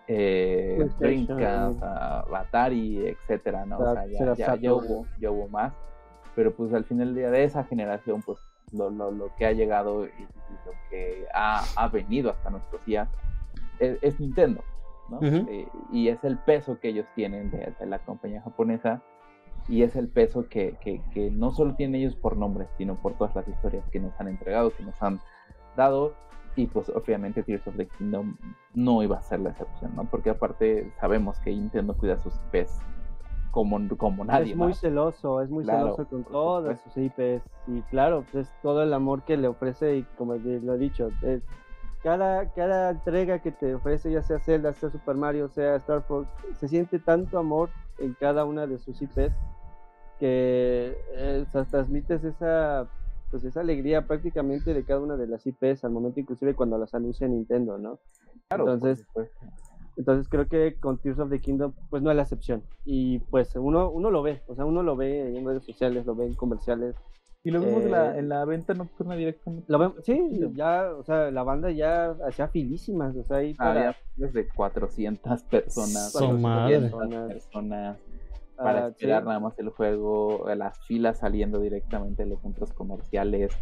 eh. 0.06 0.88
Dreamcast, 0.98 1.82
ah, 1.82 2.24
Atari, 2.32 3.04
etcétera, 3.04 3.66
¿no? 3.66 3.78
O 3.78 3.94
sea, 3.94 4.06
ya, 4.06 4.34
ya, 4.34 4.56
ya 4.56 4.74
hubo, 4.74 5.06
ya 5.18 5.30
hubo 5.30 5.48
más, 5.48 5.74
pero 6.36 6.54
pues 6.54 6.72
al 6.72 6.84
final 6.84 7.08
del 7.08 7.16
día 7.16 7.30
de 7.30 7.44
esa 7.44 7.64
generación, 7.64 8.22
pues 8.22 8.38
lo, 8.72 8.90
lo, 8.90 9.10
lo 9.10 9.34
que 9.36 9.46
ha 9.46 9.52
llegado 9.52 10.06
y, 10.06 10.08
y 10.08 10.66
lo 10.66 10.72
que 10.90 11.26
ha, 11.34 11.64
ha 11.76 11.88
venido 11.88 12.30
hasta 12.30 12.50
nuestros 12.50 12.84
días 12.84 13.08
es, 13.78 13.98
es 14.02 14.20
Nintendo, 14.20 14.62
¿no? 15.08 15.18
Ujú. 15.18 15.46
Eh, 15.48 15.68
y 15.92 16.08
es 16.08 16.22
el 16.24 16.38
peso 16.38 16.78
que 16.80 16.88
ellos 16.88 17.06
tienen 17.14 17.50
de, 17.50 17.72
de 17.78 17.86
la 17.86 17.98
compañía 18.00 18.42
japonesa 18.42 19.02
y 19.68 19.82
es 19.82 19.96
el 19.96 20.08
peso 20.08 20.48
que, 20.48 20.76
que, 20.80 21.02
que 21.12 21.30
no 21.30 21.52
solo 21.52 21.74
tienen 21.74 22.00
ellos 22.00 22.16
por 22.16 22.36
nombre, 22.36 22.66
sino 22.78 22.96
por 22.96 23.14
todas 23.14 23.34
las 23.36 23.46
historias 23.46 23.84
que 23.90 24.00
nos 24.00 24.18
han 24.18 24.28
entregado, 24.28 24.70
que 24.74 24.82
nos 24.82 25.00
han 25.02 25.20
dado. 25.76 26.14
Y 26.56 26.66
pues 26.66 26.88
obviamente 26.88 27.42
Tears 27.42 27.66
of 27.68 27.76
the 27.76 27.86
Kingdom 27.86 28.36
no 28.74 29.02
iba 29.02 29.18
a 29.18 29.22
ser 29.22 29.40
la 29.40 29.50
excepción, 29.50 29.94
¿no? 29.94 30.04
Porque 30.04 30.30
aparte 30.30 30.90
sabemos 30.98 31.38
que 31.40 31.50
Nintendo 31.50 31.96
cuida 31.96 32.18
sus 32.18 32.34
IPs 32.52 32.80
como, 33.50 33.78
como 33.96 34.24
nadie 34.24 34.52
es 34.52 34.56
muy 34.56 34.68
más. 34.68 34.80
celoso, 34.80 35.40
es 35.42 35.50
muy 35.50 35.64
Claro, 35.64 35.94
celoso 35.96 36.08
con 36.08 36.24
todas 36.24 36.80
sus 36.80 36.96
IPs. 36.96 37.42
Y 37.66 37.82
claro, 37.90 38.24
pues 38.30 38.46
es 38.46 38.52
todo 38.62 38.82
el 38.82 38.92
amor 38.94 39.22
que 39.24 39.36
le 39.36 39.48
ofrece 39.48 39.96
y 39.98 40.02
como 40.16 40.34
lo 40.34 40.74
he 40.74 40.78
dicho, 40.78 41.10
es 41.22 41.42
cada, 42.02 42.48
cada 42.52 42.90
entrega 42.90 43.40
que 43.40 43.50
te 43.52 43.74
ofrece, 43.74 44.10
ya 44.10 44.22
sea 44.22 44.38
Zelda, 44.38 44.72
sea 44.72 44.90
Super 44.90 45.16
Mario, 45.16 45.48
sea 45.48 45.76
Star 45.76 46.02
Fox, 46.02 46.28
se 46.60 46.68
siente 46.68 46.98
tanto 46.98 47.38
amor 47.38 47.70
en 47.98 48.14
cada 48.14 48.44
una 48.44 48.66
de 48.66 48.78
sus 48.78 49.00
IPs 49.02 49.32
que 50.18 50.96
eh, 51.14 51.44
o 51.46 51.50
sea, 51.50 51.64
transmites 51.64 52.24
esa 52.24 52.88
pues 53.30 53.44
esa 53.44 53.60
alegría 53.60 54.06
prácticamente 54.06 54.72
de 54.72 54.84
cada 54.84 55.00
una 55.00 55.16
de 55.16 55.26
las 55.26 55.46
IPs 55.46 55.84
al 55.84 55.90
momento 55.90 56.18
inclusive 56.20 56.54
cuando 56.54 56.78
las 56.78 56.94
anuncia 56.94 57.28
Nintendo, 57.28 57.76
¿no? 57.78 57.98
Claro, 58.48 58.64
entonces- 58.72 59.00
supuesto. 59.06 59.46
Entonces 59.98 60.28
creo 60.28 60.46
que 60.46 60.76
con 60.78 60.98
Tears 60.98 61.18
of 61.18 61.28
the 61.28 61.40
Kingdom 61.40 61.72
pues 61.90 62.02
no 62.02 62.10
es 62.10 62.16
la 62.16 62.22
excepción. 62.22 62.62
Y 62.84 63.18
pues 63.18 63.54
uno, 63.56 63.90
uno 63.90 64.10
lo 64.10 64.22
ve, 64.22 64.42
o 64.46 64.54
sea, 64.54 64.64
uno 64.64 64.82
lo 64.82 64.96
ve 64.96 65.36
en 65.36 65.44
redes 65.44 65.64
sociales, 65.64 66.06
lo 66.06 66.14
ve 66.14 66.26
en 66.26 66.34
comerciales. 66.34 66.94
Y 67.44 67.50
lo 67.50 67.60
vimos 67.60 67.84
en, 67.84 67.90
la, 67.92 68.14
eh, 68.14 68.18
en 68.20 68.28
la 68.28 68.44
venta 68.44 68.74
nocturna 68.74 69.14
directamente. 69.16 69.64
Lo 69.70 69.78
ven, 69.78 69.92
sí, 70.02 70.20
ya, 70.54 70.90
o 70.96 71.02
sea, 71.04 71.30
la 71.30 71.42
banda 71.42 71.70
ya 71.70 72.10
hacía 72.26 72.48
filísimas, 72.48 73.16
o 73.16 73.24
sea, 73.24 73.38
ahí 73.38 73.54
para... 73.54 73.70
Había 73.72 73.96
desde 74.16 74.48
400 74.48 75.42
personas. 75.44 76.12
Su 76.12 76.28
madre. 76.32 76.90
400 76.90 77.32
personas. 77.32 77.98
para 78.56 78.86
Ah, 78.86 78.88
esperar 78.88 79.22
sí. 79.22 79.26
nada 79.28 79.40
más 79.40 79.58
el 79.58 79.68
juego, 79.70 80.46
las 80.56 80.78
filas 80.86 81.18
saliendo 81.18 81.60
directamente 81.60 82.24
de 82.24 82.30
los 82.30 82.40
centros 82.40 82.72
comerciales. 82.72 83.52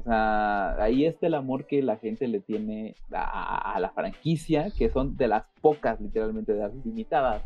O 0.00 0.02
sea, 0.02 0.82
ahí 0.82 1.04
está 1.04 1.26
el 1.26 1.34
amor 1.34 1.66
que 1.66 1.82
la 1.82 1.98
gente 1.98 2.26
le 2.26 2.40
tiene 2.40 2.94
a, 3.12 3.76
la 3.80 3.90
franquicia, 3.90 4.68
que 4.78 4.88
son 4.88 5.14
de 5.18 5.28
las 5.28 5.44
pocas, 5.60 6.00
literalmente, 6.00 6.54
de 6.54 6.60
las 6.60 6.74
limitadas 6.86 7.42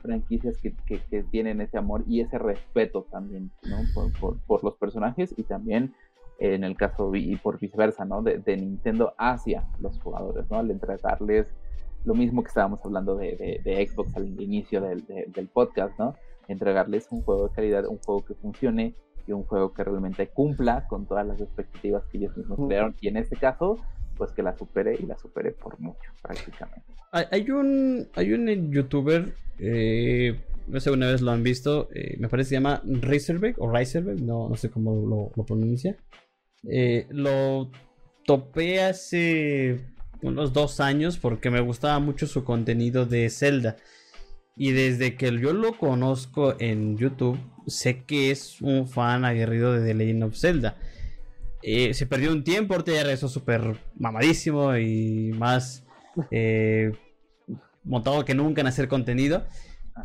franquicias 0.00 0.56
que, 0.58 0.74
tienen 1.30 1.60
ese 1.60 1.78
amor 1.78 2.02
y 2.08 2.20
ese 2.20 2.38
respeto 2.38 3.06
también. 3.08 3.52
Por, 4.20 4.64
los 4.64 4.74
personajes 4.74 5.32
y 5.36 5.44
también 5.44 5.94
eh, 6.40 6.54
en 6.54 6.64
el 6.64 6.76
caso 6.76 7.14
y 7.14 7.36
por 7.36 7.60
viceversa, 7.60 8.04
¿no? 8.04 8.20
De, 8.20 8.56
Nintendo 8.56 9.14
hacia 9.16 9.68
los 9.78 10.00
jugadores, 10.00 10.50
¿no? 10.50 10.58
Al 10.58 10.72
entregarles 10.72 11.46
lo 12.04 12.14
mismo 12.14 12.42
que 12.42 12.48
estábamos 12.48 12.80
hablando 12.84 13.14
de, 13.14 13.88
Xbox 13.88 14.16
al 14.16 14.26
inicio 14.40 14.80
del, 14.80 15.06
de- 15.06 15.26
del 15.32 15.46
podcast, 15.46 15.96
¿no? 16.00 16.16
Entregarles 16.48 17.06
un 17.12 17.22
juego 17.22 17.46
de 17.46 17.54
calidad, 17.54 17.86
un 17.86 17.98
juego 17.98 18.24
que 18.24 18.34
funcione 18.34 18.96
y 19.26 19.32
un 19.32 19.44
juego 19.44 19.72
que 19.72 19.84
realmente 19.84 20.28
cumpla 20.28 20.86
con 20.88 21.06
todas 21.06 21.26
las 21.26 21.40
expectativas 21.40 22.04
que 22.10 22.18
ellos 22.18 22.36
mismos 22.36 22.58
crearon 22.66 22.96
y 23.00 23.08
en 23.08 23.16
este 23.16 23.36
caso, 23.36 23.78
pues 24.16 24.32
que 24.32 24.42
la 24.42 24.56
supere 24.56 24.96
y 24.98 25.06
la 25.06 25.16
supere 25.16 25.52
por 25.52 25.78
mucho, 25.80 26.10
prácticamente. 26.20 26.82
Hay, 27.12 27.24
hay 27.30 27.50
un 27.50 28.08
hay 28.14 28.32
un 28.32 28.72
youtuber, 28.72 29.34
eh, 29.58 30.40
no 30.66 30.80
sé 30.80 30.90
una 30.90 31.08
vez 31.08 31.20
lo 31.20 31.30
han 31.30 31.42
visto, 31.42 31.88
eh, 31.94 32.16
me 32.18 32.28
parece 32.28 32.46
que 32.46 32.48
se 32.50 32.54
llama 32.56 32.82
Razorback 32.84 33.56
o 33.58 33.70
Razorback, 33.70 34.18
no, 34.18 34.48
no 34.48 34.56
sé 34.56 34.70
cómo 34.70 34.94
lo, 35.06 35.32
lo 35.34 35.44
pronuncia. 35.44 35.96
Eh, 36.64 37.06
lo 37.10 37.70
topé 38.24 38.82
hace 38.82 39.80
unos 40.22 40.52
dos 40.52 40.80
años 40.80 41.18
porque 41.18 41.50
me 41.50 41.60
gustaba 41.60 41.98
mucho 41.98 42.26
su 42.26 42.44
contenido 42.44 43.06
de 43.06 43.28
Zelda. 43.30 43.76
Y 44.56 44.72
desde 44.72 45.16
que 45.16 45.38
yo 45.38 45.52
lo 45.52 45.78
conozco 45.78 46.56
en 46.58 46.98
YouTube, 46.98 47.38
sé 47.66 48.04
que 48.04 48.30
es 48.30 48.60
un 48.60 48.86
fan 48.86 49.24
aguerrido 49.24 49.72
de 49.72 49.86
The 49.86 49.94
Legend 49.94 50.24
of 50.24 50.36
Zelda. 50.36 50.76
Eh, 51.62 51.94
se 51.94 52.06
perdió 52.06 52.32
un 52.32 52.44
tiempo, 52.44 52.74
ahorita 52.74 52.92
ya 52.92 53.02
regresó 53.02 53.28
súper 53.28 53.78
mamadísimo 53.96 54.76
y 54.76 55.32
más 55.32 55.84
eh, 56.30 56.92
montado 57.84 58.24
que 58.24 58.34
nunca 58.34 58.60
en 58.60 58.66
hacer 58.66 58.88
contenido. 58.88 59.46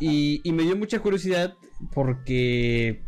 Y, 0.00 0.40
y 0.44 0.52
me 0.52 0.62
dio 0.62 0.76
mucha 0.76 1.00
curiosidad 1.00 1.54
porque 1.92 3.02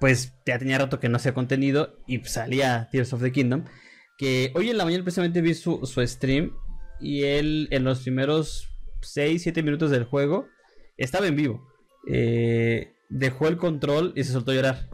pues 0.00 0.34
ya 0.46 0.58
tenía 0.58 0.78
rato 0.78 1.00
que 1.00 1.08
no 1.08 1.16
hacía 1.16 1.34
contenido 1.34 1.98
y 2.06 2.20
salía 2.20 2.88
Tears 2.90 3.12
of 3.12 3.22
the 3.22 3.32
Kingdom. 3.32 3.64
Que 4.16 4.52
hoy 4.54 4.70
en 4.70 4.78
la 4.78 4.84
mañana 4.84 5.04
precisamente 5.04 5.40
vi 5.40 5.54
su, 5.54 5.84
su 5.86 6.04
stream 6.06 6.52
y 7.00 7.24
él 7.24 7.68
en 7.70 7.84
los 7.84 8.00
primeros 8.00 8.68
6, 9.00 9.42
7 9.42 9.62
minutos 9.62 9.90
del 9.90 10.04
juego 10.04 10.48
estaba 10.98 11.26
en 11.26 11.36
vivo. 11.36 11.66
Eh, 12.06 12.94
dejó 13.08 13.48
el 13.48 13.56
control 13.56 14.12
y 14.16 14.24
se 14.24 14.32
soltó 14.32 14.50
a 14.50 14.54
llorar. 14.54 14.88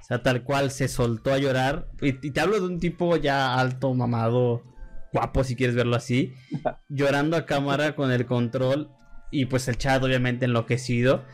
O 0.00 0.06
sea, 0.06 0.22
tal 0.22 0.42
cual 0.42 0.70
se 0.70 0.88
soltó 0.88 1.32
a 1.32 1.38
llorar. 1.38 1.88
Y, 2.00 2.26
y 2.26 2.30
te 2.30 2.40
hablo 2.40 2.58
de 2.58 2.66
un 2.66 2.80
tipo 2.80 3.16
ya 3.16 3.54
alto, 3.54 3.94
mamado, 3.94 4.62
guapo 5.12 5.44
si 5.44 5.56
quieres 5.56 5.76
verlo 5.76 5.96
así. 5.96 6.34
llorando 6.88 7.36
a 7.36 7.46
cámara 7.46 7.94
con 7.94 8.10
el 8.10 8.26
control. 8.26 8.90
Y 9.30 9.46
pues 9.46 9.68
el 9.68 9.78
chat 9.78 10.02
obviamente 10.02 10.44
enloquecido. 10.44 11.24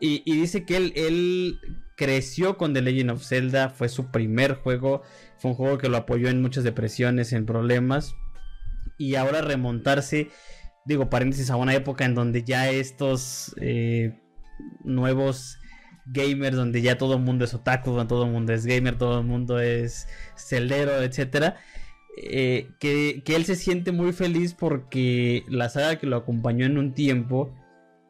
Y, 0.00 0.22
y 0.24 0.40
dice 0.40 0.64
que 0.64 0.76
él, 0.76 0.92
él 0.96 1.58
creció 1.96 2.56
con 2.56 2.72
The 2.72 2.82
Legend 2.82 3.10
of 3.10 3.24
Zelda. 3.24 3.68
Fue 3.70 3.88
su 3.88 4.10
primer 4.10 4.54
juego. 4.54 5.02
Fue 5.38 5.50
un 5.50 5.56
juego 5.56 5.78
que 5.78 5.88
lo 5.88 5.96
apoyó 5.96 6.28
en 6.28 6.42
muchas 6.42 6.64
depresiones, 6.64 7.32
en 7.32 7.46
problemas. 7.46 8.14
Y 8.98 9.14
ahora 9.14 9.40
remontarse, 9.40 10.30
digo, 10.86 11.10
paréntesis, 11.10 11.50
a 11.50 11.56
una 11.56 11.74
época 11.74 12.04
en 12.04 12.14
donde 12.14 12.42
ya 12.44 12.70
estos 12.70 13.54
eh, 13.60 14.18
nuevos 14.84 15.58
gamers, 16.06 16.56
donde 16.56 16.82
ya 16.82 16.98
todo 16.98 17.14
el 17.14 17.20
mundo 17.22 17.44
es 17.44 17.54
otaku, 17.54 17.90
donde 17.90 18.08
todo 18.08 18.24
el 18.24 18.32
mundo 18.32 18.52
es 18.52 18.66
gamer, 18.66 18.98
todo 18.98 19.20
el 19.20 19.26
mundo 19.26 19.60
es 19.60 20.08
celdero, 20.36 21.02
etcétera. 21.02 21.56
eh, 22.16 22.70
que, 22.80 23.22
que 23.24 23.36
él 23.36 23.44
se 23.44 23.54
siente 23.56 23.92
muy 23.92 24.12
feliz 24.12 24.54
porque 24.54 25.44
la 25.48 25.68
saga 25.68 25.98
que 25.98 26.06
lo 26.06 26.16
acompañó 26.16 26.66
en 26.66 26.78
un 26.78 26.92
tiempo, 26.94 27.54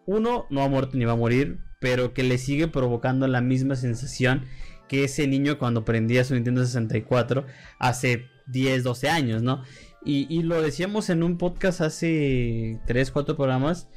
uno, 0.07 0.47
no 0.51 0.63
ha 0.63 0.69
muerto 0.69 0.97
ni 0.97 1.05
va 1.05 1.13
a 1.13 1.17
morir, 1.17 1.59
pero 1.81 2.15
que 2.15 2.23
le 2.23 2.39
sigue 2.39 2.69
provocando 2.69 3.27
la 3.29 3.41
misma 3.41 3.77
sensación 3.77 4.45
que 4.89 5.05
ese 5.05 5.27
niño 5.29 5.59
cuando 5.59 5.85
prendía 5.85 6.25
su 6.25 6.35
Nintendo 6.35 6.65
64 6.65 7.47
hace 7.79 8.27
10, 8.47 8.83
12 8.83 9.09
años, 9.09 9.43
¿no? 9.43 9.63
Y, 10.05 10.43
lo 10.43 10.63
decíamos 10.63 11.11
en 11.11 11.23
un 11.23 11.37
podcast 11.37 11.81
hace 11.83 12.81
3, 12.87 13.11
4 13.11 13.37
programas. 13.37 13.89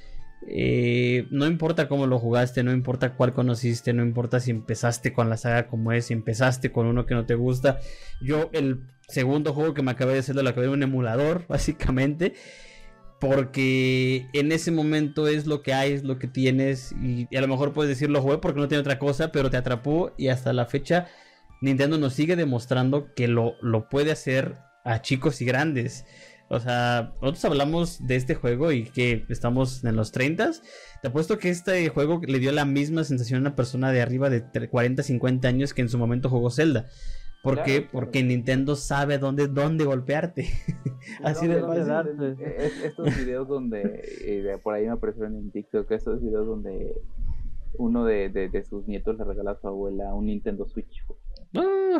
eh, 0.48 1.26
no 1.32 1.46
importa 1.48 1.88
cómo 1.88 2.06
lo 2.08 2.20
jugaste, 2.20 2.64
no 2.64 2.74
importa 2.74 3.16
cuál 3.16 3.34
conociste, 3.34 3.94
no 3.94 4.04
importa 4.04 4.42
si 4.42 4.52
empezaste 4.52 5.14
con 5.14 5.30
la 5.30 5.38
saga 5.38 5.68
como 5.68 5.94
es, 5.94 6.08
si 6.08 6.14
empezaste 6.14 6.72
con 6.74 6.88
uno 6.88 7.06
que 7.06 7.16
no 7.16 7.26
te 7.26 7.36
gusta. 7.36 7.80
Yo, 8.22 8.50
el 8.54 8.82
segundo 9.08 9.54
juego 9.54 9.74
que 9.74 9.84
me 9.84 9.92
acabé 9.92 10.14
de 10.14 10.20
hacer 10.20 10.36
lo 10.36 10.50
acabé 10.50 10.68
en 10.68 10.74
un 10.74 10.84
emulador, 10.84 11.46
básicamente. 11.50 12.34
Porque 13.20 14.28
en 14.34 14.52
ese 14.52 14.72
momento 14.72 15.30
es 15.30 15.48
lo 15.48 15.62
que 15.62 15.74
hay, 15.74 15.94
es 15.94 16.04
lo 16.04 16.20
que 16.20 16.28
tienes. 16.28 16.94
Y, 17.02 17.28
y 17.32 17.38
a 17.38 17.42
lo 17.42 17.48
mejor 17.48 17.72
puedes 17.72 17.90
decir 17.90 18.10
lo 18.10 18.22
jugué 18.22 18.40
porque 18.40 18.60
no 18.60 18.68
tiene 18.68 18.82
otra 18.82 19.00
cosa, 19.00 19.32
pero 19.32 19.50
te 19.50 19.56
atrapó. 19.56 20.12
Y 20.18 20.28
hasta 20.28 20.52
la 20.52 20.66
fecha, 20.66 21.08
Nintendo 21.62 21.98
nos 21.98 22.14
sigue 22.14 22.36
demostrando 22.36 23.14
que 23.16 23.30
lo, 23.30 23.56
lo 23.62 23.88
puede 23.88 24.12
hacer 24.12 24.58
a 24.84 25.02
chicos 25.02 25.42
y 25.42 25.46
grandes. 25.46 26.06
O 26.50 26.60
sea, 26.60 27.14
nosotros 27.22 27.46
hablamos 27.46 28.06
de 28.06 28.16
este 28.16 28.36
juego 28.36 28.72
y 28.72 28.84
que 28.84 29.26
estamos 29.30 29.84
en 29.84 29.96
los 29.96 30.12
30. 30.12 30.52
Te 31.02 31.08
apuesto 31.08 31.40
que 31.40 31.50
este 31.50 31.88
juego 31.90 32.22
le 32.28 32.38
dio 32.40 32.52
la 32.52 32.66
misma 32.66 33.04
sensación 33.04 33.38
a 33.38 33.42
una 33.50 33.56
persona 33.56 33.92
de 33.92 34.02
arriba 34.02 34.30
de 34.30 34.44
40, 34.70 35.02
50 35.04 35.48
años 35.48 35.74
que 35.74 35.82
en 35.82 35.90
su 35.90 35.98
momento 35.98 36.30
jugó 36.30 36.52
Zelda. 36.52 36.86
¿Por 37.42 37.56
Claro, 37.56 37.66
qué? 37.68 37.78
claro. 37.82 37.90
Porque 37.92 38.24
Nintendo 38.24 38.76
sabe 38.76 39.18
dónde, 39.18 39.48
dónde 39.48 39.84
golpearte. 39.86 40.48
Así 41.24 41.48
de 41.48 41.60
fácil. 41.60 41.62
no, 41.62 41.68
fácil. 41.68 42.18
darte. 42.18 42.44
Eh, 42.44 42.56
es- 42.68 42.84
Estos 42.86 43.18
videos 43.18 43.48
donde, 43.48 44.02
eh, 44.22 44.58
por 44.64 44.76
ahí 44.76 44.86
me 44.86 44.92
aparecieron 44.92 45.36
en 45.36 45.52
TikTok, 45.52 45.92
estos 45.92 46.22
videos 46.22 46.46
donde 46.48 46.94
uno 47.78 48.06
de, 48.06 48.30
de- 48.30 48.50
de 48.50 48.64
sus 48.64 48.88
nietos 48.88 49.18
le 49.18 49.24
regala 49.24 49.52
a 49.52 49.60
su 49.60 49.68
abuela 49.68 50.14
un 50.14 50.28
Nintendo 50.28 50.68
Switch. 50.68 51.04
Ah, 51.56 52.00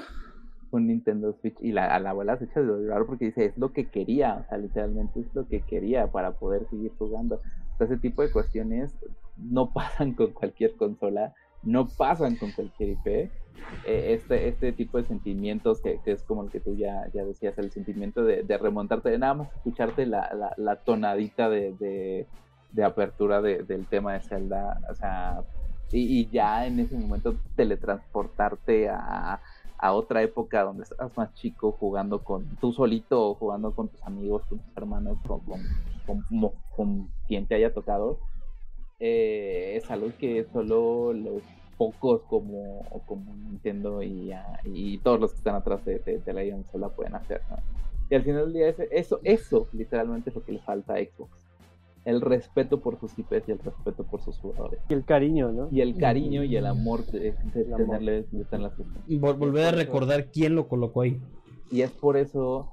Un 0.74 0.88
Nintendo 0.88 1.34
Switch. 1.34 1.58
Y 1.62 1.72
la, 1.72 1.86
a 1.94 2.00
la 2.00 2.12
abuela 2.12 2.38
se 2.38 2.46
echa 2.46 2.62
de 2.62 2.68
llorar 2.68 3.06
porque 3.06 3.26
dice, 3.26 3.46
es 3.46 3.58
lo 3.58 3.74
que 3.74 3.90
quería. 3.90 4.38
O 4.38 4.46
sea, 4.50 4.58
literalmente 4.58 5.22
es 5.22 5.34
lo 5.34 5.48
que 5.48 5.64
quería 5.66 6.12
para 6.12 6.34
poder 6.38 6.68
seguir 6.70 6.94
jugando. 6.98 7.36
O 7.38 7.78
sea, 7.78 7.86
ese 7.88 7.98
tipo 7.98 8.22
de 8.22 8.32
cuestiones 8.32 8.98
no 9.36 9.72
pasan 9.74 10.14
con 10.16 10.34
cualquier 10.34 10.76
consola, 10.76 11.34
no 11.62 11.88
pasan 11.98 12.36
con 12.38 12.52
cualquier 12.52 12.90
IP. 12.92 13.34
Eh, 13.86 14.14
este, 14.14 14.48
este 14.48 14.74
tipo 14.74 14.98
de 14.98 15.06
sentimientos 15.06 15.82
que, 15.82 16.02
que 16.02 16.12
es 16.14 16.24
como 16.24 16.44
el 16.44 16.52
que 16.52 16.60
tú 16.60 16.76
ya, 16.76 17.10
ya 17.14 17.24
decías, 17.26 17.58
el 17.58 17.72
sentimiento 17.72 18.24
de, 18.24 18.44
de 18.44 18.58
remontarte, 18.58 19.10
de 19.10 19.18
nada 19.20 19.36
más 19.36 19.54
escucharte 19.56 20.06
la, 20.06 20.34
la, 20.34 20.54
la 20.58 20.84
tonadita 20.84 21.50
de, 21.50 21.74
de, 21.74 22.28
de 22.72 22.84
apertura 22.84 23.42
de- 23.42 23.64
del 23.64 23.88
tema 23.88 24.14
de 24.14 24.22
Zelda, 24.22 24.80
o 24.90 24.96
sea, 24.96 25.44
y, 25.92 26.22
y 26.22 26.30
ya 26.32 26.66
en 26.66 26.80
ese 26.80 26.98
momento 26.98 27.40
teletransportarte 27.56 28.90
a, 28.90 29.42
a 29.84 29.92
otra 29.92 30.22
época 30.22 30.64
donde 30.64 30.84
estás 30.84 31.12
más 31.18 31.34
chico 31.34 31.74
jugando 31.74 32.24
con 32.24 32.56
tú 32.62 32.72
solito 32.72 33.32
o 33.32 33.36
jugando 33.36 33.76
con 33.76 33.90
tus 33.90 34.02
amigos, 34.04 34.46
con 34.48 34.60
tus 34.60 34.78
hermanos, 34.78 35.18
con, 35.28 35.42
con, 35.42 35.62
con, 36.08 36.52
con 36.74 37.10
quien 37.28 37.46
te 37.48 37.56
haya 37.56 37.74
tocado, 37.74 38.18
eh, 39.02 39.74
es 39.76 39.92
algo 39.92 40.08
que 40.18 40.46
solo 40.54 41.12
los 41.12 41.44
pocos 41.78 42.22
como, 42.30 42.86
como 43.06 43.36
Nintendo 43.36 44.02
y, 44.02 44.32
ah, 44.32 44.62
y 44.64 45.00
todos 45.00 45.20
los 45.20 45.32
que 45.32 45.40
están 45.40 45.56
atrás 45.56 45.84
de, 45.84 46.00
de, 46.00 46.20
de 46.20 46.34
la 46.34 46.50
consola 46.50 46.88
pueden 46.88 47.16
hacer. 47.16 47.42
¿no? 47.50 47.58
Y 48.10 48.16
al 48.16 48.24
final 48.24 48.46
del 48.46 48.54
día, 48.54 48.86
eso, 48.90 49.20
eso 49.22 49.68
literalmente 49.74 50.30
es 50.30 50.36
lo 50.38 50.46
que 50.46 50.54
le 50.54 50.60
falta 50.60 50.94
a 50.94 51.00
Xbox. 51.00 51.43
El 52.06 52.22
respeto 52.22 52.82
por 52.82 53.00
sus 53.00 53.18
IPs 53.18 53.48
y 53.48 53.52
el 53.52 53.60
respeto 53.60 54.04
por 54.04 54.22
sus 54.22 54.38
jugadores. 54.38 54.80
Y 54.90 54.94
el 54.94 55.06
cariño, 55.06 55.52
¿no? 55.52 55.70
Y 55.72 55.82
el 55.82 55.98
cariño 55.98 56.44
y 56.44 56.56
el 56.58 56.66
amor 56.66 57.06
de, 57.06 57.34
de 57.54 57.62
El 57.62 57.74
amor. 57.74 57.86
tenerle, 57.86 58.26
de 58.30 58.46
tenerlas 58.46 58.74
volver 59.20 59.66
a 59.66 59.72
recordar 59.72 60.30
quién 60.32 60.56
lo 60.56 60.68
colocó 60.68 61.02
ahí. 61.02 61.22
Y 61.72 61.82
es 61.82 61.92
por 61.92 62.18
eso 62.18 62.70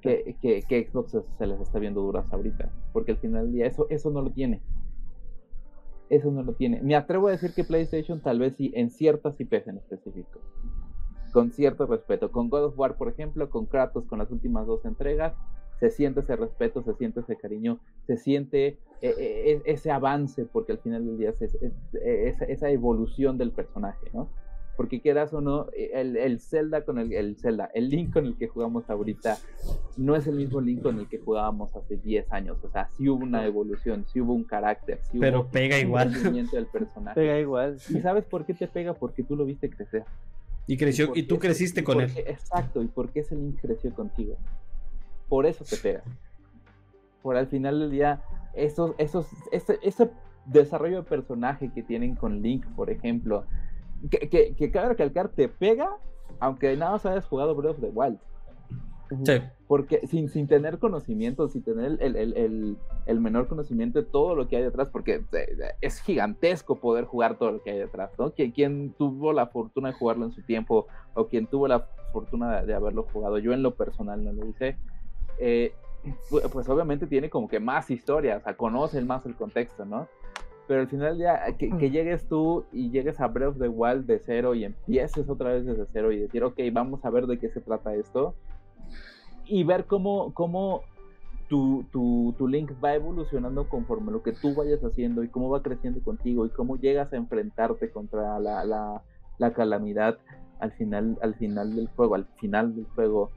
que, 0.00 0.36
que, 0.40 0.62
que 0.62 0.88
Xbox 0.88 1.12
se, 1.12 1.22
se 1.38 1.46
les 1.46 1.60
está 1.60 1.78
viendo 1.78 2.00
duras 2.00 2.32
ahorita. 2.32 2.70
Porque 2.92 3.12
al 3.12 3.18
final 3.18 3.44
del 3.44 3.52
día 3.52 3.66
eso, 3.66 3.86
eso 3.90 4.10
no 4.10 4.22
lo 4.22 4.30
tiene. 4.30 4.62
Eso 6.08 6.30
no 6.30 6.42
lo 6.42 6.52
tiene. 6.52 6.82
Me 6.82 6.94
atrevo 6.94 7.28
a 7.28 7.30
decir 7.30 7.54
que 7.54 7.64
PlayStation 7.64 8.20
tal 8.20 8.38
vez 8.38 8.54
sí 8.56 8.72
en 8.74 8.90
ciertas 8.90 9.40
IPs 9.40 9.68
en 9.68 9.78
específico. 9.78 10.40
Con 11.32 11.50
cierto 11.52 11.86
respeto. 11.86 12.30
Con 12.30 12.50
God 12.50 12.64
of 12.64 12.78
War, 12.78 12.96
por 12.96 13.08
ejemplo, 13.08 13.48
con 13.48 13.66
Kratos, 13.66 14.04
con 14.06 14.18
las 14.18 14.30
últimas 14.30 14.66
dos 14.66 14.84
entregas, 14.84 15.34
se 15.82 15.90
siente 15.90 16.20
ese 16.20 16.36
respeto, 16.36 16.80
se 16.84 16.94
siente 16.94 17.20
ese 17.20 17.34
cariño, 17.34 17.80
se 18.06 18.16
siente 18.16 18.78
eh, 19.00 19.14
eh, 19.18 19.62
ese 19.64 19.90
avance, 19.90 20.44
porque 20.44 20.70
al 20.70 20.78
final 20.78 21.04
del 21.04 21.18
día 21.18 21.30
es, 21.30 21.42
es- 21.42 21.54
es- 21.60 21.72
esa, 22.04 22.44
esa 22.44 22.70
evolución 22.70 23.36
del 23.36 23.50
personaje, 23.50 24.06
¿no? 24.14 24.28
porque 24.76 25.00
quieras 25.00 25.34
o 25.34 25.40
no, 25.40 25.66
eh, 25.76 25.90
el, 25.94 26.16
el 26.16 26.40
Zelda 26.40 26.84
con 26.84 26.98
el, 26.98 27.12
el 27.12 27.36
Zelda, 27.36 27.68
el 27.74 27.88
Link 27.90 28.12
con 28.12 28.24
el 28.26 28.36
que 28.38 28.46
jugamos 28.48 28.88
ahorita, 28.88 29.36
no 29.98 30.14
es 30.16 30.26
el 30.28 30.36
mismo 30.36 30.60
Link 30.60 30.82
con 30.82 30.98
el 31.00 31.08
que 31.08 31.18
jugábamos 31.18 31.74
hace 31.76 31.96
10 31.98 32.32
años. 32.32 32.56
O 32.64 32.70
sea, 32.70 32.88
sí 32.96 33.06
hubo 33.08 33.22
una 33.22 33.44
evolución, 33.44 34.06
sí 34.10 34.20
hubo 34.20 34.32
un 34.32 34.44
carácter, 34.44 35.00
sí 35.10 35.18
Pero 35.20 35.40
hubo 35.40 35.48
pega 35.50 35.76
un 35.76 35.82
igual. 35.82 36.10
crecimiento 36.12 36.56
del 36.56 36.66
personaje. 36.72 37.20
Pega 37.20 37.38
igual. 37.38 37.76
¿Y 37.90 38.00
sabes 38.00 38.24
por 38.24 38.46
qué 38.46 38.54
te 38.54 38.66
pega? 38.66 38.94
Porque 38.94 39.22
tú 39.22 39.36
lo 39.36 39.44
viste 39.44 39.68
crecer. 39.68 40.04
Y 40.66 40.76
creció, 40.78 41.12
y 41.14 41.24
tú 41.24 41.38
creciste 41.38 41.80
y 41.80 41.84
con 41.84 42.00
él. 42.00 42.10
Exacto, 42.16 42.82
y 42.82 42.86
por 42.88 43.10
qué 43.10 43.20
ese 43.20 43.34
Link 43.36 43.60
creció 43.60 43.92
contigo. 43.92 44.36
Por 45.32 45.46
eso 45.46 45.64
te 45.64 45.78
pega. 45.78 46.02
Por 47.22 47.38
al 47.38 47.46
final 47.46 47.80
del 47.80 47.90
día, 47.90 48.22
esos, 48.52 48.94
esos, 48.98 49.26
ese, 49.50 49.78
ese 49.82 50.10
desarrollo 50.44 50.96
de 50.98 51.02
personaje 51.08 51.72
que 51.72 51.82
tienen 51.82 52.16
con 52.16 52.42
Link, 52.42 52.66
por 52.76 52.90
ejemplo, 52.90 53.44
que, 54.10 54.28
que, 54.28 54.54
que 54.54 54.70
cabe 54.70 54.90
recalcar, 54.90 55.30
te 55.30 55.48
pega, 55.48 55.88
aunque 56.38 56.76
nada 56.76 56.92
más 56.92 57.06
hayas 57.06 57.24
jugado 57.24 57.54
Breath 57.54 57.76
of 57.76 57.80
the 57.80 57.88
Wild. 57.94 58.18
Sí. 59.24 59.40
Porque 59.68 60.06
sin, 60.06 60.28
sin 60.28 60.48
tener 60.48 60.78
conocimiento, 60.78 61.48
sin 61.48 61.62
tener 61.62 61.96
el, 62.02 62.14
el- 62.14 62.36
el- 62.36 62.76
el 63.06 63.20
menor 63.20 63.48
conocimiento 63.48 64.02
de 64.02 64.04
todo 64.06 64.34
lo 64.34 64.48
que 64.48 64.56
hay 64.58 64.62
detrás, 64.64 64.88
porque 64.92 65.24
eh, 65.32 65.46
es 65.80 66.02
gigantesco 66.02 66.76
poder 66.78 67.06
jugar 67.06 67.38
todo 67.38 67.52
lo 67.52 67.62
que 67.62 67.70
hay 67.70 67.78
detrás, 67.78 68.10
¿no? 68.18 68.32
Quien, 68.32 68.50
quien 68.52 68.92
tuvo 68.98 69.32
la 69.32 69.46
fortuna 69.46 69.88
de 69.88 69.94
jugarlo 69.94 70.26
en 70.26 70.32
su 70.32 70.42
tiempo, 70.42 70.88
o 71.14 71.26
quien 71.28 71.46
tuvo 71.46 71.68
la 71.68 71.86
fortuna 72.12 72.60
de, 72.60 72.66
de 72.66 72.74
haberlo 72.74 73.04
jugado, 73.04 73.38
yo 73.38 73.54
en 73.54 73.62
lo 73.62 73.74
personal 73.76 74.22
no 74.22 74.32
lo 74.34 74.46
hice, 74.46 74.76
eh, 75.44 75.74
pu- 76.30 76.48
pues 76.50 76.68
obviamente 76.68 77.06
tiene 77.06 77.28
como 77.28 77.48
que 77.48 77.60
más 77.60 77.90
historia, 77.90 78.36
o 78.38 78.40
sea, 78.40 78.56
conocen 78.56 79.06
más 79.06 79.26
el 79.26 79.34
contexto, 79.34 79.84
¿no? 79.84 80.08
Pero 80.68 80.80
al 80.80 80.88
final 80.88 81.18
ya 81.18 81.44
que, 81.58 81.76
que 81.76 81.90
llegues 81.90 82.28
tú 82.28 82.64
y 82.72 82.90
llegues 82.90 83.20
a 83.20 83.26
Breath 83.26 83.50
of 83.50 83.58
the 83.58 83.68
Wild 83.68 84.06
de 84.06 84.20
cero 84.20 84.54
y 84.54 84.64
empieces 84.64 85.28
otra 85.28 85.52
vez 85.52 85.66
desde 85.66 85.86
cero 85.92 86.12
y 86.12 86.20
decir, 86.20 86.44
ok, 86.44 86.58
vamos 86.72 87.04
a 87.04 87.10
ver 87.10 87.26
de 87.26 87.38
qué 87.38 87.48
se 87.50 87.60
trata 87.60 87.94
esto 87.94 88.34
y 89.44 89.64
ver 89.64 89.86
cómo, 89.86 90.32
cómo 90.34 90.84
tu, 91.48 91.84
tu, 91.92 92.34
tu 92.38 92.46
Link 92.48 92.72
va 92.82 92.94
evolucionando 92.94 93.68
conforme 93.68 94.12
lo 94.12 94.22
que 94.22 94.32
tú 94.32 94.54
vayas 94.54 94.80
haciendo 94.84 95.22
y 95.24 95.28
cómo 95.28 95.50
va 95.50 95.62
creciendo 95.62 96.00
contigo 96.02 96.46
y 96.46 96.50
cómo 96.50 96.76
llegas 96.76 97.12
a 97.12 97.16
enfrentarte 97.16 97.90
contra 97.90 98.38
la, 98.38 98.64
la, 98.64 99.02
la 99.38 99.52
calamidad 99.52 100.16
al 100.60 100.72
final, 100.72 101.18
al 101.22 101.34
final 101.34 101.74
del 101.74 101.88
juego, 101.88 102.14
al 102.14 102.26
final 102.40 102.74
del 102.76 102.86
juego. 102.94 103.32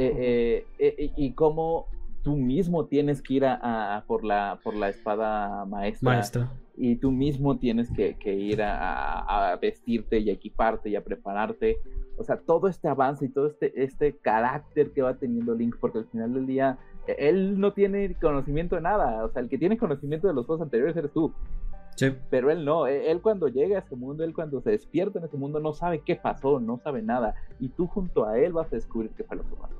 Eh, 0.00 0.66
eh, 0.78 0.94
eh, 0.98 1.12
y 1.16 1.32
cómo 1.32 1.86
tú 2.22 2.36
mismo 2.36 2.86
tienes 2.86 3.22
que 3.22 3.34
ir 3.34 3.44
a, 3.46 3.96
a 3.96 4.04
por, 4.04 4.24
la, 4.24 4.58
por 4.62 4.74
la 4.74 4.88
espada 4.90 5.64
maestra 5.64 6.10
Maestro. 6.10 6.48
y 6.76 6.96
tú 6.96 7.10
mismo 7.10 7.58
tienes 7.58 7.90
que, 7.92 8.14
que 8.18 8.34
ir 8.34 8.62
a, 8.62 9.20
a- 9.52 9.56
vestirte 9.56 10.18
y 10.18 10.28
a 10.30 10.32
equiparte 10.34 10.90
y 10.90 10.96
a 10.96 11.04
prepararte. 11.04 11.78
O 12.18 12.24
sea, 12.24 12.36
todo 12.38 12.68
este 12.68 12.88
avance 12.88 13.24
y 13.24 13.28
todo 13.30 13.46
este, 13.46 13.72
este 13.82 14.16
carácter 14.18 14.90
que 14.92 15.00
va 15.02 15.14
teniendo 15.14 15.54
Link, 15.54 15.76
porque 15.80 15.98
al 15.98 16.06
final 16.08 16.34
del 16.34 16.46
día 16.46 16.78
eh, 17.06 17.16
él 17.18 17.58
no 17.58 17.72
tiene 17.72 18.14
conocimiento 18.20 18.76
de 18.76 18.82
nada. 18.82 19.24
O 19.24 19.30
sea, 19.30 19.40
el 19.40 19.48
que 19.48 19.56
tiene 19.58 19.78
conocimiento 19.78 20.28
de 20.28 20.34
los 20.34 20.44
juegos 20.44 20.62
anteriores 20.62 20.94
eres 20.96 21.12
tú, 21.12 21.32
Sí. 21.96 22.12
pero 22.28 22.50
él 22.50 22.64
no. 22.66 22.86
Él, 22.86 23.02
él 23.06 23.22
cuando 23.22 23.48
llega 23.48 23.76
a 23.76 23.80
ese 23.80 23.96
mundo, 23.96 24.24
él 24.24 24.34
cuando 24.34 24.60
se 24.60 24.70
despierta 24.72 25.18
en 25.18 25.24
ese 25.24 25.38
mundo, 25.38 25.58
no 25.60 25.72
sabe 25.72 26.00
qué 26.04 26.16
pasó, 26.16 26.60
no 26.60 26.78
sabe 26.78 27.00
nada. 27.00 27.34
Y 27.58 27.70
tú 27.70 27.86
junto 27.86 28.26
a 28.26 28.38
él 28.38 28.52
vas 28.52 28.70
a 28.72 28.76
descubrir 28.76 29.10
qué 29.16 29.24
fue 29.24 29.38
lo 29.38 29.42
que 29.44 29.56
pasó. 29.56 29.74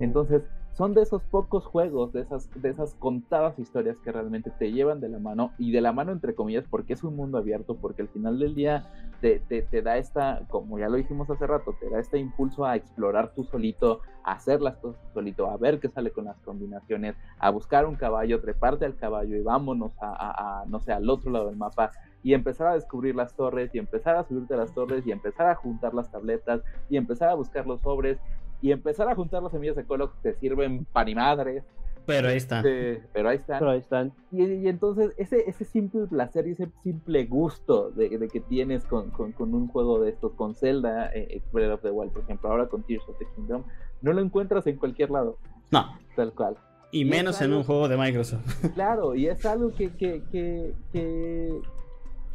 Entonces, 0.00 0.42
son 0.72 0.94
de 0.94 1.02
esos 1.02 1.22
pocos 1.24 1.66
juegos, 1.66 2.12
de 2.12 2.22
esas, 2.22 2.48
de 2.54 2.70
esas 2.70 2.94
contadas 2.94 3.58
historias 3.58 3.98
que 3.98 4.12
realmente 4.12 4.50
te 4.50 4.72
llevan 4.72 5.00
de 5.00 5.08
la 5.08 5.18
mano, 5.18 5.52
y 5.58 5.72
de 5.72 5.80
la 5.80 5.92
mano 5.92 6.12
entre 6.12 6.34
comillas, 6.34 6.64
porque 6.70 6.94
es 6.94 7.04
un 7.04 7.16
mundo 7.16 7.38
abierto, 7.38 7.76
porque 7.76 8.02
al 8.02 8.08
final 8.08 8.38
del 8.38 8.54
día 8.54 8.86
te, 9.20 9.40
te, 9.40 9.62
te 9.62 9.82
da 9.82 9.98
esta, 9.98 10.40
como 10.48 10.78
ya 10.78 10.88
lo 10.88 10.96
dijimos 10.96 11.28
hace 11.28 11.46
rato, 11.46 11.74
te 11.78 11.90
da 11.90 11.98
este 11.98 12.18
impulso 12.18 12.64
a 12.64 12.76
explorar 12.76 13.34
tú 13.34 13.44
solito, 13.44 14.00
a 14.24 14.32
hacer 14.32 14.62
las 14.62 14.76
cosas 14.78 15.00
solito, 15.12 15.50
a 15.50 15.56
ver 15.56 15.80
qué 15.80 15.88
sale 15.88 16.12
con 16.12 16.24
las 16.24 16.40
combinaciones, 16.40 17.16
a 17.38 17.50
buscar 17.50 17.84
un 17.86 17.96
caballo, 17.96 18.40
treparte 18.40 18.84
al 18.84 18.96
caballo 18.96 19.36
y 19.36 19.42
vámonos 19.42 19.92
a, 20.00 20.64
no 20.66 20.80
sé, 20.80 20.92
al 20.92 21.08
otro 21.10 21.30
lado 21.30 21.48
del 21.48 21.56
mapa 21.56 21.90
y 22.22 22.34
empezar 22.34 22.68
a 22.68 22.74
descubrir 22.74 23.14
las 23.14 23.34
torres 23.34 23.74
y 23.74 23.78
empezar 23.78 24.16
a 24.16 24.24
subirte 24.24 24.54
a 24.54 24.58
las 24.58 24.74
torres 24.74 25.06
y 25.06 25.12
empezar 25.12 25.48
a 25.48 25.54
juntar 25.54 25.94
las 25.94 26.10
tabletas 26.10 26.62
y 26.88 26.96
empezar 26.96 27.30
a 27.30 27.34
buscar 27.34 27.66
los 27.66 27.80
sobres 27.80 28.18
y 28.62 28.72
empezar 28.72 29.08
a 29.08 29.14
juntar 29.14 29.42
las 29.42 29.52
semillas 29.52 29.76
de 29.76 29.84
colo 29.84 30.12
que 30.22 30.32
te 30.32 30.38
sirven 30.40 30.84
pan 30.92 31.08
y 31.08 31.14
madres. 31.14 31.64
Pero 32.06 32.28
ahí 32.28 32.38
está. 32.38 32.58
Este, 32.58 33.02
pero 33.12 33.28
ahí 33.28 33.36
están. 33.36 33.58
Pero 33.58 33.70
ahí 33.72 33.78
están. 33.78 34.12
Y, 34.32 34.42
y 34.44 34.68
entonces 34.68 35.12
ese, 35.18 35.48
ese 35.48 35.64
simple 35.64 36.06
placer 36.06 36.48
y 36.48 36.52
ese 36.52 36.68
simple 36.82 37.26
gusto 37.26 37.90
de, 37.90 38.08
de 38.18 38.28
que 38.28 38.40
tienes 38.40 38.84
con, 38.84 39.10
con- 39.10 39.32
con 39.32 39.54
un 39.54 39.68
juego 39.68 40.00
de 40.00 40.10
estos, 40.10 40.32
con 40.32 40.54
Zelda, 40.54 41.12
eh, 41.14 41.28
eh, 41.30 41.42
Breath 41.52 41.72
of 41.74 41.82
the 41.82 41.90
Wild, 41.90 42.12
por 42.12 42.22
ejemplo, 42.22 42.50
ahora 42.50 42.68
con 42.68 42.82
Tears 42.82 43.06
of 43.08 43.18
the 43.18 43.26
Kingdom, 43.36 43.64
no 44.02 44.12
lo 44.12 44.20
encuentras 44.22 44.66
en 44.66 44.76
cualquier 44.76 45.10
lado, 45.10 45.36
No. 45.70 45.84
tal 46.16 46.32
cual. 46.32 46.56
Y 46.90 47.04
menos 47.04 47.40
en 47.42 47.52
un 47.52 47.62
juego 47.62 47.86
de 47.86 47.96
Microsoft. 47.96 48.64
Claro, 48.74 49.14
y 49.14 49.28
es 49.28 49.44
algo 49.46 49.70
que, 49.72 49.90
que, 49.92 50.22
que, 50.32 50.74
que, 50.92 51.60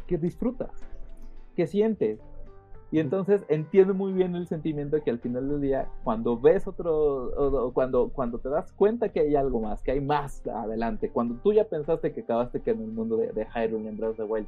que 0.06 0.16
disfrutas, 0.16 0.70
que 1.54 1.66
sientes. 1.66 2.20
Y 2.96 2.98
entonces 2.98 3.44
entiendo 3.48 3.92
muy 3.92 4.14
bien 4.14 4.34
el 4.36 4.46
sentimiento 4.46 5.04
que 5.04 5.10
al 5.10 5.18
final 5.18 5.50
del 5.50 5.60
día, 5.60 5.86
cuando 6.02 6.40
ves 6.40 6.66
otro, 6.66 7.70
cuando, 7.74 8.08
cuando 8.08 8.38
te 8.38 8.48
das 8.48 8.72
cuenta 8.72 9.10
que 9.10 9.20
hay 9.20 9.36
algo 9.36 9.60
más, 9.60 9.82
que 9.82 9.90
hay 9.90 10.00
más 10.00 10.46
adelante, 10.46 11.10
cuando 11.10 11.34
tú 11.34 11.52
ya 11.52 11.64
pensaste 11.64 12.14
que 12.14 12.22
acabaste 12.22 12.62
que 12.62 12.70
en 12.70 12.80
el 12.80 12.92
mundo 12.92 13.18
de, 13.18 13.34
de 13.34 13.46
Hyrule 13.54 13.86
en 13.86 13.98
Breath 13.98 14.12
of 14.12 14.16
the 14.16 14.22
Wild, 14.22 14.46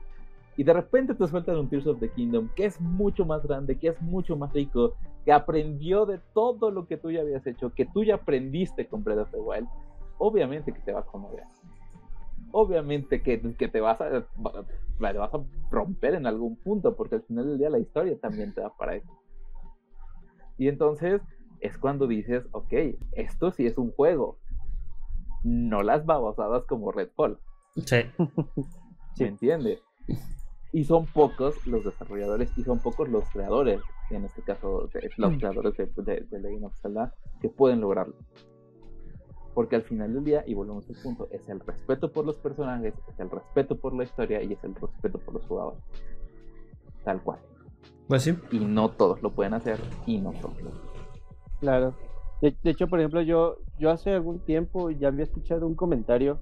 y 0.57 0.65
de 0.65 0.73
repente 0.73 1.15
te 1.15 1.27
sueltan 1.27 1.59
un 1.59 1.69
Tears 1.69 1.89
of 1.89 2.01
the 2.01 2.09
Kingdom, 2.09 2.49
que 2.57 2.65
es 2.65 2.81
mucho 2.81 3.27
más 3.27 3.47
grande, 3.47 3.77
que 3.77 3.89
es 3.89 4.01
mucho 4.01 4.35
más 4.35 4.51
rico, 4.55 4.95
que 5.27 5.33
aprendió 5.33 6.07
de 6.07 6.19
todo 6.33 6.71
lo 6.71 6.87
que 6.87 6.97
tú 6.97 7.11
ya 7.11 7.21
habías 7.21 7.47
hecho, 7.47 7.75
que 7.75 7.85
tú 7.85 8.03
ya 8.03 8.15
aprendiste 8.15 8.87
con 8.87 9.05
Breath 9.05 9.19
of 9.19 9.31
the 9.31 9.41
Wild, 9.41 9.69
obviamente 10.17 10.73
que 10.73 10.81
te 10.81 10.93
va 10.93 11.01
a 11.01 11.05
conmover. 11.05 11.45
Obviamente 12.53 13.23
que, 13.23 13.41
que 13.55 13.69
te 13.69 13.81
vas 13.81 14.01
a 14.01 14.27
la 14.99 15.13
vas 15.13 15.35
a 15.35 15.45
romper 15.71 16.15
en 16.15 16.27
algún 16.27 16.57
punto, 16.57 16.97
porque 16.97 17.17
al 17.17 17.23
final 17.23 17.47
del 17.47 17.59
día 17.59 17.71
la 17.71 17.79
historia 17.79 18.19
también 18.19 18.53
te 18.55 18.61
da 18.61 18.71
para 18.77 18.97
eso. 18.97 19.09
Y 20.57 20.69
entonces 20.69 21.21
es 21.61 21.79
cuando 21.79 22.07
dices, 22.07 22.45
ok, 22.53 22.73
esto 23.13 23.53
sí 23.53 23.67
es 23.67 23.79
un 23.79 23.93
juego, 23.93 24.39
no 25.45 25.83
las 25.83 26.05
babosadas 26.07 26.65
como 26.65 26.93
Redfall, 26.93 27.39
Sí. 27.77 28.03
Sí. 29.15 29.23
¿me 29.25 29.29
entiendes? 29.31 29.81
Y 30.73 30.85
son 30.85 31.07
pocos 31.07 31.67
los 31.67 31.85
desarrolladores 31.85 32.51
y 32.59 32.63
son 32.63 32.81
pocos 32.81 33.09
los 33.09 33.25
creadores, 33.31 33.81
en 34.11 34.25
este 34.25 34.43
caso 34.43 34.89
los 35.17 35.37
creadores 35.37 35.77
de, 35.77 35.87
de, 36.03 36.21
de 36.23 36.41
Legend 36.41 36.65
of 36.65 36.75
Zelda, 36.81 37.15
que 37.41 37.49
pueden 37.49 37.81
lograrlo. 37.81 38.15
Porque 39.59 39.75
al 39.75 39.83
final 39.83 40.15
del 40.15 40.23
día, 40.23 40.45
y 40.47 40.55
volvemos 40.55 40.89
al 40.89 40.95
punto, 41.03 41.27
es 41.33 41.49
el 41.49 41.59
respeto 41.59 42.13
por 42.13 42.25
los 42.25 42.37
personajes, 42.37 42.95
es 43.09 43.19
el 43.19 43.29
respeto 43.29 43.77
por 43.77 43.93
la 43.93 44.05
historia 44.05 44.41
y 44.41 44.53
es 44.53 44.63
el 44.63 44.73
respeto 44.77 45.19
por 45.19 45.35
los 45.35 45.45
jugadores. 45.47 45.81
Tal 47.03 47.21
cual. 47.25 47.41
Pues 48.07 48.23
sí. 48.23 48.37
Y 48.53 48.61
no 48.61 48.91
todos 48.91 49.21
lo 49.21 49.33
pueden 49.33 49.55
hacer 49.55 49.81
y 50.07 50.19
no 50.19 50.31
todos 50.41 50.63
lo 50.63 50.71
Claro. 51.59 51.93
De, 52.41 52.57
de 52.63 52.71
hecho, 52.71 52.87
por 52.87 53.01
ejemplo, 53.01 53.21
yo, 53.23 53.57
yo 53.81 53.91
hace 53.91 54.13
algún 54.13 54.39
tiempo 54.39 54.91
ya 54.91 55.09
había 55.09 55.25
escuchado 55.25 55.67
un 55.67 55.75
comentario 55.75 56.39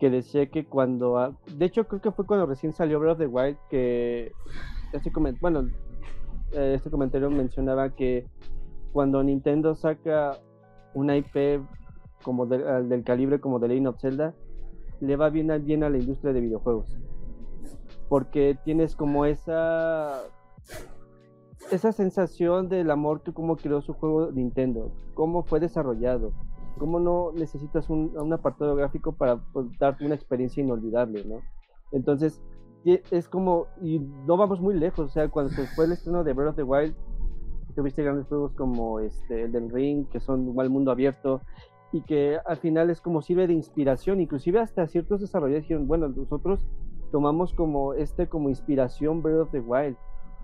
que 0.00 0.08
decía 0.08 0.46
que 0.46 0.64
cuando... 0.64 1.18
a- 1.18 1.36
De 1.54 1.66
hecho, 1.66 1.86
creo 1.86 2.00
que 2.00 2.12
fue 2.12 2.24
cuando 2.24 2.46
recién 2.46 2.72
salió 2.72 2.98
Breath 2.98 3.12
of 3.12 3.18
the 3.18 3.26
Wild 3.26 3.58
que... 3.68 4.32
Este 4.94 5.12
comen- 5.12 5.36
bueno, 5.42 5.68
eh, 6.52 6.72
este 6.76 6.88
comentario 6.90 7.28
mencionaba 7.30 7.90
que 7.94 8.26
cuando 8.94 9.22
Nintendo 9.22 9.74
saca 9.74 10.38
una 10.94 11.14
IP 11.14 11.60
como 12.22 12.46
del 12.46 13.04
calibre 13.04 13.40
como 13.40 13.58
de 13.58 13.68
Legend 13.68 13.88
of 13.88 14.00
Zelda, 14.00 14.34
le 15.00 15.16
va 15.16 15.30
bien 15.30 15.50
a, 15.50 15.58
bien 15.58 15.84
a 15.84 15.90
la 15.90 15.98
industria 15.98 16.32
de 16.32 16.40
videojuegos. 16.40 16.98
Porque 18.08 18.58
tienes 18.64 18.96
como 18.96 19.24
esa 19.24 20.22
esa 21.70 21.92
sensación 21.92 22.68
del 22.68 22.90
amor 22.90 23.22
que 23.22 23.32
cómo 23.32 23.56
creó 23.56 23.82
su 23.82 23.92
juego 23.92 24.30
Nintendo, 24.32 24.90
cómo 25.14 25.42
fue 25.42 25.60
desarrollado, 25.60 26.32
cómo 26.78 26.98
no 26.98 27.32
necesitas 27.34 27.90
un, 27.90 28.16
un 28.16 28.32
apartado 28.32 28.74
gráfico 28.74 29.12
para 29.12 29.36
pues, 29.52 29.66
darte 29.78 30.06
una 30.06 30.14
experiencia 30.14 30.62
inolvidable, 30.62 31.24
¿no? 31.24 31.40
Entonces, 31.92 32.42
es 32.84 33.28
como, 33.28 33.66
y 33.82 33.98
no 33.98 34.36
vamos 34.36 34.60
muy 34.60 34.74
lejos, 34.74 35.06
o 35.06 35.12
sea, 35.12 35.28
cuando 35.28 35.52
se 35.52 35.66
fue 35.66 35.84
el 35.84 35.92
estreno 35.92 36.24
de 36.24 36.32
Breath 36.32 36.50
of 36.50 36.56
the 36.56 36.62
Wild, 36.62 36.94
tuviste 37.74 38.02
grandes 38.02 38.26
juegos 38.26 38.52
como 38.54 39.00
este, 39.00 39.42
el 39.42 39.52
del 39.52 39.70
Ring, 39.70 40.06
que 40.08 40.20
son 40.20 40.48
igual 40.48 40.70
mundo 40.70 40.90
abierto, 40.90 41.42
y 41.92 42.02
que 42.02 42.38
al 42.44 42.58
final 42.58 42.90
es 42.90 43.00
como 43.00 43.22
sirve 43.22 43.46
de 43.46 43.54
inspiración, 43.54 44.20
inclusive 44.20 44.60
hasta 44.60 44.86
ciertos 44.86 45.20
desarrolladores 45.20 45.64
dijeron, 45.64 45.86
bueno, 45.86 46.08
nosotros 46.08 46.66
tomamos 47.10 47.54
como 47.54 47.94
este 47.94 48.28
como 48.28 48.50
inspiración 48.50 49.22
Breath 49.22 49.40
of 49.40 49.50
the 49.52 49.60
Wild, 49.60 49.96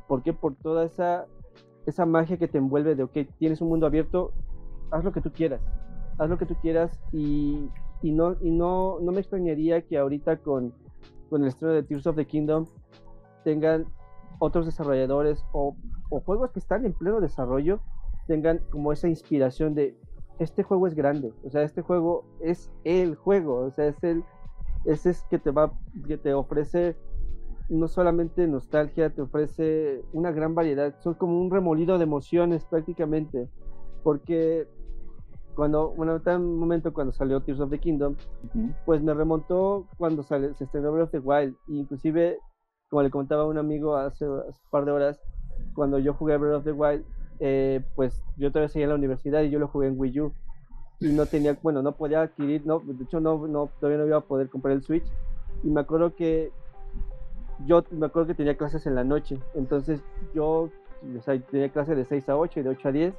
¿Por 0.07 0.23
qué? 0.23 0.33
Por 0.33 0.55
toda 0.57 0.85
esa, 0.85 1.27
esa 1.87 2.07
magia 2.07 2.37
que 2.37 2.49
te 2.49 2.59
envuelve 2.59 2.95
de, 2.95 3.05
ok, 3.05 3.17
tienes 3.39 3.61
un 3.61 3.69
mundo 3.69 3.87
abierto, 3.87 4.33
haz 4.91 5.05
lo 5.05 5.13
que 5.13 5.21
tú 5.21 5.33
quieras, 5.33 5.63
haz 6.19 6.29
lo 6.29 6.39
que 6.39 6.47
tú 6.47 6.55
quieras. 6.57 6.99
Y, 7.13 7.71
y, 8.03 8.13
no, 8.13 8.37
y 8.41 8.51
no, 8.51 8.99
no 9.01 9.13
me 9.13 9.21
extrañaría 9.21 9.83
que 9.83 9.99
ahorita 9.99 10.39
con, 10.39 10.75
con 11.31 11.43
el 11.43 11.49
estreno 11.49 11.73
de 11.73 11.83
Tears 11.83 12.07
of 12.07 12.17
the 12.17 12.27
Kingdom 12.27 12.67
tengan 13.45 13.87
otros 14.41 14.67
desarrolladores 14.67 15.45
o, 15.53 15.75
o 16.11 16.21
juegos 16.21 16.51
que 16.51 16.59
están 16.59 16.85
en 16.85 16.93
pleno 16.93 17.21
desarrollo 17.21 17.81
tengan 18.27 18.59
como 18.71 18.93
esa 18.93 19.09
inspiración 19.09 19.75
de 19.75 19.97
este 20.39 20.63
juego 20.63 20.87
es 20.87 20.95
grande, 20.95 21.33
o 21.45 21.51
sea, 21.51 21.63
este 21.63 21.83
juego 21.83 22.25
es 22.41 22.71
el 22.85 23.15
juego, 23.15 23.57
o 23.67 23.71
sea, 23.71 23.87
es 23.87 24.03
el 24.03 24.25
ese 24.85 25.11
es 25.11 25.25
que 25.31 25.39
te 25.39 25.51
va 25.51 25.73
que 26.07 26.19
te 26.19 26.35
ofrece 26.35 26.97
no 27.69 27.89
solamente 27.89 28.47
nostalgia, 28.47 29.11
te 29.11 29.23
ofrece 29.23 30.05
una 30.13 30.31
gran 30.33 30.55
variedad, 30.55 30.95
son 31.01 31.15
como 31.15 31.41
un 31.41 31.51
remolido 31.51 31.97
de 31.97 32.05
emociones 32.05 32.65
prácticamente, 32.65 33.49
porque 34.03 34.69
cuando, 35.55 35.91
bueno, 35.91 36.21
en 36.25 36.43
un 36.43 36.59
momento 36.59 36.93
cuando 36.93 37.13
salió 37.13 37.41
Tears 37.41 37.61
of 37.61 37.71
the 37.71 37.79
Kingdom, 37.79 38.17
pues 38.85 39.03
me 39.03 39.15
remontó 39.15 39.87
cuando 39.97 40.23
sale, 40.23 40.53
se 40.55 40.65
estrenó 40.65 40.93
Breath 40.93 41.07
of 41.07 41.11
the 41.13 41.19
Wild, 41.21 41.57
inclusive, 41.69 42.39
como 42.91 43.03
le 43.03 43.11
contaba 43.11 43.45
a 43.45 43.47
un 43.47 43.59
amigo 43.59 43.97
hace, 43.97 44.29
un 44.29 44.43
par 44.71 44.85
de 44.85 44.91
horas, 44.91 45.21
cuando 45.75 45.99
yo 45.99 46.13
jugué 46.15 46.37
Breath 46.37 46.57
of 46.57 46.65
the 46.65 46.73
Wild, 46.73 47.05
eh, 47.41 47.81
pues 47.95 48.23
yo 48.37 48.51
todavía 48.51 48.69
seguía 48.69 48.85
en 48.85 48.91
la 48.91 48.97
universidad 48.97 49.43
y 49.43 49.51
yo 49.51 49.59
lo 49.59 49.69
jugué 49.69 49.89
en 49.89 49.99
Wii 49.99 50.21
U, 50.21 50.33
y 51.01 51.09
no 51.09 51.27
tenía, 51.27 51.59
bueno, 51.63 51.83
no 51.83 51.93
podía 51.93 52.23
adquirir, 52.23 52.65
no, 52.65 52.81
de 52.81 53.05
hecho 53.05 53.21
no, 53.21 53.47
no, 53.47 53.69
todavía 53.81 53.99
no 53.99 54.07
iba 54.07 54.19
a 54.19 54.23
poder 54.23 54.49
comprar 54.49 54.75
el 54.75 54.83
Switch, 54.83 55.05
y 55.63 55.69
me 55.69 55.81
acuerdo 55.81 56.15
que 56.15 56.53
yo 57.67 57.85
me 57.91 58.07
acuerdo 58.07 58.29
que 58.29 58.35
tenía 58.35 58.57
clases 58.57 58.87
en 58.87 58.95
la 58.95 59.05
noche, 59.05 59.39
entonces 59.55 60.01
yo 60.35 60.71
o 61.19 61.23
sea, 61.23 61.39
tenía 61.39 61.69
clases 61.69 61.97
de 61.97 62.05
6 62.05 62.29
a 62.29 62.37
8 62.37 62.61
y 62.61 62.63
de 62.63 62.71
8 62.71 62.89
a 62.89 62.93
10, 62.93 63.15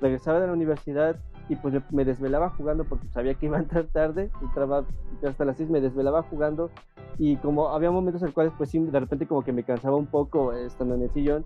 regresaba 0.00 0.40
de 0.40 0.46
la 0.46 0.52
universidad 0.52 1.16
y 1.48 1.56
pues 1.56 1.74
me 1.90 2.04
desvelaba 2.04 2.50
jugando 2.50 2.84
porque 2.84 3.08
sabía 3.08 3.34
que 3.34 3.46
iba 3.46 3.58
a 3.58 3.60
entrar 3.60 3.84
tarde, 3.86 4.30
entraba 4.40 4.84
hasta 5.26 5.44
las 5.44 5.56
6, 5.56 5.68
me 5.68 5.80
desvelaba 5.80 6.22
jugando. 6.22 6.70
Y 7.18 7.36
como 7.36 7.68
había 7.70 7.90
momentos 7.90 8.22
en 8.22 8.26
los 8.26 8.34
cuales 8.34 8.52
pues 8.56 8.70
sí, 8.70 8.78
de 8.78 9.00
repente 9.00 9.26
como 9.26 9.42
que 9.42 9.52
me 9.52 9.64
cansaba 9.64 9.96
un 9.96 10.06
poco 10.06 10.52
estando 10.52 10.94
en 10.94 11.02
el 11.02 11.10
sillón, 11.10 11.44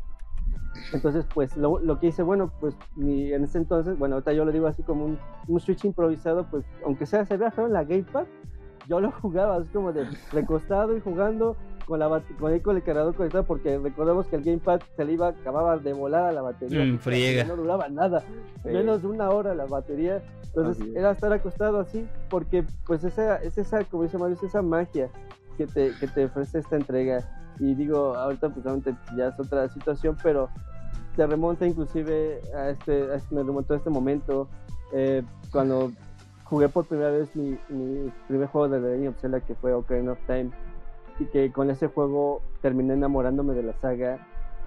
entonces 0.92 1.24
pues 1.32 1.56
lo, 1.56 1.78
lo 1.78 1.98
que 1.98 2.08
hice, 2.08 2.22
bueno, 2.22 2.52
pues 2.60 2.76
ni 2.96 3.32
en 3.32 3.44
ese 3.44 3.58
entonces, 3.58 3.98
bueno, 3.98 4.16
ahorita 4.16 4.32
yo 4.32 4.44
lo 4.44 4.52
digo 4.52 4.66
así 4.66 4.82
como 4.82 5.04
un, 5.04 5.18
un 5.48 5.60
switch 5.60 5.84
improvisado, 5.84 6.46
pues 6.50 6.64
aunque 6.84 7.06
sea 7.06 7.24
se 7.24 7.36
vea 7.36 7.50
feo 7.50 7.66
en 7.66 7.72
la 7.72 7.84
gamepad, 7.84 8.26
yo 8.88 9.00
lo 9.00 9.10
jugaba 9.22 9.56
así 9.56 9.68
como 9.70 9.92
de 9.92 10.06
recostado 10.32 10.96
y 10.96 11.00
jugando 11.00 11.56
con 11.86 11.98
la 11.98 12.22
con 12.38 12.52
el, 12.52 12.62
con 12.62 12.76
el 12.76 12.82
cargador 12.82 13.14
conectado 13.14 13.44
porque 13.44 13.78
recordemos 13.78 14.26
que 14.26 14.36
el 14.36 14.42
gamepad 14.42 14.80
se 14.96 15.04
le 15.04 15.12
iba 15.12 15.28
acababa 15.28 15.76
de 15.76 15.92
volar 15.92 16.24
a 16.24 16.32
la 16.32 16.40
batería 16.42 16.82
mm, 16.82 16.98
friega. 16.98 17.44
no 17.44 17.56
duraba 17.56 17.88
nada 17.88 18.20
sí. 18.20 18.70
menos 18.70 19.02
de 19.02 19.08
una 19.08 19.28
hora 19.28 19.54
la 19.54 19.66
batería 19.66 20.22
entonces 20.44 20.86
era 20.94 21.10
estar 21.10 21.32
acostado 21.32 21.78
así 21.80 22.06
porque 22.30 22.64
pues 22.86 23.04
esa 23.04 23.36
es 23.36 23.58
esa 23.58 23.84
como 23.84 24.04
dice 24.04 24.16
Mario 24.16 24.36
es 24.36 24.42
esa 24.44 24.62
magia 24.62 25.10
que 25.58 25.66
te, 25.66 25.92
que 26.00 26.06
te 26.06 26.24
ofrece 26.24 26.58
esta 26.58 26.76
entrega 26.76 27.43
y 27.58 27.74
digo 27.74 28.14
ahorita 28.16 28.48
pues 28.50 28.64
ya 29.16 29.28
es 29.28 29.40
otra 29.40 29.68
situación 29.68 30.16
pero 30.22 30.48
te 31.16 31.26
remonta 31.26 31.66
inclusive 31.66 32.40
a 32.56 32.70
este, 32.70 33.12
a 33.12 33.16
este 33.16 33.34
me 33.34 33.42
remontó 33.42 33.74
a 33.74 33.76
este 33.76 33.90
momento 33.90 34.48
eh, 34.92 35.22
cuando 35.50 35.92
jugué 36.44 36.68
por 36.68 36.86
primera 36.86 37.10
vez 37.10 37.34
mi, 37.34 37.56
mi 37.68 38.10
primer 38.28 38.48
juego 38.48 38.68
de 38.68 38.80
The 38.80 38.96
Legend 38.96 39.08
of 39.08 39.20
Zelda 39.20 39.40
que 39.40 39.54
fue 39.54 39.72
Ocarina 39.72 40.12
of 40.12 40.18
Time 40.26 40.50
y 41.18 41.26
que 41.26 41.52
con 41.52 41.70
ese 41.70 41.86
juego 41.86 42.42
terminé 42.60 42.94
enamorándome 42.94 43.54
de 43.54 43.62
la 43.62 43.72
saga 43.74 44.18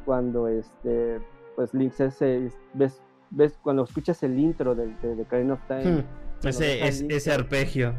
cuando 0.05 0.47
este 0.47 1.19
pues 1.55 1.73
Link 1.73 1.99
ese 1.99 2.49
ves 2.73 3.01
ves 3.29 3.59
cuando 3.61 3.83
escuchas 3.83 4.23
el 4.23 4.39
intro 4.39 4.73
de, 4.73 4.87
de, 5.01 5.15
de 5.15 5.21
Ocarina 5.21 5.53
of 5.55 5.61
Time 5.67 6.01
hmm. 6.01 6.47
ese 6.47 6.87
es, 6.87 7.01
ese 7.09 7.33
arpegio 7.33 7.93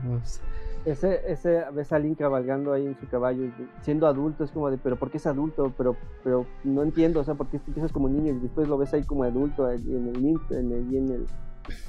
ese 0.91 1.21
ese 1.31 1.65
ves 1.73 1.93
a 1.93 1.99
Link 1.99 2.19
cabalgando 2.19 2.73
ahí 2.73 2.87
en 2.87 2.99
su 2.99 3.09
caballo 3.09 3.51
siendo 3.81 4.07
adulto 4.07 4.45
es 4.45 4.51
como 4.51 4.71
de 4.71 4.79
pero 4.79 4.97
por 4.97 5.11
qué 5.11 5.19
es 5.19 5.27
adulto 5.27 5.73
pero 5.77 5.97
pero 6.23 6.47
no 6.65 6.83
entiendo 6.83 7.21
o 7.21 7.25
sea 7.25 7.35
por 7.35 7.49
qué 7.49 7.59
empiezas 7.59 7.93
como 7.93 8.09
niño 8.09 8.33
y 8.33 8.39
después 8.39 8.69
lo 8.69 8.79
ves 8.79 8.95
ahí 8.95 9.03
como 9.05 9.25
adulto 9.25 9.71
en 9.71 10.09
el 10.09 10.25
intro 10.25 10.57
en 10.57 10.73
el, 10.73 11.27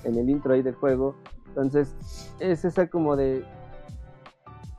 en 0.03 0.17
el 0.17 0.29
intro 0.29 0.53
ahí 0.53 0.61
del 0.61 0.75
juego 0.75 1.15
entonces 1.49 1.95
es 2.39 2.65
esa 2.65 2.87
como 2.87 3.15
de 3.15 3.43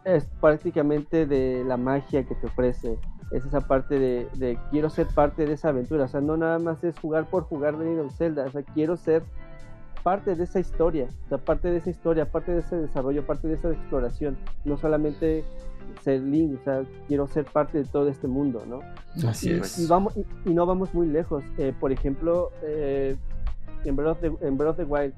es 0.05 0.27
prácticamente 0.41 1.27
de 1.27 1.65
la 1.65 1.77
magia 1.77 2.25
que 2.25 2.35
te 2.35 2.47
ofrece. 2.47 2.99
Es 3.31 3.45
esa 3.45 3.61
parte 3.61 3.99
de, 3.99 4.29
de, 4.37 4.59
quiero 4.71 4.91
ser 4.91 5.07
parte 5.09 5.47
de 5.47 5.53
esa 5.53 5.69
aventura. 5.69 6.05
O 6.05 6.09
sea, 6.09 6.21
no 6.21 6.37
nada 6.37 6.59
más 6.59 6.83
es 6.83 6.99
jugar 6.99 7.27
por 7.27 7.45
jugar 7.45 7.79
de 7.79 8.09
Zelda. 8.11 8.47
O 8.47 8.51
sea, 8.51 8.63
quiero 8.63 8.97
ser 8.97 9.23
parte 10.03 10.35
de 10.35 10.45
esa 10.45 10.61
historia. 10.61 11.09
O 11.27 11.29
sea, 11.29 11.39
parte 11.39 11.71
de 11.71 11.79
esa 11.79 11.91
historia, 11.91 12.31
parte 12.31 12.53
de 12.53 12.61
ese 12.61 12.77
desarrollo, 12.77 13.27
parte 13.27 13.49
de 13.49 13.55
esa 13.55 13.71
exploración. 13.71 14.37
No 14.65 14.77
solamente 14.77 15.45
ser 16.03 16.21
Link, 16.23 16.59
o 16.61 16.65
sea, 16.65 16.83
quiero 17.09 17.27
ser 17.27 17.45
parte 17.45 17.79
de 17.79 17.85
todo 17.85 18.09
este 18.09 18.27
mundo, 18.27 18.63
¿no? 18.67 18.81
Así 19.29 19.51
y, 19.51 19.53
es. 19.55 19.79
Y, 19.79 19.87
vamos, 19.87 20.17
y, 20.17 20.51
y, 20.51 20.55
no 20.55 20.67
vamos 20.67 20.95
muy 20.95 21.07
lejos. 21.07 21.45
Eh, 21.59 21.75
por 21.79 21.93
ejemplo, 21.93 22.51
eh, 22.63 23.17
en, 23.85 23.97
Breath 23.97 24.11
of 24.13 24.21
the, 24.21 24.47
en 24.47 24.57
Breath 24.57 24.71
of 24.71 24.77
the 24.77 24.85
Wild, 24.85 25.15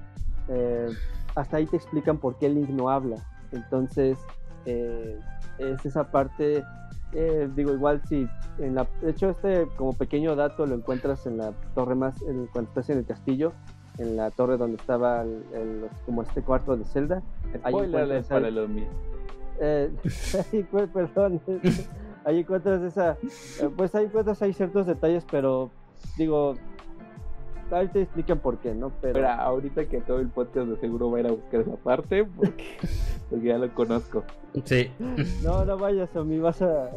eh, 0.49 0.89
hasta 1.35 1.59
ahí 1.59 1.67
te 1.67 1.77
explican 1.77 2.19
por 2.19 2.39
qué 2.39 2.49
Link 2.49 2.69
no 2.71 2.89
habla. 2.89 3.17
Entonces, 3.53 4.19
es 4.65 5.85
esa 5.85 6.11
parte, 6.11 6.65
digo, 7.55 7.73
igual 7.73 8.01
si, 8.09 8.29
en 8.59 8.75
la, 8.75 8.87
de 9.03 9.11
hecho 9.11 9.31
este 9.31 9.67
como 9.77 9.93
pequeño 9.93 10.37
dato 10.37 10.67
lo 10.67 10.75
encuentras 10.75 11.27
en 11.27 11.39
la 11.39 11.53
torre 11.75 11.95
más, 11.95 12.23
en, 12.23 12.47
cuando 12.47 12.71
estás 12.71 12.89
en 12.91 12.99
el 12.99 13.05
castillo, 13.05 13.53
en 13.99 14.17
la 14.17 14.31
torre 14.31 14.57
donde 14.57 14.77
estaba 14.77 15.23
el, 15.23 15.43
el, 15.55 15.85
como 16.07 16.23
este 16.23 16.43
cuarto 16.43 16.77
de 16.77 16.85
Zelda. 16.85 17.23
Spoiler 17.57 18.23
para 18.25 18.51
los 18.51 18.69
míos. 18.69 18.91
Eh, 19.61 19.91
perdón, 20.93 21.41
ahí 22.25 22.41
encuentras 22.41 22.83
esa, 22.83 23.17
eh, 23.61 23.71
pues 23.77 23.95
ahí 23.95 24.07
encuentras 24.07 24.41
hay 24.43 24.53
ciertos 24.53 24.87
detalles, 24.87 25.25
pero 25.31 25.71
digo, 26.17 26.57
ahí 27.71 27.89
te 27.89 28.03
explican 28.03 28.39
por 28.39 28.59
qué, 28.59 28.75
¿no? 28.75 28.91
Pero... 29.01 29.15
pero, 29.15 29.29
ahorita 29.29 29.85
que 29.87 30.01
todo 30.01 30.19
el 30.21 30.29
podcast 30.29 30.69
de 30.69 30.77
seguro 30.79 31.11
va 31.11 31.19
a 31.19 31.21
ir 31.21 31.27
a 31.27 31.33
buscar 31.33 31.61
esa 31.61 31.77
parte 31.77 32.25
porque, 32.25 32.65
porque 33.31 33.47
ya 33.47 33.59
lo 33.59 33.73
conozco. 33.75 34.25
Sí. 34.65 34.91
No, 35.43 35.65
no 35.65 35.79
vayas 35.79 36.15
a 36.17 36.25
mí, 36.25 36.39
vas 36.39 36.61
a. 36.63 36.91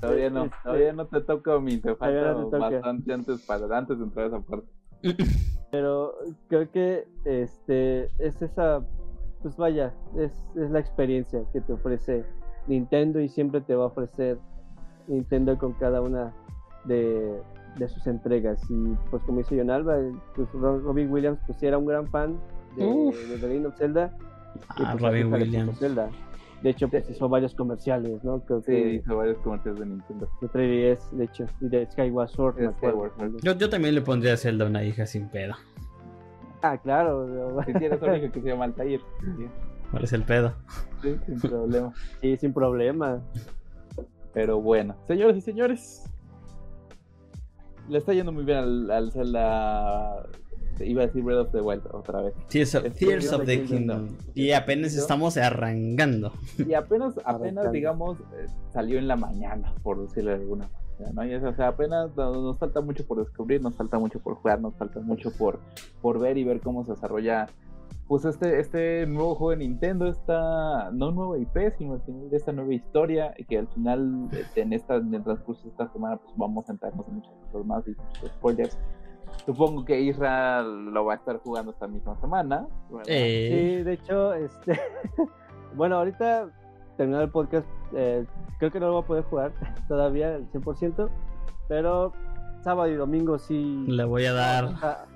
todavía 0.00 0.30
no, 0.30 0.50
todavía 0.62 0.92
no 0.92 1.06
te 1.06 1.20
toca 1.20 1.58
mi, 1.58 1.78
te 1.78 1.94
falta 1.96 2.32
no 2.32 2.48
te 2.48 2.58
bastante 2.58 3.12
antes 3.12 3.42
para 3.42 3.78
antes 3.78 3.98
de 3.98 4.04
entrar 4.04 4.26
a 4.26 4.28
esa 4.28 4.40
parte. 4.40 4.68
Pero 5.70 6.14
creo 6.48 6.70
que 6.70 7.06
este 7.24 8.10
es 8.18 8.40
esa, 8.40 8.82
pues 9.42 9.56
vaya, 9.56 9.92
es, 10.16 10.32
es 10.54 10.70
la 10.70 10.78
experiencia 10.78 11.42
que 11.52 11.60
te 11.60 11.72
ofrece 11.72 12.24
Nintendo 12.66 13.20
y 13.20 13.28
siempre 13.28 13.60
te 13.60 13.74
va 13.74 13.84
a 13.84 13.86
ofrecer 13.88 14.38
Nintendo 15.08 15.58
con 15.58 15.72
cada 15.74 16.00
una 16.00 16.32
de, 16.84 17.40
de 17.78 17.88
sus 17.88 18.06
entregas. 18.06 18.60
Y 18.70 18.94
pues 19.10 19.22
como 19.24 19.38
dice 19.38 19.56
John 19.58 19.70
Alba, 19.70 19.98
pues 20.34 20.48
Robin 20.52 21.10
Williams 21.10 21.38
pues 21.46 21.62
era 21.62 21.78
un 21.78 21.86
gran 21.86 22.06
fan 22.08 22.38
de, 22.76 22.84
de 22.84 23.38
The 23.40 23.48
Legend 23.48 23.66
of 23.66 23.76
Zelda. 23.76 24.16
Ah, 24.70 24.96
pues, 24.98 25.02
Robin 25.02 25.32
Williams. 25.32 25.78
Zelda. 25.78 26.10
De 26.66 26.72
hecho, 26.72 26.88
pues 26.88 27.08
hizo 27.08 27.28
varios 27.28 27.54
comerciales, 27.54 28.24
¿no? 28.24 28.40
Creo 28.40 28.60
sí, 28.60 28.72
que 28.72 28.94
hizo 28.94 29.16
varios 29.16 29.38
comerciales 29.38 29.78
de 29.78 29.86
Nintendo. 29.86 30.28
De 30.40 30.48
3DS, 30.48 31.10
de 31.12 31.24
hecho, 31.26 31.46
y 31.60 31.68
de 31.68 31.86
Skyward 31.92 32.28
Sword. 32.28 32.56
De 32.56 32.72
Skyward 32.72 33.12
Sword. 33.16 33.36
Yo, 33.40 33.56
yo 33.56 33.70
también 33.70 33.94
le 33.94 34.00
pondría 34.00 34.32
a 34.32 34.36
Zelda 34.36 34.66
una 34.66 34.82
hija 34.82 35.06
sin 35.06 35.28
pedo. 35.28 35.54
Ah, 36.62 36.76
claro. 36.76 37.62
Si 37.66 37.72
tienes 37.74 38.02
una 38.02 38.18
hija 38.18 38.32
que 38.32 38.40
se 38.40 38.48
llama 38.48 38.64
Altair. 38.64 39.00
¿Cuál 39.92 40.02
es 40.02 40.12
el 40.12 40.24
pedo? 40.24 40.54
Sí, 41.02 41.16
sin 41.24 41.40
problema. 41.40 41.92
sí, 42.20 42.36
sin 42.36 42.52
problema. 42.52 43.22
Pero 44.34 44.60
bueno, 44.60 44.96
señores 45.06 45.36
y 45.36 45.42
señores, 45.42 46.10
le 47.88 47.98
está 47.98 48.12
yendo 48.12 48.32
muy 48.32 48.42
bien 48.42 48.58
al, 48.58 48.90
al 48.90 49.12
Zelda. 49.12 50.26
Iba 50.80 51.02
a 51.02 51.06
decir 51.06 51.22
Breath 51.22 51.46
of 51.46 51.52
the 51.52 51.60
Wild 51.60 51.86
otra 51.92 52.22
vez. 52.22 52.34
Tears 52.48 52.74
of, 52.74 52.92
Tears 52.94 53.32
of 53.32 53.44
the 53.46 53.64
Kingdom. 53.64 54.06
Kingdom. 54.06 54.26
Y 54.34 54.52
apenas 54.52 54.94
estamos 54.94 55.36
arrancando. 55.36 56.32
Y 56.58 56.74
apenas, 56.74 57.14
apenas 57.24 57.72
digamos, 57.72 58.18
eh, 58.18 58.46
salió 58.72 58.98
en 58.98 59.08
la 59.08 59.16
mañana, 59.16 59.74
por 59.82 60.00
decirlo 60.00 60.30
de 60.30 60.36
alguna 60.36 60.68
manera. 60.68 61.12
¿no? 61.12 61.24
Y 61.24 61.34
es, 61.34 61.42
o 61.42 61.54
sea, 61.54 61.68
apenas 61.68 62.16
nos, 62.16 62.36
nos 62.36 62.58
falta 62.58 62.80
mucho 62.80 63.06
por 63.06 63.18
descubrir, 63.18 63.60
nos 63.62 63.74
falta 63.76 63.98
mucho 63.98 64.18
por 64.20 64.34
jugar, 64.36 64.60
nos 64.60 64.74
falta 64.76 65.00
mucho 65.00 65.30
por, 65.30 65.60
por 66.00 66.18
ver 66.18 66.38
y 66.38 66.44
ver 66.44 66.60
cómo 66.60 66.84
se 66.84 66.92
desarrolla 66.92 67.48
pues 68.08 68.24
este, 68.24 68.60
este 68.60 69.06
nuevo 69.06 69.34
juego 69.34 69.50
de 69.50 69.56
Nintendo, 69.56 70.06
esta 70.06 70.90
no 70.92 71.10
nueva 71.10 71.38
IP, 71.38 71.76
sino 71.76 72.00
esta 72.30 72.52
nueva 72.52 72.72
historia, 72.72 73.34
que 73.48 73.58
al 73.58 73.66
final, 73.68 74.28
en, 74.54 74.72
esta, 74.72 74.96
en 74.96 75.12
el 75.12 75.24
transcurso 75.24 75.64
de 75.64 75.70
esta 75.70 75.92
semana, 75.92 76.16
pues 76.16 76.32
vamos 76.36 76.68
a 76.68 76.72
entrarnos 76.72 77.06
en 77.08 77.14
muchas 77.16 77.32
cosas 77.50 77.66
más 77.66 77.88
y 77.88 77.90
muchos 77.90 78.30
spoilers. 78.36 78.78
Supongo 79.46 79.84
que 79.84 80.00
Isra 80.00 80.62
lo 80.62 81.04
va 81.04 81.14
a 81.14 81.16
estar 81.16 81.38
jugando 81.38 81.70
esta 81.70 81.86
misma 81.86 82.20
semana. 82.20 82.66
Eh... 83.06 83.76
Sí, 83.78 83.84
de 83.84 83.92
hecho, 83.92 84.34
este 84.34 84.78
bueno, 85.74 85.96
ahorita 85.96 86.48
terminado 86.96 87.24
el 87.24 87.30
podcast, 87.30 87.66
eh, 87.94 88.24
creo 88.58 88.72
que 88.72 88.80
no 88.80 88.86
lo 88.86 88.92
voy 88.94 89.02
a 89.02 89.06
poder 89.06 89.24
jugar 89.24 89.52
todavía 89.88 90.34
al 90.34 90.50
100%, 90.50 91.08
pero 91.68 92.12
sábado 92.62 92.90
y 92.90 92.96
domingo 92.96 93.38
sí. 93.38 93.84
Le 93.86 94.04
voy 94.04 94.26
a 94.26 94.32
dar. 94.32 95.06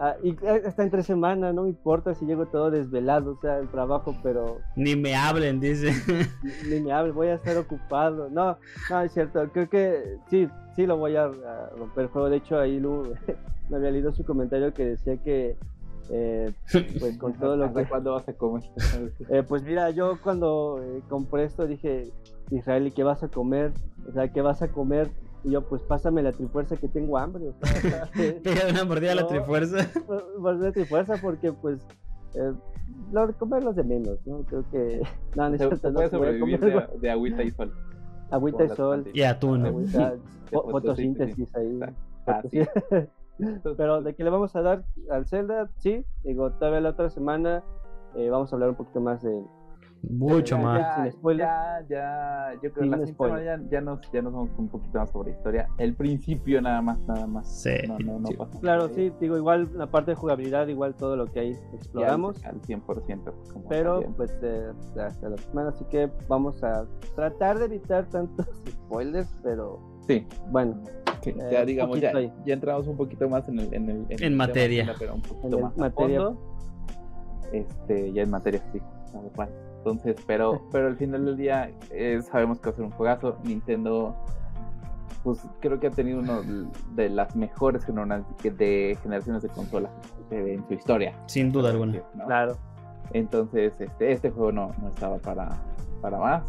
Ah, 0.00 0.14
y 0.22 0.30
eh, 0.30 0.62
está 0.64 0.84
entre 0.84 1.02
semana, 1.02 1.52
no 1.52 1.64
me 1.64 1.70
importa 1.70 2.14
si 2.14 2.24
llego 2.24 2.46
todo 2.46 2.70
desvelado, 2.70 3.32
o 3.32 3.40
sea, 3.40 3.58
el 3.58 3.68
trabajo, 3.68 4.14
pero 4.22 4.58
Ni 4.76 4.94
me 4.94 5.16
hablen, 5.16 5.58
dice. 5.58 5.90
ni 6.70 6.80
me 6.80 6.92
hable, 6.92 7.10
voy 7.12 7.28
a 7.28 7.34
estar 7.34 7.56
ocupado. 7.56 8.28
No, 8.30 8.56
no, 8.90 9.00
es 9.02 9.12
cierto, 9.12 9.48
creo 9.52 9.68
que 9.68 10.18
sí, 10.30 10.48
sí 10.76 10.86
lo 10.86 10.96
voy 10.98 11.16
a, 11.16 11.24
a 11.24 11.70
romper 11.76 12.04
el 12.04 12.10
juego. 12.10 12.30
De 12.30 12.36
hecho, 12.36 12.58
ahí 12.58 12.78
Lu 12.78 13.12
me 13.70 13.76
había 13.76 13.90
leído 13.90 14.12
su 14.12 14.24
comentario 14.24 14.72
que 14.72 14.84
decía 14.84 15.16
que, 15.16 15.56
eh, 16.10 16.52
pues 17.00 17.18
con 17.18 17.34
todo 17.34 17.56
lo 17.56 17.64
¿Hasta 17.64 17.82
que... 17.82 17.88
cuándo 17.88 18.12
vas 18.12 18.28
a 18.28 18.32
comer? 18.34 18.62
Eh, 19.30 19.42
pues 19.42 19.62
mira, 19.64 19.90
yo 19.90 20.18
cuando 20.22 20.80
eh, 20.82 21.02
compré 21.08 21.44
esto 21.44 21.66
dije, 21.66 22.12
Israel, 22.50 22.86
¿y 22.86 22.92
qué 22.92 23.02
vas 23.02 23.22
a 23.24 23.28
comer? 23.28 23.72
O 24.08 24.12
sea, 24.12 24.32
¿qué 24.32 24.40
vas 24.42 24.62
a 24.62 24.68
comer? 24.68 25.10
Y 25.48 25.52
yo, 25.52 25.62
pues 25.62 25.80
pásame 25.82 26.22
la 26.22 26.32
trifuerza 26.32 26.76
que 26.76 26.88
tengo 26.88 27.16
hambre. 27.16 27.48
O 27.48 27.54
sea, 27.66 28.06
Pega 28.42 28.68
una 28.70 28.84
mordida 28.84 29.12
a 29.12 29.14
la 29.14 29.22
No. 29.22 29.28
trifuerza. 29.28 29.78
pues 30.42 30.58
la 30.58 30.72
trifuerza 30.72 31.14
porque 31.22 31.52
pues 31.52 31.80
eh, 32.34 32.52
lo 33.12 33.26
de 33.26 33.32
comer 33.32 33.64
los 33.64 33.74
de 33.74 33.82
menos, 33.84 34.18
¿no? 34.26 34.42
Creo 34.42 34.64
que... 34.70 35.00
No, 35.36 35.48
no 35.48 35.54
es 35.54 35.60
Se, 35.62 35.76
se 35.76 35.88
no 35.88 35.94
puede 35.94 36.10
se 36.10 36.16
voy 36.18 36.26
a 36.28 36.30
sobrevivir 36.32 36.60
comer 36.60 36.90
de, 36.90 36.98
de 37.00 37.10
agüita 37.10 37.42
y 37.42 37.50
sol. 37.50 37.72
agüita 38.30 38.64
y 38.64 38.68
sol. 38.68 39.10
Y 39.14 39.22
atún. 39.22 39.64
agüita, 39.66 40.14
fotosíntesis 40.50 41.54
ahí. 41.56 41.80
Ah, 42.26 42.42
sí. 42.50 42.60
Pero 43.76 44.02
de 44.02 44.14
que 44.14 44.24
le 44.24 44.30
vamos 44.30 44.54
a 44.54 44.60
dar 44.62 44.84
al 45.10 45.26
Zelda, 45.26 45.70
sí, 45.78 46.04
digo, 46.24 46.50
todavía 46.52 46.80
la 46.80 46.90
otra 46.90 47.08
semana 47.08 47.62
eh, 48.16 48.28
vamos 48.28 48.52
a 48.52 48.56
hablar 48.56 48.68
un 48.70 48.74
poquito 48.76 49.00
más 49.00 49.22
de... 49.22 49.42
Mucho 50.02 50.56
Ya, 50.56 50.62
más. 50.62 50.78
ya. 50.80 51.02
sin 51.02 51.12
spoiler. 51.12 51.46
Ya, 51.46 51.86
ya, 51.88 52.52
yo 52.54 52.60
creo 52.60 52.72
Sin 52.72 52.82
que 52.84 52.88
la 52.90 52.96
siguiente 52.98 53.12
spoiler. 53.14 53.38
semana 53.44 53.62
ya, 53.64 53.70
ya 53.70 53.80
nos, 53.80 54.12
ya 54.12 54.22
nos 54.22 54.32
vamos 54.32 54.50
un 54.58 54.68
poquito 54.68 54.98
más 54.98 55.10
sobre 55.10 55.32
historia. 55.32 55.68
El 55.78 55.94
principio 55.94 56.62
nada 56.62 56.80
más, 56.82 56.98
nada 57.06 57.26
más. 57.26 57.48
Sí. 57.62 57.70
No, 57.88 57.98
no, 57.98 58.18
no 58.20 58.28
pasa 58.38 58.60
Claro, 58.60 58.82
nada. 58.84 58.94
sí, 58.94 59.12
digo, 59.20 59.36
igual 59.36 59.68
la 59.74 59.88
parte 59.90 60.12
de 60.12 60.14
jugabilidad, 60.14 60.68
igual 60.68 60.94
todo 60.94 61.16
lo 61.16 61.26
que 61.26 61.40
ahí 61.40 61.56
exploramos. 61.74 62.42
Al, 62.44 62.54
al 62.54 62.60
100%. 62.62 63.32
como 63.52 63.68
Pero 63.68 63.92
también. 63.94 64.14
pues 64.14 64.38
eh, 64.42 64.72
hasta 65.04 65.28
la 65.30 65.36
semana, 65.38 65.70
así 65.70 65.84
que 65.86 66.10
vamos 66.28 66.62
a 66.62 66.86
tratar 67.16 67.58
de 67.58 67.64
evitar 67.64 68.06
tantos 68.08 68.46
spoilers, 68.70 69.34
pero 69.42 69.80
Sí, 70.06 70.26
bueno, 70.50 70.80
sí, 71.22 71.30
Eh, 71.30 71.48
ya 71.52 71.60
un 71.60 71.66
digamos, 71.66 72.00
ya, 72.00 72.10
ahí. 72.16 72.32
ya 72.46 72.54
entramos 72.54 72.86
un 72.86 72.96
poquito 72.96 73.28
más 73.28 73.46
en 73.48 73.58
el, 73.58 73.74
en 73.74 73.90
el, 73.90 73.96
en 73.96 74.06
el 74.12 74.16
tema 74.16 74.36
materia. 74.46 74.94
Pero 74.98 75.14
un 75.16 75.22
poquito 75.22 75.56
En 75.58 75.62
más 75.64 75.76
materia. 75.76 76.30
Este, 77.52 78.12
ya 78.12 78.22
en 78.22 78.30
materia, 78.30 78.62
sí. 78.72 78.80
Entonces, 79.90 80.22
pero, 80.26 80.62
pero 80.70 80.88
al 80.88 80.96
final 80.96 81.24
del 81.24 81.36
día 81.36 81.70
eh, 81.90 82.20
sabemos 82.30 82.58
que 82.58 82.66
va 82.66 82.72
a 82.72 82.76
ser 82.76 82.84
un 82.84 82.90
juegazo. 82.90 83.38
Nintendo, 83.42 84.14
pues 85.24 85.40
creo 85.60 85.80
que 85.80 85.86
ha 85.86 85.90
tenido 85.90 86.20
uno 86.20 86.42
de 86.94 87.08
las 87.08 87.34
mejores 87.34 87.84
generaciones 87.84 88.58
de 88.58 88.98
generaciones 89.02 89.42
de 89.42 89.48
consolas 89.48 89.90
eh, 90.30 90.54
en 90.54 90.66
su 90.68 90.74
historia. 90.74 91.14
Sin 91.26 91.50
duda 91.50 91.70
alguna. 91.70 92.02
¿no? 92.14 92.26
claro. 92.26 92.58
Entonces, 93.12 93.72
este, 93.78 94.12
este 94.12 94.30
juego 94.30 94.52
no, 94.52 94.72
no 94.82 94.88
estaba 94.88 95.16
para, 95.16 95.48
para 96.02 96.18
más, 96.18 96.42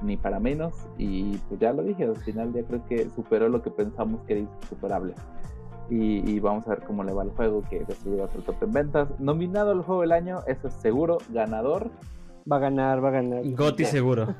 ni 0.00 0.16
para 0.16 0.40
menos. 0.40 0.72
Y 0.96 1.36
pues 1.48 1.60
ya 1.60 1.74
lo 1.74 1.82
dije, 1.82 2.04
al 2.04 2.16
final 2.16 2.54
ya 2.54 2.62
creo 2.62 2.82
que 2.86 3.10
superó 3.10 3.50
lo 3.50 3.60
que 3.60 3.70
pensamos 3.70 4.22
que 4.22 4.32
era 4.32 4.42
insuperable. 4.42 5.14
Y, 5.90 6.28
y 6.28 6.40
vamos 6.40 6.66
a 6.66 6.70
ver 6.70 6.82
cómo 6.84 7.04
le 7.04 7.12
va 7.12 7.22
el 7.22 7.30
juego, 7.30 7.62
que 7.68 7.84
se 7.84 8.10
lleva 8.10 8.28
el 8.34 8.42
top 8.42 8.62
en 8.62 8.72
ventas. 8.72 9.08
Nominado 9.20 9.72
al 9.72 9.82
juego 9.82 10.00
del 10.00 10.12
año, 10.12 10.40
eso 10.46 10.68
es 10.68 10.74
seguro. 10.74 11.18
Ganador, 11.28 11.90
Va 12.50 12.56
a 12.56 12.60
ganar, 12.60 13.02
va 13.02 13.08
a 13.08 13.12
ganar. 13.12 13.42
Goti 13.54 13.84
seguro. 13.96 14.34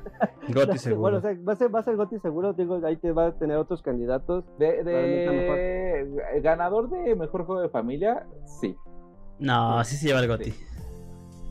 Goti 0.47 0.77
seguro. 0.77 1.01
Bueno, 1.01 1.17
o 1.17 1.21
sea, 1.21 1.35
va 1.47 1.53
a 1.53 1.55
ser, 1.57 1.73
va 1.73 1.79
a 1.79 1.83
ser 1.83 1.95
Goti 1.97 2.19
seguro, 2.19 2.53
digo, 2.53 2.79
ahí 2.85 2.95
te 2.97 3.11
va 3.11 3.27
a 3.27 3.31
tener 3.33 3.57
otros 3.57 3.81
candidatos. 3.81 4.45
de, 4.57 6.07
ganador 6.41 6.89
de 6.89 7.15
mejor 7.15 7.45
juego 7.45 7.61
de 7.61 7.69
familia, 7.69 8.25
sí. 8.45 8.75
No, 9.39 9.77
así 9.77 9.97
se 9.97 10.07
lleva 10.07 10.19
el 10.21 10.27
Goti. 10.27 10.53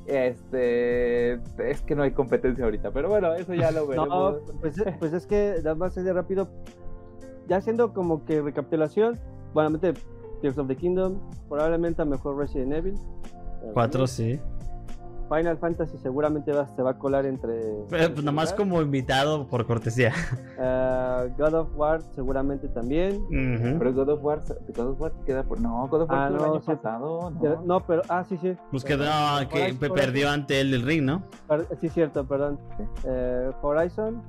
Este 0.06 1.34
es 1.58 1.82
que 1.82 1.94
no 1.96 2.04
hay 2.04 2.12
competencia 2.12 2.64
ahorita, 2.64 2.90
pero 2.92 3.08
bueno, 3.08 3.34
eso 3.34 3.54
ya 3.54 3.70
lo 3.72 3.86
veremos. 3.88 4.08
No, 4.08 4.38
pues, 4.60 4.78
es- 4.78 4.94
pues 4.98 5.12
es 5.12 5.26
que 5.26 5.56
nada 5.62 5.74
más 5.74 5.94
de 5.94 6.12
rápido, 6.12 6.48
ya 7.48 7.56
haciendo 7.56 7.92
como 7.92 8.24
que 8.24 8.40
recapitulación, 8.40 9.18
bueno, 9.52 9.78
Tears 9.78 10.58
of 10.58 10.68
the 10.68 10.76
Kingdom, 10.76 11.18
probablemente 11.48 12.02
a 12.02 12.04
mejor 12.04 12.38
Resident 12.38 12.72
Evil. 12.72 12.94
Cuatro, 13.74 14.06
sí. 14.06 14.38
Final 15.28 15.58
Fantasy 15.58 15.98
seguramente 15.98 16.52
va, 16.52 16.66
se 16.68 16.82
va 16.82 16.90
a 16.90 16.98
colar 16.98 17.26
entre. 17.26 17.54
Pero, 17.88 18.12
pues 18.14 18.24
nomás 18.24 18.52
como 18.52 18.80
invitado 18.82 19.46
por 19.48 19.66
cortesía. 19.66 20.12
Eh, 20.58 21.32
God 21.38 21.54
of 21.54 21.68
War 21.76 22.00
seguramente 22.14 22.68
también. 22.68 23.20
Pero 23.78 23.92
God 23.92 24.08
of 24.10 24.24
War, 24.24 24.40
God 24.76 24.86
of 24.90 25.00
War 25.00 25.12
queda 25.24 25.42
por. 25.42 25.60
No, 25.60 25.86
God 25.88 26.02
of 26.02 26.10
War 26.10 26.18
Ah, 26.18 26.28
quedó 26.28 26.38
no, 26.38 26.44
el 26.44 26.50
año 26.52 26.60
sí. 26.60 26.66
pasado. 26.66 27.30
No. 27.30 27.62
No, 27.64 27.86
pero. 27.86 28.02
Ah, 28.08 28.24
sí, 28.28 28.36
sí. 28.38 28.56
Pues 28.70 28.84
que, 28.84 28.96
no, 28.96 29.04
Horizon- 29.04 29.48
que 29.48 29.72
Horizon- 29.72 29.94
perdió 29.94 30.30
ante 30.30 30.60
el 30.60 30.70
del 30.70 30.82
ring, 30.82 31.02
¿no? 31.04 31.22
Sí, 31.80 31.88
cierto, 31.88 32.26
perdón. 32.26 32.58
Eh, 33.04 33.50
Horizon. 33.62 34.22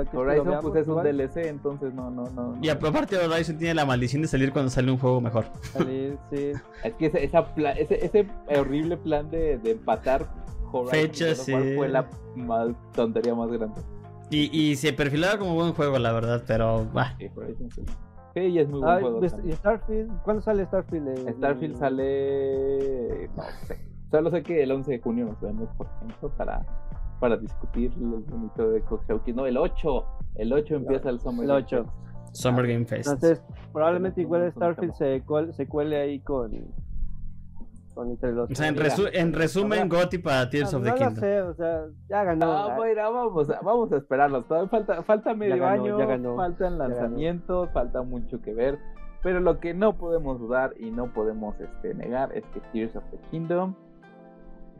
Aquí 0.00 0.10
lo 0.14 0.20
Horizon, 0.20 0.46
veamos 0.48 0.70
pues 0.70 0.82
es 0.82 0.88
un 0.88 0.92
igual, 1.00 1.16
DLC, 1.16 1.36
entonces 1.46 1.94
no, 1.94 2.10
no, 2.10 2.24
no. 2.30 2.56
Y 2.62 2.66
no. 2.66 2.72
aparte 2.72 3.16
Horizon 3.18 3.58
tiene 3.58 3.74
la 3.74 3.84
maldición 3.86 4.22
de 4.22 4.28
salir 4.28 4.52
cuando 4.52 4.70
sale 4.70 4.90
un 4.90 4.98
juego 4.98 5.20
mejor. 5.20 5.46
salir, 5.72 6.16
sí. 6.30 6.52
Es 6.84 6.94
que 6.94 7.06
ese, 7.06 7.24
esa 7.24 7.54
pla- 7.54 7.72
ese, 7.72 8.04
ese 8.04 8.26
horrible 8.58 8.96
plan 8.96 9.30
de, 9.30 9.58
de 9.58 9.72
empatar 9.72 10.26
Horizon 10.72 11.26
War 11.28 11.36
sí. 11.36 11.74
fue 11.76 11.88
la 11.88 12.08
más, 12.36 12.68
tontería 12.92 13.34
más 13.34 13.50
grande. 13.50 13.80
Y, 14.30 14.50
y 14.58 14.76
se 14.76 14.92
perfilaba 14.92 15.38
como 15.38 15.54
buen 15.54 15.72
juego, 15.74 15.98
la 15.98 16.12
verdad, 16.12 16.42
pero 16.46 16.86
bah, 16.92 17.14
Sí, 17.18 17.28
Horizon 17.36 17.70
sí. 17.70 17.82
Sí, 18.34 18.40
y 18.40 18.58
es 18.58 18.68
muy 18.68 18.80
buen 18.80 18.90
Ah, 18.92 19.00
juego. 19.00 19.20
pues. 19.20 19.36
¿Y 19.44 19.52
Starfield? 19.52 20.10
¿Cuándo 20.22 20.42
sale 20.42 20.64
Starfield? 20.66 21.08
eh? 21.08 21.34
Starfield 21.36 21.76
sale. 21.78 23.28
No 23.36 23.42
sé. 23.66 23.78
Solo 24.10 24.30
sé 24.30 24.42
que 24.42 24.62
el 24.62 24.72
11 24.72 24.90
de 24.92 24.98
junio 25.00 25.26
nos 25.26 25.40
vemos, 25.40 25.68
por 25.76 25.86
ejemplo, 25.96 26.30
para, 26.36 26.64
para 27.20 27.36
discutir 27.36 27.92
el 27.96 28.06
bonito 28.06 28.70
de 28.70 28.80
Coxhauki. 28.82 29.32
No, 29.32 29.46
el 29.46 29.56
8. 29.56 30.04
El 30.36 30.52
8 30.52 30.74
empieza 30.76 31.10
el 31.10 31.20
Summer 31.20 31.42
El 31.44 31.48
Game 31.48 31.62
8. 31.64 31.84
Fest. 31.84 32.36
Summer 32.36 32.66
Game 32.66 32.84
Fest. 32.84 33.06
Entonces, 33.08 33.42
probablemente 33.72 34.20
igual 34.20 34.50
Starfield 34.52 34.92
se, 34.94 35.24
cuel- 35.24 35.52
se 35.52 35.66
cuele 35.68 35.96
ahí 36.00 36.20
con. 36.20 36.50
con 37.94 38.10
entre 38.10 38.32
los. 38.32 38.50
O 38.50 38.54
sea, 38.54 38.66
en, 38.68 38.74
resu- 38.76 39.08
en 39.12 39.32
resumen, 39.32 39.88
Goti 39.88 40.18
para 40.18 40.50
Tears 40.50 40.72
No, 40.72 40.78
of 40.78 40.84
the 40.84 40.90
no 40.90 40.96
lo 40.96 40.98
Kingdom. 40.98 41.20
sé, 41.20 41.42
o 41.42 41.54
sea, 41.54 41.84
ya 42.08 42.24
ganó. 42.24 42.50
Ah, 42.52 42.68
ah, 42.72 42.76
bueno, 42.76 43.12
vamos, 43.12 43.50
a- 43.50 43.60
vamos 43.62 43.92
a 43.92 43.96
esperarlos. 43.98 44.46
Todavía 44.48 44.68
falta, 44.68 45.02
falta 45.04 45.32
medio 45.34 45.58
ganó, 45.58 45.84
año, 45.84 45.98
ya 45.98 46.06
ganó, 46.06 46.34
faltan 46.36 46.78
lanzamientos, 46.78 47.70
falta 47.72 48.02
mucho 48.02 48.40
que 48.42 48.52
ver. 48.52 48.78
Pero 49.22 49.38
lo 49.40 49.58
que 49.60 49.72
no 49.72 49.96
podemos 49.96 50.38
dudar 50.40 50.74
y 50.78 50.90
no 50.90 51.12
podemos 51.14 51.54
este, 51.60 51.94
negar 51.94 52.36
es 52.36 52.44
que 52.52 52.60
Tears 52.72 52.96
of 52.96 53.04
the 53.10 53.18
Kingdom 53.30 53.74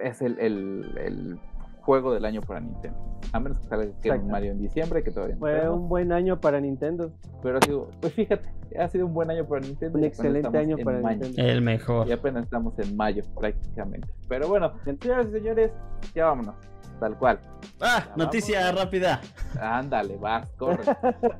es 0.01 0.21
el, 0.21 0.39
el, 0.41 0.99
el 0.99 1.39
juego 1.85 2.13
del 2.15 2.25
año 2.25 2.41
para 2.41 2.61
Nintendo. 2.61 2.99
A 3.33 3.41
menos 3.41 3.59
que 3.59 3.67
salga. 3.69 4.23
Mario 4.25 4.53
en 4.53 4.59
diciembre, 4.59 5.03
que 5.03 5.11
todavía 5.11 5.35
no 5.35 5.41
Fue 5.41 5.69
un 5.69 5.89
buen 5.89 6.13
año 6.13 6.41
para 6.41 6.61
Nintendo. 6.61 7.13
Pero 7.43 7.59
ha 7.59 7.61
sido, 7.63 7.89
pues 8.01 8.13
fíjate, 8.15 8.49
ha 8.79 8.89
sido 8.89 9.07
un 9.07 9.15
buen 9.15 9.31
año 9.31 9.47
para 9.47 9.61
Nintendo. 9.61 9.99
Un 9.99 10.05
excelente 10.05 10.57
año 10.59 10.77
para 10.85 11.01
mayo. 11.01 11.23
Nintendo. 11.25 11.51
El 11.51 11.61
mejor. 11.63 12.09
Y 12.09 12.13
apenas 12.13 12.45
estamos 12.45 12.79
en 12.79 12.97
mayo 12.97 13.23
prácticamente. 13.39 14.09
Pero 14.29 14.49
bueno, 14.49 14.73
señoras 14.85 15.27
y 15.29 15.33
señores, 15.33 15.73
ya 16.15 16.27
vámonos. 16.27 16.55
Tal 17.01 17.19
cual. 17.19 17.41
Ah, 17.81 18.05
Ya 18.09 18.17
noticia 18.17 18.61
vámonos. 18.61 18.85
rápida. 18.85 19.21
Ándale, 19.61 20.17
vas, 20.17 20.49
corre. 20.53 20.85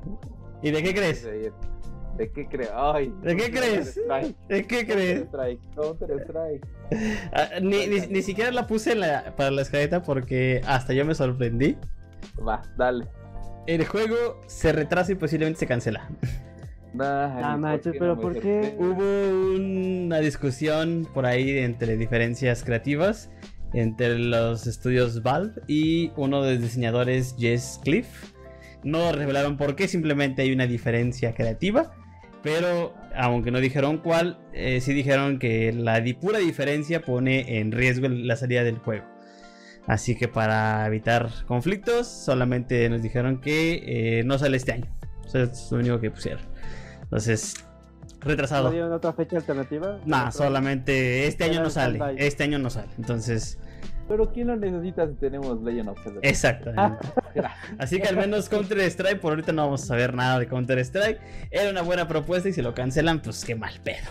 ¿Y 0.63 0.71
de 0.71 0.83
qué 0.83 0.95
crees? 0.95 1.29
¿De 2.17 2.31
qué 2.31 2.47
crees? 2.49 2.71
Ay, 2.75 3.13
¿De 3.23 3.37
qué 3.37 3.51
crees? 3.51 3.95
¿De 4.49 4.67
qué 4.67 4.87
crees? 4.87 5.25
Counter-Strike, 5.25 5.61
Counter-Strike. 5.75 6.67
Ah, 7.33 7.49
ni, 7.61 7.87
ni, 7.89 8.01
ni 8.07 8.23
siquiera 8.23 8.51
la 8.53 8.67
puse 8.67 8.93
en 8.93 9.01
la- 9.01 9.35
para 9.37 9.51
la 9.51 9.63
escaleta 9.63 10.03
porque 10.03 10.61
hasta 10.67 10.93
yo 10.93 11.05
me 11.05 11.15
sorprendí. 11.15 11.77
Va, 12.47 12.63
dale. 12.77 13.07
El 13.67 13.85
juego 13.87 14.41
se 14.47 14.73
retrasa 14.73 15.13
y 15.13 15.15
posiblemente 15.17 15.61
se 15.61 15.67
cancela. 15.67 16.09
Ah, 17.01 17.39
¿por 17.53 17.59
manches, 17.61 17.93
qué 17.95 17.99
pero 17.99 18.15
me 18.15 18.23
¿por 18.23 18.39
qué? 18.41 18.77
Hubo 18.79 19.57
una 19.57 20.19
discusión 20.21 21.09
por 21.13 21.27
ahí 21.27 21.59
entre 21.59 21.97
diferencias 21.97 22.63
creativas 22.63 23.31
entre 23.73 24.17
los 24.21 24.69
estudios 24.69 25.21
Valve 25.25 25.61
y 25.67 26.13
uno 26.17 26.43
de 26.43 26.53
los 26.55 26.63
diseñadores 26.63 27.35
Jess 27.37 27.81
Cliff. 27.83 28.33
No 28.85 29.11
revelaron 29.11 29.57
por 29.57 29.75
qué, 29.75 29.89
simplemente 29.89 30.43
hay 30.43 30.53
una 30.53 30.67
diferencia 30.69 31.35
creativa. 31.35 31.91
Pero 32.45 32.95
aunque 33.17 33.51
no 33.51 33.59
dijeron 33.59 33.99
cuál, 33.99 34.39
eh, 34.53 34.81
sí 34.81 34.93
dijeron 34.93 35.39
que 35.41 35.73
la 35.73 36.01
pura 36.21 36.39
diferencia 36.39 37.01
pone 37.01 37.59
en 37.59 37.73
riesgo 37.73 38.07
la 38.09 38.37
salida 38.37 38.63
del 38.63 38.79
juego. 38.79 39.05
Así 39.87 40.15
que 40.17 40.29
para 40.29 40.87
evitar 40.87 41.31
conflictos, 41.47 42.07
solamente 42.07 42.89
nos 42.91 43.03
dijeron 43.03 43.41
que 43.41 44.19
eh, 44.21 44.25
no 44.25 44.39
sale 44.39 44.57
este 44.59 44.73
año. 44.73 44.87
Eso 45.27 45.43
es 45.43 45.69
lo 45.73 45.79
único 45.79 46.01
que 46.01 46.11
pusieron. 46.11 46.43
Entonces, 47.03 47.55
retrasado. 48.21 48.65
¿No 48.65 48.71
dieron 48.73 48.93
otra 48.93 49.13
fecha 49.15 49.37
alternativa? 49.39 49.99
Nah, 50.05 50.29
Otro- 50.29 50.33
solamente 50.45 51.27
este 51.27 51.45
año 51.45 51.63
no 51.63 51.71
sale. 51.71 51.99
Este 52.19 52.45
año 52.45 52.59
no 52.59 52.69
sale. 52.71 52.89
Entonces, 52.99 53.59
Pero 54.09 54.31
¿quién 54.33 54.49
lo 54.49 54.57
necesita 54.57 55.07
si 55.09 55.15
tenemos 55.15 55.63
Legend 55.63 55.89
of 55.89 56.03
Zelda? 56.03 56.21
exactamente. 56.23 57.09
Así 57.79 58.01
que 58.01 58.09
al 58.09 58.17
menos 58.17 58.49
Counter 58.49 58.79
Strike, 58.81 59.21
por 59.21 59.33
ahorita 59.33 59.53
no 59.53 59.63
vamos 59.65 59.83
a 59.85 59.87
saber 59.87 60.15
nada 60.15 60.39
de 60.39 60.47
Counter 60.47 60.79
Strike. 60.81 61.19
Era 61.51 61.71
una 61.71 61.83
buena 61.83 62.07
propuesta 62.07 62.49
y 62.49 62.53
si 62.53 62.61
lo 62.63 62.75
cancelan, 62.75 63.21
pues 63.21 63.45
qué 63.45 63.55
mal 63.55 63.73
pedo. 63.83 64.07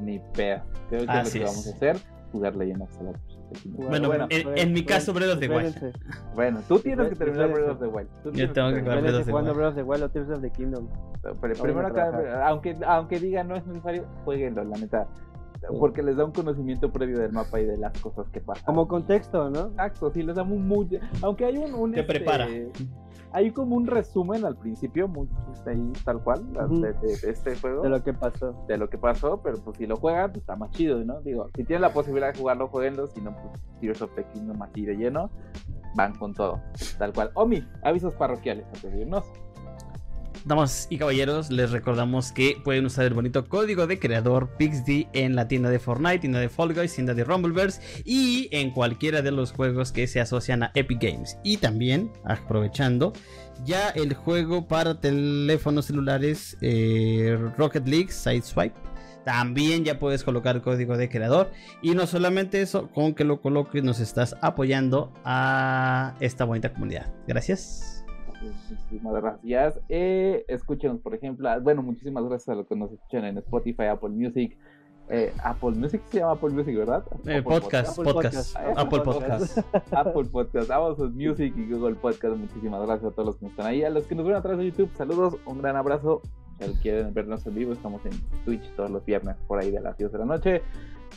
Ni 0.00 0.18
pedo. 0.34 0.62
Creo 0.88 1.04
que 1.04 1.10
Así 1.12 1.38
lo 1.38 1.44
que 1.44 1.50
es. 1.50 1.54
vamos 1.54 1.66
a 1.66 1.70
hacer, 1.76 1.96
jugar 2.32 2.56
Legend 2.56 2.82
of 2.82 2.90
Zelda. 2.96 3.20
Bueno, 3.64 4.08
Bueno, 4.08 4.26
en, 4.30 4.42
pues, 4.42 4.60
en 4.62 4.72
mi 4.72 4.82
pues, 4.82 4.96
caso, 4.96 5.12
Breath 5.12 5.34
of 5.34 5.38
the 5.40 5.48
Wild. 5.48 5.94
Bueno, 6.34 6.60
tú 6.66 6.78
tienes 6.80 7.08
que 7.08 7.14
terminar 7.14 7.48
Breath 7.52 7.68
of 7.70 7.78
the 7.78 7.86
Wild. 7.86 8.08
Tú 8.22 8.32
Yo 8.32 8.50
tengo 8.52 8.68
que 8.70 8.74
terminar. 8.82 8.98
jugar 8.98 9.02
Breath 9.02 9.20
of 9.20 9.26
the 9.26 9.32
Wild. 9.32 9.54
Breath 9.56 9.68
of 9.68 9.74
the 9.76 9.82
Wild 9.82 10.02
o 10.02 10.08
Tears 10.08 10.30
of 10.30 10.40
the 10.40 10.50
Kingdom. 10.50 10.88
Pero 11.22 11.54
primero 11.54 11.86
a 11.86 11.90
acá, 11.90 12.10
trabajar. 12.10 12.42
aunque, 12.42 12.76
aunque 12.86 13.20
diga 13.20 13.44
no 13.44 13.54
es 13.56 13.66
necesario, 13.66 14.04
jueguenlo, 14.24 14.64
la 14.64 14.76
neta. 14.78 15.06
Porque 15.78 16.02
les 16.02 16.16
da 16.16 16.24
un 16.24 16.32
conocimiento 16.32 16.90
previo 16.92 17.18
del 17.18 17.32
mapa 17.32 17.60
y 17.60 17.64
de 17.64 17.76
las 17.76 17.98
cosas 18.00 18.28
que 18.30 18.40
pasan. 18.40 18.64
Como 18.64 18.86
contexto, 18.88 19.50
¿no? 19.50 19.66
Exacto, 19.68 20.10
sí, 20.10 20.22
les 20.22 20.36
damos 20.36 20.58
muy... 20.58 20.98
Aunque 21.22 21.44
hay 21.44 21.56
un... 21.58 21.74
un, 21.74 21.92
Te 21.92 22.00
este, 22.00 22.12
prepara. 22.14 22.46
Hay 23.32 23.50
como 23.50 23.76
un 23.76 23.86
resumen 23.86 24.44
al 24.46 24.56
principio, 24.56 25.08
muy 25.08 25.28
este, 25.52 25.70
ahí 25.70 25.92
tal 26.04 26.22
cual, 26.22 26.50
de, 26.52 26.92
de- 26.94 27.16
de 27.18 27.30
este 27.30 27.54
juego. 27.56 27.82
De 27.82 27.88
lo 27.90 28.02
que 28.02 28.14
pasó. 28.14 28.64
de 28.66 28.78
lo 28.78 28.88
que 28.88 28.96
pasó, 28.96 29.40
pero 29.42 29.58
pues 29.62 29.76
si 29.76 29.86
lo 29.86 29.96
juegan, 29.96 30.30
pues 30.30 30.42
está 30.42 30.56
más 30.56 30.70
chido, 30.70 31.04
¿no? 31.04 31.20
Digo, 31.20 31.46
si 31.54 31.64
tienen 31.64 31.82
la 31.82 31.92
posibilidad 31.92 32.32
de 32.32 32.38
jugarlo, 32.38 32.68
jueguenlo, 32.68 33.06
si 33.08 33.20
no, 33.20 33.34
pues 33.36 33.60
Tears 33.80 34.00
of 34.00 34.14
the 34.14 34.24
Kingdom 34.32 34.62
así 34.62 34.86
de 34.86 34.94
lleno, 34.94 35.28
van 35.96 36.14
con 36.14 36.32
todo, 36.32 36.60
tal 36.98 37.12
cual. 37.12 37.30
Omi, 37.34 37.62
avisos 37.82 38.14
parroquiales 38.14 38.64
antes 38.66 38.90
de 38.92 39.00
irnos. 39.02 39.24
Damas 40.46 40.86
y 40.90 40.98
caballeros, 40.98 41.50
les 41.50 41.72
recordamos 41.72 42.30
que 42.30 42.56
pueden 42.62 42.86
usar 42.86 43.04
el 43.04 43.14
bonito 43.14 43.48
código 43.48 43.88
de 43.88 43.98
creador 43.98 44.48
PixD 44.56 45.08
en 45.12 45.34
la 45.34 45.48
tienda 45.48 45.70
de 45.70 45.80
Fortnite, 45.80 46.20
tienda 46.20 46.38
de 46.38 46.48
Fall 46.48 46.72
Guys, 46.72 46.94
tienda 46.94 47.14
de 47.14 47.24
Rumbleverse 47.24 47.80
y 48.04 48.48
en 48.52 48.70
cualquiera 48.70 49.22
de 49.22 49.32
los 49.32 49.50
juegos 49.50 49.90
que 49.90 50.06
se 50.06 50.20
asocian 50.20 50.62
a 50.62 50.70
Epic 50.74 51.02
Games. 51.02 51.36
Y 51.42 51.56
también, 51.56 52.12
aprovechando, 52.24 53.12
ya 53.64 53.88
el 53.88 54.14
juego 54.14 54.68
para 54.68 55.00
teléfonos 55.00 55.86
celulares 55.86 56.56
eh, 56.60 57.36
Rocket 57.58 57.88
League 57.88 58.12
Sideswipe. 58.12 58.76
También 59.24 59.84
ya 59.84 59.98
puedes 59.98 60.22
colocar 60.22 60.62
código 60.62 60.96
de 60.96 61.08
creador. 61.08 61.50
Y 61.82 61.96
no 61.96 62.06
solamente 62.06 62.62
eso, 62.62 62.88
con 62.92 63.14
que 63.14 63.24
lo 63.24 63.40
coloques 63.40 63.82
nos 63.82 63.98
estás 63.98 64.36
apoyando 64.42 65.12
a 65.24 66.14
esta 66.20 66.44
bonita 66.44 66.72
comunidad. 66.72 67.12
Gracias. 67.26 67.95
Muchísimas 68.70 69.14
gracias. 69.14 69.80
Eh, 69.88 70.44
escúchenos, 70.48 71.00
por 71.00 71.14
ejemplo, 71.14 71.48
ah, 71.48 71.58
bueno, 71.58 71.82
muchísimas 71.82 72.24
gracias 72.24 72.48
a 72.50 72.54
los 72.54 72.66
que 72.66 72.76
nos 72.76 72.92
escuchan 72.92 73.24
en 73.24 73.38
Spotify, 73.38 73.84
Apple 73.84 74.10
Music. 74.10 74.56
Eh, 75.08 75.32
Apple 75.44 75.70
Music 75.70 76.02
se 76.10 76.18
llama 76.18 76.32
Apple 76.32 76.50
Music, 76.50 76.76
¿verdad? 76.76 77.04
Eh, 77.26 77.40
podcast, 77.40 77.98
Apple 77.98 78.12
podcast. 78.12 78.56
Apple 78.56 78.74
Apple 78.76 79.00
Podcast. 79.00 79.58
Apple 79.92 80.24
Podcast, 80.24 80.70
Amazon 80.70 81.16
Music 81.16 81.54
y 81.56 81.70
Google 81.70 81.94
Podcast. 81.94 82.36
Muchísimas 82.36 82.84
gracias 82.86 83.12
a 83.12 83.14
todos 83.14 83.26
los 83.26 83.36
que 83.36 83.46
están 83.46 83.66
ahí. 83.66 83.84
A 83.84 83.90
los 83.90 84.04
que 84.04 84.14
nos 84.14 84.26
ven 84.26 84.34
a 84.34 84.42
través 84.42 84.58
de 84.58 84.70
YouTube, 84.70 84.90
saludos, 84.96 85.36
un 85.46 85.62
gran 85.62 85.76
abrazo. 85.76 86.22
Si 86.58 86.72
quieren 86.76 87.12
vernos 87.12 87.46
en 87.46 87.54
vivo, 87.54 87.72
estamos 87.72 88.04
en 88.06 88.12
Twitch 88.44 88.68
todos 88.76 88.90
los 88.90 89.04
viernes 89.04 89.36
por 89.46 89.58
ahí 89.58 89.70
de 89.70 89.80
las 89.80 89.96
10 89.98 90.10
de 90.10 90.18
la 90.18 90.24
noche. 90.24 90.62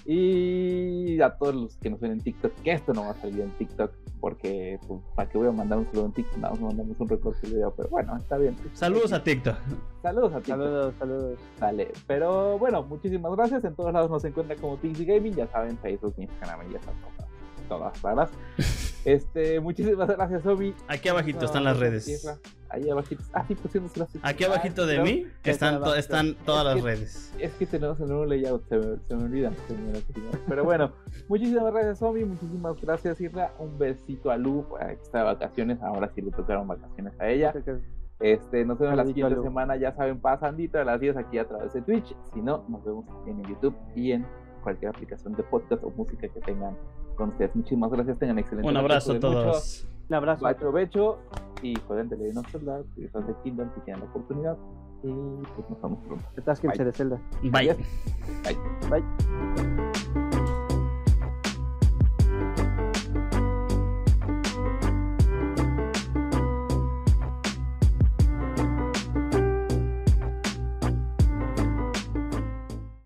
Y 0.05 1.21
a 1.21 1.31
todos 1.37 1.55
los 1.55 1.77
que 1.77 1.89
nos 1.89 1.99
ven 1.99 2.13
en 2.13 2.21
TikTok, 2.21 2.53
que 2.63 2.71
esto 2.71 2.93
no 2.93 3.03
va 3.03 3.11
a 3.11 3.15
salir 3.15 3.41
en 3.41 3.51
TikTok, 3.51 3.91
porque 4.19 4.79
pues, 4.87 5.01
para 5.15 5.29
qué 5.29 5.37
voy 5.37 5.47
a 5.47 5.51
mandar 5.51 5.79
un 5.79 5.85
saludo 5.85 6.05
en 6.07 6.11
TikTok, 6.13 6.37
nada 6.37 6.53
más 6.53 6.61
mandamos 6.61 6.99
un 6.99 7.09
recorte 7.09 7.47
de 7.47 7.53
video, 7.53 7.73
pero 7.75 7.89
bueno, 7.89 8.17
está 8.17 8.37
bien. 8.37 8.55
Saludos 8.73 9.13
a 9.13 9.23
TikTok. 9.23 9.55
Saludos 10.01 10.33
a 10.33 10.37
TikTok. 10.37 10.57
Saludos, 10.57 10.93
saludos. 10.99 11.39
Dale. 11.59 11.91
Pero 12.07 12.57
bueno, 12.57 12.83
muchísimas 12.83 13.31
gracias. 13.35 13.63
En 13.63 13.75
todos 13.75 13.93
lados 13.93 14.09
nos 14.09 14.23
encuentran 14.25 14.59
como 14.59 14.77
Pixie 14.77 15.05
Gaming. 15.05 15.35
Ya 15.35 15.47
saben, 15.47 15.77
Facebook, 15.77 16.15
Instagram 16.17 16.69
y 16.69 16.73
ya 16.73 16.79
están 16.79 16.95
todas, 17.01 17.29
todas 17.67 18.01
raras. 18.01 18.29
Este, 19.05 19.59
muchísimas 19.59 20.07
gracias, 20.09 20.45
Obi. 20.45 20.75
Aquí 20.87 21.09
abajito 21.09 21.45
están 21.45 21.63
las 21.63 21.79
redes. 21.79 22.27
Ahí 22.69 22.89
abajito. 22.89 23.23
Ah, 23.33 23.43
sí, 23.47 23.55
pusimos 23.55 23.95
las 23.97 24.09
Aquí 24.21 24.43
abajito 24.43 24.85
de 24.85 24.99
Ah, 24.99 25.03
mí 25.03 25.25
están, 25.43 25.79
to- 25.81 25.85
todas 25.85 25.95
Es 25.95 26.09
las 26.65 26.75
que- 26.75 26.81
redes. 26.81 27.33
Es 27.39 27.53
que 27.53 27.65
tenemos 27.65 27.99
el 28.01 28.07
nuevo 28.09 28.25
layout, 28.25 28.67
se 28.67 28.77
me, 28.77 28.97
se 29.07 29.15
me 29.15 29.23
olvidan, 29.23 29.55
señoras 29.67 30.03
y 30.09 30.13
señores. 30.13 30.39
Pero 30.47 30.63
bueno, 30.65 30.91
muchísimas 31.27 31.71
gracias, 31.73 32.01
Obi. 32.03 32.25
Muchísimas 32.25 32.79
gracias, 32.81 33.19
Irra. 33.21 33.53
Un 33.57 33.77
besito 33.79 34.29
a 34.29 34.37
Lu, 34.37 34.67
para 34.69 34.87
que 34.95 35.01
está 35.01 35.19
de 35.19 35.23
vacaciones. 35.23 35.81
Ahora 35.81 36.11
sí 36.13 36.21
le 36.21 36.31
tocaron 36.31 36.67
vacaciones 36.67 37.13
a 37.19 37.27
ella. 37.29 37.53
Este, 38.19 38.65
nos 38.65 38.77
vemos 38.77 38.97
la 38.97 39.05
siguiente 39.05 39.35
Lu. 39.35 39.43
semana, 39.43 39.77
ya 39.77 39.95
saben, 39.95 40.19
pasandito 40.19 40.77
a 40.77 40.83
las 40.83 40.99
10 40.99 41.15
aquí 41.15 41.37
a 41.39 41.47
través 41.47 41.73
de 41.73 41.81
Twitch. 41.81 42.13
Si 42.33 42.41
no, 42.41 42.65
nos 42.67 42.83
vemos 42.83 43.05
en 43.25 43.41
YouTube 43.43 43.73
y 43.95 44.11
en 44.11 44.27
cualquier 44.61 44.89
aplicación 44.89 45.33
de 45.35 45.43
podcast 45.43 45.81
o 45.85 45.89
música 45.91 46.27
que 46.27 46.39
tengan 46.41 46.77
con 47.19 47.29
ustedes. 47.29 47.55
Muchísimas 47.55 47.91
gracias, 47.91 48.17
tengan 48.17 48.39
excelente 48.39 48.67
Un 48.67 48.77
abrazo 48.77 49.11
a 49.11 49.15
cuiden 49.19 49.31
mucho. 49.31 49.43
todos. 49.51 49.87
Un 50.09 50.15
abrazo. 50.15 50.43
Bacho 50.43 50.71
Becho 50.71 51.19
y 51.61 51.77
pueden 51.77 52.09
de 52.09 52.15
of 52.35 52.47
Zelda, 52.51 52.81
Tears 52.95 53.15
of 53.15 53.27
the 53.27 53.33
Kingdom 53.43 53.69
si 53.75 53.81
tienen 53.81 54.01
la 54.03 54.09
oportunidad. 54.09 54.57
Y 55.03 55.07
pues 55.07 55.69
nos 55.69 55.81
vemos 55.81 55.99
pronto. 56.07 56.25
Bye. 56.63 56.85
de 56.85 56.91
Zelda. 56.91 57.21
Bye. 57.43 57.51
Bye. 57.51 57.77
Bye. 58.89 60.28